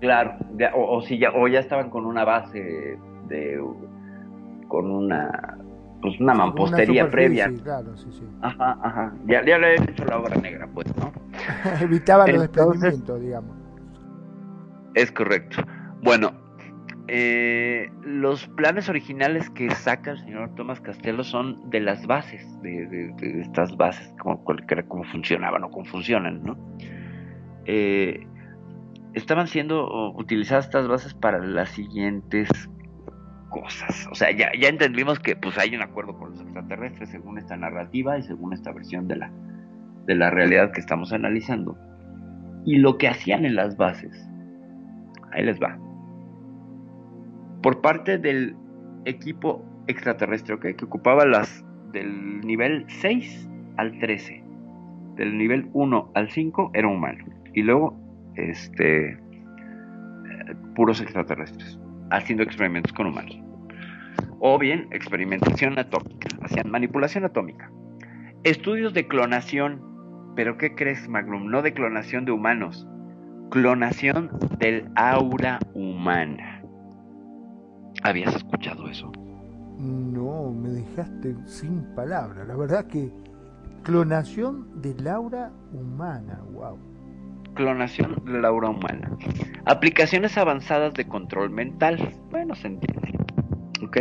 Claro, 0.00 0.36
o, 0.74 1.02
si 1.02 1.18
ya, 1.18 1.32
o 1.34 1.48
ya 1.48 1.60
estaban 1.60 1.90
con 1.90 2.06
una 2.06 2.24
base 2.24 2.98
de 3.28 3.60
con 4.68 4.90
una 4.90 5.57
pues 6.00 6.18
una 6.20 6.34
mampostería 6.34 7.10
previa. 7.10 7.52
Claro, 7.62 7.96
sí, 7.96 8.06
sí. 8.10 8.24
Ajá, 8.42 8.78
ajá. 8.82 9.14
Ya, 9.26 9.44
ya 9.44 9.58
le 9.58 9.74
he 9.74 9.82
hecho 9.82 10.04
la 10.04 10.18
obra 10.18 10.36
negra, 10.36 10.68
pues, 10.72 10.86
¿no? 10.96 11.12
Evitaba 11.80 12.26
los 12.26 12.42
desprendimientos, 12.42 13.20
digamos. 13.20 13.56
Es 14.94 15.10
correcto. 15.12 15.62
Bueno, 16.02 16.32
eh, 17.08 17.90
los 18.02 18.46
planes 18.48 18.88
originales 18.88 19.48
que 19.50 19.70
saca 19.70 20.12
el 20.12 20.18
señor 20.18 20.54
Tomás 20.54 20.80
Castelo 20.80 21.24
son 21.24 21.70
de 21.70 21.80
las 21.80 22.06
bases, 22.06 22.46
de, 22.62 23.12
estas 23.40 23.76
bases, 23.76 24.12
como, 24.20 24.44
cómo 24.44 25.04
funcionaban 25.04 25.64
o 25.64 25.70
cómo 25.70 25.84
funcionan, 25.86 26.42
¿no? 26.42 26.56
Eh, 27.64 28.26
estaban 29.14 29.46
siendo 29.46 30.12
utilizadas 30.12 30.66
estas 30.66 30.86
bases 30.86 31.14
para 31.14 31.38
las 31.38 31.70
siguientes 31.70 32.48
O 34.10 34.14
sea, 34.14 34.30
ya, 34.30 34.50
ya 34.58 34.68
entendimos 34.68 35.18
que 35.18 35.36
pues 35.36 35.56
hay 35.58 35.74
un 35.74 35.82
acuerdo 35.82 36.16
con 36.16 36.30
los 36.30 36.40
extraterrestres 36.40 37.10
según 37.10 37.38
esta 37.38 37.56
narrativa 37.56 38.18
y 38.18 38.22
según 38.22 38.52
esta 38.52 38.72
versión 38.72 39.08
de 39.08 39.16
la, 39.16 39.30
de 40.06 40.14
la 40.14 40.30
realidad 40.30 40.72
que 40.72 40.80
estamos 40.80 41.12
analizando. 41.12 41.76
Y 42.64 42.78
lo 42.78 42.98
que 42.98 43.08
hacían 43.08 43.44
en 43.44 43.54
las 43.54 43.76
bases, 43.76 44.28
ahí 45.32 45.44
les 45.44 45.60
va. 45.60 45.78
Por 47.62 47.80
parte 47.80 48.18
del 48.18 48.56
equipo 49.04 49.64
extraterrestre, 49.86 50.58
que 50.58 50.84
ocupaba 50.84 51.24
las 51.24 51.64
del 51.92 52.40
nivel 52.40 52.84
6 52.88 53.48
al 53.76 53.98
13. 53.98 54.44
Del 55.16 55.36
nivel 55.36 55.68
1 55.72 56.12
al 56.14 56.30
5 56.30 56.70
era 56.74 56.88
humano. 56.88 57.24
Y 57.54 57.62
luego, 57.62 57.96
este, 58.36 59.10
eh, 59.10 59.18
puros 60.74 61.00
extraterrestres 61.00 61.78
haciendo 62.10 62.42
experimentos 62.42 62.92
con 62.92 63.06
humanos. 63.06 63.38
O 64.40 64.58
bien 64.58 64.88
experimentación 64.92 65.78
atómica, 65.78 66.28
hacían 66.42 66.70
manipulación 66.70 67.24
atómica. 67.24 67.70
Estudios 68.44 68.94
de 68.94 69.08
clonación, 69.08 69.82
pero 70.36 70.56
¿qué 70.58 70.74
crees, 70.74 71.08
Magnum? 71.08 71.50
No 71.50 71.62
de 71.62 71.74
clonación 71.74 72.24
de 72.24 72.32
humanos, 72.32 72.86
clonación 73.50 74.30
del 74.58 74.88
aura 74.94 75.58
humana. 75.74 76.62
¿Habías 78.02 78.36
escuchado 78.36 78.88
eso? 78.88 79.10
No, 79.78 80.52
me 80.52 80.68
dejaste 80.70 81.34
sin 81.46 81.82
palabras. 81.94 82.46
La 82.46 82.56
verdad 82.56 82.86
que 82.86 83.10
clonación 83.82 84.80
del 84.80 85.08
aura 85.08 85.50
humana, 85.72 86.40
wow 86.52 86.78
clonación 87.58 88.22
de 88.24 88.40
la 88.40 88.48
aura 88.48 88.70
humana. 88.70 89.10
Aplicaciones 89.66 90.38
avanzadas 90.38 90.94
de 90.94 91.06
control 91.06 91.50
mental. 91.50 92.14
Bueno, 92.30 92.54
se 92.54 92.68
entiende. 92.68 93.17
¿Ok? 93.82 93.98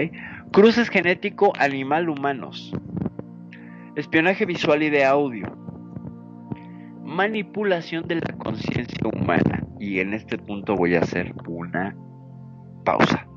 Cruces 0.52 0.90
genético 0.90 1.54
animal 1.60 2.10
humanos. 2.10 2.74
Espionaje 3.96 4.46
visual 4.46 4.84
y 4.84 4.90
de 4.90 5.06
audio. 5.06 5.48
Manipulación 7.04 8.08
de 8.08 8.16
la 8.16 8.34
conciencia 8.38 9.08
humana. 9.08 9.64
Y 9.80 10.00
en 10.00 10.14
este 10.14 10.38
punto 10.38 10.76
voy 10.76 10.96
a 10.96 11.00
hacer 11.00 11.34
una 11.48 11.96
pausa. 12.84 13.28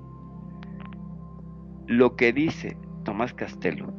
Lo 1.86 2.16
que 2.16 2.32
dice 2.32 2.76
Tomás 3.04 3.34
Castelo, 3.34 3.92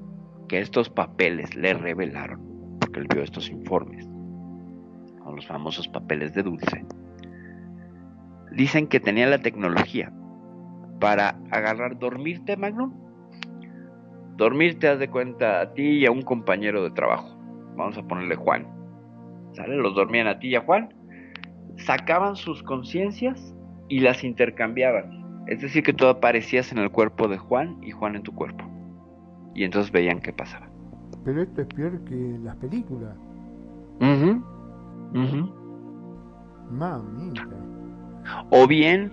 que 0.48 0.60
estos 0.60 0.90
papeles 0.90 1.56
le 1.56 1.74
revelaron, 1.74 2.78
porque 2.80 3.00
él 3.00 3.08
vio 3.14 3.24
estos 3.24 3.50
informes, 3.50 4.08
los 5.36 5.48
famosos 5.48 5.88
papeles 5.88 6.34
de 6.34 6.44
dulce, 6.44 6.86
dicen 8.52 8.88
que 8.88 9.00
tenía 9.00 9.28
la 9.28 9.40
tecnología 9.40 10.12
para 11.02 11.36
agarrar, 11.50 12.00
dormirte, 12.00 12.56
Magnum. 12.56 12.94
Dormirte, 14.38 14.88
haz 14.88 15.00
de 15.00 15.10
cuenta, 15.10 15.60
a 15.60 15.74
ti 15.74 15.84
y 15.84 16.06
a 16.06 16.12
un 16.12 16.22
compañero 16.22 16.84
de 16.84 16.92
trabajo. 16.92 17.36
Vamos 17.76 17.98
a 17.98 18.04
ponerle 18.04 18.36
Juan. 18.36 18.68
¿Sale? 19.54 19.76
Los 19.76 19.96
dormían 19.96 20.28
a 20.28 20.40
ti 20.40 20.50
y 20.50 20.56
a 20.56 20.62
Juan. 20.62 20.94
Sacaban 21.78 22.36
sus 22.36 22.64
conciencias 22.64 23.54
y 23.90 24.00
las 24.00 24.24
intercambiaban. 24.24 25.44
Es 25.48 25.62
decir, 25.62 25.84
que 25.84 25.92
tú 25.92 26.06
aparecías 26.06 26.72
en 26.72 26.78
el 26.78 26.92
cuerpo 26.92 27.28
de 27.28 27.38
Juan 27.38 27.78
y 27.82 27.92
Juan 27.92 28.16
en 28.16 28.24
tu 28.24 28.34
cuerpo. 28.34 28.64
Y 29.56 29.64
entonces 29.64 29.92
veían 29.92 30.22
qué 30.22 30.32
pasaba. 30.32 30.70
Pero 31.26 31.42
esto 31.42 31.62
es 31.62 31.68
peor 31.68 32.04
que 32.06 32.38
las 32.44 32.56
películas. 32.58 33.18
Mamita. 36.70 37.48
O 38.52 38.68
bien 38.68 39.12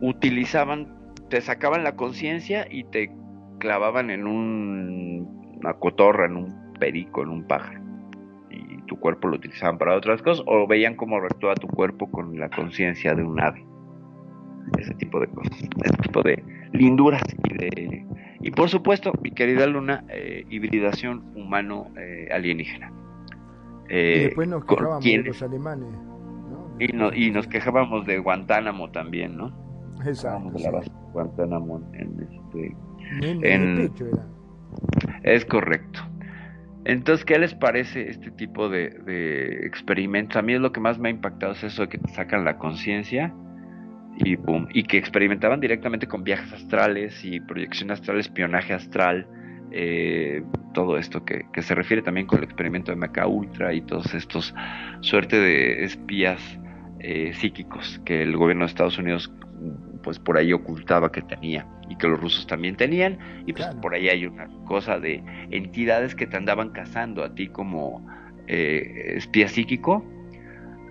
utilizaban, 0.00 0.94
te 1.28 1.40
sacaban 1.40 1.84
la 1.84 1.96
conciencia 1.96 2.66
y 2.70 2.84
te 2.84 3.10
clavaban 3.58 4.10
en 4.10 4.26
un, 4.26 5.56
una 5.58 5.74
cotorra, 5.74 6.26
en 6.26 6.36
un 6.36 6.72
perico, 6.78 7.22
en 7.22 7.28
un 7.30 7.46
pájaro. 7.46 7.80
Y 8.50 8.82
tu 8.82 8.96
cuerpo 8.98 9.28
lo 9.28 9.36
utilizaban 9.36 9.78
para 9.78 9.96
otras 9.96 10.22
cosas, 10.22 10.44
o 10.46 10.66
veían 10.66 10.96
cómo 10.96 11.16
actúa 11.16 11.54
tu 11.54 11.66
cuerpo 11.68 12.10
con 12.10 12.38
la 12.38 12.48
conciencia 12.50 13.14
de 13.14 13.22
un 13.22 13.40
ave. 13.40 13.64
Ese 14.78 14.94
tipo 14.94 15.20
de 15.20 15.26
cosas, 15.28 15.62
ese 15.84 15.96
tipo 16.02 16.22
de 16.22 16.42
linduras 16.72 17.22
y 17.44 17.54
de. 17.54 18.06
Y 18.40 18.50
por 18.50 18.68
supuesto, 18.68 19.12
mi 19.22 19.30
querida 19.30 19.66
Luna, 19.66 20.04
eh, 20.08 20.44
hibridación 20.50 21.24
humano-alienígena. 21.34 22.92
Eh, 23.88 24.14
y 24.16 24.24
después 24.24 24.48
nos 24.48 24.64
quejábamos 24.64 25.04
de 25.04 25.22
los 25.22 25.42
alemanes. 25.42 25.88
Y, 26.78 27.30
nos 27.30 27.46
quejábamos 27.46 28.04
de 28.06 28.18
Guantánamo 28.18 28.90
también, 28.90 29.36
¿no? 29.36 29.63
Exacto. 30.06 30.50
De 30.50 30.60
la 30.60 30.70
base 30.70 30.90
de 30.90 31.12
Guantánamo 31.12 31.82
en 31.92 32.28
este. 32.30 32.76
En, 33.22 33.90
Es 35.22 35.44
correcto. 35.44 36.00
Entonces, 36.84 37.24
¿qué 37.24 37.38
les 37.38 37.54
parece 37.54 38.10
este 38.10 38.30
tipo 38.30 38.68
de, 38.68 39.60
experimentos? 39.64 40.36
A 40.36 40.42
mí 40.42 40.54
es 40.54 40.60
lo 40.60 40.72
que 40.72 40.80
más 40.80 40.98
me 40.98 41.08
ha 41.08 41.12
impactado 41.12 41.52
es 41.52 41.64
eso 41.64 41.82
de 41.82 41.88
que 41.88 41.98
te 41.98 42.08
sacan 42.12 42.44
la 42.44 42.58
conciencia 42.58 43.32
y 44.16 44.36
boom, 44.36 44.68
y 44.72 44.84
que 44.84 44.98
experimentaban 44.98 45.60
directamente 45.60 46.06
con 46.06 46.24
viajes 46.24 46.52
astrales 46.52 47.24
y 47.24 47.40
proyección 47.40 47.90
astral, 47.90 48.20
espionaje 48.20 48.74
astral, 48.74 49.26
eh, 49.72 50.44
todo 50.72 50.98
esto 50.98 51.24
que, 51.24 51.46
que, 51.52 51.62
se 51.62 51.74
refiere 51.74 52.02
también 52.02 52.26
con 52.26 52.38
el 52.38 52.44
experimento 52.44 52.92
de 52.92 52.96
Meca 52.96 53.26
Ultra 53.26 53.72
y 53.72 53.80
todos 53.80 54.14
estos 54.14 54.54
suerte 55.00 55.36
de 55.36 55.84
espías 55.84 56.60
eh, 57.00 57.32
psíquicos 57.34 58.00
que 58.04 58.22
el 58.22 58.36
gobierno 58.36 58.64
de 58.64 58.68
Estados 58.68 58.98
Unidos 58.98 59.30
pues 60.04 60.18
por 60.18 60.36
ahí 60.36 60.52
ocultaba 60.52 61.10
que 61.10 61.22
tenía 61.22 61.66
y 61.88 61.96
que 61.96 62.06
los 62.06 62.20
rusos 62.20 62.46
también 62.46 62.76
tenían 62.76 63.18
y 63.46 63.52
pues 63.54 63.66
por 63.82 63.94
ahí 63.94 64.08
hay 64.08 64.26
una 64.26 64.48
cosa 64.66 65.00
de 65.00 65.24
entidades 65.50 66.14
que 66.14 66.26
te 66.26 66.36
andaban 66.36 66.70
cazando 66.70 67.24
a 67.24 67.34
ti 67.34 67.48
como 67.48 68.06
eh, 68.46 69.14
espía 69.16 69.48
psíquico 69.48 70.04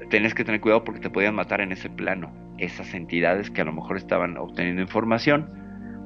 tenés 0.10 0.34
que 0.34 0.44
tener 0.44 0.60
cuidado 0.60 0.84
porque 0.84 1.00
te 1.00 1.10
podían 1.10 1.36
matar 1.36 1.62
en 1.62 1.72
ese 1.72 1.90
plano. 1.90 2.32
Esas 2.58 2.94
entidades 2.94 3.50
que 3.50 3.62
a 3.62 3.66
lo 3.66 3.74
mejor 3.74 3.98
estaban 3.98 4.38
obteniendo 4.38 4.82
información 4.82 5.50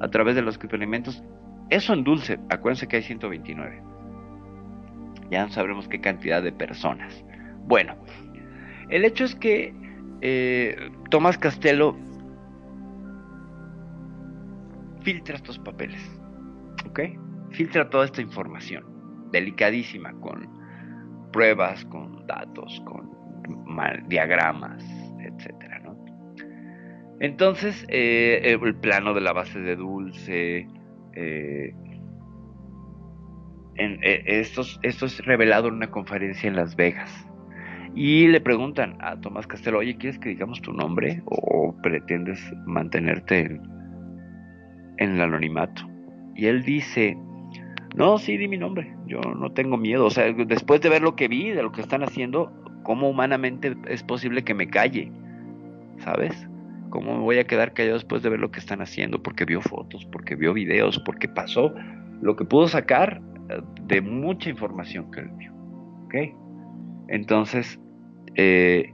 a 0.00 0.08
través 0.08 0.34
de 0.34 0.42
los 0.42 0.56
experimentos 0.56 1.22
eso 1.70 1.92
en 1.92 2.04
dulce 2.04 2.38
acuérdense 2.50 2.86
que 2.86 2.96
hay 2.96 3.02
129 3.02 3.82
ya 5.30 5.44
no 5.44 5.50
sabremos 5.50 5.88
qué 5.88 6.00
cantidad 6.00 6.42
de 6.42 6.52
personas. 6.52 7.24
Bueno 7.66 7.96
el 8.88 9.04
hecho 9.04 9.24
es 9.24 9.34
que 9.34 9.74
eh, 10.20 10.90
Tomás 11.10 11.36
Castelo 11.36 11.96
filtra 15.02 15.36
estos 15.36 15.58
papeles, 15.58 16.00
¿ok? 16.88 17.00
Filtra 17.50 17.88
toda 17.88 18.04
esta 18.04 18.20
información, 18.20 18.84
delicadísima, 19.32 20.12
con 20.20 20.48
pruebas, 21.32 21.84
con 21.86 22.26
datos, 22.26 22.82
con 22.84 23.08
diagramas, 24.08 24.84
etcétera, 25.20 25.80
¿no? 25.80 25.96
Entonces, 27.20 27.84
eh, 27.88 28.56
el 28.62 28.74
plano 28.76 29.14
de 29.14 29.20
la 29.20 29.32
base 29.32 29.60
de 29.60 29.76
Dulce, 29.76 30.68
eh, 31.14 31.74
eh, 33.76 34.22
esto, 34.26 34.62
esto 34.82 35.06
es 35.06 35.24
revelado 35.24 35.68
en 35.68 35.74
una 35.74 35.90
conferencia 35.90 36.48
en 36.48 36.56
Las 36.56 36.76
Vegas. 36.76 37.24
Y 37.94 38.28
le 38.28 38.40
preguntan 38.40 38.96
a 39.00 39.20
Tomás 39.20 39.46
Castelo, 39.46 39.78
oye, 39.78 39.96
¿quieres 39.96 40.18
que 40.18 40.28
digamos 40.28 40.60
tu 40.60 40.72
nombre 40.72 41.22
o 41.24 41.74
pretendes 41.82 42.40
mantenerte 42.66 43.40
en, 43.40 43.77
en 44.98 45.12
el 45.12 45.20
anonimato? 45.20 45.82
Y 46.34 46.46
él 46.46 46.62
dice, 46.62 47.16
no, 47.96 48.18
sí, 48.18 48.36
di 48.36 48.46
mi 48.46 48.58
nombre, 48.58 48.94
yo 49.06 49.20
no 49.20 49.50
tengo 49.52 49.76
miedo. 49.76 50.06
O 50.06 50.10
sea, 50.10 50.32
después 50.32 50.80
de 50.80 50.88
ver 50.88 51.02
lo 51.02 51.16
que 51.16 51.28
vi, 51.28 51.50
de 51.50 51.62
lo 51.62 51.72
que 51.72 51.80
están 51.80 52.02
haciendo, 52.02 52.52
¿cómo 52.84 53.08
humanamente 53.08 53.76
es 53.88 54.02
posible 54.02 54.44
que 54.44 54.54
me 54.54 54.68
calle? 54.68 55.10
¿Sabes? 55.98 56.48
¿Cómo 56.90 57.16
me 57.16 57.22
voy 57.22 57.38
a 57.38 57.44
quedar 57.44 57.74
callado 57.74 57.96
después 57.96 58.22
de 58.22 58.30
ver 58.30 58.40
lo 58.40 58.50
que 58.50 58.60
están 58.60 58.80
haciendo? 58.80 59.22
Porque 59.22 59.44
vio 59.44 59.60
fotos, 59.60 60.06
porque 60.06 60.36
vio 60.36 60.54
videos, 60.54 60.98
porque 61.00 61.28
pasó 61.28 61.74
lo 62.22 62.36
que 62.36 62.44
pudo 62.44 62.68
sacar 62.68 63.20
eh, 63.50 63.60
de 63.84 64.00
mucha 64.00 64.48
información 64.48 65.10
que 65.10 65.20
él 65.20 65.30
vio. 65.36 65.52
¿Ok? 66.04 66.14
Entonces, 67.08 67.80
eh, 68.36 68.92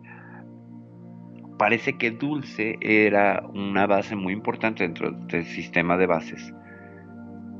parece 1.58 1.96
que 1.96 2.10
Dulce 2.10 2.76
era 2.80 3.42
una 3.52 3.86
base 3.86 4.16
muy 4.16 4.32
importante 4.32 4.82
dentro 4.82 5.10
del 5.10 5.44
sistema 5.44 5.96
de 5.96 6.06
bases, 6.06 6.52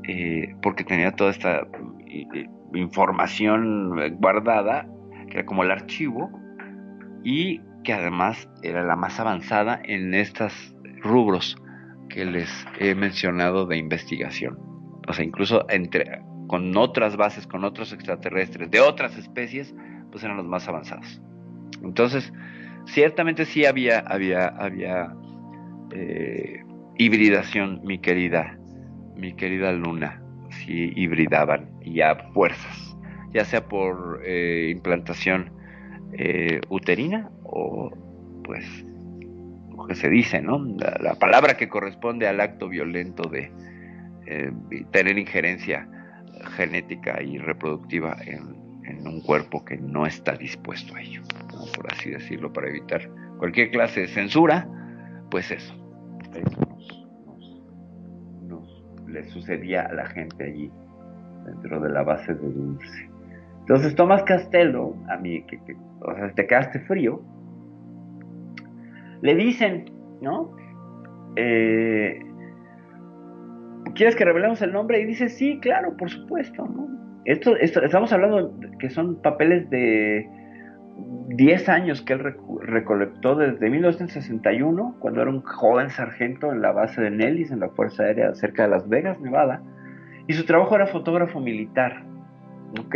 eh, 0.03 0.55
porque 0.61 0.83
tenía 0.83 1.11
toda 1.11 1.31
esta 1.31 1.67
información 2.73 3.95
guardada, 4.17 4.87
que 5.29 5.39
era 5.39 5.45
como 5.45 5.63
el 5.63 5.71
archivo, 5.71 6.31
y 7.23 7.61
que 7.83 7.93
además 7.93 8.49
era 8.63 8.83
la 8.83 8.95
más 8.95 9.19
avanzada 9.19 9.79
en 9.83 10.13
estos 10.13 10.75
rubros 11.01 11.57
que 12.09 12.25
les 12.25 12.65
he 12.79 12.95
mencionado 12.95 13.65
de 13.65 13.77
investigación. 13.77 14.57
O 15.07 15.13
sea, 15.13 15.23
incluso 15.23 15.65
entre, 15.69 16.21
con 16.47 16.75
otras 16.77 17.15
bases, 17.17 17.47
con 17.47 17.63
otros 17.63 17.93
extraterrestres, 17.93 18.69
de 18.71 18.79
otras 18.79 19.17
especies, 19.17 19.73
pues 20.11 20.23
eran 20.23 20.37
los 20.37 20.45
más 20.45 20.67
avanzados. 20.67 21.21
Entonces, 21.83 22.31
ciertamente 22.85 23.45
sí 23.45 23.65
había, 23.65 23.99
había, 23.99 24.47
había 24.47 25.15
eh, 25.91 26.63
hibridación, 26.97 27.81
mi 27.83 27.99
querida, 27.99 28.57
mi 29.15 29.33
querida 29.33 29.71
Luna, 29.71 30.21
sí 30.49 30.91
hibridaban 30.95 31.69
y 31.81 31.99
fuerzas, 32.33 32.97
ya 33.33 33.45
sea 33.45 33.67
por 33.67 34.21
eh, 34.25 34.71
implantación 34.73 35.51
eh, 36.13 36.61
uterina 36.69 37.29
o 37.43 37.91
pues 38.43 38.85
lo 39.75 39.85
que 39.87 39.95
se 39.95 40.09
dice, 40.09 40.41
¿no? 40.41 40.63
La, 40.77 40.97
la, 41.01 41.15
palabra 41.15 41.57
que 41.57 41.67
corresponde 41.67 42.27
al 42.27 42.39
acto 42.39 42.69
violento 42.69 43.29
de 43.29 43.51
tener 44.91 45.19
injerencia 45.19 45.87
genética 46.57 47.21
y 47.21 47.37
reproductiva 47.37 48.17
en 48.25 49.07
un 49.07 49.21
cuerpo 49.21 49.63
que 49.63 49.77
no 49.77 50.07
está 50.07 50.35
dispuesto 50.35 50.95
a 50.95 51.01
ello, 51.01 51.21
por 51.75 51.91
así 51.91 52.11
decirlo, 52.11 52.51
para 52.51 52.69
evitar 52.69 53.01
cualquier 53.37 53.71
clase 53.71 54.01
de 54.01 54.07
censura, 54.07 54.67
pues 55.29 55.51
eso, 55.51 55.73
eso 56.33 56.61
nos, 57.25 57.63
nos, 58.47 59.07
le 59.07 59.23
sucedía 59.25 59.83
a 59.83 59.93
la 59.93 60.05
gente 60.07 60.43
allí, 60.43 60.71
dentro 61.45 61.79
de 61.79 61.89
la 61.89 62.03
base 62.03 62.33
de 62.33 62.49
Dulce. 62.49 63.09
Entonces 63.61 63.95
Tomás 63.95 64.23
Castelo, 64.23 64.95
a 65.09 65.17
mí, 65.17 65.43
que, 65.43 65.59
o 66.01 66.15
sea, 66.15 66.31
te 66.33 66.45
quedaste 66.45 66.79
frío, 66.81 67.21
le 69.21 69.35
dicen, 69.35 69.85
¿no? 70.21 70.55
Eh, 71.35 72.19
¿Quieres 73.95 74.15
que 74.15 74.25
revelemos 74.25 74.61
el 74.61 74.71
nombre? 74.71 74.99
Y 74.99 75.05
dice, 75.05 75.29
sí, 75.29 75.59
claro, 75.61 75.95
por 75.97 76.09
supuesto, 76.09 76.67
¿no? 76.67 76.95
Esto, 77.25 77.55
estamos 77.57 78.13
hablando 78.13 78.53
que 78.77 78.89
son 78.89 79.19
papeles 79.21 79.67
de 79.71 80.29
10 80.97 81.69
años 81.69 82.01
que 82.01 82.13
él 82.13 82.35
recolectó 82.61 83.35
desde 83.35 83.69
1961, 83.69 84.95
cuando 84.99 85.21
era 85.21 85.29
un 85.29 85.41
joven 85.41 85.89
sargento 85.89 86.51
en 86.51 86.61
la 86.61 86.71
base 86.71 87.01
de 87.01 87.11
Nellis, 87.11 87.51
en 87.51 87.59
la 87.59 87.69
Fuerza 87.69 88.03
Aérea 88.03 88.33
cerca 88.35 88.63
de 88.63 88.69
Las 88.69 88.87
Vegas, 88.87 89.19
Nevada, 89.19 89.61
y 90.27 90.33
su 90.33 90.45
trabajo 90.45 90.75
era 90.75 90.87
fotógrafo 90.87 91.39
militar, 91.39 92.03
¿ok? 92.79 92.95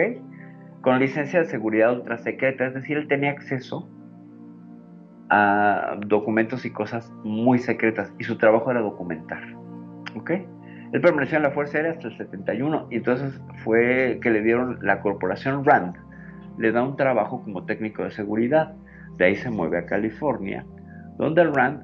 Con 0.82 1.00
licencia 1.00 1.40
de 1.40 1.46
seguridad 1.46 1.94
ultra 1.94 2.18
secreta, 2.18 2.66
es 2.68 2.74
decir, 2.74 2.98
él 2.98 3.08
tenía 3.08 3.32
acceso 3.32 3.90
a 5.30 5.98
documentos 6.08 6.66
y 6.66 6.72
cosas 6.72 7.12
muy 7.24 7.60
secretas, 7.60 8.14
y 8.20 8.24
su 8.24 8.38
trabajo 8.38 8.72
era 8.72 8.80
documentar, 8.80 9.44
¿ok? 10.16 10.32
Él 10.92 11.02
permaneció 11.02 11.38
en 11.38 11.44
la 11.44 11.52
Fuerza 11.52 11.78
Aérea 11.78 11.92
hasta 11.92 12.08
el 12.08 12.18
71 12.18 12.88
y 12.90 12.96
entonces 12.96 13.40
fue 13.64 14.20
que 14.24 14.32
le 14.32 14.42
dieron 14.42 14.80
la 14.82 15.02
corporación 15.02 15.64
RAND, 15.64 15.96
le 16.60 16.72
da 16.72 16.84
un 16.84 16.96
trabajo 16.96 17.42
como 17.44 17.66
técnico 17.66 18.04
de 18.04 18.12
seguridad. 18.12 18.76
De 19.18 19.26
ahí 19.26 19.36
se 19.36 19.50
mueve 19.50 19.80
a 19.80 19.86
California, 19.86 20.66
donde 21.18 21.44
RAND 21.44 21.84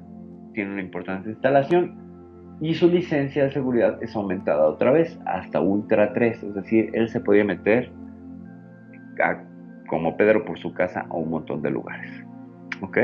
tiene 0.52 0.72
una 0.72 0.82
importante 0.82 1.30
instalación 1.30 2.06
y 2.60 2.74
su 2.74 2.88
licencia 2.88 3.44
de 3.44 3.52
seguridad 3.52 4.02
es 4.02 4.14
aumentada 4.16 4.66
otra 4.66 4.90
vez 4.90 5.18
hasta 5.26 5.60
Ultra 5.60 6.12
3, 6.14 6.42
es 6.42 6.54
decir, 6.54 6.90
él 6.94 7.08
se 7.08 7.20
podía 7.20 7.44
meter 7.44 7.90
como 9.88 10.16
Pedro 10.16 10.44
por 10.44 10.58
su 10.58 10.72
casa 10.72 11.06
a 11.08 11.14
un 11.14 11.30
montón 11.30 11.62
de 11.62 11.70
lugares. 11.70 12.10
¿Ok? 12.80 12.98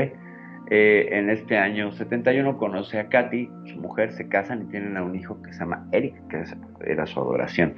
Eh, 0.75 1.19
en 1.19 1.29
este 1.29 1.55
año 1.55 1.91
71 1.91 2.57
conoce 2.57 2.99
a 2.99 3.07
Katy, 3.07 3.47
su 3.65 3.75
mujer, 3.79 4.11
se 4.11 4.27
casan 4.27 4.63
y 4.63 4.65
tienen 4.71 4.97
a 4.97 5.03
un 5.03 5.15
hijo 5.15 5.39
que 5.43 5.53
se 5.53 5.59
llama 5.59 5.85
Eric, 5.91 6.15
que 6.29 6.43
era 6.83 7.05
su 7.05 7.19
adoración. 7.19 7.75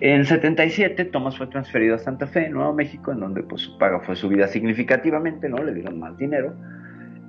En 0.00 0.24
77 0.24 1.04
Thomas 1.04 1.38
fue 1.38 1.46
transferido 1.46 1.94
a 1.94 1.98
Santa 1.98 2.26
Fe, 2.26 2.48
Nuevo 2.48 2.74
México, 2.74 3.12
en 3.12 3.20
donde 3.20 3.44
pues, 3.44 3.62
su 3.62 3.78
paga 3.78 4.00
fue 4.00 4.16
subida 4.16 4.48
significativamente, 4.48 5.48
¿no? 5.48 5.58
Le 5.58 5.74
dieron 5.74 6.00
más 6.00 6.18
dinero. 6.18 6.56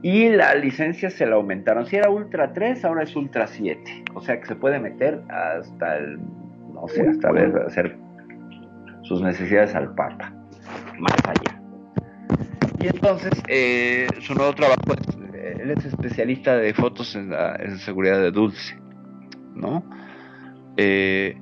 Y 0.01 0.29
la 0.29 0.55
licencia 0.55 1.11
se 1.11 1.27
la 1.27 1.35
aumentaron. 1.35 1.85
Si 1.85 1.97
era 1.97 2.09
Ultra 2.09 2.51
3, 2.51 2.83
ahora 2.83 3.03
es 3.03 3.15
Ultra 3.15 3.45
7. 3.45 4.05
O 4.15 4.21
sea 4.21 4.39
que 4.39 4.47
se 4.47 4.55
puede 4.55 4.79
meter 4.79 5.21
hasta 5.29 5.97
el, 5.97 6.17
no 6.73 6.87
sé, 6.87 7.07
hasta 7.07 7.31
ver, 7.31 7.55
hacer 7.67 7.95
sus 9.03 9.21
necesidades 9.21 9.75
al 9.75 9.93
Papa. 9.93 10.33
Más 10.97 11.27
allá. 11.27 11.54
Y 12.85 12.87
entonces, 12.87 13.31
eh, 13.47 14.07
su 14.19 14.35
nuevo 14.35 14.53
trabajo 14.53 14.93
es, 14.93 15.15
él 15.59 15.71
es 15.71 15.85
especialista 15.85 16.55
de 16.55 16.71
fotos 16.75 17.15
en 17.15 17.79
seguridad 17.79 18.21
de 18.21 18.29
Dulce, 18.29 18.77
¿no? 19.55 19.83
Eh, 20.77 21.35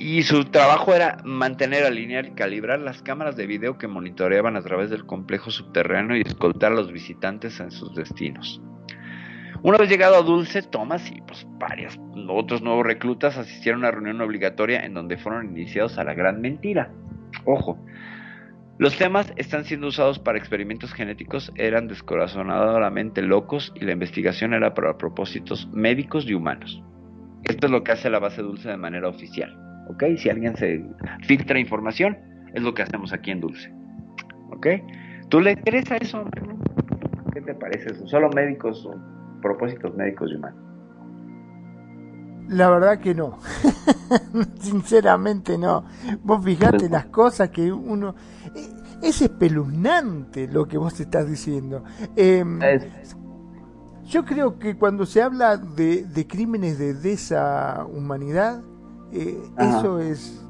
y 0.00 0.22
su 0.24 0.46
trabajo 0.46 0.92
era 0.92 1.18
mantener, 1.24 1.84
alinear 1.84 2.26
y 2.26 2.30
calibrar 2.32 2.80
las 2.80 3.02
cámaras 3.02 3.36
de 3.36 3.46
video 3.46 3.78
que 3.78 3.86
monitoreaban 3.86 4.56
a 4.56 4.62
través 4.62 4.90
del 4.90 5.06
complejo 5.06 5.52
subterráneo 5.52 6.16
y 6.16 6.22
escoltar 6.22 6.72
a 6.72 6.74
los 6.74 6.90
visitantes 6.90 7.60
en 7.60 7.70
sus 7.70 7.94
destinos. 7.94 8.60
Una 9.62 9.78
vez 9.78 9.88
llegado 9.88 10.16
a 10.16 10.22
Dulce, 10.22 10.62
Thomas 10.62 11.08
y 11.08 11.20
pues 11.20 11.46
varios 11.60 11.96
otros 12.28 12.62
nuevos 12.62 12.84
reclutas 12.84 13.38
asistieron 13.38 13.84
a 13.84 13.90
una 13.90 13.90
reunión 13.92 14.20
obligatoria 14.22 14.84
en 14.84 14.94
donde 14.94 15.18
fueron 15.18 15.56
iniciados 15.56 15.98
a 15.98 16.04
la 16.04 16.14
gran 16.14 16.40
mentira. 16.40 16.90
Ojo, 17.44 17.78
Los 18.78 18.96
temas 18.96 19.32
están 19.34 19.64
siendo 19.64 19.88
usados 19.88 20.20
para 20.20 20.38
experimentos 20.38 20.92
genéticos, 20.92 21.52
eran 21.56 21.88
descorazonadoramente 21.88 23.22
locos 23.22 23.72
y 23.74 23.84
la 23.84 23.90
investigación 23.90 24.54
era 24.54 24.72
para 24.72 24.96
propósitos 24.96 25.68
médicos 25.72 26.28
y 26.28 26.34
humanos. 26.34 26.80
Esto 27.42 27.66
es 27.66 27.72
lo 27.72 27.82
que 27.82 27.90
hace 27.90 28.08
la 28.08 28.20
base 28.20 28.40
dulce 28.40 28.68
de 28.68 28.76
manera 28.76 29.08
oficial. 29.08 29.52
¿Ok? 29.88 30.04
Si 30.16 30.30
alguien 30.30 30.56
se 30.56 30.84
filtra 31.26 31.58
información, 31.58 32.18
es 32.54 32.62
lo 32.62 32.72
que 32.72 32.82
hacemos 32.82 33.12
aquí 33.12 33.32
en 33.32 33.40
Dulce. 33.40 33.72
¿Ok? 34.50 34.66
¿Tú 35.28 35.40
le 35.40 35.56
crees 35.56 35.90
a 35.90 35.96
eso? 35.96 36.24
¿Qué 37.32 37.40
te 37.40 37.54
parece 37.54 37.92
eso? 37.92 38.06
Solo 38.06 38.30
médicos 38.30 38.88
propósitos 39.42 39.94
médicos 39.96 40.30
y 40.30 40.36
humanos. 40.36 40.67
La 42.48 42.70
verdad 42.70 42.98
que 42.98 43.14
no. 43.14 43.38
Sinceramente 44.60 45.58
no. 45.58 45.84
Vos 46.22 46.42
fijate 46.44 46.88
las 46.88 47.06
cosas 47.06 47.50
que 47.50 47.72
uno... 47.72 48.14
eh, 48.54 48.70
Es 49.02 49.22
espeluznante 49.22 50.48
lo 50.48 50.66
que 50.66 50.78
vos 50.78 50.98
estás 51.00 51.28
diciendo. 51.28 51.84
Em, 52.16 52.72
yo 54.04 54.24
creo 54.24 54.58
que 54.58 54.76
cuando 54.76 55.04
se 55.06 55.22
habla 55.22 55.56
de, 55.58 56.04
de 56.06 56.26
crímenes 56.26 56.78
de 56.78 56.94
deshumanidad, 56.94 58.62
eh, 59.12 59.38
Ajá. 59.56 59.78
eso 59.78 59.98
es 60.00 60.44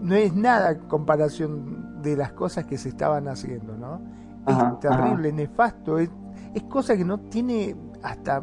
no 0.00 0.14
es 0.14 0.34
nada 0.34 0.72
en 0.72 0.80
comparación 0.88 2.02
de 2.02 2.16
las 2.16 2.32
cosas 2.32 2.66
que 2.66 2.76
se 2.76 2.90
estaban 2.90 3.28
haciendo, 3.28 3.76
¿no? 3.76 4.02
Ajá, 4.44 4.72
es 4.74 4.80
terrible, 4.80 5.32
nefasto, 5.32 5.98
es, 5.98 6.10
es 6.54 6.62
cosa 6.64 6.96
que 6.96 7.04
no 7.04 7.20
tiene 7.20 7.74
hasta, 8.02 8.42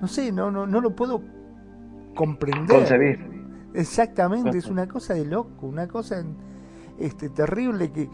no 0.00 0.08
sé, 0.08 0.32
no, 0.32 0.50
no, 0.50 0.66
no 0.66 0.80
lo 0.80 0.94
puedo 0.96 1.20
comprender. 2.14 2.76
Concebir. 2.78 3.34
Exactamente, 3.74 4.58
es 4.58 4.66
una 4.66 4.86
cosa 4.86 5.14
de 5.14 5.24
loco, 5.24 5.66
una 5.66 5.88
cosa 5.88 6.24
este, 6.98 7.28
terrible 7.30 7.90
que 7.90 8.08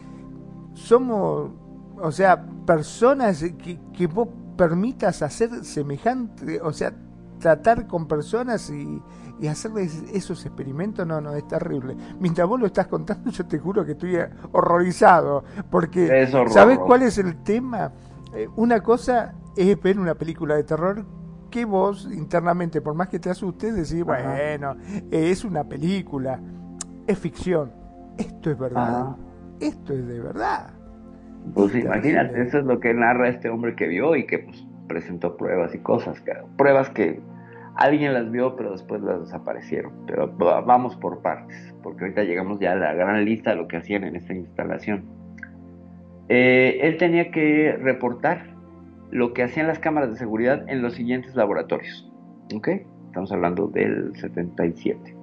somos, 0.73 1.51
o 1.97 2.11
sea, 2.11 2.43
personas 2.65 3.43
que, 3.63 3.79
que 3.95 4.07
vos 4.07 4.27
permitas 4.57 5.21
hacer 5.21 5.63
semejante, 5.63 6.59
o 6.61 6.73
sea, 6.73 6.93
tratar 7.39 7.87
con 7.87 8.07
personas 8.07 8.69
y, 8.69 9.01
y 9.39 9.47
hacerles 9.47 10.03
esos 10.13 10.45
experimentos, 10.45 11.05
no, 11.05 11.19
no, 11.19 11.33
es 11.33 11.47
terrible. 11.47 11.95
Mientras 12.19 12.47
vos 12.47 12.59
lo 12.59 12.67
estás 12.67 12.87
contando, 12.87 13.29
yo 13.31 13.45
te 13.45 13.59
juro 13.59 13.85
que 13.85 13.93
estoy 13.93 14.17
horrorizado, 14.51 15.43
porque 15.69 16.23
Es 16.23 16.33
horroroso. 16.33 16.53
¿sabés 16.53 16.79
cuál 16.79 17.01
es 17.03 17.17
el 17.17 17.43
tema? 17.43 17.91
Eh, 18.33 18.47
una 18.55 18.81
cosa 18.81 19.33
es 19.55 19.81
ver 19.81 19.99
una 19.99 20.15
película 20.15 20.55
de 20.55 20.63
terror 20.63 21.05
que 21.51 21.65
vos 21.65 22.09
internamente, 22.11 22.81
por 22.81 22.95
más 22.95 23.09
que 23.09 23.19
te 23.19 23.29
asustes, 23.29 23.75
decís, 23.75 24.03
bueno, 24.03 24.31
eh, 24.33 24.59
es 25.11 25.45
una 25.45 25.63
película, 25.63 26.39
es 27.05 27.19
ficción. 27.19 27.71
Esto 28.17 28.49
es 28.51 28.57
verdad. 28.57 29.01
Ajá. 29.01 29.15
Esto 29.59 29.93
es 29.93 30.07
de 30.07 30.19
verdad. 30.19 30.71
Pues 31.53 31.75
Es 31.75 31.83
imagínate, 31.85 32.29
terrible. 32.29 32.47
eso 32.47 32.57
es 32.59 32.65
lo 32.65 32.79
que 32.79 32.93
narra 32.93 33.29
este 33.29 33.49
hombre 33.49 33.75
que 33.75 33.87
vio 33.87 34.15
y 34.15 34.25
que 34.25 34.39
pues, 34.39 34.65
presentó 34.87 35.37
pruebas 35.37 35.75
y 35.75 35.79
cosas. 35.79 36.19
que- 36.21 36.33
Pruebas 36.57 36.89
que 36.89 37.21
alguien 37.75 38.13
las 38.13 38.29
vio, 38.31 38.55
pero 38.55 38.71
después 38.71 39.01
las 39.01 39.21
desaparecieron. 39.21 39.91
Pero 40.07 40.35
va- 40.37 40.61
vamos 40.61 40.95
por 40.97 41.21
partes, 41.21 41.73
porque 41.83 42.05
ahorita 42.05 42.23
llegamos 42.23 42.59
ya 42.59 42.71
a 42.73 42.75
la 42.75 42.93
gran 42.93 43.23
lista 43.25 43.51
de 43.51 43.55
lo 43.57 43.67
que 43.67 43.77
hacían 43.77 44.03
en 44.03 44.15
esta 44.15 44.33
instalación. 44.33 45.05
Eh, 46.29 46.79
él 46.83 46.97
tenía 46.97 47.29
que 47.31 47.77
reportar 47.81 48.55
lo 49.11 49.33
que 49.33 49.43
hacían 49.43 49.67
las 49.67 49.79
cámaras 49.79 50.09
de 50.11 50.17
seguridad 50.17 50.67
en 50.67 50.81
los 50.81 50.93
siguientes 50.93 51.35
laboratorios. 51.35 52.09
¿Ok? 52.53 52.69
Estamos 53.07 53.31
hablando 53.31 53.67
del 53.67 54.15
77. 54.15 55.15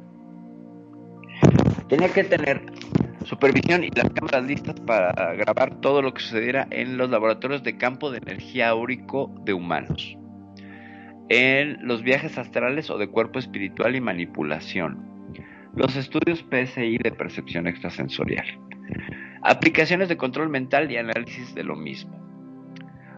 Tenía 1.88 2.08
que 2.10 2.24
tener 2.24 2.60
supervisión 3.24 3.84
y 3.84 3.90
las 3.90 4.10
cámaras 4.10 4.44
listas 4.44 4.78
para 4.80 5.34
grabar 5.34 5.80
todo 5.80 6.02
lo 6.02 6.12
que 6.12 6.20
sucediera 6.20 6.66
en 6.70 6.96
los 6.96 7.10
laboratorios 7.10 7.62
de 7.62 7.76
campo 7.76 8.10
de 8.10 8.18
energía 8.18 8.68
áurico 8.68 9.34
de 9.44 9.54
humanos, 9.54 10.16
en 11.28 11.86
los 11.86 12.02
viajes 12.02 12.38
astrales 12.38 12.90
o 12.90 12.98
de 12.98 13.08
cuerpo 13.08 13.38
espiritual 13.38 13.96
y 13.96 14.00
manipulación, 14.00 14.98
los 15.74 15.96
estudios 15.96 16.44
PSI 16.50 16.98
de 16.98 17.10
percepción 17.10 17.66
extrasensorial, 17.66 18.46
aplicaciones 19.42 20.08
de 20.08 20.16
control 20.16 20.48
mental 20.48 20.90
y 20.90 20.96
análisis 20.96 21.54
de 21.54 21.64
lo 21.64 21.76
mismo, 21.76 22.27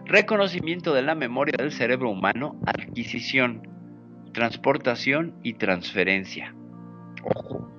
reconocimiento 0.05 0.93
de 0.93 1.01
la 1.01 1.15
memoria 1.15 1.55
del 1.57 1.71
cerebro 1.71 2.09
humano, 2.09 2.59
adquisición, 2.65 3.67
transportación 4.33 5.35
y 5.43 5.53
transferencia. 5.53 6.55
Ojo, 7.23 7.69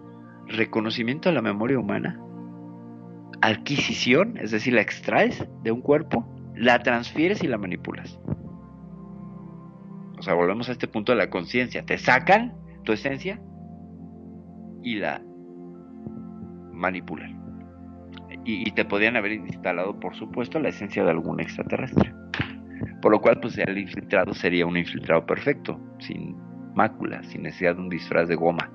reconocimiento 0.47 1.29
de 1.29 1.35
la 1.35 1.43
memoria 1.43 1.79
humana, 1.79 2.21
adquisición, 3.41 4.37
es 4.39 4.51
decir, 4.51 4.75
la 4.75 4.81
extraes 4.81 5.47
de 5.63 5.73
un 5.73 5.83
cuerpo, 5.83 6.27
la 6.55 6.83
transfieres 6.83 7.43
y 7.43 7.49
la 7.49 7.59
manipulas. 7.59 8.19
O 10.19 10.23
sea, 10.23 10.35
volvemos 10.35 10.69
a 10.69 10.73
este 10.73 10.87
punto 10.87 11.13
de 11.13 11.19
la 11.19 11.31
conciencia. 11.31 11.85
Te 11.85 11.99
sacan 11.99 12.55
tu 12.85 12.93
esencia 12.93 13.41
y 14.83 14.97
la 14.97 15.21
manipulan. 16.73 17.42
Y, 18.45 18.71
te 18.73 18.85
podían 18.85 19.17
haber 19.17 19.33
instalado, 19.33 19.99
por 20.01 20.17
supuesto, 20.17 20.59
la 20.59 20.71
esencia 20.71 21.05
de 21.05 21.11
algún 21.11 21.41
extraterrestre. 21.41 22.13
Por 23.01 23.13
lo 23.13 23.21
cual, 23.21 23.39
pues 23.41 23.57
el 23.59 23.79
infiltrado 23.79 24.35
sería 24.35 24.67
un 24.67 24.77
infiltrado 24.77 25.25
perfecto, 25.27 25.81
sin 25.99 26.37
mácula, 26.75 27.23
sin 27.25 27.43
necesidad 27.43 27.77
de 27.77 27.83
un 27.83 27.89
disfraz 27.89 28.29
de 28.29 28.35
goma. 28.35 28.71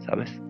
¿Sabes? 0.00 0.40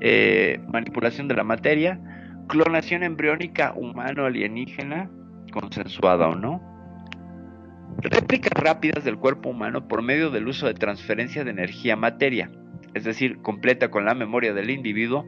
Eh, 0.00 0.60
manipulación 0.68 1.28
de 1.28 1.34
la 1.34 1.44
materia, 1.44 2.00
clonación 2.48 3.02
embriónica 3.02 3.72
humano-alienígena, 3.76 5.10
consensuada 5.52 6.28
o 6.28 6.34
no, 6.34 6.60
réplicas 7.98 8.52
rápidas 8.52 9.04
del 9.04 9.18
cuerpo 9.18 9.50
humano 9.50 9.88
por 9.88 10.02
medio 10.02 10.30
del 10.30 10.48
uso 10.48 10.66
de 10.66 10.74
transferencia 10.74 11.44
de 11.44 11.50
energía-materia, 11.50 12.50
es 12.94 13.04
decir, 13.04 13.38
completa 13.42 13.90
con 13.90 14.04
la 14.04 14.14
memoria 14.14 14.54
del 14.54 14.70
individuo 14.70 15.24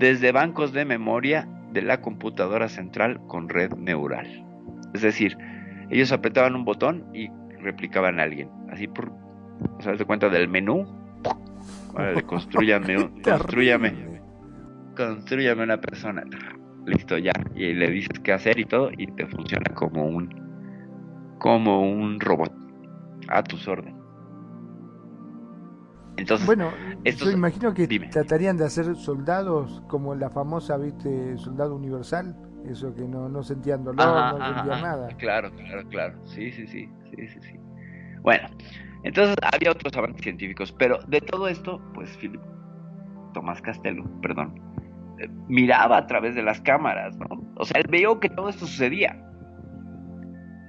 desde 0.00 0.32
bancos 0.32 0.72
de 0.72 0.86
memoria 0.86 1.46
de 1.72 1.82
la 1.82 2.00
computadora 2.00 2.68
central 2.68 3.20
con 3.28 3.50
red 3.50 3.74
neural. 3.74 4.26
Es 4.94 5.02
decir, 5.02 5.36
ellos 5.90 6.10
apretaban 6.10 6.56
un 6.56 6.64
botón 6.64 7.06
y 7.14 7.28
replicaban 7.60 8.18
a 8.18 8.22
alguien, 8.22 8.50
así 8.70 8.88
por, 8.88 9.10
o 9.10 9.80
sea, 9.80 9.92
de 9.92 10.04
cuenta 10.06 10.30
del 10.30 10.48
menú, 10.48 10.86
Órale, 11.92 12.22
construyame, 12.26 13.10
construyame, 13.22 14.22
construyame 14.96 15.64
una 15.64 15.78
persona. 15.78 16.24
Listo, 16.86 17.18
ya. 17.18 17.32
Y 17.54 17.74
le 17.74 17.90
dices 17.90 18.18
qué 18.20 18.32
hacer 18.32 18.58
y 18.58 18.64
todo, 18.64 18.90
y 18.96 19.06
te 19.06 19.26
funciona 19.26 19.74
como 19.74 20.06
un, 20.06 20.30
como 21.38 21.82
un 21.82 22.18
robot. 22.18 22.52
A 23.28 23.42
tus 23.42 23.68
órdenes. 23.68 23.99
Entonces, 26.20 26.46
Bueno, 26.46 26.72
estos- 27.04 27.28
yo 27.28 27.34
imagino 27.34 27.72
que 27.72 27.86
dime. 27.86 28.08
tratarían 28.08 28.56
de 28.56 28.64
hacer 28.66 28.94
soldados 28.96 29.82
como 29.88 30.14
la 30.14 30.28
famosa, 30.30 30.76
viste, 30.76 31.36
soldado 31.38 31.74
universal, 31.74 32.36
eso 32.66 32.94
que 32.94 33.02
no, 33.02 33.28
no 33.28 33.42
sentían 33.42 33.84
dolor, 33.84 34.18
Ajá, 34.18 34.32
no 34.32 34.36
sentían 34.54 34.68
ajá. 34.68 34.80
nada. 34.82 35.08
Claro, 35.16 35.50
claro, 35.52 35.88
claro. 35.88 36.26
Sí, 36.26 36.52
sí, 36.52 36.66
sí, 36.66 36.88
sí, 37.10 37.28
sí, 37.28 37.40
sí. 37.40 37.58
Bueno, 38.22 38.48
entonces 39.02 39.34
había 39.50 39.70
otros 39.72 39.96
avances 39.96 40.20
científicos, 40.22 40.72
pero 40.78 40.98
de 41.08 41.20
todo 41.22 41.48
esto, 41.48 41.80
pues 41.94 42.14
Philip 42.18 42.40
Tomás 43.32 43.62
Castelo, 43.62 44.04
perdón, 44.20 44.54
eh, 45.20 45.28
miraba 45.48 45.96
a 45.96 46.06
través 46.06 46.34
de 46.34 46.42
las 46.42 46.60
cámaras, 46.60 47.16
¿no? 47.16 47.26
O 47.56 47.64
sea, 47.64 47.80
él 47.80 47.86
vio 47.90 48.20
que 48.20 48.28
todo 48.28 48.50
esto 48.50 48.66
sucedía. 48.66 49.16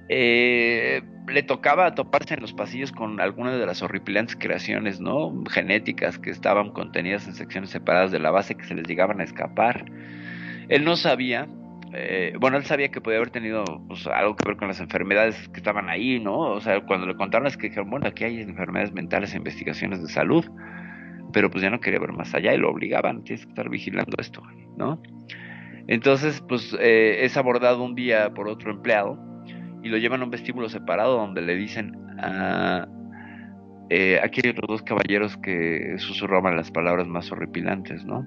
Eh, 0.07 1.01
le 1.27 1.43
tocaba 1.43 1.93
toparse 1.95 2.33
en 2.33 2.41
los 2.41 2.53
pasillos 2.53 2.91
con 2.91 3.19
algunas 3.19 3.57
de 3.57 3.65
las 3.65 3.81
horripilantes 3.81 4.35
creaciones, 4.35 4.99
¿no? 4.99 5.43
Genéticas 5.49 6.17
que 6.17 6.29
estaban 6.29 6.71
contenidas 6.71 7.27
en 7.27 7.33
secciones 7.33 7.69
separadas 7.69 8.11
de 8.11 8.19
la 8.19 8.31
base 8.31 8.55
que 8.55 8.65
se 8.65 8.75
les 8.75 8.87
llegaban 8.87 9.21
a 9.21 9.23
escapar. 9.23 9.85
Él 10.67 10.83
no 10.83 10.95
sabía, 10.95 11.47
eh, 11.93 12.33
bueno, 12.39 12.57
él 12.57 12.65
sabía 12.65 12.89
que 12.89 13.01
podía 13.01 13.17
haber 13.17 13.29
tenido 13.29 13.63
pues, 13.87 14.07
algo 14.07 14.35
que 14.35 14.47
ver 14.47 14.57
con 14.57 14.67
las 14.67 14.79
enfermedades 14.79 15.47
que 15.49 15.57
estaban 15.57 15.89
ahí, 15.89 16.19
¿no? 16.19 16.37
O 16.37 16.61
sea, 16.61 16.81
cuando 16.81 17.05
le 17.07 17.15
contaron 17.15 17.47
es 17.47 17.57
que 17.57 17.67
dijeron, 17.67 17.89
bueno, 17.89 18.07
aquí 18.07 18.23
hay 18.23 18.41
enfermedades 18.41 18.91
mentales 18.93 19.33
e 19.33 19.37
investigaciones 19.37 20.01
de 20.01 20.09
salud, 20.09 20.45
pero 21.33 21.49
pues 21.49 21.61
ya 21.61 21.69
no 21.69 21.79
quería 21.79 21.99
ver 21.99 22.13
más 22.13 22.33
allá 22.33 22.53
y 22.53 22.57
lo 22.57 22.69
obligaban, 22.69 23.23
tienes 23.23 23.45
que 23.45 23.51
estar 23.51 23.69
vigilando 23.69 24.17
esto, 24.19 24.41
¿no? 24.75 25.01
Entonces, 25.87 26.43
pues 26.47 26.75
eh, 26.79 27.25
es 27.25 27.37
abordado 27.37 27.83
un 27.83 27.95
día 27.95 28.33
por 28.33 28.47
otro 28.47 28.71
empleado 28.71 29.30
y 29.83 29.89
lo 29.89 29.97
llevan 29.97 30.21
a 30.21 30.25
un 30.25 30.31
vestíbulo 30.31 30.69
separado 30.69 31.17
donde 31.17 31.41
le 31.41 31.55
dicen, 31.55 31.97
ah, 32.19 32.87
eh, 33.89 34.19
aquí 34.23 34.41
hay 34.43 34.51
otros 34.51 34.67
dos 34.67 34.83
caballeros 34.83 35.35
que 35.37 35.95
susurraban 35.97 36.55
las 36.55 36.71
palabras 36.71 37.07
más 37.07 37.31
horripilantes, 37.31 38.05
¿no? 38.05 38.25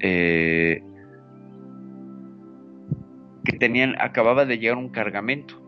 Eh, 0.00 0.82
que 3.44 3.58
tenían, 3.58 3.94
acababa 4.00 4.46
de 4.46 4.58
llegar 4.58 4.78
un 4.78 4.88
cargamento, 4.88 5.60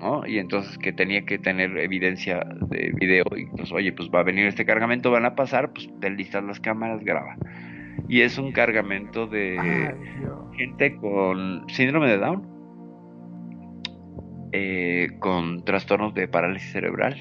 ¿no? 0.00 0.26
Y 0.26 0.38
entonces 0.38 0.78
que 0.78 0.92
tenía 0.92 1.26
que 1.26 1.38
tener 1.38 1.76
evidencia 1.76 2.42
de 2.68 2.92
video 2.98 3.26
y 3.36 3.46
pues, 3.46 3.70
oye, 3.72 3.92
pues 3.92 4.08
va 4.08 4.20
a 4.20 4.24
venir 4.24 4.46
este 4.46 4.64
cargamento, 4.64 5.10
van 5.10 5.26
a 5.26 5.34
pasar, 5.34 5.72
pues 5.72 5.90
te 6.00 6.08
listas 6.08 6.42
las 6.42 6.58
cámaras, 6.58 7.04
graba. 7.04 7.36
y 8.08 8.22
es 8.22 8.38
un 8.38 8.52
cargamento 8.52 9.26
de 9.26 9.58
Ay, 9.58 10.56
gente 10.56 10.96
con 10.96 11.68
síndrome 11.68 12.08
de 12.08 12.16
Down, 12.16 12.59
eh, 14.52 15.08
con 15.18 15.64
trastornos 15.64 16.14
de 16.14 16.28
parálisis 16.28 16.72
cerebral. 16.72 17.16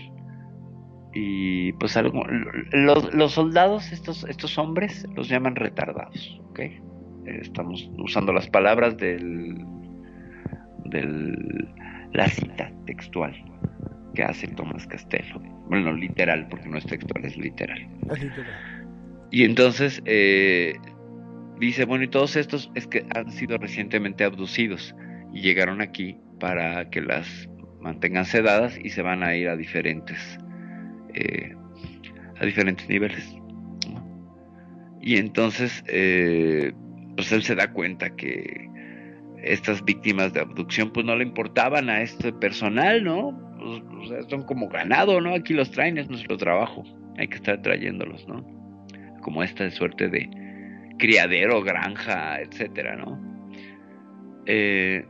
Y 1.13 1.73
pues 1.73 1.97
algo, 1.97 2.23
los, 2.71 3.13
los 3.13 3.31
soldados, 3.33 3.91
estos, 3.91 4.23
estos 4.25 4.57
hombres, 4.59 5.07
los 5.15 5.27
llaman 5.27 5.55
retardados, 5.55 6.39
¿ok? 6.49 6.59
Estamos 7.25 7.89
usando 7.97 8.31
las 8.31 8.47
palabras 8.47 8.97
del, 8.97 9.57
del 10.85 11.67
la 12.13 12.27
cita 12.27 12.71
textual 12.85 13.33
que 14.13 14.23
hace 14.23 14.47
Tomás 14.47 14.87
Castelo. 14.87 15.39
Bueno, 15.67 15.93
literal, 15.93 16.47
porque 16.49 16.67
no 16.67 16.77
es 16.77 16.85
textual, 16.85 17.25
es 17.25 17.37
literal. 17.37 17.87
Es 18.11 18.23
literal. 18.23 18.79
Y 19.31 19.43
entonces 19.43 20.01
eh, 20.05 20.75
dice, 21.59 21.85
bueno, 21.85 22.03
y 22.03 22.07
todos 22.07 22.35
estos 22.35 22.71
es 22.73 22.87
que 22.87 23.05
han 23.15 23.31
sido 23.31 23.57
recientemente 23.57 24.23
abducidos 24.23 24.95
y 25.33 25.41
llegaron 25.41 25.81
aquí 25.81 26.17
para 26.39 26.89
que 26.89 27.01
las 27.01 27.49
mantengan 27.79 28.25
sedadas 28.25 28.77
y 28.77 28.89
se 28.89 29.01
van 29.01 29.23
a 29.23 29.35
ir 29.35 29.49
a 29.49 29.55
diferentes 29.55 30.39
eh, 31.13 31.55
a 32.39 32.45
diferentes 32.45 32.87
niveles. 32.87 33.35
Y 35.01 35.17
entonces, 35.17 35.83
eh, 35.87 36.73
pues 37.15 37.31
él 37.31 37.43
se 37.43 37.55
da 37.55 37.71
cuenta 37.71 38.15
que 38.15 38.69
estas 39.43 39.83
víctimas 39.83 40.33
de 40.33 40.41
abducción, 40.41 40.91
pues 40.91 41.05
no 41.05 41.15
le 41.15 41.23
importaban 41.23 41.89
a 41.89 42.01
este 42.01 42.33
personal, 42.33 43.03
¿no? 43.03 43.37
Pues, 43.57 44.25
son 44.29 44.43
como 44.43 44.67
ganado, 44.67 45.21
¿no? 45.21 45.33
Aquí 45.33 45.53
los 45.53 45.71
traen, 45.71 45.97
es 45.97 46.09
nuestro 46.09 46.37
trabajo, 46.37 46.83
hay 47.17 47.27
que 47.27 47.35
estar 47.35 47.61
trayéndolos, 47.61 48.27
¿no? 48.27 48.45
Como 49.21 49.43
esta 49.43 49.69
suerte 49.71 50.09
de 50.09 50.29
criadero, 50.97 51.61
granja, 51.61 52.41
etcétera, 52.41 52.95
¿no? 52.97 53.19
Eh, 54.45 55.05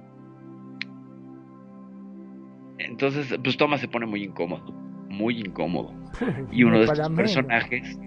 entonces, 2.80 3.38
pues 3.44 3.58
Thomas 3.58 3.82
se 3.82 3.88
pone 3.88 4.06
muy 4.06 4.24
incómodo, 4.24 4.72
muy 5.10 5.40
incómodo. 5.40 5.94
Y 6.52 6.64
uno 6.64 6.80
de 6.80 6.86
estos 6.86 7.10
personajes 7.12 8.00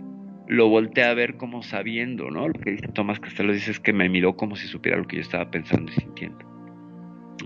lo 0.49 0.69
voltea 0.69 1.11
a 1.11 1.15
ver 1.15 1.36
como 1.36 1.62
sabiendo, 1.62 2.31
¿no? 2.31 2.49
Lo 2.49 2.55
que 2.55 2.73
dice 2.73 2.89
Tomás 2.89 3.20
Castelo 3.20 3.53
dice 3.53 3.70
es 3.70 3.81
que 3.81 3.93
me 3.93 4.09
miró 4.09 4.36
como 4.36 4.57
si 4.57 4.66
supiera 4.66 4.99
lo 4.99 5.07
que 5.07 5.16
yo 5.16 5.23
estaba 5.23 5.51
pensando 5.51 5.93
y 5.93 6.01
sintiendo, 6.01 6.44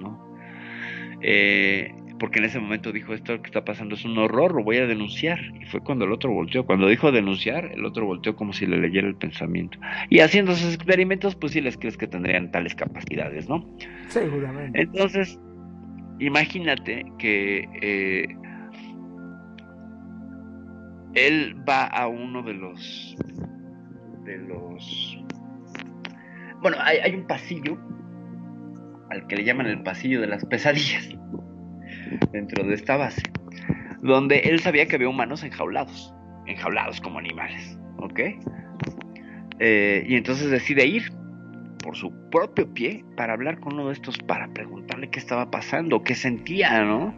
¿no? 0.00 0.26
Eh, 1.20 1.94
porque 2.18 2.38
en 2.38 2.46
ese 2.46 2.58
momento 2.58 2.92
dijo 2.92 3.12
esto 3.12 3.40
que 3.42 3.46
está 3.46 3.64
pasando 3.64 3.94
es 3.94 4.04
un 4.04 4.16
horror, 4.18 4.54
lo 4.54 4.64
voy 4.64 4.78
a 4.78 4.86
denunciar. 4.86 5.38
Y 5.60 5.66
fue 5.66 5.80
cuando 5.80 6.04
el 6.04 6.12
otro 6.12 6.32
volteó. 6.32 6.64
Cuando 6.64 6.88
dijo 6.88 7.12
denunciar, 7.12 7.72
el 7.72 7.84
otro 7.84 8.06
volteó 8.06 8.36
como 8.36 8.52
si 8.52 8.66
le 8.66 8.78
leyera 8.78 9.06
el 9.06 9.16
pensamiento. 9.16 9.78
Y 10.08 10.20
haciendo 10.20 10.52
esos 10.52 10.74
experimentos, 10.74 11.34
pues 11.34 11.52
sí 11.52 11.60
les 11.60 11.76
crees 11.76 11.96
que 11.96 12.06
tendrían 12.06 12.50
tales 12.50 12.74
capacidades, 12.74 13.48
¿no? 13.48 13.68
Seguramente. 14.08 14.80
Entonces, 14.80 15.38
imagínate 16.18 17.04
que 17.18 17.68
eh, 17.82 18.36
él 21.14 21.56
va 21.68 21.84
a 21.84 22.08
uno 22.08 22.42
de 22.42 22.54
los 22.54 23.16
de 24.24 24.38
los 24.38 25.18
bueno 26.60 26.76
hay, 26.80 27.14
un 27.14 27.26
pasillo 27.26 27.78
al 29.10 29.26
que 29.26 29.36
le 29.36 29.44
llaman 29.44 29.66
el 29.66 29.82
pasillo 29.82 30.20
de 30.20 30.26
las 30.26 30.44
pesadillas 30.44 31.08
dentro 32.32 32.64
de 32.64 32.74
esta 32.74 32.96
base 32.96 33.22
donde 34.02 34.40
él 34.40 34.60
sabía 34.60 34.86
que 34.86 34.96
había 34.96 35.08
humanos 35.08 35.42
enjaulados 35.42 36.12
enjaulados 36.46 37.00
como 37.00 37.18
animales 37.18 37.78
¿ok? 37.98 38.20
Eh, 39.58 40.04
y 40.06 40.16
entonces 40.16 40.50
decide 40.50 40.86
ir 40.86 41.10
por 41.86 41.96
su 41.96 42.12
propio 42.30 42.68
pie 42.74 43.04
para 43.16 43.32
hablar 43.34 43.60
con 43.60 43.74
uno 43.74 43.86
de 43.86 43.92
estos 43.92 44.18
para 44.18 44.48
preguntarle 44.48 45.08
qué 45.08 45.20
estaba 45.20 45.48
pasando 45.52 46.02
qué 46.02 46.16
sentía 46.16 46.82
¿no? 46.84 47.14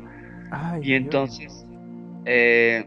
Ay, 0.51 0.81
Y 0.85 0.93
entonces, 0.95 1.67
eh, 2.27 2.85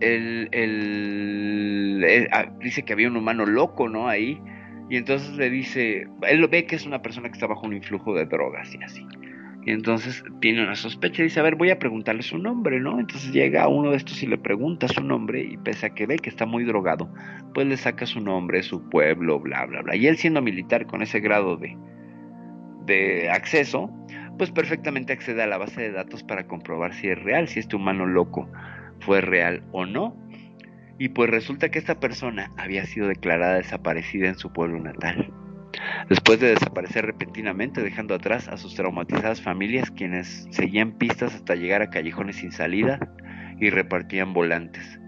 el, 0.00 0.48
el- 0.52 2.04
él, 2.04 2.28
ah, 2.32 2.46
dice 2.60 2.82
que 2.82 2.92
había 2.94 3.08
un 3.08 3.16
humano 3.16 3.46
loco, 3.46 3.88
¿no? 3.88 4.08
Ahí. 4.08 4.40
Y 4.90 4.96
entonces 4.96 5.36
le 5.36 5.48
dice, 5.50 6.08
él 6.28 6.40
lo 6.40 6.48
ve 6.48 6.64
que 6.66 6.76
es 6.76 6.86
una 6.86 7.00
persona 7.02 7.28
que 7.28 7.34
está 7.34 7.46
bajo 7.46 7.66
un 7.66 7.74
influjo 7.74 8.14
de 8.14 8.26
drogas 8.26 8.74
y 8.74 8.82
así. 8.82 9.06
Y 9.64 9.70
entonces 9.70 10.24
tiene 10.40 10.62
una 10.62 10.74
sospecha 10.74 11.22
y 11.22 11.26
dice, 11.26 11.38
a 11.38 11.44
ver, 11.44 11.54
voy 11.54 11.70
a 11.70 11.78
preguntarle 11.78 12.22
su 12.22 12.36
nombre, 12.36 12.80
¿no? 12.80 12.98
Entonces 12.98 13.32
llega 13.32 13.68
uno 13.68 13.90
de 13.90 13.96
estos 13.96 14.20
y 14.22 14.26
le 14.26 14.36
pregunta 14.36 14.88
su 14.88 15.04
nombre 15.04 15.40
y 15.40 15.56
pese 15.56 15.86
a 15.86 15.90
que 15.90 16.06
ve 16.06 16.16
que 16.16 16.30
está 16.30 16.46
muy 16.46 16.64
drogado, 16.64 17.12
pues 17.54 17.68
le 17.68 17.76
saca 17.76 18.04
su 18.06 18.20
nombre, 18.20 18.62
su 18.64 18.88
pueblo, 18.88 19.38
bla, 19.38 19.64
bla, 19.66 19.82
bla. 19.82 19.94
Y 19.94 20.08
él 20.08 20.16
siendo 20.16 20.42
militar 20.42 20.86
con 20.86 21.00
ese 21.00 21.20
grado 21.20 21.56
de, 21.56 21.76
de 22.86 23.30
acceso, 23.30 23.88
pues 24.36 24.50
perfectamente 24.50 25.12
accede 25.12 25.42
a 25.42 25.46
la 25.46 25.58
base 25.58 25.80
de 25.80 25.92
datos 25.92 26.24
para 26.24 26.48
comprobar 26.48 26.92
si 26.94 27.08
es 27.08 27.22
real, 27.22 27.46
si 27.46 27.60
este 27.60 27.76
humano 27.76 28.06
loco 28.06 28.50
fue 28.98 29.20
real 29.20 29.62
o 29.70 29.86
no. 29.86 30.16
Y 30.98 31.10
pues 31.10 31.30
resulta 31.30 31.70
que 31.70 31.78
esta 31.78 32.00
persona 32.00 32.50
había 32.56 32.84
sido 32.84 33.06
declarada 33.06 33.56
desaparecida 33.56 34.28
en 34.28 34.36
su 34.36 34.52
pueblo 34.52 34.80
natal. 34.80 35.32
Después 36.08 36.40
de 36.40 36.50
desaparecer 36.50 37.06
repentinamente, 37.06 37.82
dejando 37.82 38.14
atrás 38.14 38.48
a 38.48 38.56
sus 38.56 38.74
traumatizadas 38.74 39.40
familias, 39.40 39.90
quienes 39.90 40.46
seguían 40.50 40.92
pistas 40.92 41.34
hasta 41.34 41.54
llegar 41.54 41.82
a 41.82 41.90
callejones 41.90 42.36
sin 42.36 42.52
salida 42.52 42.98
y 43.58 43.70
repartían 43.70 44.32
volantes. 44.32 45.00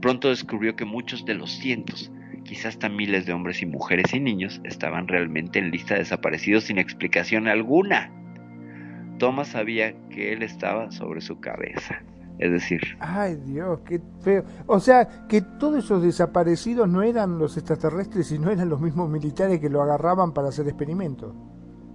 Pronto 0.00 0.28
descubrió 0.28 0.76
que 0.76 0.84
muchos 0.84 1.24
de 1.24 1.34
los 1.34 1.50
cientos, 1.58 2.12
quizás 2.44 2.74
hasta 2.74 2.88
miles 2.88 3.26
de 3.26 3.32
hombres 3.32 3.62
y 3.62 3.66
mujeres 3.66 4.14
y 4.14 4.20
niños, 4.20 4.60
estaban 4.64 5.08
realmente 5.08 5.58
en 5.58 5.70
lista 5.70 5.94
de 5.94 6.00
desaparecidos 6.00 6.64
sin 6.64 6.78
explicación 6.78 7.48
alguna. 7.48 8.12
Thomas 9.18 9.48
sabía 9.48 9.94
que 10.10 10.32
él 10.32 10.42
estaba 10.42 10.90
sobre 10.90 11.20
su 11.20 11.40
cabeza. 11.40 12.02
Es 12.38 12.52
decir, 12.52 12.80
Ay, 13.00 13.34
Dios, 13.44 13.80
qué 13.84 14.00
feo. 14.22 14.44
O 14.66 14.78
sea, 14.80 15.26
que 15.28 15.40
todos 15.40 15.84
esos 15.84 16.02
desaparecidos 16.02 16.88
no 16.88 17.02
eran 17.02 17.38
los 17.38 17.56
extraterrestres, 17.56 18.28
sino 18.28 18.50
eran 18.50 18.68
los 18.68 18.80
mismos 18.80 19.10
militares 19.10 19.58
que 19.60 19.68
lo 19.68 19.82
agarraban 19.82 20.32
para 20.32 20.48
hacer 20.48 20.68
experimentos. 20.68 21.34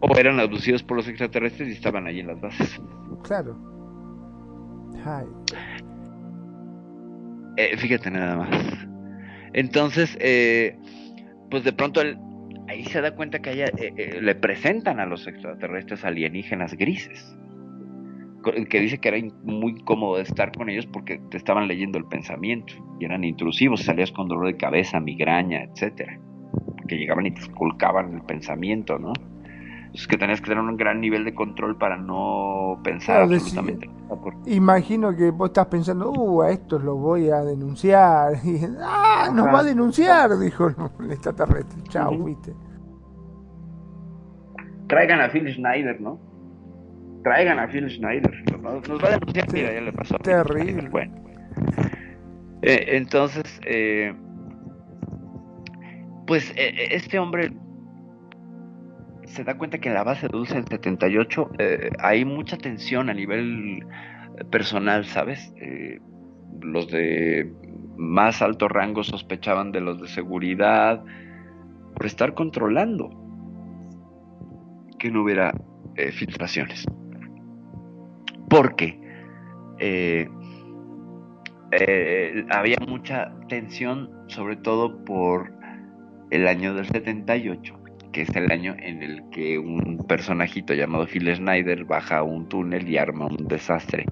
o 0.01 0.17
eran 0.17 0.39
abducidos 0.41 0.83
por 0.83 0.97
los 0.97 1.07
extraterrestres 1.07 1.69
y 1.69 1.71
estaban 1.71 2.07
allí 2.07 2.19
en 2.19 2.27
las 2.27 2.41
bases. 2.41 2.81
Claro. 3.23 3.55
Ay, 5.05 5.25
Eh, 7.57 7.77
fíjate 7.77 8.09
nada 8.11 8.37
más. 8.37 8.49
Entonces, 9.53 10.17
eh, 10.19 10.75
pues 11.51 11.63
de 11.63 11.71
pronto 11.73 12.01
él 12.01 12.17
ahí 12.67 12.83
se 12.85 12.99
da 13.01 13.15
cuenta 13.15 13.39
que 13.39 13.51
haya, 13.51 13.65
eh, 13.77 13.93
eh, 13.95 14.19
le 14.21 14.35
presentan 14.35 14.99
a 14.99 15.05
los 15.05 15.27
extraterrestres 15.27 16.03
alienígenas 16.03 16.73
grises. 16.73 17.35
Que 18.43 18.79
dice 18.79 18.99
que 18.99 19.07
era 19.07 19.17
muy 19.43 19.71
incómodo 19.71 20.17
de 20.17 20.23
estar 20.23 20.51
con 20.51 20.69
ellos 20.69 20.85
porque 20.87 21.17
te 21.29 21.37
estaban 21.37 21.67
leyendo 21.67 21.97
el 21.97 22.05
pensamiento 22.05 22.73
y 22.99 23.05
eran 23.05 23.23
intrusivos, 23.23 23.83
salías 23.83 24.11
con 24.11 24.27
dolor 24.27 24.47
de 24.47 24.57
cabeza, 24.57 24.99
migraña, 24.99 25.63
etcétera. 25.63 26.19
Que 26.87 26.97
llegaban 26.97 27.25
y 27.25 27.31
te 27.31 27.39
esculcaban 27.41 28.13
el 28.13 28.21
pensamiento, 28.23 28.99
¿no? 28.99 29.13
Es 29.93 30.07
que 30.07 30.17
tenías 30.17 30.41
que 30.41 30.47
tener 30.49 30.63
un 30.63 30.75
gran 30.75 30.99
nivel 30.99 31.23
de 31.23 31.33
control 31.35 31.77
para 31.77 31.97
no 31.97 32.79
pensar 32.83 33.27
Claro, 33.27 33.33
absolutamente 33.35 33.87
nada. 33.87 34.15
por- 34.21 34.33
Imagino 34.47 35.15
que 35.15 35.29
vos 35.31 35.49
estás 35.49 35.67
pensando, 35.67 36.09
uh, 36.11 36.41
a 36.41 36.49
estos 36.51 36.83
los 36.83 36.97
voy 36.99 37.29
a 37.29 37.43
denunciar. 37.43 38.33
Y, 38.43 38.59
ah, 38.81 39.29
nos 39.33 39.45
Ajá. 39.45 39.53
va 39.53 39.59
a 39.59 39.63
denunciar, 39.63 40.37
dijo 40.39 40.67
el 40.99 41.11
extraterrestre. 41.11 41.81
Chao, 41.89 42.11
Ujú. 42.13 42.25
viste. 42.25 42.53
Traigan 44.87 45.21
a 45.21 45.29
Phil 45.29 45.47
Schneider, 45.53 46.01
¿no? 46.01 46.19
Traigan 47.23 47.59
a 47.59 47.67
Phil 47.67 47.89
Schneider. 47.89 48.31
Nos, 48.61 48.87
nos 48.87 49.03
va 49.03 49.07
a 49.07 49.11
denunciar, 49.11 49.51
mira, 49.53 49.73
ya 49.73 49.81
le 49.81 49.93
pasó. 49.93 50.17
Terrible. 50.17 50.89
Bueno. 50.89 51.15
Eh, 52.61 52.95
entonces, 52.95 53.59
eh, 53.65 54.13
pues 56.25 56.51
eh, 56.55 56.89
este 56.91 57.19
hombre 57.19 57.51
se 59.25 59.43
da 59.43 59.57
cuenta 59.57 59.79
que 59.79 59.89
en 59.89 59.95
la 59.95 60.03
base 60.03 60.27
de 60.27 60.31
Dulce 60.31 60.55
del 60.55 60.67
78 60.67 61.51
eh, 61.57 61.89
hay 61.99 62.23
mucha 62.23 62.57
tensión 62.57 63.09
a 63.09 63.13
nivel 63.13 63.85
personal, 64.51 65.05
¿sabes? 65.05 65.53
Los 66.61 66.89
de 66.89 67.51
más 67.97 68.41
alto 68.41 68.67
rango 68.67 69.03
sospechaban 69.03 69.71
de 69.71 69.81
los 69.81 70.01
de 70.01 70.07
seguridad 70.07 71.03
por 71.95 72.05
estar 72.05 72.33
controlando 72.33 73.09
que 74.99 75.11
no 75.11 75.23
hubiera 75.23 75.53
eh, 75.95 76.11
filtraciones. 76.11 76.85
Porque 78.53 78.99
eh, 79.79 80.29
eh, 81.71 82.45
había 82.51 82.77
mucha 82.87 83.33
tensión, 83.49 84.11
sobre 84.27 84.57
todo 84.57 85.03
por 85.05 85.51
el 86.29 86.47
año 86.47 86.75
del 86.75 86.85
78, 86.85 87.79
que 88.11 88.21
es 88.21 88.35
el 88.35 88.51
año 88.51 88.75
en 88.77 89.01
el 89.01 89.23
que 89.31 89.57
un 89.57 90.05
personajito 90.07 90.75
llamado 90.75 91.07
Phil 91.07 91.33
Schneider 91.35 91.83
baja 91.85 92.21
un 92.21 92.47
túnel 92.47 92.87
y 92.87 92.97
arma 92.97 93.25
un 93.25 93.47
desastre 93.47 94.05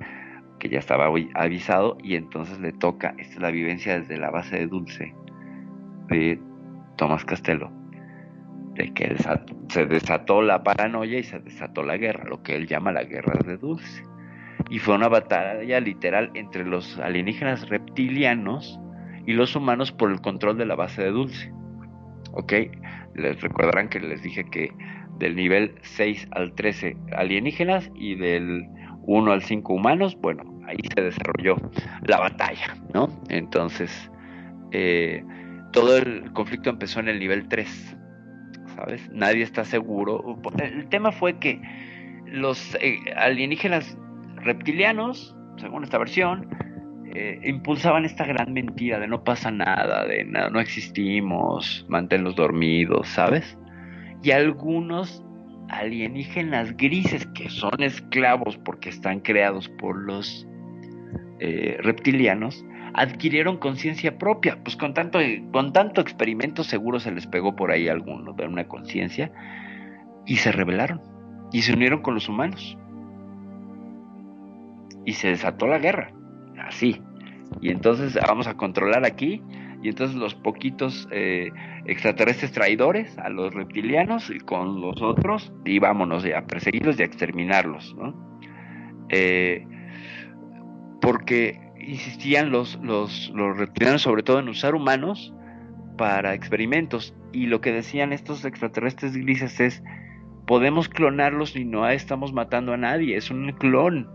que 0.59 0.69
ya 0.69 0.79
estaba 0.79 1.07
avi- 1.07 1.29
avisado 1.35 1.97
y 2.03 2.15
entonces 2.15 2.59
le 2.59 2.71
toca, 2.71 3.13
esta 3.19 3.35
es 3.35 3.39
la 3.41 3.51
vivencia 3.51 3.99
desde 3.99 4.17
la 4.17 4.31
base 4.31 4.57
de 4.57 4.65
Dulce, 4.65 5.13
de 6.09 6.39
Thomas 6.97 7.25
Castello 7.25 7.71
de 8.73 8.91
que 8.93 9.15
se 9.67 9.85
desató 9.85 10.41
la 10.41 10.63
paranoia 10.63 11.19
y 11.19 11.23
se 11.23 11.39
desató 11.39 11.83
la 11.83 11.97
guerra, 11.97 12.23
lo 12.27 12.41
que 12.41 12.55
él 12.55 12.67
llama 12.67 12.91
la 12.91 13.03
guerra 13.03 13.37
de 13.45 13.57
Dulce. 13.57 14.03
Y 14.69 14.79
fue 14.79 14.95
una 14.95 15.07
batalla 15.07 15.79
literal 15.79 16.31
entre 16.33 16.65
los 16.65 16.97
alienígenas 16.99 17.67
reptilianos 17.69 18.79
y 19.25 19.33
los 19.33 19.55
humanos 19.55 19.91
por 19.91 20.11
el 20.11 20.21
control 20.21 20.57
de 20.57 20.65
la 20.65 20.75
base 20.75 21.03
de 21.03 21.11
Dulce. 21.11 21.51
¿Ok? 22.33 22.53
Les 23.15 23.41
recordarán 23.41 23.89
que 23.89 23.99
les 23.99 24.21
dije 24.21 24.45
que 24.45 24.71
del 25.19 25.35
nivel 25.35 25.75
6 25.81 26.29
al 26.31 26.53
13 26.53 26.97
alienígenas 27.15 27.91
y 27.95 28.15
del 28.15 28.67
1 29.03 29.31
al 29.31 29.41
5 29.41 29.73
humanos, 29.73 30.17
bueno, 30.19 30.43
ahí 30.67 30.77
se 30.95 31.01
desarrolló 31.01 31.57
la 32.03 32.19
batalla, 32.19 32.75
¿no? 32.93 33.09
Entonces, 33.29 34.09
eh, 34.71 35.23
todo 35.71 35.97
el 35.97 36.31
conflicto 36.33 36.69
empezó 36.69 36.99
en 36.99 37.09
el 37.09 37.19
nivel 37.19 37.47
3, 37.47 37.97
¿sabes? 38.75 39.09
Nadie 39.11 39.43
está 39.43 39.65
seguro. 39.65 40.39
El 40.59 40.87
tema 40.89 41.11
fue 41.11 41.37
que 41.39 41.61
los 42.25 42.75
eh, 42.75 42.99
alienígenas 43.15 43.97
reptilianos, 44.43 45.35
según 45.57 45.83
esta 45.83 45.97
versión, 45.97 46.49
eh, 47.13 47.39
impulsaban 47.43 48.05
esta 48.05 48.25
gran 48.25 48.53
mentira 48.53 48.99
de 48.99 49.07
no 49.07 49.23
pasa 49.23 49.51
nada, 49.51 50.05
de 50.05 50.23
nada, 50.23 50.49
no 50.49 50.59
existimos, 50.59 51.85
manténlos 51.89 52.35
dormidos, 52.35 53.07
¿sabes? 53.09 53.57
Y 54.23 54.31
algunos 54.31 55.23
alienígenas 55.69 56.75
grises 56.77 57.25
que 57.27 57.49
son 57.49 57.81
esclavos 57.81 58.57
porque 58.57 58.89
están 58.89 59.21
creados 59.21 59.69
por 59.69 59.97
los 59.97 60.47
eh, 61.39 61.77
reptilianos, 61.81 62.65
adquirieron 62.93 63.57
conciencia 63.57 64.17
propia. 64.17 64.59
Pues 64.63 64.75
con 64.75 64.93
tanto, 64.93 65.19
con 65.51 65.73
tanto 65.73 66.01
experimento 66.01 66.63
seguro 66.63 66.99
se 66.99 67.11
les 67.11 67.25
pegó 67.27 67.55
por 67.55 67.71
ahí 67.71 67.87
alguno 67.87 68.33
de 68.33 68.45
una 68.45 68.67
conciencia 68.67 69.31
y 70.25 70.37
se 70.37 70.51
rebelaron 70.51 71.01
y 71.51 71.63
se 71.63 71.73
unieron 71.73 72.01
con 72.01 72.15
los 72.15 72.29
humanos. 72.29 72.77
Y 75.05 75.13
se 75.13 75.29
desató 75.29 75.67
la 75.67 75.79
guerra, 75.79 76.11
así. 76.59 77.01
Y 77.61 77.69
entonces 77.69 78.17
vamos 78.27 78.47
a 78.47 78.55
controlar 78.55 79.05
aquí. 79.05 79.41
Y 79.83 79.89
entonces 79.89 80.15
los 80.15 80.35
poquitos 80.35 81.07
eh, 81.11 81.49
extraterrestres 81.85 82.51
traidores 82.51 83.17
a 83.17 83.29
los 83.29 83.53
reptilianos 83.53 84.29
y 84.29 84.37
con 84.39 84.79
los 84.79 85.01
otros, 85.01 85.51
y 85.65 85.79
vámonos 85.79 86.23
a 86.25 86.45
perseguirlos 86.45 86.99
y 86.99 87.01
a 87.01 87.05
exterminarlos, 87.05 87.95
¿no? 87.95 88.13
Eh, 89.09 89.65
porque 91.01 91.59
insistían 91.79 92.51
los, 92.51 92.79
los, 92.83 93.31
los 93.33 93.57
reptilianos 93.57 94.03
sobre 94.03 94.21
todo 94.21 94.39
en 94.39 94.49
usar 94.49 94.75
humanos 94.75 95.33
para 95.97 96.33
experimentos 96.35 97.15
y 97.33 97.47
lo 97.47 97.59
que 97.61 97.71
decían 97.71 98.13
estos 98.13 98.45
extraterrestres 98.45 99.15
grises 99.15 99.59
es 99.59 99.83
podemos 100.45 100.89
clonarlos 100.89 101.55
y 101.55 101.65
no 101.65 101.87
estamos 101.87 102.33
matando 102.33 102.73
a 102.73 102.77
nadie, 102.77 103.15
es 103.15 103.31
un 103.31 103.51
clon, 103.53 104.09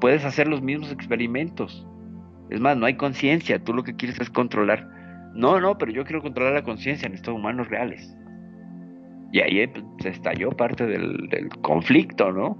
puedes 0.00 0.24
hacer 0.24 0.48
los 0.48 0.62
mismos 0.62 0.92
experimentos, 0.92 1.86
es 2.50 2.60
más, 2.60 2.76
no 2.76 2.86
hay 2.86 2.94
conciencia, 2.94 3.62
tú 3.62 3.74
lo 3.74 3.82
que 3.82 3.96
quieres 3.96 4.20
es 4.20 4.30
controlar, 4.30 4.88
no, 5.34 5.60
no, 5.60 5.76
pero 5.76 5.92
yo 5.92 6.04
quiero 6.04 6.22
controlar 6.22 6.54
la 6.54 6.62
conciencia 6.62 7.06
en 7.06 7.14
estos 7.14 7.34
humanos 7.34 7.68
reales. 7.68 8.16
Y 9.32 9.40
ahí 9.40 9.66
pues, 9.66 9.84
se 10.00 10.08
estalló 10.10 10.50
parte 10.50 10.86
del, 10.86 11.28
del 11.28 11.48
conflicto, 11.48 12.32
¿no? 12.32 12.58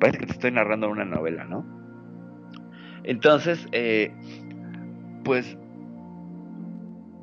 Parece 0.00 0.18
que 0.18 0.26
te 0.26 0.32
estoy 0.32 0.52
narrando 0.52 0.88
una 0.88 1.04
novela, 1.04 1.44
¿no? 1.44 1.66
Entonces, 3.04 3.66
eh, 3.72 4.10
pues, 5.24 5.58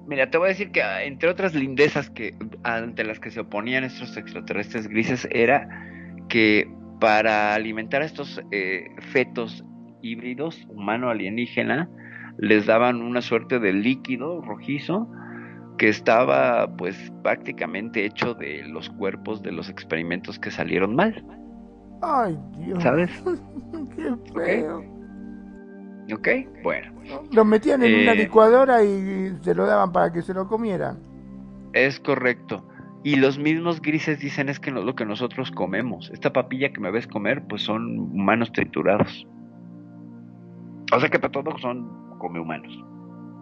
mira, 0.07 0.29
te 0.29 0.37
voy 0.37 0.47
a 0.47 0.49
decir 0.49 0.71
que 0.71 0.83
ah, 0.83 1.03
entre 1.03 1.29
otras 1.29 1.55
lindezas 1.55 2.09
que 2.09 2.35
ante 2.63 3.03
las 3.03 3.19
que 3.19 3.31
se 3.31 3.39
oponían 3.39 3.83
estos 3.83 4.15
extraterrestres 4.17 4.87
grises 4.87 5.27
era 5.31 5.67
que 6.29 6.71
para 7.01 7.55
alimentar 7.55 8.03
a 8.03 8.05
estos 8.05 8.41
eh, 8.51 8.85
fetos 9.11 9.65
híbridos 10.03 10.65
humano-alienígena 10.69 11.89
les 12.37 12.67
daban 12.67 13.01
una 13.01 13.21
suerte 13.21 13.59
de 13.59 13.73
líquido 13.73 14.41
rojizo 14.41 15.09
que 15.79 15.89
estaba 15.89 16.77
pues 16.77 17.11
prácticamente 17.23 18.05
hecho 18.05 18.35
de 18.35 18.63
los 18.67 18.89
cuerpos 18.91 19.41
de 19.41 19.51
los 19.51 19.67
experimentos 19.67 20.39
que 20.39 20.51
salieron 20.51 20.95
mal. 20.95 21.25
Ay, 22.01 22.39
Dios. 22.59 22.83
¿Sabes? 22.83 23.11
Qué 23.95 24.15
feo. 24.33 24.83
¿Ok? 26.13 26.27
Bueno. 26.63 26.93
Lo 27.31 27.45
metían 27.45 27.83
en 27.83 27.95
una 27.95 28.13
Eh, 28.13 28.15
licuadora 28.15 28.83
y 28.83 29.35
se 29.41 29.55
lo 29.55 29.65
daban 29.65 29.91
para 29.91 30.13
que 30.13 30.21
se 30.21 30.33
lo 30.35 30.47
comieran. 30.47 30.99
Es 31.73 31.99
correcto. 31.99 32.67
Y 33.03 33.15
los 33.15 33.39
mismos 33.39 33.81
grises 33.81 34.19
dicen 34.19 34.47
es 34.49 34.59
que 34.59 34.71
no 34.71 34.81
lo 34.81 34.95
que 34.95 35.05
nosotros 35.05 35.49
comemos. 35.51 36.11
Esta 36.11 36.31
papilla 36.33 36.71
que 36.71 36.79
me 36.79 36.91
ves 36.91 37.07
comer, 37.07 37.43
pues 37.47 37.63
son 37.63 37.97
humanos 37.99 38.51
triturados. 38.51 39.27
O 40.93 40.99
sea 40.99 41.09
que 41.09 41.17
para 41.19 41.31
todos 41.31 41.59
son 41.61 41.89
come 42.19 42.39
humanos. 42.39 42.71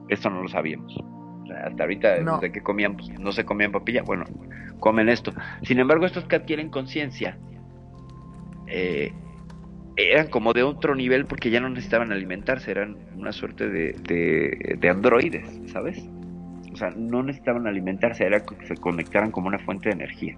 Esto 0.07 0.29
no 0.29 0.41
lo 0.43 0.47
sabíamos. 0.47 0.95
O 1.43 1.45
sea, 1.47 1.67
hasta 1.67 1.83
ahorita, 1.83 2.21
No. 2.21 2.35
desde 2.35 2.51
que 2.53 2.61
comían, 2.61 2.95
pues, 2.95 3.09
no 3.19 3.31
se 3.31 3.43
comían 3.43 3.71
papilla, 3.71 4.03
bueno, 4.03 4.23
comen 4.79 5.09
esto. 5.09 5.33
Sin 5.63 5.79
embargo, 5.79 6.05
estos 6.05 6.23
que 6.25 6.35
adquieren 6.37 6.69
conciencia 6.69 7.37
eh, 8.67 9.11
eran 9.97 10.27
como 10.29 10.53
de 10.53 10.63
otro 10.63 10.95
nivel 10.95 11.25
porque 11.25 11.49
ya 11.49 11.59
no 11.59 11.67
necesitaban 11.69 12.11
alimentarse, 12.13 12.71
eran 12.71 12.97
una 13.17 13.31
suerte 13.33 13.67
de, 13.67 13.93
de, 14.07 14.77
de 14.79 14.89
androides, 14.89 15.59
¿sabes? 15.65 16.07
Sea, 16.79 16.91
no 16.95 17.23
necesitaban 17.23 17.67
alimentarse, 17.67 18.25
era 18.25 18.39
que 18.39 18.55
se 18.65 18.75
conectaran 18.75 19.31
como 19.31 19.47
una 19.47 19.59
fuente 19.59 19.89
de 19.89 19.95
energía. 19.95 20.37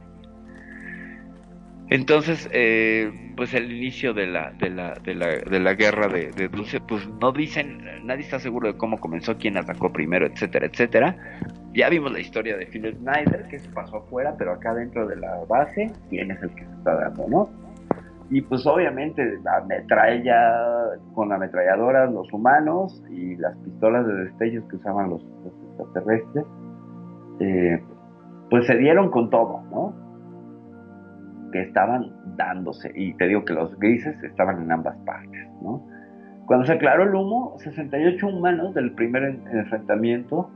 Entonces, 1.91 2.49
eh, 2.53 3.11
pues 3.35 3.53
el 3.53 3.69
inicio 3.69 4.13
de 4.13 4.25
la, 4.25 4.51
de 4.51 4.69
la, 4.69 4.93
de 5.03 5.13
la, 5.13 5.27
de 5.27 5.59
la 5.59 5.73
guerra 5.73 6.07
de, 6.07 6.31
de 6.31 6.47
Dulce, 6.47 6.79
pues 6.79 7.05
no 7.21 7.33
dicen, 7.33 7.83
nadie 8.05 8.21
está 8.21 8.39
seguro 8.39 8.71
de 8.71 8.77
cómo 8.77 8.97
comenzó, 8.97 9.37
quién 9.37 9.57
atacó 9.57 9.91
primero, 9.91 10.25
etcétera, 10.25 10.67
etcétera. 10.67 11.17
Ya 11.73 11.89
vimos 11.89 12.13
la 12.13 12.19
historia 12.19 12.55
de 12.55 12.65
Phil 12.67 12.95
Snyder, 12.95 13.45
que 13.49 13.59
se 13.59 13.69
pasó 13.71 13.97
afuera, 13.97 14.33
pero 14.37 14.53
acá 14.53 14.73
dentro 14.73 15.05
de 15.05 15.17
la 15.17 15.43
base, 15.49 15.91
quién 16.09 16.31
es 16.31 16.41
el 16.41 16.49
que 16.55 16.63
se 16.63 16.71
está 16.71 16.95
dando, 16.95 17.27
¿no? 17.27 17.49
Y 18.29 18.41
pues 18.41 18.65
obviamente 18.65 19.39
la 19.43 19.59
metralla, 19.67 20.97
con 21.13 21.27
la 21.27 21.35
ametralladora 21.35 22.05
los 22.05 22.31
humanos 22.31 23.03
y 23.09 23.35
las 23.35 23.57
pistolas 23.57 24.07
de 24.07 24.13
destellos 24.13 24.63
que 24.69 24.77
usaban 24.77 25.09
los 25.09 25.21
extraterrestres, 25.71 26.45
eh, 27.39 27.81
pues 28.49 28.67
se 28.67 28.77
dieron 28.77 29.09
con 29.11 29.29
todo, 29.29 29.61
¿no? 29.71 29.93
Que 31.51 31.61
estaban 31.63 32.11
dándose, 32.37 32.91
y 32.95 33.13
te 33.15 33.27
digo 33.27 33.43
que 33.45 33.53
los 33.53 33.77
grises 33.79 34.21
estaban 34.23 34.61
en 34.61 34.71
ambas 34.71 34.95
partes, 35.05 35.47
¿no? 35.61 35.85
Cuando 36.45 36.65
se 36.65 36.73
aclaró 36.73 37.03
el 37.03 37.15
humo, 37.15 37.55
68 37.57 38.27
humanos 38.27 38.73
del 38.73 38.91
primer 38.93 39.23
en- 39.23 39.47
enfrentamiento 39.57 40.49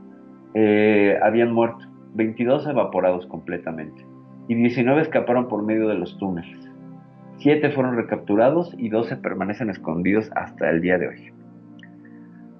eh, 0.54 1.18
habían 1.22 1.52
muerto, 1.52 1.84
22 2.14 2.66
evaporados 2.66 3.26
completamente, 3.26 4.06
y 4.48 4.54
19 4.54 5.02
escaparon 5.02 5.48
por 5.48 5.62
medio 5.62 5.88
de 5.88 5.94
los 5.94 6.16
túneles. 6.18 6.70
Siete 7.38 7.70
fueron 7.70 7.96
recapturados 7.96 8.74
y 8.78 8.88
12 8.88 9.16
permanecen 9.18 9.68
escondidos 9.68 10.30
hasta 10.34 10.70
el 10.70 10.80
día 10.80 10.96
de 10.98 11.08
hoy. 11.08 11.32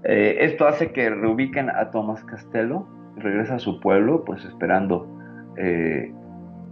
Eh, 0.08 0.38
esto 0.40 0.66
hace 0.66 0.92
que 0.92 1.10
reubiquen 1.10 1.68
a 1.68 1.90
Tomás 1.90 2.24
Castello, 2.24 2.86
regresa 3.16 3.56
a 3.56 3.58
su 3.58 3.80
pueblo, 3.80 4.24
pues 4.24 4.44
esperando. 4.44 5.06
eh, 5.56 6.12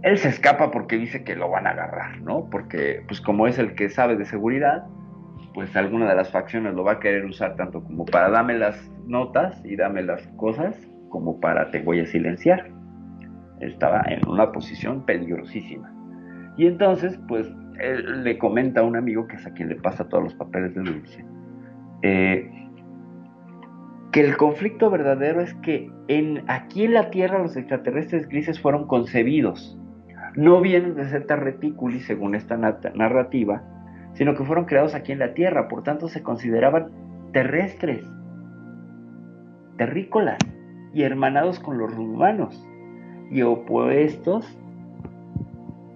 él 0.03 0.17
se 0.19 0.29
escapa 0.29 0.69
porque 0.69 0.97
dice 0.97 1.23
que 1.23 1.35
lo 1.35 1.49
van 1.49 1.65
a 1.65 1.71
agarrar, 1.71 2.21
¿no? 2.21 2.47
Porque, 2.51 3.03
pues 3.07 3.19
como 3.21 3.47
es 3.47 3.57
el 3.57 3.73
que 3.73 3.89
sabe 3.89 4.15
de 4.15 4.25
seguridad, 4.25 4.85
pues 5.55 5.75
alguna 5.75 6.07
de 6.07 6.15
las 6.15 6.31
facciones 6.31 6.75
lo 6.75 6.83
va 6.83 6.93
a 6.93 6.99
querer 6.99 7.25
usar 7.25 7.55
tanto 7.55 7.83
como 7.83 8.05
para 8.05 8.29
dame 8.29 8.53
las 8.53 8.91
notas 9.07 9.59
y 9.65 9.75
dame 9.75 10.03
las 10.03 10.21
cosas, 10.37 10.77
como 11.09 11.39
para 11.39 11.71
te 11.71 11.81
voy 11.81 12.01
a 12.01 12.05
silenciar. 12.05 12.69
Estaba 13.61 14.03
en 14.07 14.27
una 14.27 14.51
posición 14.51 15.03
peligrosísima. 15.05 15.91
Y 16.57 16.67
entonces, 16.67 17.19
pues, 17.27 17.47
él 17.79 18.23
le 18.23 18.37
comenta 18.37 18.81
a 18.81 18.83
un 18.83 18.95
amigo 18.95 19.25
que 19.27 19.37
es 19.37 19.45
a 19.47 19.53
quien 19.53 19.69
le 19.69 19.75
pasa 19.75 20.07
todos 20.07 20.25
los 20.25 20.33
papeles 20.35 20.75
de 20.75 20.81
Dulce, 20.83 21.25
eh, 22.03 22.64
que 24.15 24.21
el 24.21 24.37
conflicto 24.37 24.89
verdadero 24.89 25.41
es 25.41 25.53
que 25.55 25.91
en, 26.07 26.45
aquí 26.47 26.85
en 26.85 26.93
la 26.93 27.09
Tierra 27.09 27.37
los 27.39 27.57
extraterrestres 27.57 28.29
grises 28.29 28.61
fueron 28.61 28.87
concebidos. 28.87 29.77
No 30.37 30.61
vienen 30.61 30.95
de 30.95 31.03
Zeta 31.03 31.35
Reticuli, 31.35 31.99
según 31.99 32.33
esta 32.33 32.55
narrativa, 32.55 33.61
sino 34.13 34.33
que 34.33 34.45
fueron 34.45 34.63
creados 34.63 34.95
aquí 34.95 35.11
en 35.11 35.19
la 35.19 35.33
Tierra, 35.33 35.67
por 35.67 35.83
tanto 35.83 36.07
se 36.07 36.23
consideraban 36.23 36.91
terrestres, 37.33 38.09
terrícolas 39.75 40.39
y 40.93 41.03
hermanados 41.03 41.59
con 41.59 41.77
los 41.77 41.91
humanos 41.97 42.65
y 43.31 43.41
opuestos 43.41 44.47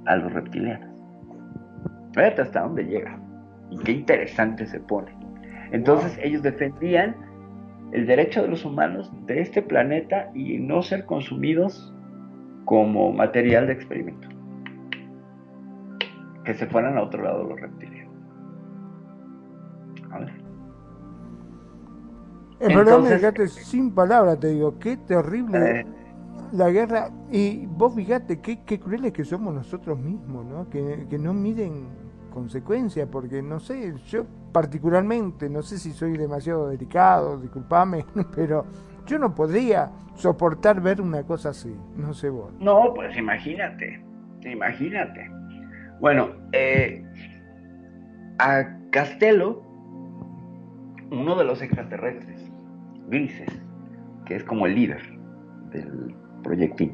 a 0.08 0.18
los 0.18 0.34
reptilianos. 0.34 0.90
Fíjate 2.12 2.42
hasta 2.42 2.64
dónde 2.64 2.84
llega 2.84 3.18
y 3.70 3.78
qué 3.78 3.94
interesante 3.94 4.66
se 4.66 4.82
pone. 4.82 5.10
Entonces 5.72 6.20
ellos 6.22 6.44
defendían 6.44 7.29
el 7.92 8.06
derecho 8.06 8.42
de 8.42 8.48
los 8.50 8.66
humanos 8.66 9.12
de 9.26 9.42
este 9.42 9.62
planeta 9.62 10.32
y 10.36 10.58
no 10.60 10.82
ser 10.84 11.06
consumidos 11.06 11.94
como 12.66 13.12
material 13.12 13.68
de 13.68 13.74
experimento. 13.74 14.28
Que 16.44 16.54
se 16.54 16.68
fueran 16.68 16.98
a 16.98 17.04
otro 17.04 17.24
lado 17.24 17.44
los 17.44 17.60
reptilianos. 17.60 18.14
A 20.12 20.20
ver. 20.20 20.30
En 22.62 22.68
verdad 22.68 23.00
me 23.00 23.08
Entonces- 23.10 23.22
dejaste 23.22 23.48
sin 23.48 23.92
palabras, 23.94 24.40
te 24.40 24.48
digo, 24.50 24.78
qué 24.80 24.98
terrible 24.98 25.80
Eh. 25.82 25.86
la 26.52 26.70
guerra. 26.70 27.10
Y 27.32 27.66
vos 27.68 27.96
fíjate 27.96 28.40
qué, 28.42 28.64
qué 28.64 28.80
crueles 28.80 29.14
que 29.14 29.24
somos 29.24 29.54
nosotros 29.54 29.98
mismos, 29.98 30.46
¿no? 30.46 30.70
Que, 30.70 31.08
que 31.10 31.18
no 31.18 31.34
miden 31.34 31.86
consecuencias, 32.34 33.08
porque 33.12 33.42
no 33.42 33.60
sé, 33.60 33.94
yo 34.08 34.26
particularmente, 34.52 35.50
no 35.50 35.62
sé 35.62 35.78
si 35.78 35.92
soy 35.92 36.18
demasiado 36.18 36.70
delicado, 36.70 37.40
disculpame, 37.40 38.06
pero 38.36 38.66
yo 39.06 39.20
no 39.20 39.34
podría 39.34 39.90
soportar 40.16 40.82
ver 40.82 41.02
una 41.02 41.24
cosa 41.24 41.50
así, 41.50 41.76
no 41.96 42.14
sé 42.14 42.30
vos. 42.30 42.54
No, 42.60 42.94
pues 42.94 43.16
imagínate, 43.18 44.04
imagínate. 44.44 45.30
Bueno, 46.00 46.30
eh, 46.52 47.04
a 48.40 48.66
Castelo, 48.92 49.64
uno 51.12 51.36
de 51.36 51.44
los 51.44 51.62
extraterrestres 51.62 52.52
grises, 53.08 53.50
que 54.26 54.36
es 54.36 54.44
como 54.44 54.66
el 54.66 54.76
líder 54.76 55.02
del 55.72 56.16
proyectil, 56.44 56.94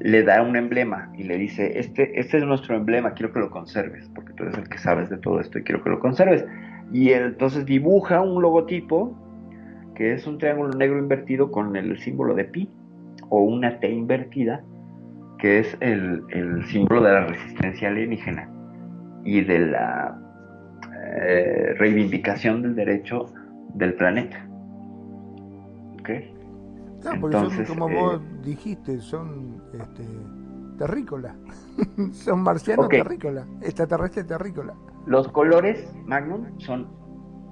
le 0.00 0.22
da 0.22 0.42
un 0.42 0.56
emblema 0.56 1.10
y 1.16 1.24
le 1.24 1.36
dice, 1.36 1.78
este, 1.78 2.18
este 2.18 2.38
es 2.38 2.44
nuestro 2.44 2.76
emblema, 2.76 3.12
quiero 3.12 3.32
que 3.32 3.40
lo 3.40 3.50
conserves, 3.50 4.08
porque 4.14 4.32
tú 4.34 4.44
eres 4.44 4.56
el 4.56 4.68
que 4.68 4.78
sabes 4.78 5.10
de 5.10 5.18
todo 5.18 5.40
esto 5.40 5.58
y 5.58 5.62
quiero 5.62 5.82
que 5.82 5.90
lo 5.90 6.00
conserves. 6.00 6.44
Y 6.92 7.10
entonces 7.10 7.66
dibuja 7.66 8.20
un 8.20 8.40
logotipo 8.40 9.16
que 9.94 10.12
es 10.12 10.26
un 10.26 10.38
triángulo 10.38 10.70
negro 10.74 10.98
invertido 10.98 11.50
con 11.50 11.74
el 11.74 11.98
símbolo 11.98 12.34
de 12.34 12.44
pi 12.44 12.70
o 13.28 13.42
una 13.42 13.80
T 13.80 13.90
invertida, 13.90 14.62
que 15.38 15.58
es 15.58 15.76
el, 15.80 16.22
el 16.30 16.64
símbolo 16.66 17.02
de 17.02 17.12
la 17.12 17.26
resistencia 17.26 17.88
alienígena 17.88 18.48
y 19.24 19.40
de 19.42 19.58
la 19.58 20.16
eh, 21.20 21.74
reivindicación 21.78 22.62
del 22.62 22.76
derecho 22.76 23.26
del 23.74 23.94
planeta. 23.94 24.46
¿Ok? 26.00 26.10
No, 27.04 27.20
porque 27.20 27.36
Entonces, 27.36 27.66
son, 27.68 27.76
como 27.78 27.88
eh, 27.88 27.94
vos 28.00 28.20
dijiste, 28.44 28.98
son 29.00 29.62
este, 29.72 30.04
terrícolas. 30.78 31.36
son 32.12 32.42
marcianos 32.42 32.86
Ok. 32.86 32.92
terrícolas, 32.94 33.46
extraterrestres 33.62 34.26
terrícolas. 34.26 34.76
Los 35.06 35.28
colores 35.28 35.92
Magnum 36.06 36.58
son 36.58 36.88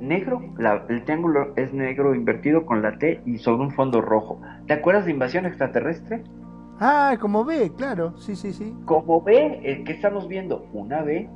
negro, 0.01 0.41
la- 0.59 0.85
el 0.89 1.05
triángulo 1.05 1.53
es 1.57 1.73
negro 1.73 2.15
invertido 2.15 2.67
con 2.67 2.83
la 2.83 2.99
T 2.99 3.23
y 3.25 3.39
sobre 3.39 3.63
un 3.63 3.71
fondo 3.71 4.01
rojo. 4.03 4.41
¿Te 4.67 4.75
acuerdas 4.75 5.07
de 5.07 5.13
Invasión 5.13 5.47
Extraterrestre? 5.47 6.23
Ah, 6.79 7.17
como 7.19 7.45
ve, 7.45 7.73
claro, 7.75 8.17
sí, 8.19 8.37
sí, 8.37 8.53
sí. 8.53 8.75
Como 8.85 9.23
B, 9.23 9.61
eh, 9.65 9.83
¿qué 9.85 9.93
estamos 9.93 10.29
viendo? 10.29 10.67
Una 10.75 11.01
B 11.03 11.31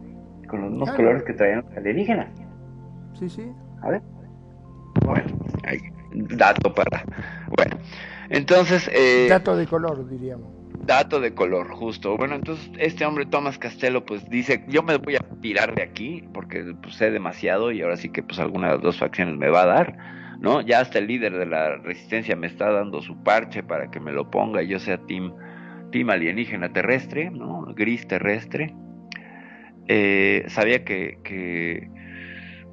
con 0.48 0.60
los 0.60 0.70
mismos 0.70 0.88
Claro. 0.90 1.04
colores 1.04 1.22
que 1.22 1.32
traían 1.32 1.64
los 1.66 1.76
alienígenas. 1.76 2.28
Sí, 3.14 3.30
sí. 3.30 3.50
A 3.82 3.88
ver. 3.90 4.02
Bueno, 5.06 5.24
ahí, 5.66 5.78
dato 6.12 6.72
para. 6.74 7.04
Bueno, 7.56 7.78
entonces. 8.28 8.88
eh, 8.92 9.26
Dato 9.28 9.56
de 9.56 9.66
color, 9.66 10.08
diríamos. 10.08 10.48
Dato 10.82 11.20
de 11.20 11.34
color, 11.34 11.68
justo. 11.72 12.16
Bueno, 12.16 12.34
entonces 12.36 12.70
este 12.78 13.04
hombre 13.04 13.26
Thomas 13.26 13.58
Castello 13.58 14.04
pues 14.04 14.28
dice, 14.30 14.64
yo 14.68 14.82
me 14.82 14.96
voy 14.96 15.16
a 15.16 15.20
tirar 15.40 15.74
de 15.74 15.82
aquí 15.82 16.24
porque 16.32 16.74
pues, 16.82 16.94
sé 16.96 17.10
demasiado 17.10 17.70
y 17.70 17.82
ahora 17.82 17.96
sí 17.96 18.08
que 18.08 18.22
pues 18.22 18.38
alguna 18.38 18.68
de 18.68 18.74
las 18.74 18.82
dos 18.82 18.98
facciones 18.98 19.36
me 19.36 19.50
va 19.50 19.62
a 19.62 19.66
dar, 19.66 19.96
¿no? 20.40 20.62
Ya 20.62 20.80
hasta 20.80 20.98
el 20.98 21.06
líder 21.06 21.36
de 21.36 21.46
la 21.46 21.76
resistencia 21.76 22.34
me 22.34 22.46
está 22.46 22.70
dando 22.72 23.02
su 23.02 23.22
parche 23.22 23.62
para 23.62 23.90
que 23.90 24.00
me 24.00 24.10
lo 24.12 24.30
ponga 24.30 24.62
y 24.62 24.68
yo 24.68 24.78
sea 24.78 24.98
team, 25.06 25.34
team 25.92 26.08
alienígena 26.10 26.72
terrestre, 26.72 27.30
¿no? 27.30 27.66
Gris 27.76 28.08
terrestre. 28.08 28.74
Eh, 29.86 30.44
sabía 30.48 30.84
que, 30.84 31.18
que, 31.24 31.90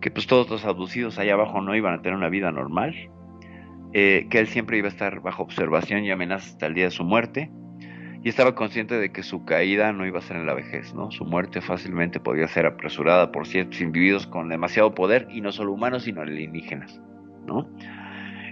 que, 0.02 0.12
pues 0.12 0.28
todos 0.28 0.50
los 0.50 0.66
abducidos 0.66 1.18
allá 1.20 1.34
abajo 1.34 1.62
no 1.62 1.76
iban 1.76 1.94
a 1.96 2.02
tener 2.02 2.16
una 2.18 2.30
vida 2.30 2.52
normal, 2.52 2.96
eh, 4.00 4.28
que 4.30 4.38
él 4.38 4.46
siempre 4.46 4.78
iba 4.78 4.86
a 4.86 4.92
estar 4.92 5.22
bajo 5.22 5.42
observación 5.42 6.04
y 6.04 6.12
amenaza 6.12 6.52
hasta 6.52 6.68
el 6.68 6.76
día 6.76 6.84
de 6.84 6.92
su 6.92 7.04
muerte 7.04 7.50
y 8.22 8.30
estaba 8.30 8.54
consciente 8.54 8.94
de 8.94 9.12
que 9.12 9.24
su 9.24 9.44
caída 9.44 9.92
no 9.92 10.06
iba 10.06 10.20
a 10.20 10.22
ser 10.22 10.38
en 10.38 10.46
la 10.46 10.54
vejez, 10.54 10.94
¿no? 10.94 11.10
Su 11.10 11.26
muerte 11.26 11.62
fácilmente 11.62 12.20
podía 12.20 12.48
ser 12.48 12.68
apresurada 12.68 13.32
por 13.32 13.48
ciertos 13.48 13.82
individuos 13.82 14.28
con 14.28 14.50
demasiado 14.50 14.94
poder, 14.94 15.28
y 15.32 15.42
no 15.42 15.52
solo 15.52 15.74
humanos, 15.74 16.04
sino 16.04 16.22
alienígenas, 16.22 17.02
¿no? 17.48 17.68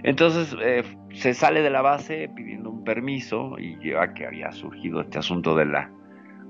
Entonces 0.02 0.56
eh, 0.60 0.82
se 1.12 1.32
sale 1.32 1.62
de 1.62 1.70
la 1.70 1.80
base 1.80 2.28
pidiendo 2.34 2.68
un 2.68 2.82
permiso, 2.82 3.56
y 3.56 3.78
ya 3.88 4.14
que 4.14 4.26
había 4.26 4.50
surgido 4.50 5.00
este 5.00 5.20
asunto 5.20 5.54
de 5.54 5.66
la, 5.66 5.92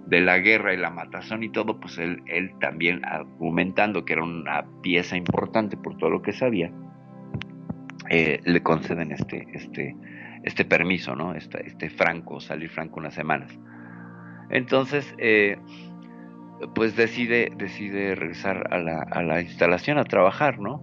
de 0.06 0.22
la 0.22 0.38
guerra 0.38 0.72
y 0.72 0.78
la 0.78 0.88
matazón 0.88 1.42
y 1.42 1.50
todo, 1.50 1.78
pues 1.78 1.98
él, 1.98 2.22
él 2.24 2.50
también 2.60 3.04
argumentando 3.04 4.06
que 4.06 4.14
era 4.14 4.24
una 4.24 4.64
pieza 4.80 5.18
importante 5.18 5.76
por 5.76 5.98
todo 5.98 6.08
lo 6.08 6.22
que 6.22 6.32
sabía, 6.32 6.72
eh, 8.10 8.40
le 8.44 8.62
conceden 8.62 9.12
este, 9.12 9.46
este, 9.52 9.96
este 10.42 10.64
permiso, 10.64 11.14
¿no? 11.16 11.34
Este, 11.34 11.66
este 11.66 11.90
franco, 11.90 12.40
salir 12.40 12.70
franco 12.70 13.00
unas 13.00 13.14
semanas. 13.14 13.58
Entonces, 14.50 15.14
eh, 15.18 15.56
pues 16.74 16.96
decide, 16.96 17.52
decide 17.56 18.14
regresar 18.14 18.68
a 18.72 18.78
la, 18.78 19.02
a 19.02 19.22
la 19.22 19.40
instalación 19.40 19.98
a 19.98 20.04
trabajar, 20.04 20.58
¿no? 20.58 20.80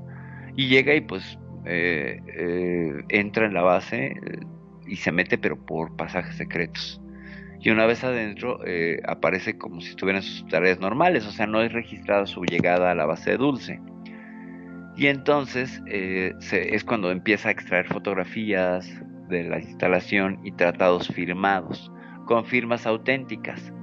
Y 0.56 0.68
llega 0.68 0.94
y 0.94 1.02
pues 1.02 1.40
eh, 1.66 2.20
eh, 2.28 3.04
entra 3.10 3.46
en 3.46 3.54
la 3.54 3.62
base 3.62 4.08
eh, 4.08 4.40
y 4.86 4.98
se 4.98 5.12
mete, 5.12 5.38
pero 5.38 5.58
por 5.58 5.96
pasajes 5.96 6.36
secretos. 6.36 7.00
Y 7.60 7.70
una 7.70 7.86
vez 7.86 8.04
adentro 8.04 8.60
eh, 8.66 9.00
aparece 9.08 9.58
como 9.58 9.80
si 9.80 9.92
estuviera 9.92 10.20
en 10.20 10.24
sus 10.24 10.46
tareas 10.50 10.80
normales, 10.80 11.26
o 11.26 11.32
sea, 11.32 11.48
no 11.48 11.62
es 11.62 11.72
registrada 11.72 12.26
su 12.26 12.44
llegada 12.44 12.92
a 12.92 12.96
la 12.96 13.06
base 13.06 13.32
de 13.32 13.38
Dulce. 13.38 13.80
Y 14.96 15.08
entonces 15.08 15.82
eh, 15.88 16.34
se- 16.40 16.76
es 16.76 16.84
cuando 16.84 17.12
empieza 17.12 17.50
a 17.50 17.52
extraer 17.52 17.88
fotografías 17.88 18.88
de 19.30 19.44
la 19.44 19.60
instalación 19.60 20.40
y 20.44 20.52
tratados 20.52 21.08
firmados, 21.08 21.92
con 22.26 22.46
firmas 22.46 22.86
auténticas, 22.86 23.74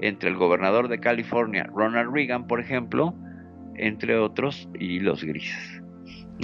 entre 0.00 0.28
el 0.30 0.36
gobernador 0.36 0.88
de 0.88 0.98
California, 1.00 1.68
Ronald 1.74 2.12
Reagan, 2.12 2.46
por 2.46 2.60
ejemplo, 2.60 3.14
entre 3.76 4.16
otros, 4.18 4.68
y 4.78 5.00
los 5.00 5.22
grises. 5.24 5.82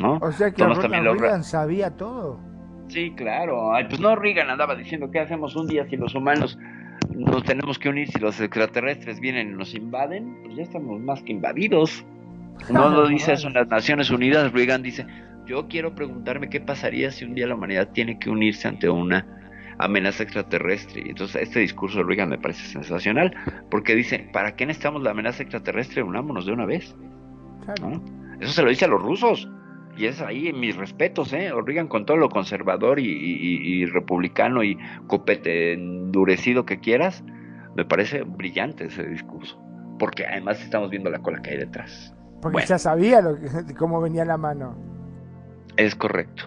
¿no? 0.01 0.19
O 0.23 0.31
sea 0.33 0.53
que 0.53 0.63
Ronald 0.63 0.81
también 0.83 1.05
Reagan 1.19 1.45
sabía 1.45 1.91
todo. 1.97 2.41
Sí, 2.89 3.13
claro. 3.17 3.75
Ay, 3.75 3.85
pues 3.89 4.01
no, 4.01 4.15
Reagan 4.17 4.49
andaba 4.51 4.75
diciendo 4.77 5.11
qué 5.11 5.19
hacemos 5.21 5.57
un 5.57 5.67
día 5.67 5.87
si 5.89 5.97
los 5.97 6.15
humanos 6.15 6.59
nos 7.15 7.43
tenemos 7.45 7.79
que 7.79 7.89
unir, 7.89 8.09
si 8.09 8.19
los 8.19 8.41
extraterrestres 8.41 9.21
vienen 9.21 9.51
y 9.51 9.53
nos 9.53 9.75
invaden, 9.75 10.43
pues 10.45 10.57
ya 10.57 10.63
estamos 10.63 11.01
más 11.01 11.23
que 11.23 11.33
invadidos. 11.33 12.05
No 12.71 12.89
lo 12.91 13.09
dice 13.09 13.33
eso 13.33 13.49
en 13.49 13.55
las 13.55 13.69
Naciones 13.69 14.11
Unidas, 14.11 14.53
Reagan 14.53 14.83
dice, 14.83 15.07
yo 15.47 15.69
quiero 15.69 15.95
preguntarme 15.95 16.49
qué 16.51 16.61
pasaría 16.61 17.11
si 17.11 17.25
un 17.25 17.35
día 17.35 17.47
la 17.47 17.55
humanidad 17.55 17.89
tiene 17.93 18.19
que 18.19 18.31
unirse 18.31 18.69
ante 18.69 18.89
una 18.89 19.27
amenaza 19.79 20.23
extraterrestre. 20.25 21.03
Y 21.07 21.11
entonces 21.11 21.43
este 21.43 21.61
discurso 21.61 21.99
de 21.99 22.05
Reagan 22.05 22.29
me 22.31 22.39
parece 22.39 22.67
sensacional, 22.67 23.35
porque 23.71 23.95
dice, 23.95 24.29
¿para 24.33 24.57
qué 24.57 24.67
necesitamos 24.67 25.03
la 25.03 25.13
amenaza 25.13 25.43
extraterrestre? 25.43 26.03
Unámonos 26.03 26.47
de 26.47 26.53
una 26.53 26.67
vez. 26.67 26.95
¿no? 27.81 28.03
Eso 28.41 28.53
se 28.53 28.63
lo 28.63 28.71
dice 28.71 28.85
a 28.85 28.89
los 28.89 29.03
rusos. 29.03 29.49
Y 29.97 30.07
es 30.07 30.21
ahí 30.21 30.53
mis 30.53 30.77
respetos, 30.77 31.33
¿eh? 31.33 31.51
Reagan 31.65 31.89
con 31.89 32.07
todo 32.07 32.17
lo 32.17 32.29
conservador 32.29 33.01
y, 33.01 33.07
y- 33.11 33.81
y 33.83 33.85
republicano 33.87 34.63
y 34.63 34.79
copete 35.09 35.73
endurecido 35.73 36.65
que 36.65 36.79
quieras, 36.79 37.25
me 37.75 37.85
parece 37.85 38.23
brillante 38.23 38.85
ese 38.87 39.05
discurso. 39.09 39.61
Porque 39.99 40.25
además 40.25 40.63
estamos 40.63 40.91
viendo 40.91 41.11
la 41.11 41.19
cola 41.19 41.43
que 41.43 41.51
hay 41.51 41.57
detrás. 41.59 42.15
Porque 42.41 42.55
Bueno. 42.55 42.69
ya 42.69 42.79
sabía 42.79 43.21
lo 43.21 43.37
que- 43.39 43.49
cómo 43.79 44.01
venía 44.01 44.25
la 44.25 44.37
mano. 44.37 44.77
Es 45.77 45.95
correcto. 45.95 46.45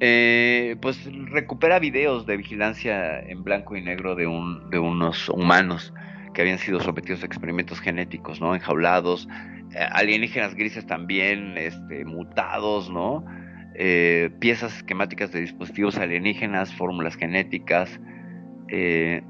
Eh, 0.00 0.76
pues 0.82 1.08
recupera 1.30 1.78
videos 1.78 2.26
de 2.26 2.36
vigilancia 2.36 3.18
en 3.20 3.42
blanco 3.42 3.76
y 3.76 3.82
negro 3.82 4.14
de, 4.14 4.26
un, 4.26 4.68
de 4.70 4.78
unos 4.78 5.28
humanos 5.30 5.94
que 6.34 6.42
habían 6.42 6.58
sido 6.58 6.80
sometidos 6.80 7.22
a 7.22 7.26
experimentos 7.26 7.80
genéticos, 7.80 8.40
¿no? 8.40 8.54
Enjaulados, 8.54 9.26
eh, 9.74 9.86
alienígenas 9.92 10.54
grises 10.54 10.86
también, 10.86 11.56
este, 11.56 12.04
mutados, 12.04 12.90
¿no? 12.90 13.24
Eh, 13.74 14.30
piezas 14.38 14.76
esquemáticas 14.76 15.32
de 15.32 15.40
dispositivos 15.40 15.96
alienígenas, 15.98 16.74
fórmulas 16.74 17.14
genéticas. 17.16 17.98
eh, 18.68 19.22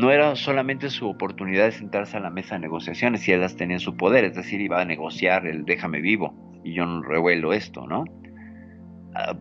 no 0.00 0.10
era 0.10 0.36
solamente 0.36 0.90
su 0.90 1.08
oportunidad 1.08 1.64
de 1.66 1.72
sentarse 1.72 2.16
a 2.16 2.20
la 2.20 2.30
mesa 2.30 2.54
de 2.56 2.60
negociaciones 2.62 3.26
y 3.28 3.32
él 3.32 3.40
las 3.40 3.56
tenía 3.56 3.76
en 3.76 3.80
su 3.80 3.96
poder, 3.96 4.24
es 4.24 4.34
decir, 4.34 4.60
iba 4.60 4.80
a 4.80 4.84
negociar 4.84 5.46
el 5.46 5.64
déjame 5.64 6.00
vivo 6.00 6.34
y 6.64 6.74
yo 6.74 6.86
no 6.86 7.02
revuelo 7.02 7.52
esto, 7.52 7.86
¿no? 7.86 8.04
Ah, 9.14 9.36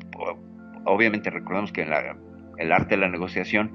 obviamente 0.86 1.30
recordemos 1.30 1.72
que 1.72 1.82
en 1.82 1.90
la- 1.90 2.18
el 2.58 2.72
arte 2.72 2.96
de 2.96 3.02
la 3.02 3.10
negociación 3.10 3.72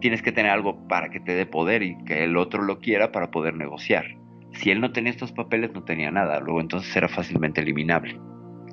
tienes 0.00 0.22
que 0.22 0.32
tener 0.32 0.50
algo 0.50 0.86
para 0.88 1.10
que 1.10 1.20
te 1.20 1.34
dé 1.34 1.46
poder 1.46 1.82
y 1.82 1.96
que 2.04 2.24
el 2.24 2.36
otro 2.36 2.62
lo 2.62 2.80
quiera 2.80 3.12
para 3.12 3.30
poder 3.30 3.54
negociar. 3.54 4.04
Si 4.52 4.70
él 4.70 4.80
no 4.80 4.92
tenía 4.92 5.10
estos 5.12 5.32
papeles 5.32 5.72
no 5.72 5.84
tenía 5.84 6.10
nada, 6.10 6.40
luego 6.40 6.60
entonces 6.60 6.94
era 6.96 7.08
fácilmente 7.08 7.60
eliminable. 7.60 8.18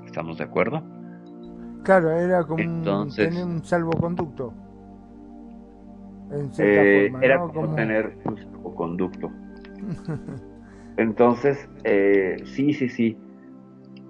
¿Estamos 0.05 0.37
de 0.37 0.45
acuerdo? 0.45 0.83
Claro, 1.83 2.11
era 2.11 2.43
como 2.43 2.63
un- 2.63 3.09
tener 3.25 3.43
un 3.45 3.63
salvoconducto. 3.63 4.53
En 6.31 6.51
Eh, 6.57 7.09
forma, 7.11 7.25
era 7.25 7.37
¿no? 7.37 7.51
como, 7.53 7.75
tener 7.75 8.17
un 8.25 8.37
salvoconducto. 8.37 9.31
Entonces, 10.97 11.69
eh, 11.83 12.37
sí, 12.45 12.73
sí, 12.73 12.89
sí. 12.89 13.17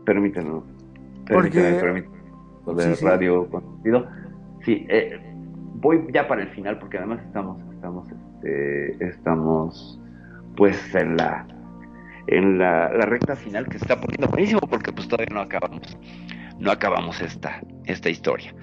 Permítanme. 0.06 0.62
Porque- 1.32 1.50
Permítanme, 1.60 1.80
permítanme. 1.82 2.16
Lo 2.66 2.74
de 2.76 2.84
Sí, 2.84 2.96
sí. 2.96 3.06
radio 3.06 3.50
consentido. 3.50 4.08
Sí, 4.64 4.86
eh, 4.90 5.20
voy 5.76 6.08
ya 6.14 6.28
para 6.28 6.42
el 6.44 6.50
final 6.50 6.80
porque 6.80 6.98
además 6.98 7.20
estamos, 7.26 7.62
estamos, 7.74 8.08
este, 8.12 9.06
estamos, 9.08 10.00
pues 10.56 10.96
en 10.96 11.18
la, 11.18 11.46
en 12.28 12.58
la, 12.58 12.90
la 12.92 13.06
recta 13.06 13.36
final 13.36 13.66
que 13.68 13.78
se 13.78 13.86
está 13.86 14.00
poniendo 14.00 14.28
buenísimo 14.28 14.62
porque 14.62 14.92
pues 14.92 15.08
todavía 15.08 15.34
no 15.34 15.42
acabamos, 15.42 15.96
no 16.60 16.72
acabamos 16.72 17.22
esta, 17.22 17.62
esta 17.86 18.10
historia. 18.10 18.54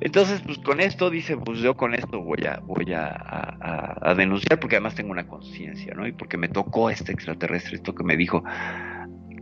Entonces, 0.00 0.40
pues 0.42 0.58
con 0.58 0.80
esto 0.80 1.10
dice, 1.10 1.36
pues 1.36 1.58
yo 1.58 1.76
con 1.76 1.94
esto 1.94 2.22
voy 2.22 2.44
a, 2.46 2.60
voy 2.60 2.92
a, 2.94 4.14
denunciar 4.16 4.60
porque 4.60 4.76
además 4.76 4.94
tengo 4.94 5.10
una 5.10 5.26
conciencia, 5.26 5.92
¿no? 5.94 6.06
Y 6.06 6.12
porque 6.12 6.36
me 6.36 6.48
tocó 6.48 6.88
este 6.88 7.12
extraterrestre, 7.12 7.76
esto 7.76 7.94
que 7.94 8.04
me 8.04 8.16
dijo, 8.16 8.44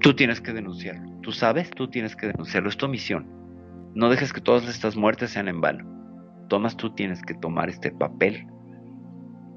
tú 0.01 0.15
tienes 0.15 0.41
que 0.41 0.53
denunciarlo, 0.53 1.21
tú 1.21 1.33
sabes, 1.33 1.71
tú 1.71 1.89
tienes 1.89 2.17
que 2.17 2.29
denunciarlo, 2.29 2.71
es 2.71 2.77
tu 2.77 2.89
misión. 2.89 3.27
No 3.95 4.09
dejes 4.09 4.33
que 4.33 4.41
todas 4.41 4.67
estas 4.69 4.97
muertes 4.97 5.31
sean 5.31 5.49
en 5.49 5.61
vano. 5.61 5.85
Tomas, 6.49 6.77
tú 6.77 6.95
tienes 6.95 7.23
que 7.23 7.35
tomar 7.35 7.69
este 7.69 7.91
papel 7.91 8.47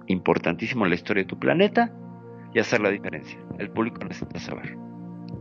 importantísimo 0.08 0.86
en 0.86 0.90
la 0.90 0.96
historia 0.96 1.24
de 1.24 1.28
tu 1.28 1.40
planeta 1.40 1.94
y 2.54 2.60
hacer 2.60 2.82
la 2.82 2.90
diferencia. 2.90 3.40
El 3.58 3.70
público 3.70 4.04
necesita 4.04 4.40
saber. 4.40 4.78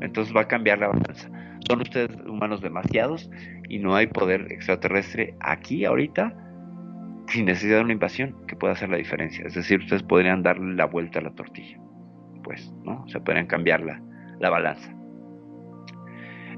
Entonces 0.01 0.35
va 0.35 0.43
a 0.43 0.49
cambiar 0.49 0.79
la 0.79 0.89
balanza. 0.89 1.31
Son 1.67 1.81
ustedes 1.81 2.11
humanos 2.27 2.61
demasiados 2.61 3.31
y 3.69 3.79
no 3.79 3.95
hay 3.95 4.07
poder 4.07 4.53
extraterrestre 4.53 5.35
aquí 5.41 5.85
ahorita 5.85 6.35
sin 7.29 7.47
necesidad 7.47 7.79
de 7.79 7.85
una 7.85 7.93
invasión 7.93 8.35
que 8.47 8.57
pueda 8.57 8.73
hacer 8.73 8.89
la 8.89 8.97
diferencia. 8.97 9.45
Es 9.47 9.55
decir, 9.55 9.81
ustedes 9.81 10.03
podrían 10.03 10.43
darle 10.43 10.75
la 10.75 10.87
vuelta 10.87 11.19
a 11.19 11.23
la 11.23 11.35
tortilla. 11.35 11.79
Pues, 12.43 12.73
¿no? 12.85 13.07
Se 13.09 13.21
podrían 13.21 13.47
cambiar 13.47 13.83
la, 13.83 14.01
la 14.41 14.51
balanza. 14.51 14.95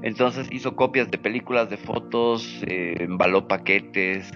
Entonces 0.03 0.47
hizo 0.51 0.75
copias 0.75 1.11
de 1.11 1.17
películas, 1.17 1.69
de 1.69 1.77
fotos, 1.77 2.63
eh, 2.67 2.95
embaló 2.99 3.47
paquetes 3.47 4.31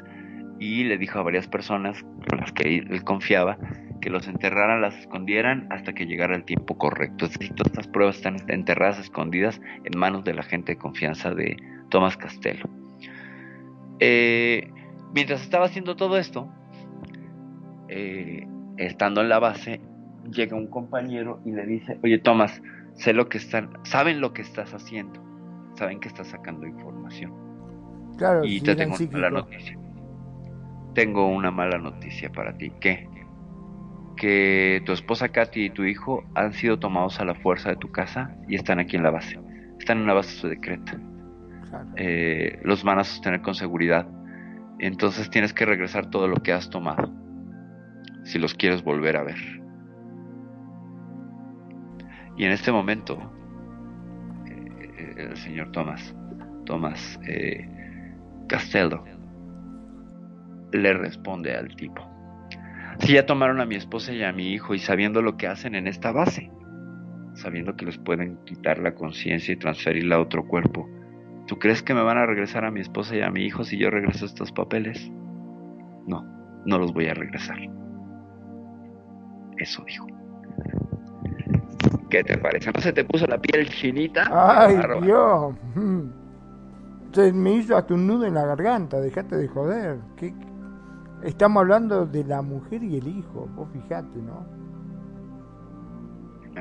y 0.60 0.84
le 0.84 0.98
dijo 0.98 1.20
a 1.20 1.24
varias 1.24 1.48
personas 1.48 2.04
con 2.30 2.40
las 2.40 2.52
que 2.52 2.78
él 2.78 3.04
confiaba 3.04 3.58
que 4.06 4.12
los 4.12 4.28
enterraran, 4.28 4.84
las 4.84 4.96
escondieran 5.00 5.68
hasta 5.72 5.94
que 5.94 6.06
llegara 6.06 6.36
el 6.36 6.44
tiempo 6.44 6.78
correcto. 6.78 7.26
Es 7.26 7.32
decir, 7.32 7.56
todas 7.56 7.72
estas 7.72 7.88
pruebas 7.88 8.18
están 8.18 8.38
enterradas, 8.50 9.00
escondidas 9.00 9.60
en 9.84 9.98
manos 9.98 10.24
de 10.24 10.36
la 10.36 10.44
gente 10.44 10.74
de 10.74 10.78
confianza 10.78 11.34
de 11.34 11.58
Tomás 11.90 12.16
Castelo. 12.16 12.70
Eh, 14.00 14.70
mientras 15.12 15.42
estaba 15.42 15.66
haciendo 15.66 15.96
todo 15.96 16.20
esto, 16.20 16.48
eh, 17.90 18.48
estando 18.78 19.22
en 19.22 19.30
la 19.30 19.40
base, 19.40 19.82
llega 20.30 20.56
un 20.56 20.68
compañero 20.68 21.42
y 21.44 21.54
le 21.54 21.66
dice, 21.66 21.98
oye 22.04 22.20
Tomás, 22.20 22.62
sé 22.94 23.12
lo 23.12 23.28
que 23.28 23.40
están, 23.40 23.72
saben 23.86 24.22
lo 24.22 24.34
que 24.34 24.44
estás 24.44 24.72
haciendo, 24.76 25.20
saben 25.74 26.00
que 26.00 26.10
estás 26.10 26.28
sacando 26.28 26.68
información. 26.68 27.34
Claro, 28.20 28.46
y 28.46 28.62
te 28.62 28.76
tengo 28.76 28.98
una 28.98 29.10
mala 29.12 29.30
noticia. 29.32 29.80
Tengo 30.94 31.28
una 31.28 31.50
mala 31.50 31.80
noticia 31.80 32.32
para 32.32 32.56
ti. 32.56 32.72
¿Qué? 32.80 33.10
Que 34.16 34.82
tu 34.86 34.94
esposa 34.94 35.30
Katy 35.30 35.66
y 35.66 35.70
tu 35.70 35.84
hijo 35.84 36.24
han 36.36 36.54
sido 36.54 36.80
tomados 36.80 37.20
a 37.20 37.26
la 37.26 37.36
fuerza 37.36 37.70
de 37.70 37.76
tu 37.76 37.92
casa 37.92 38.36
y 38.48 38.56
están 38.56 38.80
aquí 38.80 38.96
en 38.96 39.04
la 39.04 39.12
base. 39.12 39.40
Están 39.80 39.98
en 39.98 40.04
una 40.04 40.14
base 40.14 40.50
secreta. 40.50 40.98
Eh, 41.98 42.60
los 42.64 42.84
van 42.84 43.00
a 43.00 43.04
sostener 43.04 43.42
con 43.42 43.56
seguridad. 43.56 44.08
Entonces 44.80 45.30
tienes 45.30 45.54
que 45.54 45.66
regresar 45.66 46.10
todo 46.10 46.28
lo 46.28 46.36
que 46.38 46.54
has 46.54 46.70
tomado. 46.70 47.12
Si 48.24 48.40
los 48.40 48.54
quieres 48.54 48.84
volver 48.84 49.18
a 49.18 49.24
ver. 49.24 49.38
Y 52.38 52.44
en 52.44 52.52
este 52.52 52.72
momento, 52.72 53.18
eh, 54.46 55.14
el 55.18 55.38
señor 55.38 55.72
Thomas, 55.72 56.16
Thomas 56.66 57.20
eh, 57.28 57.70
Castello, 58.48 59.04
le 60.72 60.94
responde 60.94 61.56
al 61.56 61.74
tipo. 61.76 62.15
Si 63.00 63.14
ya 63.14 63.26
tomaron 63.26 63.60
a 63.62 63.66
mi 63.66 63.76
esposa 63.76 64.14
y 64.14 64.24
a 64.24 64.32
mi 64.32 64.54
hijo 64.54 64.74
y 64.74 64.80
sabiendo 64.80 65.22
lo 65.22 65.38
que 65.38 65.48
hacen 65.48 65.76
en 65.76 65.88
esta 65.88 66.12
base, 66.12 66.52
sabiendo 67.34 67.76
que 67.76 67.86
les 67.86 67.98
pueden 67.98 68.38
quitar 68.46 68.80
la 68.80 68.96
conciencia 68.96 69.54
y 69.54 69.58
transferirla 69.58 70.16
a 70.16 70.22
otro 70.22 70.46
cuerpo, 70.48 70.88
¿tú 71.48 71.58
crees 71.60 71.84
que 71.84 71.94
me 71.94 72.02
van 72.04 72.18
a 72.18 72.26
regresar 72.26 72.64
a 72.66 72.72
mi 72.72 72.80
esposa 72.82 73.16
y 73.16 73.22
a 73.22 73.30
mi 73.30 73.42
hijo 73.44 73.64
si 73.64 73.78
yo 73.78 73.90
regreso 73.90 74.26
estos 74.26 74.52
papeles? 74.52 75.12
No, 76.08 76.24
no 76.66 76.78
los 76.80 76.94
voy 76.94 77.08
a 77.08 77.14
regresar. 77.14 77.58
Eso 79.58 79.84
dijo. 79.86 80.08
¿Qué 82.10 82.24
te 82.24 82.38
parece? 82.38 82.72
¿No 82.72 82.80
se 82.82 82.94
te 82.94 83.04
puso 83.04 83.26
la 83.28 83.38
piel 83.40 83.68
chinita? 83.70 84.24
Ay. 84.32 84.78
Dios. 85.02 85.56
Se 87.12 87.32
me 87.32 87.54
hizo 87.54 87.78
hasta 87.78 87.94
un 87.94 88.06
nudo 88.08 88.26
en 88.26 88.34
la 88.34 88.46
garganta, 88.46 89.00
dejate 89.00 89.38
de 89.38 89.48
joder. 89.48 90.00
¿Qué- 90.18 90.34
Estamos 91.26 91.62
hablando 91.62 92.06
de 92.06 92.24
la 92.24 92.44
mujer 92.44 92.84
y 92.84 92.98
el 92.98 93.08
hijo, 93.08 93.50
vos 93.56 93.68
fijate, 93.74 94.20
¿no? 94.20 94.46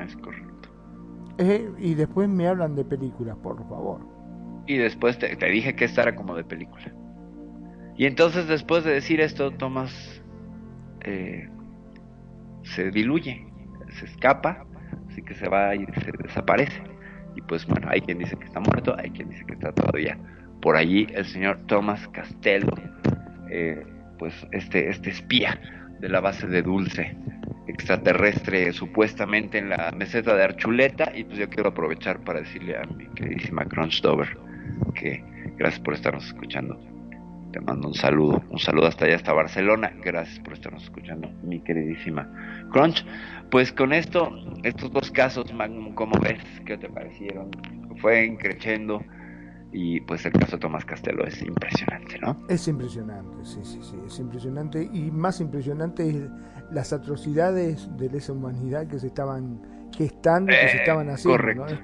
Es 0.01 0.17
correcto. 0.17 0.69
Eh, 1.37 1.71
y 1.77 1.93
después 1.93 2.27
me 2.27 2.47
hablan 2.47 2.75
de 2.75 2.83
películas, 2.83 3.37
por 3.37 3.57
favor. 3.69 4.01
Y 4.65 4.77
después 4.77 5.19
te, 5.19 5.35
te 5.35 5.45
dije 5.47 5.75
que 5.75 5.85
esta 5.85 6.01
era 6.01 6.15
como 6.15 6.35
de 6.35 6.43
película. 6.43 6.91
Y 7.95 8.07
entonces 8.07 8.47
después 8.47 8.83
de 8.83 8.93
decir 8.93 9.21
esto, 9.21 9.51
Thomas 9.51 10.21
eh, 11.01 11.47
se 12.63 12.89
diluye, 12.89 13.45
se 13.99 14.05
escapa, 14.05 14.65
así 15.09 15.21
que 15.21 15.35
se 15.35 15.47
va 15.47 15.75
y 15.75 15.85
se 15.85 16.11
desaparece. 16.23 16.81
Y 17.35 17.41
pues 17.41 17.67
bueno, 17.67 17.87
hay 17.91 18.01
quien 18.01 18.17
dice 18.17 18.35
que 18.35 18.45
está 18.45 18.59
muerto, 18.59 18.95
hay 18.97 19.11
quien 19.11 19.29
dice 19.29 19.45
que 19.45 19.53
está 19.53 19.71
todavía 19.71 20.17
por 20.61 20.75
allí. 20.75 21.05
El 21.13 21.25
señor 21.25 21.59
Thomas 21.67 22.07
Castello, 22.07 22.73
eh, 23.51 23.85
pues 24.17 24.33
este, 24.51 24.89
este 24.89 25.09
espía 25.09 25.59
de 25.99 26.09
la 26.09 26.19
base 26.19 26.47
de 26.47 26.61
Dulce, 26.61 27.15
extraterrestre 27.67 28.71
supuestamente 28.73 29.57
en 29.57 29.69
la 29.69 29.91
meseta 29.91 30.35
de 30.35 30.43
Archuleta. 30.43 31.11
Y 31.15 31.23
pues 31.23 31.37
yo 31.37 31.49
quiero 31.49 31.69
aprovechar 31.69 32.19
para 32.19 32.41
decirle 32.41 32.77
a 32.77 32.83
mi 32.83 33.05
queridísima 33.15 33.65
Crunch 33.65 34.01
Dover 34.01 34.37
que 34.93 35.23
gracias 35.57 35.81
por 35.81 35.93
estarnos 35.93 36.25
escuchando. 36.25 36.79
Te 37.51 37.61
mando 37.61 37.87
un 37.87 37.93
saludo, 37.93 38.43
un 38.49 38.59
saludo 38.59 38.87
hasta 38.87 39.05
allá, 39.05 39.15
hasta 39.15 39.31
Barcelona. 39.31 39.93
Gracias 40.03 40.39
por 40.39 40.53
estarnos 40.53 40.83
escuchando, 40.83 41.29
mi 41.43 41.61
queridísima 41.61 42.29
Crunch. 42.71 43.05
Pues 43.49 43.71
con 43.71 43.93
esto, 43.93 44.29
estos 44.63 44.91
dos 44.91 45.11
casos, 45.11 45.53
Magnum, 45.53 45.93
¿cómo 45.93 46.19
ves? 46.19 46.43
¿Qué 46.65 46.77
te 46.77 46.89
parecieron? 46.89 47.49
Fue 48.01 48.25
increciendo 48.25 49.01
y 49.75 50.01
pues 50.01 50.25
el 50.25 50.33
caso 50.33 50.53
de 50.57 50.61
Tomás 50.61 50.85
Castelo 50.85 51.25
es 51.25 51.41
impresionante, 51.41 52.19
¿no? 52.19 52.37
Es 52.47 52.67
impresionante, 52.67 53.43
sí, 53.43 53.65
sí, 53.65 53.79
sí, 53.81 53.97
es 54.05 54.19
impresionante. 54.19 54.87
Y 54.91 55.09
más 55.11 55.41
impresionante 55.41 56.07
es 56.09 56.29
las 56.69 56.93
atrocidades 56.93 57.95
de 57.97 58.09
lesa 58.09 58.33
humanidad 58.33 58.87
que 58.87 58.99
se 58.99 59.07
estaban 59.07 59.61
gestando 59.91 60.53
y 60.53 60.57
que 60.59 60.67
se 60.67 60.77
Eh, 60.77 60.77
estaban 60.77 61.09
haciendo. 61.09 61.53
correcto. 61.53 61.55
¿no? 61.55 61.79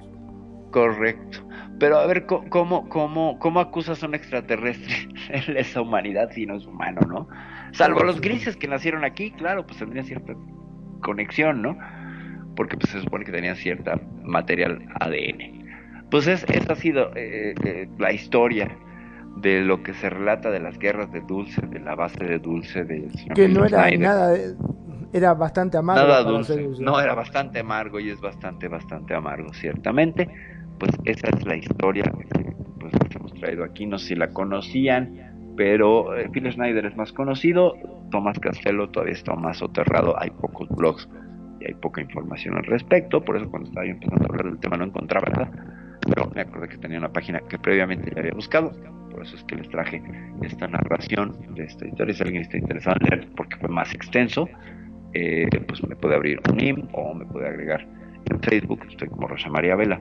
Correcto. 0.70 1.46
Pero 1.78 1.98
a 1.98 2.06
ver, 2.06 2.26
¿cómo, 2.26 2.88
cómo, 2.88 3.38
cómo 3.38 3.60
acusas 3.60 4.02
a 4.02 4.06
un 4.06 4.14
extraterrestre 4.14 5.08
en 5.28 5.56
esa 5.56 5.82
humanidad 5.82 6.30
si 6.32 6.46
no 6.46 6.56
es 6.56 6.66
humano, 6.66 7.06
no? 7.06 7.28
Salvo 7.72 8.04
los 8.04 8.20
grises 8.20 8.56
que 8.56 8.68
nacieron 8.68 9.04
aquí, 9.04 9.32
claro, 9.32 9.66
pues 9.66 9.78
tendrían 9.78 10.06
cierta 10.06 10.34
conexión, 11.00 11.62
¿no? 11.62 11.76
Porque 12.56 12.76
pues 12.76 12.92
se 12.92 13.00
supone 13.02 13.24
que 13.24 13.32
tenían 13.32 13.56
cierta 13.56 14.00
material 14.22 14.86
ADN. 15.00 15.61
Pues 16.12 16.28
es, 16.28 16.44
esa 16.44 16.74
ha 16.74 16.76
sido 16.76 17.10
eh, 17.16 17.54
eh, 17.64 17.88
la 17.98 18.12
historia 18.12 18.76
de 19.38 19.62
lo 19.62 19.82
que 19.82 19.94
se 19.94 20.08
relata 20.10 20.50
de 20.50 20.60
las 20.60 20.78
guerras 20.78 21.10
de 21.10 21.22
Dulce, 21.22 21.62
de 21.66 21.80
la 21.80 21.94
base 21.94 22.22
de 22.24 22.38
Dulce, 22.38 22.84
señor 22.84 23.34
Que 23.34 23.48
no 23.48 23.64
era 23.64 23.80
Snyder. 23.88 23.98
nada, 24.00 24.28
de- 24.30 24.54
era 25.14 25.34
bastante 25.34 25.76
amargo. 25.78 26.06
Nada 26.06 26.22
dulce. 26.22 26.68
No, 26.80 27.00
era 27.00 27.14
bastante 27.14 27.60
amargo 27.60 27.98
y 28.00 28.10
es 28.10 28.20
bastante, 28.20 28.68
bastante 28.68 29.14
amargo, 29.14 29.52
ciertamente. 29.52 30.28
Pues 30.78 30.92
esa 31.04 31.28
es 31.28 31.44
la 31.46 31.56
historia 31.56 32.04
que 32.04 32.52
pues, 32.78 32.92
hemos 33.14 33.32
traído 33.34 33.64
aquí. 33.64 33.86
No 33.86 33.98
sé 33.98 34.08
si 34.08 34.14
la 34.14 34.28
conocían, 34.28 35.54
pero 35.56 36.16
eh, 36.16 36.28
Phil 36.30 36.50
Schneider 36.50 36.86
es 36.86 36.96
más 36.96 37.12
conocido. 37.12 37.74
Tomás 38.10 38.38
Castelo 38.38 38.88
todavía 38.90 39.14
está 39.14 39.34
más 39.34 39.58
soterrado. 39.58 40.18
Hay 40.20 40.30
pocos 40.30 40.68
blogs 40.70 41.08
y 41.60 41.66
hay 41.66 41.74
poca 41.74 42.00
información 42.00 42.56
al 42.56 42.64
respecto. 42.64 43.22
Por 43.22 43.36
eso 43.36 43.50
cuando 43.50 43.68
estaba 43.68 43.86
yo 43.86 43.92
empezando 43.92 44.24
a 44.24 44.28
hablar 44.28 44.46
del 44.46 44.58
tema 44.60 44.76
no 44.76 44.84
encontraba 44.84 45.28
nada. 45.30 45.50
Pero 46.06 46.30
me 46.34 46.42
acordé 46.42 46.68
que 46.68 46.78
tenía 46.78 46.98
una 46.98 47.12
página 47.12 47.40
que 47.40 47.58
previamente 47.58 48.10
ya 48.14 48.20
había 48.20 48.34
buscado. 48.34 48.72
Por 49.10 49.22
eso 49.22 49.36
es 49.36 49.44
que 49.44 49.56
les 49.56 49.68
traje 49.68 50.02
esta 50.42 50.66
narración 50.66 51.36
de 51.54 51.64
esta 51.64 51.86
historia. 51.86 52.14
Si 52.14 52.22
alguien 52.22 52.42
está 52.42 52.56
interesado 52.56 52.96
en 53.00 53.08
leer, 53.08 53.28
porque 53.36 53.56
fue 53.56 53.68
más 53.68 53.94
extenso, 53.94 54.48
eh, 55.14 55.46
pues 55.66 55.86
me 55.86 55.94
puede 55.96 56.14
abrir 56.14 56.40
un 56.50 56.60
IM 56.60 56.88
o 56.92 57.14
me 57.14 57.26
puede 57.26 57.48
agregar 57.48 57.86
en 58.30 58.40
Facebook, 58.40 58.80
estoy 58.88 59.08
como 59.08 59.28
Rosa 59.28 59.50
María 59.50 59.76
Vela, 59.76 60.00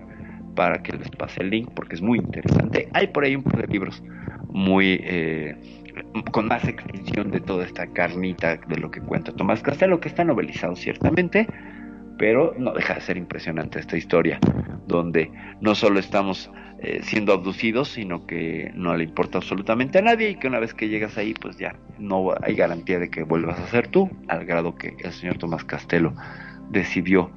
para 0.55 0.81
que 0.81 0.93
les 0.93 1.09
pase 1.11 1.41
el 1.41 1.49
link 1.49 1.69
porque 1.75 1.95
es 1.95 2.01
muy 2.01 2.19
interesante. 2.19 2.87
Hay 2.93 3.07
por 3.07 3.23
ahí 3.23 3.35
un 3.35 3.43
par 3.43 3.61
de 3.61 3.67
libros 3.67 4.01
muy 4.49 4.99
eh, 5.03 5.55
con 6.31 6.47
más 6.47 6.67
extensión 6.67 7.31
de 7.31 7.39
toda 7.39 7.65
esta 7.65 7.87
carnita 7.87 8.57
de 8.57 8.77
lo 8.77 8.91
que 8.91 9.01
cuenta 9.01 9.31
Tomás 9.33 9.61
Castelo, 9.61 9.99
que 9.99 10.09
está 10.09 10.23
novelizado 10.23 10.75
ciertamente, 10.75 11.47
pero 12.21 12.53
no 12.55 12.71
deja 12.71 12.93
de 12.93 13.01
ser 13.01 13.17
impresionante 13.17 13.79
esta 13.79 13.97
historia, 13.97 14.39
donde 14.85 15.31
no 15.59 15.73
solo 15.73 15.99
estamos 15.99 16.51
eh, 16.77 16.99
siendo 17.01 17.33
abducidos, 17.33 17.87
sino 17.87 18.27
que 18.27 18.71
no 18.75 18.95
le 18.95 19.05
importa 19.05 19.39
absolutamente 19.39 19.97
a 19.97 20.03
nadie 20.03 20.29
y 20.29 20.35
que 20.35 20.45
una 20.45 20.59
vez 20.59 20.75
que 20.75 20.87
llegas 20.87 21.17
ahí, 21.17 21.33
pues 21.33 21.57
ya 21.57 21.75
no 21.97 22.31
hay 22.43 22.53
garantía 22.53 22.99
de 22.99 23.09
que 23.09 23.23
vuelvas 23.23 23.59
a 23.59 23.65
ser 23.65 23.87
tú, 23.87 24.07
al 24.27 24.45
grado 24.45 24.75
que 24.75 24.95
el 25.03 25.11
señor 25.13 25.39
Tomás 25.39 25.65
Castelo 25.65 26.13
decidió 26.69 27.31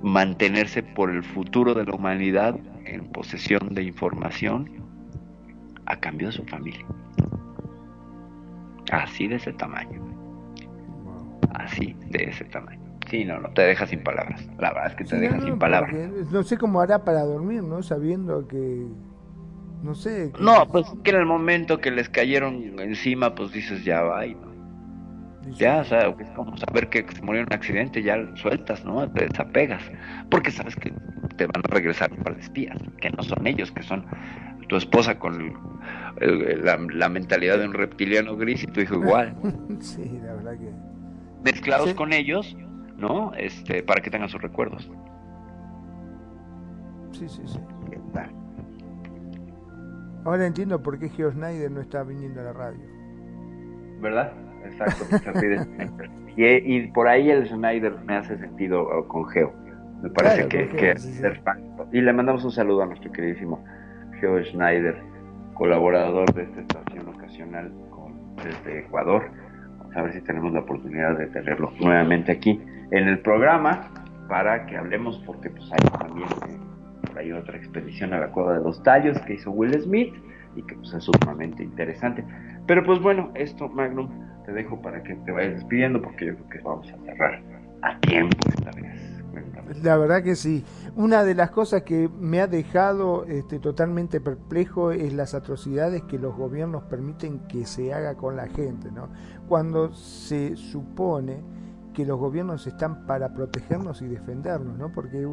mantenerse 0.00 0.84
por 0.84 1.10
el 1.10 1.24
futuro 1.24 1.74
de 1.74 1.84
la 1.84 1.92
humanidad 1.92 2.56
en 2.84 3.10
posesión 3.10 3.74
de 3.74 3.82
información 3.82 4.70
a 5.86 5.96
cambio 5.96 6.28
de 6.28 6.34
su 6.34 6.44
familia. 6.44 6.86
Así 8.92 9.26
de 9.26 9.34
ese 9.34 9.52
tamaño. 9.54 10.00
Así 11.52 11.96
de 12.10 12.26
ese 12.28 12.44
tamaño. 12.44 12.81
Sí, 13.10 13.24
no, 13.24 13.38
no, 13.40 13.50
te 13.50 13.62
deja 13.62 13.86
sin 13.86 14.02
palabras. 14.02 14.46
La 14.58 14.70
verdad 14.72 14.86
es 14.88 14.94
que 14.96 15.04
te 15.04 15.10
Sí, 15.10 15.16
deja 15.20 15.36
no, 15.36 15.44
sin 15.44 15.58
palabras. 15.58 15.94
No 16.30 16.42
sé 16.42 16.56
cómo 16.56 16.80
hará 16.80 17.04
para 17.04 17.22
dormir, 17.24 17.62
¿no? 17.62 17.82
Sabiendo 17.82 18.46
que. 18.48 18.86
No 19.82 19.94
sé. 19.94 20.30
que- 20.34 20.42
No, 20.42 20.66
pues 20.68 20.86
que 21.02 21.10
en 21.10 21.16
el 21.16 21.26
momento 21.26 21.78
que 21.78 21.90
les 21.90 22.08
cayeron 22.08 22.78
encima, 22.78 23.34
pues 23.34 23.52
dices 23.52 23.84
ya 23.84 24.00
va 24.02 24.26
y 24.26 24.34
no. 24.34 24.52
Ya, 25.58 25.80
o 25.80 25.84
sea, 25.84 26.06
es 26.18 26.30
como 26.36 26.56
saber 26.56 26.88
que 26.88 27.04
se 27.12 27.20
murió 27.20 27.40
en 27.42 27.48
un 27.48 27.52
accidente, 27.52 28.00
ya 28.02 28.16
sueltas, 28.36 28.84
¿no? 28.84 29.10
Te 29.10 29.26
desapegas. 29.26 29.82
Porque 30.30 30.52
sabes 30.52 30.76
que 30.76 30.92
te 31.36 31.46
van 31.46 31.62
a 31.68 31.74
regresar 31.74 32.12
un 32.12 32.18
par 32.22 32.36
de 32.36 32.40
espías, 32.42 32.78
que 33.00 33.10
no 33.10 33.22
son 33.24 33.44
ellos, 33.48 33.72
que 33.72 33.82
son 33.82 34.06
tu 34.68 34.76
esposa 34.76 35.18
con 35.18 35.34
el- 35.40 35.52
el- 36.44 36.64
la, 36.64 36.78
la 36.94 37.08
mentalidad 37.08 37.58
de 37.58 37.66
un 37.66 37.74
reptiliano 37.74 38.36
gris 38.36 38.62
y 38.62 38.68
tu 38.68 38.80
hijo 38.80 38.94
igual. 38.94 39.34
sí, 39.80 40.20
la 40.24 40.34
verdad 40.34 40.52
que. 40.56 40.70
Mezclados 41.44 41.88
Sí. 41.88 41.94
con 41.96 42.12
ellos, 42.12 42.56
¿no? 43.02 43.32
Este, 43.34 43.82
para 43.82 44.00
que 44.00 44.08
tengan 44.10 44.28
sus 44.30 44.40
recuerdos. 44.40 44.90
Sí, 47.12 47.28
sí, 47.28 47.42
sí. 47.44 47.58
Ahora 50.24 50.46
entiendo 50.46 50.80
por 50.80 50.98
qué 50.98 51.08
Geo 51.08 51.30
Snyder 51.32 51.70
no 51.70 51.80
está 51.80 52.04
viniendo 52.04 52.40
a 52.40 52.44
la 52.44 52.52
radio. 52.52 52.80
¿Verdad? 54.00 54.32
Exacto. 54.64 55.04
y, 56.36 56.44
y 56.46 56.86
por 56.92 57.08
ahí 57.08 57.28
el 57.30 57.46
Snyder 57.48 57.96
me 58.04 58.16
hace 58.16 58.38
sentido 58.38 58.84
uh, 59.00 59.06
con 59.08 59.26
Geo. 59.28 59.52
Me 60.02 60.10
parece 60.10 60.46
Claro, 60.48 60.70
que, 60.70 60.76
que 60.76 60.98
sí, 60.98 61.12
sí. 61.12 61.18
ser 61.18 61.40
fan. 61.42 61.60
Y 61.92 62.00
le 62.00 62.12
mandamos 62.12 62.44
un 62.44 62.52
saludo 62.52 62.82
a 62.82 62.86
nuestro 62.86 63.10
queridísimo 63.12 63.64
Geo 64.20 64.42
Schneider, 64.44 64.96
colaborador 65.54 66.32
de 66.34 66.44
esta 66.44 66.60
estación 66.60 67.08
ocasional 67.08 67.72
con- 67.90 68.36
desde 68.36 68.80
Ecuador. 68.80 69.28
Vamos 69.78 69.96
a 69.96 70.02
ver 70.02 70.12
si 70.14 70.20
tenemos 70.22 70.52
la 70.52 70.60
oportunidad 70.60 71.18
de 71.18 71.26
tenerlo 71.26 71.72
nuevamente 71.80 72.30
aquí 72.32 72.60
en 72.92 73.08
el 73.08 73.18
programa 73.20 73.88
para 74.28 74.66
que 74.66 74.76
hablemos, 74.76 75.18
porque 75.26 75.50
pues 75.50 75.68
hay 75.72 75.98
también 75.98 76.28
eh, 76.48 76.58
por 77.06 77.18
ahí 77.18 77.32
otra 77.32 77.56
expedición 77.56 78.12
a 78.12 78.20
la 78.20 78.28
cueva 78.28 78.58
de 78.58 78.62
los 78.62 78.82
tallos 78.82 79.18
que 79.22 79.34
hizo 79.34 79.50
Will 79.50 79.74
Smith 79.82 80.14
y 80.54 80.62
que 80.62 80.74
pues 80.76 80.92
es 80.92 81.04
sumamente 81.04 81.64
interesante. 81.64 82.24
Pero 82.66 82.84
pues 82.84 83.00
bueno, 83.00 83.30
esto 83.34 83.68
Magnum 83.68 84.08
te 84.44 84.52
dejo 84.52 84.80
para 84.80 85.02
que 85.02 85.14
te 85.16 85.32
vayas 85.32 85.54
despidiendo 85.54 86.00
porque 86.00 86.26
yo 86.26 86.34
creo 86.36 86.48
que 86.50 86.58
vamos 86.60 86.92
a 86.92 86.98
cerrar 87.04 87.42
a 87.82 87.98
tiempo 88.00 88.36
esta 88.48 88.70
vez. 88.72 89.22
La 89.82 89.96
verdad 89.96 90.22
que 90.22 90.36
sí. 90.36 90.62
Una 90.94 91.24
de 91.24 91.34
las 91.34 91.50
cosas 91.50 91.82
que 91.82 92.10
me 92.20 92.40
ha 92.40 92.46
dejado 92.46 93.24
este, 93.24 93.58
totalmente 93.58 94.20
perplejo 94.20 94.92
es 94.92 95.14
las 95.14 95.32
atrocidades 95.32 96.02
que 96.02 96.18
los 96.18 96.36
gobiernos 96.36 96.82
permiten 96.84 97.40
que 97.48 97.64
se 97.64 97.94
haga 97.94 98.14
con 98.14 98.36
la 98.36 98.48
gente, 98.48 98.92
¿no? 98.92 99.08
Cuando 99.48 99.94
se 99.94 100.56
supone 100.56 101.61
que 101.92 102.04
los 102.06 102.18
gobiernos 102.18 102.66
están 102.66 103.06
para 103.06 103.32
protegernos 103.32 104.02
y 104.02 104.06
defendernos, 104.06 104.76
¿no? 104.78 104.92
Porque 104.92 105.26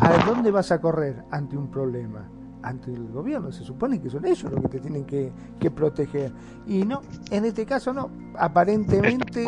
¿a 0.00 0.24
dónde 0.26 0.50
vas 0.50 0.72
a 0.72 0.80
correr 0.80 1.22
ante 1.30 1.56
un 1.56 1.70
problema? 1.70 2.28
Ante 2.62 2.92
el 2.92 3.08
gobierno, 3.08 3.52
se 3.52 3.62
supone 3.62 4.00
que 4.00 4.08
son 4.08 4.24
ellos 4.24 4.50
los 4.50 4.62
que 4.62 4.68
te 4.68 4.80
tienen 4.80 5.04
que, 5.04 5.30
que 5.60 5.70
proteger. 5.70 6.32
Y 6.66 6.84
no, 6.84 7.02
en 7.30 7.44
este 7.44 7.66
caso 7.66 7.92
no. 7.92 8.10
Aparentemente... 8.38 9.44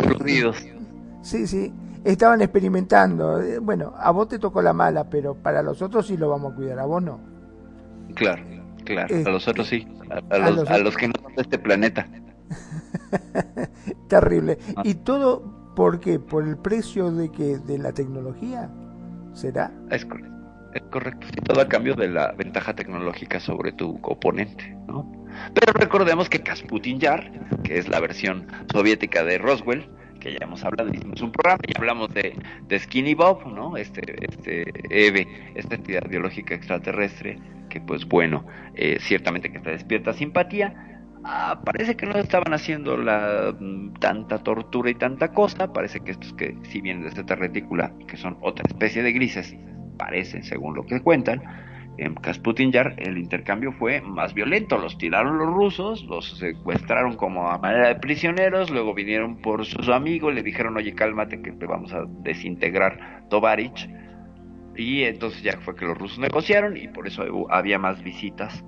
Sí, 1.23 1.47
sí, 1.47 1.73
estaban 2.05 2.43
experimentando. 2.43 3.41
Eh, 3.41 3.59
Bueno, 3.59 3.95
a 3.97 4.11
vos 4.11 4.29
te 4.29 4.39
tocó 4.39 4.61
la 4.61 4.75
mala, 4.75 5.05
pero 5.09 5.35
para 5.35 5.63
los 5.63 5.81
otros 5.81 6.07
sí 6.07 6.17
lo 6.19 6.29
vamos 6.29 6.53
a 6.53 6.57
cuidar, 6.57 6.79
a 6.79 6.85
vos 6.85 7.03
no. 7.03 7.19
Claro, 8.15 8.43
claro. 8.85 9.17
A 9.25 9.31
los 9.31 9.49
otros 9.49 9.67
sí. 9.67 9.89
A, 10.11 10.15
a 10.35 10.37
a 10.37 10.51
los, 10.51 10.57
los 10.57 10.71
a 10.71 10.79
los 10.79 10.97
que 10.97 11.09
no 11.09 11.15
son 11.23 11.35
de 11.35 11.43
este 11.43 11.59
planeta. 11.59 12.07
Terrible. 14.09 14.59
Ah. 14.77 14.83
¿Y 14.85 14.95
todo 14.95 15.56
por 15.77 16.01
qué? 16.01 16.19
¿Por 16.19 16.49
el 16.49 16.57
precio 16.57 17.13
de 17.13 17.31
que 17.31 17.59
de 17.59 17.79
la 17.79 17.93
tecnología? 17.93 18.69
¿Será? 19.35 19.71
Es 19.91 20.05
correcto. 20.05 21.27
Todo 21.45 21.61
a 21.61 21.69
cambio 21.69 21.95
de 21.95 22.09
la 22.09 22.33
ventaja 22.33 22.75
tecnológica 22.75 23.39
sobre 23.39 23.73
tu 23.73 23.99
oponente, 24.03 24.77
¿no? 24.89 25.11
Pero 25.55 25.73
recordemos 25.75 26.29
que 26.29 26.43
Kasputin 26.43 26.99
Yar, 26.99 27.31
que 27.63 27.79
es 27.79 27.89
la 27.89 28.01
versión 28.01 28.47
soviética 28.73 29.23
de 29.23 29.39
Roswell, 29.39 29.89
que 30.19 30.33
ya 30.33 30.39
hemos 30.43 30.65
hablado, 30.65 30.91
hicimos 30.93 31.21
un 31.21 31.31
programa 31.31 31.63
y 31.67 31.77
hablamos 31.77 32.13
de, 32.13 32.35
de 32.67 32.79
Skinny 32.79 33.15
Bob, 33.15 33.47
¿no? 33.47 33.77
Este, 33.77 34.03
este 34.27 34.65
EVE, 34.91 35.53
esta 35.55 35.77
entidad 35.77 36.09
biológica 36.09 36.55
extraterrestre, 36.55 37.39
que 37.69 37.81
pues 37.81 38.07
bueno, 38.07 38.47
eh, 38.75 38.99
ciertamente 39.01 39.53
que 39.53 39.61
te 39.61 39.71
despierta 39.71 40.15
simpatía. 40.15 40.96
Ah, 41.29 41.61
parece 41.65 41.97
que 41.97 42.07
no 42.07 42.15
estaban 42.15 42.55
haciendo 42.55 42.97
la 42.97 43.53
mm, 43.59 43.95
tanta 43.95 44.39
tortura 44.39 44.91
y 44.91 44.95
tanta 44.95 45.33
cosa. 45.33 45.73
Parece 45.73 45.99
que 45.99 46.13
estos 46.13 46.33
que 46.35 46.57
si 46.63 46.81
vienen 46.81 47.03
de 47.03 47.09
esta 47.09 47.35
retícula, 47.35 47.93
que 48.07 48.17
son 48.17 48.39
otra 48.43 48.65
especie 48.69 49.03
de 49.03 49.13
grises, 49.13 49.57
parecen, 49.99 50.45
según 50.45 50.77
lo 50.77 50.87
que 50.87 51.01
cuentan, 51.01 51.43
en 51.99 52.15
Kasputin 52.15 52.71
Yar 52.71 52.95
el 52.99 53.19
intercambio 53.19 53.73
fue 53.73 54.01
más 54.03 54.35
violento. 54.35 54.79
Los 54.79 54.99
tiraron 54.99 55.39
los 55.39 55.49
rusos, 55.49 56.05
los 56.05 56.39
secuestraron 56.39 57.17
como 57.17 57.51
a 57.51 57.59
manera 57.59 57.89
de 57.89 57.97
prisioneros, 57.97 58.71
luego 58.71 58.95
vinieron 58.95 59.39
por 59.39 59.65
su 59.67 59.93
amigo, 59.93 60.31
le 60.31 60.45
dijeron, 60.45 60.77
oye, 60.77 60.95
cálmate 60.95 61.43
que 61.43 61.51
te 61.51 61.67
vamos 61.67 61.93
a 61.93 62.05
desintegrar 62.23 63.27
Tovarich. 63.31 63.91
Y 64.77 65.03
entonces 65.03 65.43
ya 65.43 65.59
fue 65.59 65.75
que 65.75 65.87
los 65.87 65.99
rusos 65.99 66.21
negociaron 66.21 66.77
y 66.77 66.87
por 66.87 67.09
eso 67.09 67.25
había 67.51 67.81
más 67.81 68.01
visitas 68.05 68.65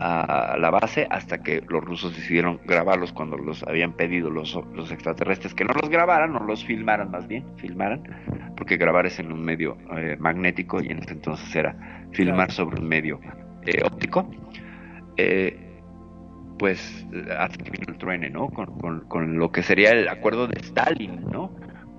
a 0.00 0.56
la 0.56 0.70
base 0.70 1.06
hasta 1.10 1.42
que 1.42 1.62
los 1.68 1.84
rusos 1.84 2.16
decidieron 2.16 2.58
grabarlos 2.64 3.12
cuando 3.12 3.36
los 3.36 3.62
habían 3.64 3.92
pedido 3.92 4.30
los, 4.30 4.58
los 4.74 4.90
extraterrestres 4.90 5.54
que 5.54 5.64
no 5.64 5.74
los 5.74 5.90
grabaran, 5.90 6.32
no 6.32 6.40
los 6.40 6.64
filmaran 6.64 7.10
más 7.10 7.28
bien, 7.28 7.44
filmaran, 7.56 8.02
porque 8.56 8.78
grabar 8.78 9.04
es 9.04 9.18
en 9.18 9.30
un 9.30 9.42
medio 9.42 9.76
eh, 9.96 10.16
magnético 10.18 10.80
y 10.80 10.88
en 10.88 11.00
ese 11.00 11.12
entonces 11.12 11.54
era 11.54 12.06
filmar 12.12 12.50
sobre 12.50 12.80
un 12.80 12.88
medio 12.88 13.20
eh, 13.66 13.82
óptico. 13.84 14.30
Eh, 15.18 15.66
pues 16.58 17.06
hasta 17.38 17.62
que 17.62 17.70
vino 17.70 17.86
el 17.88 17.98
truene, 17.98 18.30
¿no? 18.30 18.48
Con, 18.48 18.78
con, 18.78 19.00
con 19.08 19.38
lo 19.38 19.50
que 19.50 19.62
sería 19.62 19.90
el 19.90 20.08
acuerdo 20.08 20.46
de 20.46 20.60
Stalin, 20.60 21.24
¿no? 21.30 21.50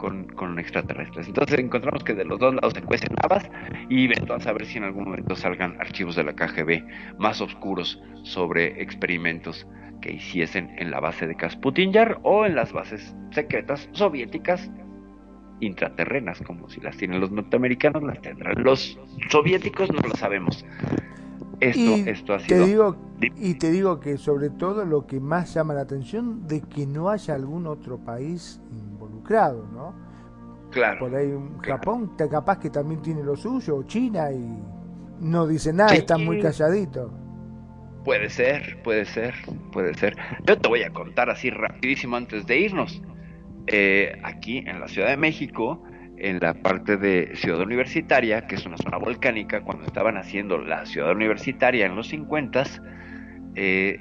Con, 0.02 0.26
con 0.30 0.58
extraterrestres. 0.58 1.28
Entonces 1.28 1.60
encontramos 1.60 2.04
que 2.04 2.16
de 2.16 2.26
los 2.26 2.40
dos 2.40 2.56
lados 2.56 2.74
se 2.74 2.82
cuecen 2.82 3.10
habas 3.22 3.48
y 3.88 4.10
a 4.12 4.54
ver 4.54 4.66
si 4.66 4.80
en 4.80 4.86
algún 4.86 5.04
momento 5.04 5.36
salgan 5.36 5.80
archivos 5.80 6.16
de 6.16 6.24
la 6.24 6.34
KGB 6.34 7.20
más 7.20 7.40
oscuros 7.40 8.02
sobre 8.24 8.82
experimentos 8.82 9.68
que 10.02 10.14
hiciesen 10.14 10.74
en 10.80 10.90
la 10.90 11.00
base 11.00 11.28
de 11.28 11.36
Kasputin 11.36 11.94
Yar 11.94 12.20
o 12.24 12.48
en 12.48 12.56
las 12.56 12.74
bases 12.74 13.16
secretas 13.30 13.88
soviéticas 13.92 14.72
intraterrenas, 15.60 16.42
como 16.42 16.68
si 16.70 16.82
las 16.82 16.98
tienen 16.98 17.22
los 17.22 17.32
norteamericanos, 17.32 18.02
las 18.02 18.20
tendrán 18.22 18.64
los 18.64 19.00
soviéticos, 19.30 19.92
no 19.92 20.00
lo 20.00 20.16
sabemos. 20.16 20.66
Esto, 21.60 21.80
y 21.80 22.10
esto 22.10 22.34
ha 22.34 22.38
te 22.38 22.46
sido 22.46 22.66
digo 22.66 22.96
y 23.38 23.54
te 23.54 23.70
digo 23.70 24.00
que 24.00 24.18
sobre 24.18 24.50
todo 24.50 24.84
lo 24.84 25.06
que 25.06 25.20
más 25.20 25.54
llama 25.54 25.76
la 25.76 25.82
atención 25.82 26.48
de 26.48 26.62
que 26.62 26.88
no 26.88 27.10
haya 27.10 27.36
algún 27.36 27.68
otro 27.68 28.00
país 28.00 28.60
¿no? 29.30 29.94
claro. 30.72 31.00
Por 31.00 31.16
ahí 31.16 31.28
un 31.32 31.58
Japón, 31.60 32.12
capaz 32.18 32.60
que 32.60 32.70
también 32.70 33.02
tiene 33.02 33.24
lo 33.24 33.36
suyo, 33.36 33.78
o 33.78 33.84
China 33.84 34.32
y 34.32 34.64
no 35.20 35.46
dice 35.46 35.74
nada, 35.74 35.90
Sí. 35.90 35.98
está 35.98 36.18
muy 36.18 36.40
calladito. 36.42 37.12
Puede 38.06 38.30
ser, 38.30 38.82
puede 38.84 39.06
ser, 39.06 39.36
puede 39.72 39.94
ser. 39.94 40.16
Yo 40.46 40.58
te 40.58 40.68
voy 40.68 40.84
a 40.84 40.92
contar 40.92 41.30
así 41.30 41.50
rapidísimo 41.52 42.16
antes 42.16 42.46
de 42.48 42.58
irnos. 42.60 43.02
Eh, 43.68 44.20
aquí 44.24 44.60
en 44.60 44.80
la 44.80 44.88
Ciudad 44.88 45.10
de 45.10 45.18
México, 45.18 45.84
en 46.18 46.40
la 46.40 46.54
parte 46.56 46.98
de 46.98 47.32
Ciudad 47.36 47.62
Universitaria, 47.62 48.48
que 48.48 48.56
es 48.56 48.66
una 48.66 48.78
zona 48.78 48.98
volcánica, 48.98 49.62
cuando 49.62 49.86
estaban 49.86 50.18
haciendo 50.18 50.58
la 50.58 50.86
Ciudad 50.86 51.12
Universitaria 51.12 51.86
en 51.86 51.96
los 51.96 52.08
50, 52.08 52.64
eh, 53.56 54.00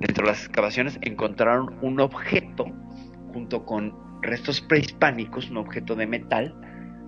dentro 0.00 0.24
de 0.24 0.30
las 0.32 0.44
excavaciones 0.44 0.98
encontraron 1.02 1.76
un 1.82 2.00
objeto 2.00 2.64
junto 3.32 3.64
con 3.64 3.94
restos 4.22 4.60
prehispánicos, 4.60 5.50
un 5.50 5.58
objeto 5.58 5.94
de 5.94 6.06
metal, 6.06 6.54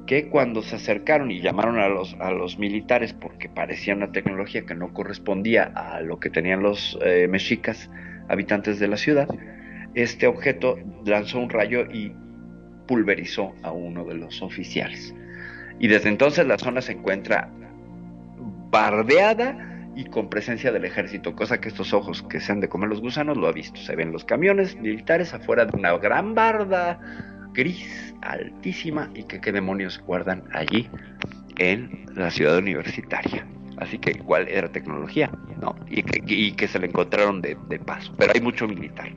que 0.06 0.28
cuando 0.28 0.62
se 0.62 0.76
acercaron 0.76 1.30
y 1.30 1.40
llamaron 1.40 1.78
a 1.78 1.88
los, 1.88 2.14
a 2.18 2.30
los 2.30 2.58
militares 2.58 3.12
porque 3.12 3.48
parecía 3.48 3.94
una 3.94 4.10
tecnología 4.10 4.64
que 4.64 4.74
no 4.74 4.94
correspondía 4.94 5.64
a 5.64 6.00
lo 6.00 6.18
que 6.18 6.30
tenían 6.30 6.62
los 6.62 6.98
eh, 7.04 7.28
mexicas 7.28 7.90
habitantes 8.28 8.78
de 8.78 8.88
la 8.88 8.96
ciudad, 8.96 9.28
este 9.94 10.26
objeto 10.26 10.78
lanzó 11.04 11.38
un 11.38 11.50
rayo 11.50 11.84
y 11.92 12.14
pulverizó 12.86 13.54
a 13.62 13.70
uno 13.70 14.04
de 14.04 14.14
los 14.14 14.40
oficiales. 14.40 15.14
Y 15.78 15.88
desde 15.88 16.08
entonces 16.08 16.46
la 16.46 16.58
zona 16.58 16.80
se 16.80 16.92
encuentra 16.92 17.50
bardeada 18.70 19.67
y 19.98 20.04
con 20.04 20.30
presencia 20.30 20.70
del 20.70 20.84
ejército, 20.84 21.34
cosa 21.34 21.60
que 21.60 21.66
estos 21.66 21.92
ojos 21.92 22.22
que 22.22 22.38
se 22.38 22.52
han 22.52 22.60
de 22.60 22.68
comer 22.68 22.88
los 22.88 23.00
gusanos 23.00 23.36
lo 23.36 23.48
ha 23.48 23.52
visto. 23.52 23.80
Se 23.80 23.96
ven 23.96 24.12
los 24.12 24.24
camiones 24.24 24.76
militares 24.76 25.34
afuera 25.34 25.66
de 25.66 25.76
una 25.76 25.98
gran 25.98 26.36
barda 26.36 27.00
gris 27.52 28.14
altísima 28.22 29.10
y 29.16 29.24
que 29.24 29.40
qué 29.40 29.50
demonios 29.50 30.00
guardan 30.06 30.44
allí 30.52 30.88
en 31.56 32.06
la 32.14 32.30
ciudad 32.30 32.58
universitaria. 32.58 33.44
Así 33.78 33.98
que 33.98 34.12
igual 34.12 34.46
era 34.46 34.70
tecnología, 34.70 35.32
¿no? 35.60 35.74
Y 35.88 36.04
que, 36.04 36.22
y 36.24 36.52
que 36.52 36.68
se 36.68 36.78
le 36.78 36.86
encontraron 36.86 37.42
de, 37.42 37.58
de 37.68 37.80
paso. 37.80 38.14
Pero 38.16 38.30
hay 38.36 38.40
mucho 38.40 38.68
militar. 38.68 39.10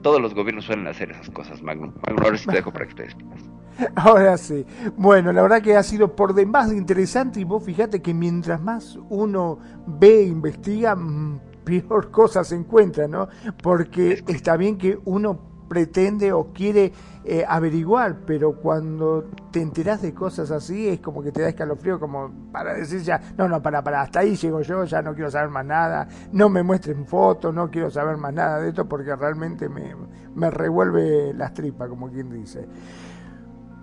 Todos 0.00 0.18
los 0.18 0.32
gobiernos 0.32 0.64
suelen 0.64 0.86
hacer 0.86 1.10
esas 1.10 1.28
cosas, 1.28 1.60
Magnum. 1.60 1.92
Magnum, 2.06 2.24
ahora 2.24 2.38
sí 2.38 2.46
te 2.46 2.56
dejo 2.56 2.72
para 2.72 2.86
que 2.86 2.94
te 2.94 3.02
despidas. 3.02 3.50
Ahora 3.96 4.36
sí. 4.36 4.66
Bueno, 4.96 5.32
la 5.32 5.42
verdad 5.42 5.62
que 5.62 5.76
ha 5.76 5.82
sido 5.82 6.14
por 6.14 6.34
demás 6.34 6.70
de 6.70 6.76
interesante 6.76 7.40
y 7.40 7.44
vos 7.44 7.62
fíjate 7.64 8.02
que 8.02 8.14
mientras 8.14 8.60
más 8.60 8.98
uno 9.08 9.58
ve 9.86 10.20
e 10.20 10.26
investiga, 10.26 10.94
mm, 10.94 11.40
peor 11.64 12.10
cosas 12.10 12.48
se 12.48 12.56
encuentra, 12.56 13.08
¿no? 13.08 13.28
Porque 13.62 14.24
está 14.26 14.56
bien 14.56 14.78
que 14.78 14.98
uno 15.04 15.52
pretende 15.68 16.32
o 16.32 16.52
quiere 16.52 16.92
eh, 17.24 17.46
averiguar, 17.48 18.16
pero 18.26 18.56
cuando 18.56 19.30
te 19.50 19.62
enteras 19.62 20.02
de 20.02 20.12
cosas 20.12 20.50
así 20.50 20.88
es 20.88 21.00
como 21.00 21.22
que 21.22 21.32
te 21.32 21.40
da 21.40 21.48
escalofrío, 21.48 21.98
como 21.98 22.30
para 22.52 22.74
decir 22.74 23.00
ya, 23.00 23.18
no, 23.38 23.48
no, 23.48 23.62
para, 23.62 23.82
para, 23.82 24.02
hasta 24.02 24.20
ahí 24.20 24.36
llego 24.36 24.60
yo, 24.60 24.84
ya 24.84 25.00
no 25.00 25.14
quiero 25.14 25.30
saber 25.30 25.48
más 25.48 25.64
nada, 25.64 26.06
no 26.30 26.50
me 26.50 26.62
muestren 26.62 27.06
fotos, 27.06 27.54
no 27.54 27.70
quiero 27.70 27.90
saber 27.90 28.18
más 28.18 28.34
nada 28.34 28.60
de 28.60 28.68
esto 28.68 28.86
porque 28.86 29.16
realmente 29.16 29.70
me, 29.70 29.94
me 30.34 30.50
revuelve 30.50 31.32
las 31.32 31.54
tripas, 31.54 31.88
como 31.88 32.10
quien 32.10 32.28
dice. 32.28 32.68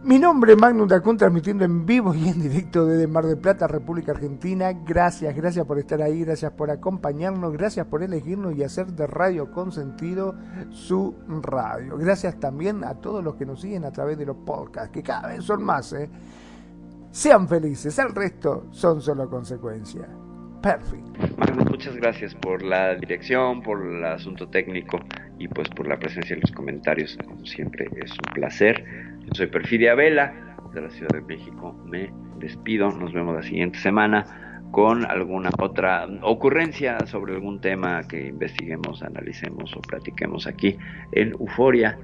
Mi 0.01 0.17
nombre 0.17 0.53
es 0.53 0.57
Magnum 0.57 0.87
Dacun, 0.87 1.17
transmitiendo 1.17 1.65
en 1.65 1.85
vivo 1.85 2.15
y 2.15 2.29
en 2.29 2.41
directo 2.41 2.85
desde 2.85 3.05
Mar 3.05 3.25
del 3.25 3.37
Plata, 3.37 3.67
República 3.67 4.13
Argentina. 4.13 4.71
Gracias, 4.71 5.35
gracias 5.35 5.65
por 5.65 5.77
estar 5.77 6.01
ahí, 6.01 6.23
gracias 6.23 6.53
por 6.53 6.71
acompañarnos, 6.71 7.51
gracias 7.51 7.85
por 7.85 8.01
elegirnos 8.01 8.55
y 8.55 8.63
hacer 8.63 8.87
de 8.87 9.07
Radio 9.07 9.51
Consentido 9.51 10.35
su 10.69 11.17
radio. 11.41 11.97
Gracias 11.97 12.39
también 12.39 12.85
a 12.85 12.95
todos 12.95 13.21
los 13.21 13.35
que 13.35 13.45
nos 13.45 13.59
siguen 13.59 13.83
a 13.83 13.91
través 13.91 14.17
de 14.17 14.25
los 14.25 14.37
podcasts, 14.37 14.89
que 14.89 15.03
cada 15.03 15.27
vez 15.27 15.43
son 15.43 15.63
más. 15.63 15.91
¿eh? 15.91 16.09
Sean 17.11 17.49
felices, 17.49 17.99
el 17.99 18.15
resto 18.15 18.67
son 18.71 19.01
solo 19.01 19.29
consecuencias. 19.29 20.07
Perfecto. 20.61 21.11
Magnum, 21.37 21.67
muchas 21.69 21.95
gracias 21.97 22.33
por 22.35 22.63
la 22.63 22.95
dirección, 22.95 23.61
por 23.61 23.85
el 23.85 24.03
asunto 24.05 24.47
técnico 24.47 24.99
y 25.37 25.49
pues 25.49 25.67
por 25.69 25.87
la 25.87 25.97
presencia 25.97 26.35
en 26.35 26.41
los 26.41 26.51
comentarios. 26.51 27.17
Como 27.25 27.45
siempre, 27.45 27.89
es 27.97 28.11
un 28.11 28.33
placer. 28.33 29.08
Yo 29.25 29.31
soy 29.33 29.47
Perfidia 29.47 29.95
Vela 29.95 30.55
de 30.73 30.81
la 30.81 30.89
Ciudad 30.89 31.09
de 31.09 31.21
México. 31.21 31.75
Me 31.85 32.11
despido. 32.39 32.91
Nos 32.91 33.13
vemos 33.13 33.35
la 33.35 33.43
siguiente 33.43 33.79
semana 33.79 34.25
con 34.71 35.05
alguna 35.09 35.49
otra 35.59 36.07
ocurrencia 36.21 36.99
sobre 37.07 37.33
algún 37.33 37.59
tema 37.59 38.03
que 38.07 38.27
investiguemos, 38.27 39.01
analicemos 39.01 39.75
o 39.75 39.81
platiquemos 39.81 40.45
aquí 40.47 40.77
en 41.11 41.31
Euforia, 41.31 41.97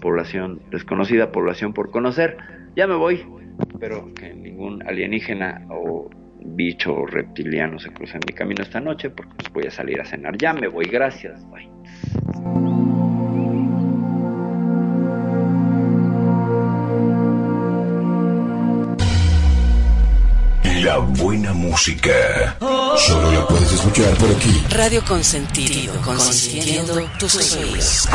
población 0.00 0.60
desconocida, 0.70 1.32
población 1.32 1.72
por 1.72 1.90
conocer. 1.90 2.36
Ya 2.76 2.86
me 2.86 2.94
voy. 2.94 3.26
Espero 3.72 4.12
que 4.14 4.34
ningún 4.34 4.86
alienígena 4.86 5.66
o 5.70 6.10
bicho 6.44 7.06
reptiliano 7.06 7.78
se 7.78 7.92
cruce 7.92 8.14
en 8.14 8.22
mi 8.26 8.34
camino 8.34 8.62
esta 8.62 8.80
noche 8.80 9.10
porque 9.10 9.32
voy 9.52 9.64
a 9.66 9.70
salir 9.70 10.00
a 10.00 10.04
cenar. 10.04 10.36
Ya 10.36 10.52
me 10.52 10.68
voy. 10.68 10.86
Gracias. 10.86 11.44
Bye. 11.50 11.70
La 20.84 20.98
buena 20.98 21.54
música. 21.54 22.58
Solo 22.60 23.32
la 23.32 23.48
puedes 23.48 23.72
escuchar 23.72 24.14
por 24.18 24.28
aquí. 24.28 24.62
Radio 24.68 25.02
Consentido, 25.02 25.94
consintiendo 26.02 27.08
tus 27.18 27.32
sueños. 27.32 28.06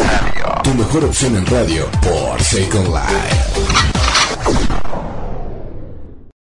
Tu 0.64 0.74
mejor 0.76 1.06
opción 1.06 1.36
en 1.36 1.48
radio 1.48 1.90
por 2.04 2.40
Second 2.44 2.90
Life. 2.90 4.78